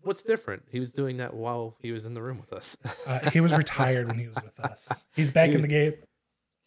what's 0.05 0.23
different? 0.23 0.63
He 0.71 0.79
was 0.79 0.93
doing 0.93 1.17
that 1.19 1.35
while 1.35 1.77
he 1.81 1.93
was 1.93 2.05
in 2.05 2.15
the 2.15 2.23
room 2.23 2.39
with 2.39 2.53
us. 2.53 2.77
Uh, 3.07 3.31
he 3.31 3.41
was 3.41 3.53
retired 3.53 4.07
when 4.07 4.19
he 4.19 4.27
was 4.27 4.37
with 4.37 4.59
us. 4.61 5.05
He's 5.15 5.31
back 5.31 5.51
in 5.51 5.63
the 5.63 5.69
game. 5.69 5.95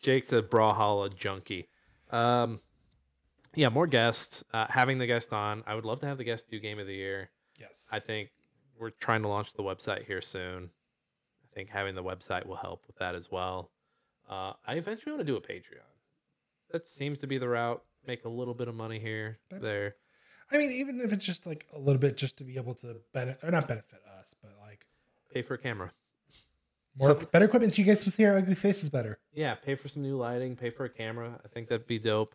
Jake's 0.02 0.32
a 0.32 0.42
Brawlhalla 0.42 1.16
junkie. 1.16 1.70
Um, 2.12 2.60
yeah, 3.56 3.70
more 3.70 3.88
guests. 3.88 4.44
Uh, 4.54 4.68
having 4.70 5.00
the 5.00 5.08
guest 5.08 5.34
on, 5.34 5.64
I 5.66 5.76
would 5.76 5.86
love 5.86 6.00
to 6.02 6.08
have 6.08 6.18
the 6.18 6.24
guest 6.24 6.50
do 6.50 6.60
Game 6.60 6.80
of 6.80 6.88
the 6.88 6.94
Year. 6.94 7.30
Yes. 7.60 7.86
I 7.92 8.00
think 8.00 8.30
we're 8.80 8.92
trying 8.92 9.24
to 9.24 9.28
launch 9.28 9.54
the 9.54 9.64
website 9.64 10.06
here 10.06 10.22
soon. 10.22 10.70
I 11.44 11.56
think 11.56 11.70
having 11.70 11.96
the 11.96 12.04
website 12.04 12.46
will 12.46 12.58
help 12.58 12.84
with 12.86 12.98
that 12.98 13.16
as 13.16 13.32
well. 13.32 13.72
Uh, 14.30 14.54
I 14.66 14.76
eventually 14.76 15.14
want 15.14 15.26
to 15.26 15.32
do 15.32 15.38
a 15.38 15.42
Patreon. 15.42 15.82
That 16.72 16.88
seems 16.88 17.20
to 17.20 17.28
be 17.28 17.38
the 17.38 17.48
route. 17.48 17.82
Make 18.06 18.26
a 18.26 18.30
little 18.30 18.54
bit 18.54 18.68
of 18.68 18.76
money 18.76 19.00
here, 19.00 19.40
there. 19.50 19.96
I 20.52 20.58
mean, 20.58 20.72
even 20.72 21.02
if 21.02 21.12
it's 21.12 21.26
just 21.26 21.46
like 21.46 21.66
a 21.76 21.80
little 21.80 22.00
bit, 22.00 22.16
just 22.18 22.38
to 22.38 22.44
be 22.44 22.56
able 22.56 22.76
to 22.76 22.96
benefit 23.14 23.44
or 23.44 23.52
not 23.52 23.68
benefit 23.68 24.00
us, 24.20 24.34
but 24.42 24.52
like 24.62 24.86
Pay 25.34 25.42
for 25.42 25.56
a 25.56 25.58
camera. 25.58 25.92
more 26.98 27.14
better 27.14 27.46
equipment 27.46 27.74
so 27.74 27.82
you 27.82 27.86
guys 27.86 28.02
can 28.02 28.12
see 28.12 28.24
our 28.26 28.38
ugly 28.38 28.56
faces 28.56 28.90
better. 28.90 29.20
Yeah, 29.34 29.56
pay 29.56 29.76
for 29.76 29.90
some 29.90 30.04
new 30.04 30.16
lighting, 30.16 30.56
pay 30.56 30.70
for 30.70 30.86
a 30.86 30.90
camera. 30.90 31.40
I 31.44 31.48
think 31.50 31.68
that'd 31.68 31.86
be 31.88 32.00
dope. 32.00 32.34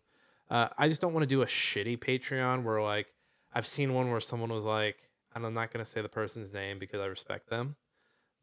Uh, 0.50 0.68
I 0.76 0.88
just 0.88 1.00
don't 1.00 1.14
want 1.14 1.22
to 1.22 1.28
do 1.28 1.42
a 1.42 1.46
shitty 1.46 1.98
Patreon 1.98 2.62
where 2.64 2.82
like 2.82 3.06
I've 3.54 3.66
seen 3.66 3.94
one 3.94 4.10
where 4.10 4.20
someone 4.20 4.50
was 4.52 4.64
like, 4.64 4.96
and 5.34 5.46
I'm 5.46 5.54
not 5.54 5.72
gonna 5.72 5.86
say 5.86 6.02
the 6.02 6.08
person's 6.10 6.52
name 6.52 6.78
because 6.78 7.00
I 7.00 7.06
respect 7.06 7.48
them, 7.48 7.76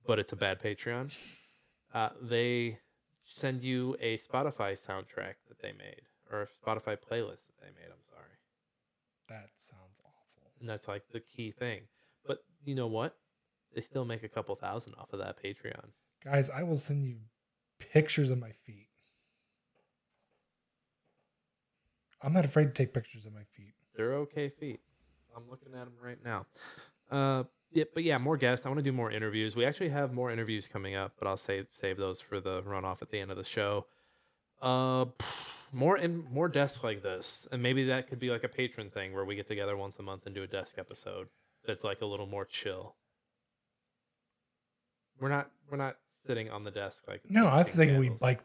but 0.07 0.17
it's 0.17 0.31
a 0.31 0.35
bad 0.35 0.59
Patreon. 0.61 1.11
Uh, 1.93 2.09
they 2.19 2.79
send 3.25 3.61
you 3.61 3.95
a 4.01 4.17
Spotify 4.17 4.73
soundtrack 4.73 5.35
that 5.47 5.61
they 5.61 5.71
made 5.73 6.01
or 6.31 6.41
a 6.41 6.47
Spotify 6.47 6.97
playlist 6.97 7.45
that 7.45 7.59
they 7.61 7.67
made. 7.67 7.89
I'm 7.91 8.08
That 9.29 9.49
sounds 9.57 10.01
awful. 10.01 10.51
and 10.59 10.67
that's 10.69 10.87
like 10.87 11.03
the 11.11 11.19
key 11.19 11.51
thing. 11.51 11.81
But 12.27 12.43
you 12.65 12.75
know 12.75 12.87
what? 12.87 13.15
They 13.73 13.81
still 13.81 14.05
make 14.05 14.23
a 14.23 14.27
couple 14.29 14.55
thousand 14.55 14.95
off 14.97 15.13
of 15.13 15.19
that 15.19 15.41
Patreon. 15.43 15.89
Guys, 16.23 16.49
I 16.49 16.63
will 16.63 16.79
send 16.79 17.05
you 17.05 17.15
pictures 17.79 18.29
of 18.29 18.39
my 18.39 18.51
feet. 18.65 18.87
I'm 22.21 22.33
not 22.33 22.45
afraid 22.45 22.65
to 22.65 22.71
take 22.71 22.93
pictures 22.93 23.25
of 23.25 23.33
my 23.33 23.43
feet. 23.55 23.73
They're 23.95 24.13
okay 24.15 24.49
feet. 24.49 24.81
I'm 25.35 25.43
looking 25.49 25.73
at 25.73 25.85
them 25.85 25.93
right 26.03 26.17
now. 26.23 26.45
Uh, 27.09 27.43
yeah, 27.71 27.85
but 27.93 28.03
yeah, 28.03 28.17
more 28.17 28.35
guests. 28.35 28.65
I 28.65 28.69
want 28.69 28.79
to 28.79 28.83
do 28.83 28.91
more 28.91 29.11
interviews. 29.11 29.55
We 29.55 29.63
actually 29.65 29.89
have 29.89 30.11
more 30.11 30.31
interviews 30.31 30.67
coming 30.67 30.95
up, 30.95 31.13
but 31.19 31.27
I'll 31.27 31.37
save 31.37 31.67
save 31.71 31.97
those 31.97 32.19
for 32.19 32.39
the 32.41 32.61
runoff 32.63 33.01
at 33.01 33.11
the 33.11 33.19
end 33.19 33.31
of 33.31 33.37
the 33.37 33.43
show. 33.43 33.85
Uh, 34.61 35.05
more 35.71 35.97
in 35.97 36.25
more 36.31 36.47
desks 36.47 36.83
like 36.83 37.03
this, 37.03 37.47
and 37.51 37.61
maybe 37.61 37.85
that 37.85 38.07
could 38.09 38.19
be 38.19 38.29
like 38.29 38.43
a 38.43 38.49
patron 38.49 38.89
thing 38.89 39.13
where 39.13 39.25
we 39.25 39.35
get 39.35 39.47
together 39.47 39.75
once 39.77 39.97
a 39.99 40.01
month 40.03 40.25
and 40.25 40.33
do 40.35 40.43
a 40.43 40.47
desk 40.47 40.73
episode. 40.77 41.27
That's 41.65 41.83
like 41.83 42.01
a 42.01 42.05
little 42.05 42.25
more 42.27 42.45
chill. 42.45 42.95
We're 45.19 45.29
not 45.29 45.51
we're 45.69 45.77
not 45.77 45.97
sitting 46.25 46.49
on 46.49 46.63
the 46.63 46.71
desk 46.71 47.03
like 47.07 47.21
No, 47.29 47.47
I 47.47 47.63
was 47.63 47.73
thinking 47.75 47.97
we 47.99 48.05
candles. 48.07 48.21
like 48.21 48.39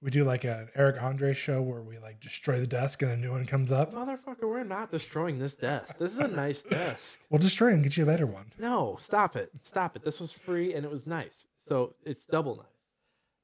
we 0.00 0.10
do 0.10 0.24
like 0.24 0.44
an 0.44 0.68
Eric 0.76 1.02
Andre 1.02 1.32
show 1.32 1.60
where 1.60 1.80
we 1.82 1.98
like 1.98 2.20
destroy 2.20 2.60
the 2.60 2.66
desk 2.66 3.02
and 3.02 3.10
a 3.10 3.16
new 3.16 3.32
one 3.32 3.46
comes 3.46 3.72
up. 3.72 3.92
motherfucker. 3.92 4.42
We're 4.42 4.62
not 4.64 4.90
destroying 4.92 5.38
this 5.38 5.54
desk. 5.54 5.98
This 5.98 6.12
is 6.12 6.18
a 6.18 6.28
nice 6.28 6.62
desk. 6.62 7.18
We'll 7.30 7.40
destroy 7.40 7.70
it 7.70 7.74
and 7.74 7.82
get 7.82 7.96
you 7.96 8.04
a 8.04 8.06
better 8.06 8.26
one. 8.26 8.52
No, 8.58 8.96
stop 9.00 9.34
it. 9.34 9.50
Stop 9.62 9.96
it. 9.96 10.04
This 10.04 10.20
was 10.20 10.30
free 10.30 10.72
and 10.74 10.84
it 10.84 10.90
was 10.90 11.06
nice. 11.06 11.44
So 11.66 11.94
it's 12.04 12.24
double 12.26 12.56
nice. 12.56 12.66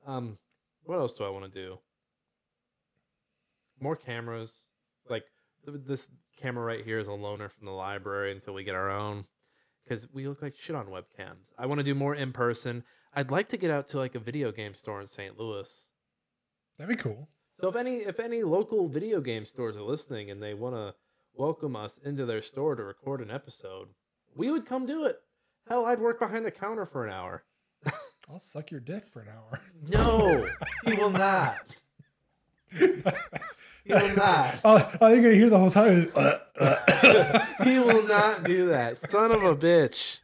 Um, 0.07 0.39
what 0.85 0.99
else 0.99 1.15
do 1.15 1.25
I 1.25 1.31
want 1.31 1.51
to 1.53 1.61
do? 1.61 1.79
More 3.81 3.97
cameras. 3.97 4.53
Like 5.09 5.25
this 5.67 6.09
camera 6.41 6.65
right 6.65 6.85
here 6.85 6.99
is 6.99 7.09
a 7.09 7.11
loaner 7.11 7.51
from 7.51 7.67
the 7.67 7.73
library 7.73 8.33
until 8.33 8.55
we 8.55 8.65
get 8.65 8.75
our 8.75 8.91
own. 8.91 9.25
Because 9.85 10.09
we 10.13 10.27
look 10.27 10.41
like 10.41 10.55
shit 10.57 10.77
on 10.77 10.87
webcams. 10.87 11.53
I 11.59 11.67
want 11.67 11.79
to 11.79 11.85
do 11.85 11.95
more 11.95 12.15
in 12.15 12.33
person. 12.33 12.85
I'd 13.15 13.31
like 13.31 13.49
to 13.51 13.57
get 13.57 13.71
out 13.71 13.89
to 13.89 13.99
like 13.99 14.15
a 14.15 14.21
video 14.21 14.51
game 14.51 14.75
store 14.75 15.01
in 15.01 15.07
St. 15.07 15.39
Louis. 15.39 15.89
That'd 16.79 16.97
be 16.97 17.03
cool. 17.03 17.29
So 17.61 17.69
if 17.69 17.77
any 17.77 17.99
if 17.99 18.19
any 18.19 18.43
local 18.43 18.89
video 18.89 19.21
game 19.21 19.45
stores 19.45 19.77
are 19.77 19.83
listening 19.83 20.31
and 20.31 20.43
they 20.43 20.55
want 20.55 20.75
to 20.75 20.95
welcome 21.35 21.77
us 21.77 21.93
into 22.05 22.27
their 22.27 22.43
store 22.43 22.75
to 22.75 22.83
record 22.83 23.21
an 23.21 23.31
episode, 23.31 23.89
we 24.35 24.51
would 24.51 24.67
come 24.67 24.87
do 24.87 25.05
it. 25.05 25.21
Hell, 25.69 25.87
I'd 25.87 26.01
work 26.01 26.19
behind 26.19 26.45
the 26.45 26.51
counter 26.51 26.87
for 26.87 27.07
an 27.07 27.13
hour. 27.13 27.45
I'll 28.31 28.39
suck 28.39 28.71
your 28.71 28.81
dick 28.81 29.05
for 29.13 29.21
an 29.21 29.29
hour. 29.29 29.61
No, 29.89 30.49
he 30.85 30.95
will 30.95 31.11
not. 31.11 31.59
He 33.85 33.93
will 33.93 34.17
not. 34.17 34.55
all, 34.65 34.79
all 35.01 35.11
you're 35.13 35.23
gonna 35.23 35.35
hear 35.35 35.51
the 35.51 35.59
whole 35.59 35.71
time 35.71 36.03
is 36.03 36.15
uh, 36.17 36.39
uh. 36.59 37.47
He 37.65 37.79
will 37.79 38.07
not 38.07 38.45
do 38.45 38.69
that. 38.69 39.11
Son 39.11 39.31
of 39.31 39.43
a 39.43 39.55
bitch. 39.55 40.19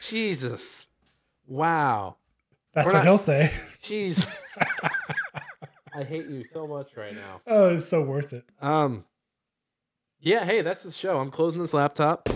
Jesus. 0.00 0.86
Wow. 1.46 2.16
That's 2.74 2.86
We're 2.86 2.92
what 2.92 2.98
not- 3.00 3.04
he'll 3.04 3.18
say. 3.18 3.52
Jeez. 3.82 4.26
I 5.94 6.04
hate 6.04 6.26
you 6.28 6.44
so 6.52 6.66
much 6.66 6.96
right 6.96 7.14
now. 7.14 7.40
Oh, 7.46 7.76
it's 7.76 7.88
so 7.88 8.00
worth 8.02 8.32
it. 8.32 8.44
Um. 8.62 9.04
Yeah. 10.20 10.44
Hey, 10.44 10.62
that's 10.62 10.82
the 10.84 10.92
show. 10.92 11.18
I'm 11.18 11.30
closing 11.30 11.60
this 11.60 11.74
laptop. 11.74 12.28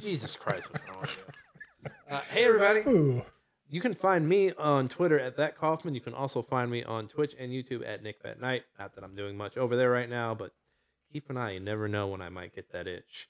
Jesus 0.00 0.36
Christ, 0.36 0.70
what's 0.72 0.86
wrong 0.88 1.00
with 1.00 1.10
you? 1.16 1.90
Uh, 2.14 2.20
hey, 2.30 2.44
everybody. 2.44 2.80
Ooh. 2.80 3.22
You 3.68 3.80
can 3.80 3.94
find 3.94 4.28
me 4.28 4.52
on 4.52 4.88
Twitter 4.88 5.18
at 5.18 5.36
that 5.38 5.58
Coffman. 5.58 5.94
You 5.94 6.00
can 6.00 6.14
also 6.14 6.40
find 6.40 6.70
me 6.70 6.84
on 6.84 7.08
Twitch 7.08 7.34
and 7.38 7.50
YouTube 7.50 7.86
at 7.86 8.02
Nick 8.02 8.20
Fat 8.22 8.40
Night. 8.40 8.62
Not 8.78 8.94
that 8.94 9.02
I'm 9.02 9.16
doing 9.16 9.36
much 9.36 9.56
over 9.56 9.76
there 9.76 9.90
right 9.90 10.08
now, 10.08 10.34
but 10.34 10.52
keep 11.12 11.28
an 11.30 11.36
eye. 11.36 11.52
You 11.54 11.60
never 11.60 11.88
know 11.88 12.06
when 12.06 12.22
I 12.22 12.28
might 12.28 12.54
get 12.54 12.70
that 12.72 12.86
itch. 12.86 13.28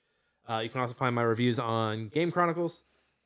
Uh, 0.48 0.58
you 0.58 0.68
can 0.68 0.80
also 0.80 0.94
find 0.94 1.14
my 1.14 1.22
reviews 1.22 1.58
on 1.58 2.08
Game 2.08 2.30
Chronicles, 2.30 2.82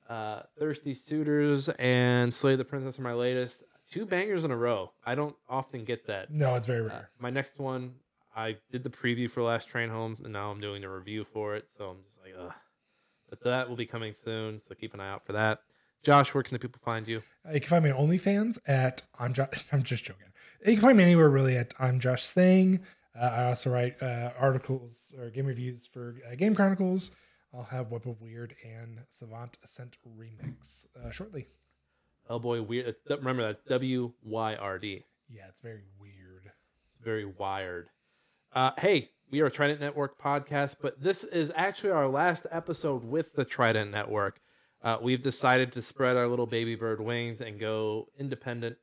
uh, 0.09 0.43
Thirsty 0.59 0.95
Suitors, 0.95 1.69
and 1.79 2.33
Slay 2.33 2.55
the 2.57 2.65
Princess 2.65 2.99
are 2.99 3.03
my 3.03 3.13
latest. 3.13 3.65
Two 3.91 4.07
bangers 4.07 4.45
in 4.45 4.53
a 4.53 4.57
row. 4.57 4.93
I 5.05 5.17
don't 5.17 5.35
often 5.49 5.85
get 5.85 6.07
that. 6.07 6.31
No, 6.31 6.55
it's 6.55 6.67
very 6.67 6.83
Uh, 6.87 6.89
rare. 6.89 7.11
my 7.19 7.31
next 7.31 7.59
one, 7.59 7.95
I 8.37 8.57
did 8.71 8.85
the 8.85 8.91
preview 8.91 9.29
for 9.29 9.43
Last 9.43 9.69
Train 9.69 9.89
Home, 9.91 10.17
and 10.23 10.33
now 10.33 10.53
I'm 10.53 10.61
doing 10.61 10.83
the 10.83 10.89
review 10.89 11.25
for 11.25 11.57
it. 11.57 11.67
So 11.77 11.91
I'm 11.91 11.97
just 12.09 12.21
like, 12.23 12.35
ugh. 12.39 12.53
But 13.29 13.43
that 13.43 13.69
will 13.69 13.77
be 13.77 13.87
coming 13.87 14.15
soon, 14.15 14.61
so 14.69 14.75
keep 14.77 14.95
an 14.95 15.01
eye 15.01 15.11
out 15.11 15.27
for 15.27 15.33
that. 15.33 15.59
Josh, 16.03 16.33
where 16.35 16.43
can 16.43 16.55
the 16.55 16.59
people 16.59 16.81
find 16.85 17.07
you? 17.07 17.23
Uh, 17.47 17.53
you 17.53 17.61
can 17.61 17.69
find 17.69 17.85
me 17.85 17.91
on 17.91 18.09
OnlyFans 18.09 18.59
at 18.67 19.03
I'm 19.19 19.33
Josh. 19.35 19.65
I'm 19.73 19.83
just 19.83 20.05
joking. 20.05 20.27
You 20.65 20.75
can 20.75 20.81
find 20.83 20.97
me 20.99 21.05
anywhere 21.05 21.29
really 21.29 21.57
at 21.57 21.75
I'm 21.79 22.01
Josh 22.01 22.25
Saying. 22.25 22.81
Uh, 23.19 23.25
I 23.25 23.45
also 23.47 23.71
write 23.71 24.01
uh, 24.03 24.31
articles 24.39 25.13
or 25.19 25.31
game 25.31 25.47
reviews 25.47 25.89
for 25.93 26.17
uh, 26.31 26.35
Game 26.37 26.55
Chronicles. 26.55 27.11
I'll 27.53 27.65
have 27.65 27.91
Web 27.91 28.07
of 28.07 28.17
Wyrd 28.21 28.53
and 28.65 29.01
Savant 29.11 29.59
Ascent 29.65 29.97
remix 30.19 30.87
uh, 31.05 31.11
shortly. 31.11 31.49
Hellboy 32.31 32.67
Weird. 32.67 32.95
uh, 33.11 33.17
Remember 33.19 33.43
that's 33.43 33.65
W 33.69 34.13
Y 34.23 34.55
R 34.55 34.79
D. 34.79 35.05
Yeah, 35.29 35.43
it's 35.49 35.61
very 35.61 35.83
weird. 36.01 36.45
It's 36.95 37.05
very 37.05 37.25
wired. 37.25 37.89
Uh, 38.53 38.71
hey, 38.79 39.11
we 39.31 39.41
are 39.41 39.47
a 39.47 39.51
Trident 39.51 39.81
Network 39.81 40.21
podcast, 40.21 40.77
but 40.81 41.01
this 41.03 41.25
is 41.25 41.51
actually 41.57 41.91
our 41.91 42.09
last 42.09 42.47
episode 42.51 43.05
with 43.05 43.33
the 43.35 43.45
Trident 43.45 43.91
Network. 43.91 44.41
Uh, 44.83 44.97
we've 45.03 45.23
decided 45.23 45.73
to 45.73 45.83
spread 45.83 46.17
our 46.17 46.27
little 46.27 46.47
baby 46.47 46.75
bird 46.75 47.01
wings 47.01 47.41
and 47.41 47.61
go 47.61 48.09
independent. 48.19 48.77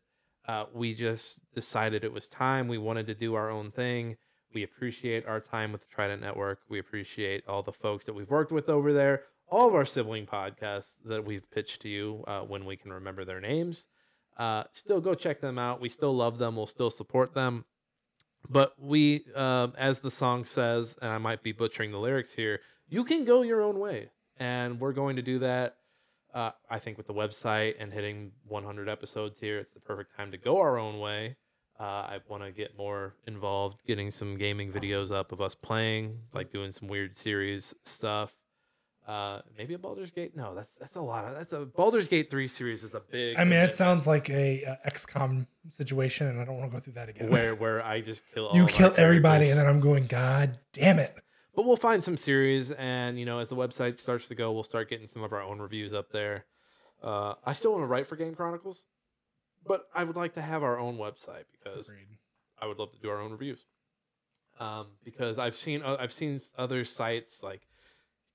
Uh, 0.48 0.66
we 0.74 0.94
just 0.94 1.40
decided 1.54 2.04
it 2.04 2.14
was 2.14 2.28
time. 2.28 2.68
We 2.68 2.78
wanted 2.78 3.08
to 3.08 3.16
do 3.16 3.34
our 3.36 3.50
own 3.50 3.72
thing. 3.72 4.16
We 4.54 4.64
appreciate 4.64 5.26
our 5.26 5.42
time 5.42 5.72
with 5.72 5.82
the 5.82 5.88
Trident 5.94 6.22
Network. 6.22 6.60
We 6.70 6.80
appreciate 6.80 7.44
all 7.48 7.64
the 7.64 7.74
folks 7.74 8.06
that 8.06 8.14
we've 8.14 8.30
worked 8.30 8.52
with 8.52 8.70
over 8.70 8.94
there, 8.94 9.24
all 9.50 9.68
of 9.68 9.76
our 9.76 9.86
sibling 9.86 10.26
podcasts 10.26 10.92
that 11.06 11.26
we've 11.26 11.50
pitched 11.52 11.82
to 11.82 11.90
you 11.90 12.24
uh, 12.28 12.42
when 12.42 12.66
we 12.66 12.78
can 12.78 12.94
remember 12.94 13.26
their 13.26 13.42
names. 13.42 13.88
Uh, 14.38 14.64
still 14.72 15.02
go 15.02 15.16
check 15.16 15.42
them 15.42 15.58
out. 15.60 15.82
We 15.82 15.90
still 15.90 16.16
love 16.16 16.38
them. 16.38 16.56
We'll 16.56 16.68
still 16.68 16.92
support 16.92 17.34
them. 17.34 17.66
But 18.50 18.74
we, 18.80 19.26
uh, 19.36 19.68
as 19.78 20.00
the 20.00 20.12
song 20.12 20.46
says, 20.46 20.98
and 21.02 21.12
I 21.12 21.18
might 21.18 21.44
be 21.44 21.52
butchering 21.52 21.92
the 21.92 22.00
lyrics 22.00 22.32
here, 22.32 22.60
you 22.88 23.04
can 23.04 23.26
go 23.26 23.42
your 23.42 23.62
own 23.62 23.80
way. 23.80 24.12
And 24.38 24.80
we're 24.80 24.94
going 24.94 25.16
to 25.16 25.22
do 25.22 25.40
that. 25.40 25.78
Uh, 26.38 26.52
I 26.70 26.78
think 26.78 26.98
with 26.98 27.08
the 27.08 27.16
website 27.16 27.74
and 27.80 27.92
hitting 27.92 28.32
100 28.48 28.88
episodes 28.88 29.40
here, 29.40 29.58
it's 29.58 29.74
the 29.74 29.80
perfect 29.80 30.16
time 30.16 30.30
to 30.32 30.38
go 30.38 30.60
our 30.60 30.78
own 30.78 31.00
way. 31.00 31.36
Uh, 31.80 31.84
I 31.84 32.20
want 32.28 32.44
to 32.44 32.52
get 32.52 32.78
more 32.78 33.16
involved, 33.26 33.80
getting 33.88 34.12
some 34.12 34.38
gaming 34.38 34.72
videos 34.72 35.12
up 35.12 35.32
of 35.32 35.42
us 35.42 35.56
playing, 35.56 36.20
like 36.36 36.52
doing 36.52 36.72
some 36.74 36.90
weird 36.90 37.16
series 37.16 37.74
stuff. 37.86 38.32
Uh, 39.08 39.40
maybe 39.58 39.74
a 39.74 39.80
Baldur's 39.80 40.12
Gate. 40.12 40.36
No, 40.36 40.54
that's 40.54 40.74
that's 40.80 40.96
a 40.96 41.02
lot. 41.02 41.26
Of, 41.26 41.34
that's 41.34 41.54
a 41.54 41.66
Baldur's 41.66 42.08
Gate 42.08 42.30
three 42.30 42.48
series 42.48 42.84
is 42.84 42.94
a 42.94 43.00
big. 43.00 43.38
I 43.38 43.44
mean, 43.44 43.60
it 43.60 43.74
sounds 43.74 44.06
like 44.06 44.30
a, 44.30 44.64
uh 44.66 44.90
XCOM 44.90 45.48
situation, 45.70 46.28
and 46.28 46.40
I 46.40 46.46
don't 46.46 46.60
want 46.60 46.70
to 46.70 46.78
go 46.78 46.84
through 46.84 46.94
that 46.94 47.10
again. 47.10 47.32
where 47.32 47.56
where 47.56 47.84
I 47.84 48.02
just 48.02 48.24
kill 48.32 48.48
all 48.48 48.56
you 48.56 48.68
kill 48.68 48.94
everybody, 48.96 49.50
and 49.50 49.58
then 49.58 49.66
I'm 49.66 49.80
going, 49.80 50.06
God 50.06 50.60
damn 50.74 51.00
it! 51.00 51.16
But 51.58 51.66
we'll 51.66 51.76
find 51.76 52.04
some 52.04 52.16
series 52.16 52.70
and 52.72 53.20
you 53.20 53.26
know 53.26 53.40
as 53.40 53.50
the 53.50 53.56
website 53.56 53.98
starts 53.98 54.30
to 54.30 54.36
go 54.36 54.54
we'll 54.54 54.64
start 54.64 54.90
getting 54.90 55.10
some 55.10 55.24
of 55.24 55.34
our 55.34 55.42
own 55.42 55.60
reviews 55.60 55.92
up 55.92 56.12
there 56.12 56.46
uh, 57.04 57.34
i 57.44 57.52
still 57.52 57.72
want 57.72 57.82
to 57.82 57.88
write 57.88 58.08
for 58.08 58.16
game 58.16 58.36
chronicles 58.36 58.86
but 59.66 59.90
i 59.94 60.06
would 60.06 60.16
like 60.16 60.36
to 60.36 60.42
have 60.42 60.64
our 60.64 60.80
own 60.80 60.98
website 60.98 61.46
because 61.52 61.90
Agreed. 61.90 62.08
i 62.62 62.68
would 62.68 62.78
love 62.78 62.92
to 62.94 63.00
do 63.00 63.10
our 63.10 63.20
own 63.20 63.32
reviews 63.32 63.66
um, 64.60 64.88
because 65.04 65.38
i've 65.38 65.56
seen 65.56 65.82
uh, 65.82 65.98
i've 66.00 66.14
seen 66.14 66.40
other 66.58 66.86
sites 66.86 67.44
like 67.44 67.68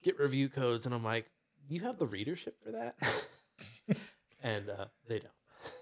get 0.02 0.18
review 0.18 0.48
codes 0.48 0.84
and 0.84 0.94
i'm 0.94 1.04
like 1.04 1.26
you 1.68 1.80
have 1.80 1.98
the 1.98 2.06
readership 2.06 2.56
for 2.62 2.72
that 2.72 2.96
and 4.42 4.68
uh, 4.68 4.86
they 5.08 5.20
don't 5.20 5.30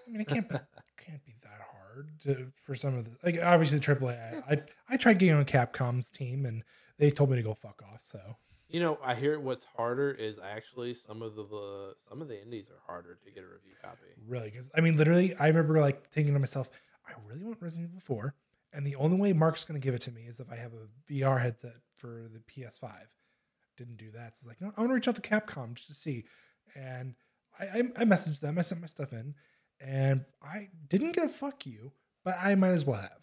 I 0.07 0.11
mean, 0.11 0.21
it 0.21 0.27
can't 0.27 0.47
be 0.47 0.55
can't 1.03 1.25
be 1.25 1.33
that 1.41 1.61
hard 1.71 2.07
to, 2.23 2.51
for 2.63 2.75
some 2.75 2.97
of 2.97 3.05
the 3.05 3.11
like 3.23 3.41
obviously 3.41 3.79
the 3.79 3.95
AAA. 3.95 4.43
I, 4.47 4.53
I 4.53 4.57
I 4.89 4.97
tried 4.97 5.17
getting 5.17 5.35
on 5.35 5.45
Capcom's 5.45 6.11
team, 6.11 6.45
and 6.45 6.63
they 7.01 7.11
told 7.11 7.29
me 7.29 7.35
to 7.35 7.43
go 7.43 7.53
fuck 7.53 7.81
off. 7.91 8.01
So 8.03 8.19
you 8.69 8.79
know 8.79 8.97
i 9.03 9.13
hear 9.13 9.37
what's 9.37 9.65
harder 9.75 10.11
is 10.11 10.37
actually 10.41 10.93
some 10.93 11.21
of 11.21 11.35
the, 11.35 11.43
the 11.43 11.93
some 12.07 12.21
of 12.21 12.29
the 12.29 12.41
indies 12.41 12.69
are 12.69 12.79
harder 12.87 13.19
to 13.25 13.29
get 13.29 13.43
a 13.43 13.47
review 13.47 13.73
copy 13.83 14.07
really, 14.27 14.49
because 14.49 14.69
I 14.75 14.81
mean, 14.81 14.95
literally, 14.95 15.35
I 15.35 15.47
remember 15.47 15.79
like 15.79 16.09
thinking 16.09 16.33
to 16.33 16.39
myself, 16.39 16.69
I 17.07 17.11
really 17.27 17.43
want 17.43 17.57
Resident 17.59 17.89
Evil 17.89 18.01
4, 18.05 18.33
and 18.73 18.85
the 18.85 18.95
only 18.95 19.17
way 19.17 19.33
Mark's 19.33 19.63
gonna 19.65 19.79
give 19.79 19.93
it 19.93 20.01
to 20.03 20.11
me 20.11 20.23
is 20.23 20.39
if 20.39 20.51
I 20.51 20.55
have 20.55 20.71
a 20.73 21.11
VR 21.11 21.41
headset 21.41 21.75
for 21.97 22.29
the 22.31 22.39
PS5. 22.39 22.91
Didn't 23.77 23.97
do 23.97 24.11
that. 24.11 24.37
So 24.37 24.41
it's 24.41 24.47
like, 24.47 24.61
no, 24.61 24.71
I 24.77 24.81
want 24.81 24.91
to 24.91 24.95
reach 24.95 25.07
out 25.07 25.15
to 25.15 25.21
Capcom 25.21 25.73
just 25.73 25.87
to 25.87 25.93
see, 25.95 26.25
and 26.75 27.15
I, 27.59 27.65
I 27.65 27.83
I 27.97 28.05
messaged 28.05 28.39
them. 28.39 28.59
I 28.59 28.61
sent 28.61 28.81
my 28.81 28.87
stuff 28.87 29.11
in, 29.11 29.33
and 29.79 30.23
I 30.43 30.67
didn't 30.89 31.13
get 31.13 31.25
a 31.25 31.29
fuck 31.29 31.65
you, 31.65 31.91
but 32.23 32.37
I 32.39 32.53
might 32.55 32.71
as 32.71 32.85
well 32.85 33.01
have. 33.01 33.21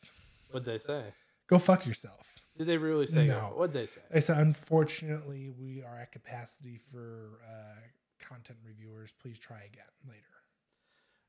what'd 0.51 0.67
they 0.67 0.79
say 0.79 1.05
Go 1.49 1.59
fuck 1.59 1.87
yourself. 1.87 2.35
Did 2.57 2.67
they 2.67 2.77
really 2.77 3.07
say? 3.07 3.27
No. 3.27 3.53
What'd 3.55 3.73
they 3.73 3.87
say? 3.87 4.01
They 4.13 4.21
said, 4.21 4.39
unfortunately, 4.39 5.49
we 5.49 5.83
are 5.83 5.99
at 5.99 6.13
capacity 6.13 6.81
for 6.91 7.41
uh, 7.49 7.81
content 8.27 8.59
reviewers. 8.67 9.11
Please 9.23 9.39
try 9.39 9.59
again 9.59 9.85
later. 10.09 10.23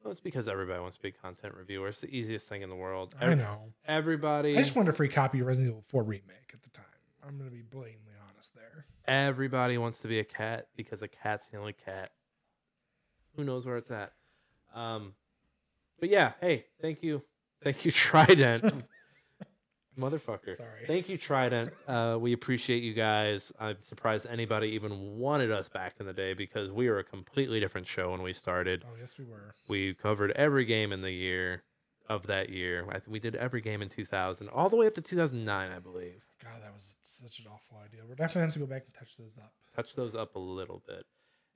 Well, 0.04 0.12
it's 0.12 0.22
because 0.22 0.48
everybody 0.48 0.80
wants 0.80 0.98
to 0.98 1.04
be 1.04 1.12
content 1.12 1.54
reviewer. 1.56 1.88
It's 1.90 2.00
the 2.00 2.14
easiest 2.16 2.48
thing 2.48 2.62
in 2.62 2.70
the 2.70 2.76
world. 2.76 3.16
I 3.20 3.34
know. 3.36 3.74
Everybody, 3.86 4.58
I 4.58 4.62
just 4.62 4.76
wanted 4.76 4.90
a 4.90 4.96
free 4.96 5.10
copy 5.10 5.42
of 5.42 5.48
Resident 5.48 5.72
Evil 5.72 5.84
4 5.90 6.04
remake 6.04 6.52
at 6.54 6.64
the 6.64 6.70
time. 6.70 6.86
I'm 7.28 7.38
going 7.38 7.50
to 7.50 7.56
be 7.56 7.62
blatantly 7.62 8.14
honest 8.34 8.56
there. 8.56 8.86
everybody 9.08 9.78
wants 9.78 10.00
to 10.00 10.08
be 10.08 10.20
a 10.20 10.24
cat 10.24 10.68
because 10.78 11.02
a 11.02 11.08
cat's 11.08 11.46
the 11.48 11.58
only 11.58 11.74
cat. 11.74 12.12
Who 13.36 13.44
knows 13.44 13.66
where 13.66 13.78
it's 13.78 13.92
at? 13.92 14.14
Um, 14.74 15.14
but 16.00 16.10
yeah, 16.10 16.32
hey, 16.40 16.66
thank 16.82 17.04
you, 17.04 17.22
thank 17.62 17.84
you, 17.84 17.92
Trident, 17.92 18.74
motherfucker. 20.00 20.56
Sorry. 20.58 20.86
Thank 20.88 21.10
you, 21.10 21.18
Trident. 21.18 21.74
Uh, 21.88 22.18
we 22.20 22.34
appreciate 22.34 22.84
you 22.84 22.94
guys. 22.94 23.52
I'm 23.60 23.78
surprised 23.82 24.26
anybody 24.28 24.70
even 24.70 25.18
wanted 25.18 25.52
us 25.52 25.70
back 25.70 25.96
in 26.00 26.06
the 26.06 26.14
day 26.14 26.34
because 26.34 26.72
we 26.72 26.90
were 26.90 27.00
a 27.00 27.04
completely 27.04 27.60
different 27.60 27.88
show 27.88 28.12
when 28.12 28.22
we 28.22 28.34
started. 28.34 28.84
Oh 28.86 28.96
yes, 29.00 29.16
we 29.18 29.26
were. 29.26 29.54
We 29.68 29.94
covered 29.94 30.32
every 30.32 30.66
game 30.66 30.92
in 30.92 31.02
the 31.02 31.12
year 31.12 31.64
of 32.10 32.26
that 32.28 32.50
year. 32.50 32.86
I 32.90 32.94
think 32.94 33.10
we 33.10 33.20
did 33.20 33.36
every 33.36 33.62
game 33.62 33.82
in 33.82 33.90
2000, 33.90 34.50
all 34.50 34.70
the 34.70 34.76
way 34.76 34.88
up 34.88 34.96
to 34.96 35.02
2009, 35.02 35.72
I 35.72 35.80
believe. 35.80 36.24
God, 36.44 36.62
that 36.64 36.74
was 36.74 36.96
such 37.04 37.40
an 37.40 37.46
awful 37.48 37.78
idea. 37.86 38.02
We're 38.08 38.16
definitely 38.16 38.42
have 38.42 38.54
to 38.54 38.60
go 38.60 38.66
back 38.66 38.84
and 38.86 38.94
touch 38.94 39.16
those 39.18 39.38
up. 39.38 39.54
touch 39.76 39.96
those 39.96 40.16
up 40.16 40.36
a 40.36 40.40
little 40.40 40.82
bit. 40.88 41.06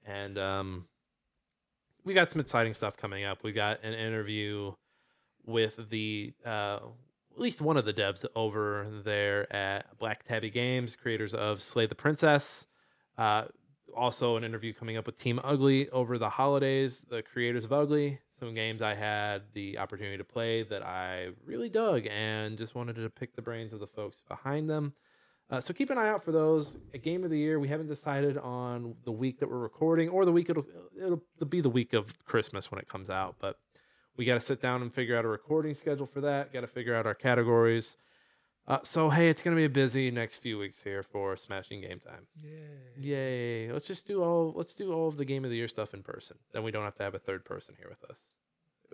And 0.05 0.37
um, 0.37 0.85
we 2.03 2.13
got 2.13 2.31
some 2.31 2.41
exciting 2.41 2.73
stuff 2.73 2.97
coming 2.97 3.23
up. 3.23 3.43
We 3.43 3.51
got 3.51 3.83
an 3.83 3.93
interview 3.93 4.73
with 5.45 5.89
the 5.89 6.33
uh, 6.45 6.79
at 7.33 7.39
least 7.39 7.61
one 7.61 7.77
of 7.77 7.85
the 7.85 7.93
devs 7.93 8.25
over 8.35 8.87
there 9.03 9.51
at 9.53 9.97
Black 9.97 10.23
Tabby 10.23 10.49
Games, 10.49 10.95
creators 10.95 11.33
of 11.33 11.61
Slay 11.61 11.87
the 11.87 11.95
Princess. 11.95 12.65
Uh, 13.17 13.45
also, 13.95 14.37
an 14.37 14.43
interview 14.43 14.73
coming 14.73 14.97
up 14.97 15.05
with 15.05 15.19
Team 15.19 15.39
Ugly 15.43 15.89
over 15.89 16.17
the 16.17 16.29
holidays, 16.29 17.03
the 17.09 17.21
creators 17.21 17.65
of 17.65 17.73
Ugly. 17.73 18.19
Some 18.39 18.53
games 18.53 18.81
I 18.81 18.93
had 18.93 19.43
the 19.53 19.77
opportunity 19.77 20.17
to 20.17 20.23
play 20.23 20.63
that 20.63 20.83
I 20.83 21.29
really 21.45 21.69
dug 21.69 22.07
and 22.07 22.57
just 22.57 22.75
wanted 22.75 22.95
to 22.95 23.09
pick 23.09 23.35
the 23.35 23.41
brains 23.41 23.73
of 23.73 23.79
the 23.79 23.87
folks 23.87 24.23
behind 24.27 24.69
them. 24.69 24.93
Uh, 25.49 25.61
so 25.61 25.73
keep 25.73 25.89
an 25.89 25.97
eye 25.97 26.09
out 26.09 26.23
for 26.23 26.31
those. 26.31 26.77
A 26.93 26.97
game 26.97 27.23
of 27.23 27.29
the 27.29 27.37
year. 27.37 27.59
We 27.59 27.67
haven't 27.67 27.87
decided 27.87 28.37
on 28.37 28.95
the 29.05 29.11
week 29.11 29.39
that 29.39 29.49
we're 29.49 29.59
recording, 29.59 30.09
or 30.09 30.25
the 30.25 30.31
week 30.31 30.49
it'll 30.49 30.65
it'll 30.97 31.21
be 31.47 31.61
the 31.61 31.69
week 31.69 31.93
of 31.93 32.17
Christmas 32.25 32.71
when 32.71 32.79
it 32.79 32.87
comes 32.87 33.09
out. 33.09 33.35
But 33.39 33.59
we 34.17 34.25
got 34.25 34.35
to 34.35 34.41
sit 34.41 34.61
down 34.61 34.81
and 34.81 34.93
figure 34.93 35.17
out 35.17 35.25
a 35.25 35.27
recording 35.27 35.73
schedule 35.73 36.05
for 36.05 36.21
that. 36.21 36.53
Got 36.53 36.61
to 36.61 36.67
figure 36.67 36.95
out 36.95 37.05
our 37.05 37.15
categories. 37.15 37.95
Uh, 38.65 38.79
so 38.83 39.09
hey, 39.09 39.29
it's 39.29 39.41
gonna 39.41 39.57
be 39.57 39.65
a 39.65 39.69
busy 39.69 40.09
next 40.09 40.37
few 40.37 40.57
weeks 40.57 40.81
here 40.81 41.03
for 41.03 41.35
Smashing 41.35 41.81
Game 41.81 41.99
Time. 41.99 42.27
Yeah. 42.41 43.15
Yay! 43.15 43.71
Let's 43.71 43.87
just 43.87 44.07
do 44.07 44.23
all. 44.23 44.53
Let's 44.55 44.73
do 44.73 44.93
all 44.93 45.09
of 45.09 45.17
the 45.17 45.25
game 45.25 45.43
of 45.43 45.51
the 45.51 45.57
year 45.57 45.67
stuff 45.67 45.93
in 45.93 46.01
person. 46.01 46.37
Then 46.53 46.63
we 46.63 46.71
don't 46.71 46.85
have 46.85 46.95
to 46.95 47.03
have 47.03 47.13
a 47.13 47.19
third 47.19 47.43
person 47.43 47.75
here 47.77 47.89
with 47.89 48.09
us. 48.09 48.19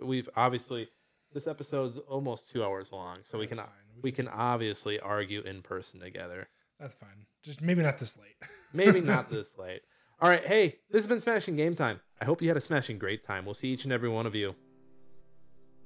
We've 0.02 0.28
obviously 0.34 0.88
this 1.32 1.46
episode's 1.46 1.98
almost 1.98 2.50
two 2.50 2.64
hours 2.64 2.88
long, 2.90 3.18
so 3.22 3.38
we 3.38 3.46
can 3.46 3.58
fine. 3.58 3.66
we 4.02 4.10
can 4.10 4.26
obviously 4.26 4.98
argue 4.98 5.42
in 5.42 5.62
person 5.62 6.00
together. 6.00 6.48
That's 6.80 6.96
fine. 6.96 7.26
Just 7.44 7.60
maybe 7.60 7.82
not 7.82 7.98
this 7.98 8.16
late. 8.16 8.36
Maybe 8.72 9.00
not 9.00 9.28
this 9.30 9.58
late. 9.58 9.80
All 10.20 10.30
right, 10.30 10.46
hey, 10.46 10.76
this 10.90 11.00
has 11.00 11.08
been 11.08 11.20
Smashing 11.20 11.56
Game 11.56 11.74
Time. 11.74 12.00
I 12.20 12.24
hope 12.24 12.40
you 12.40 12.46
had 12.46 12.56
a 12.56 12.60
smashing 12.60 12.98
great 12.98 13.26
time. 13.26 13.44
We'll 13.44 13.54
see 13.54 13.66
each 13.66 13.82
and 13.82 13.92
every 13.92 14.08
one 14.08 14.26
of 14.26 14.34
you 14.36 14.54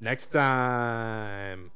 next 0.01 0.33
time. 0.33 1.71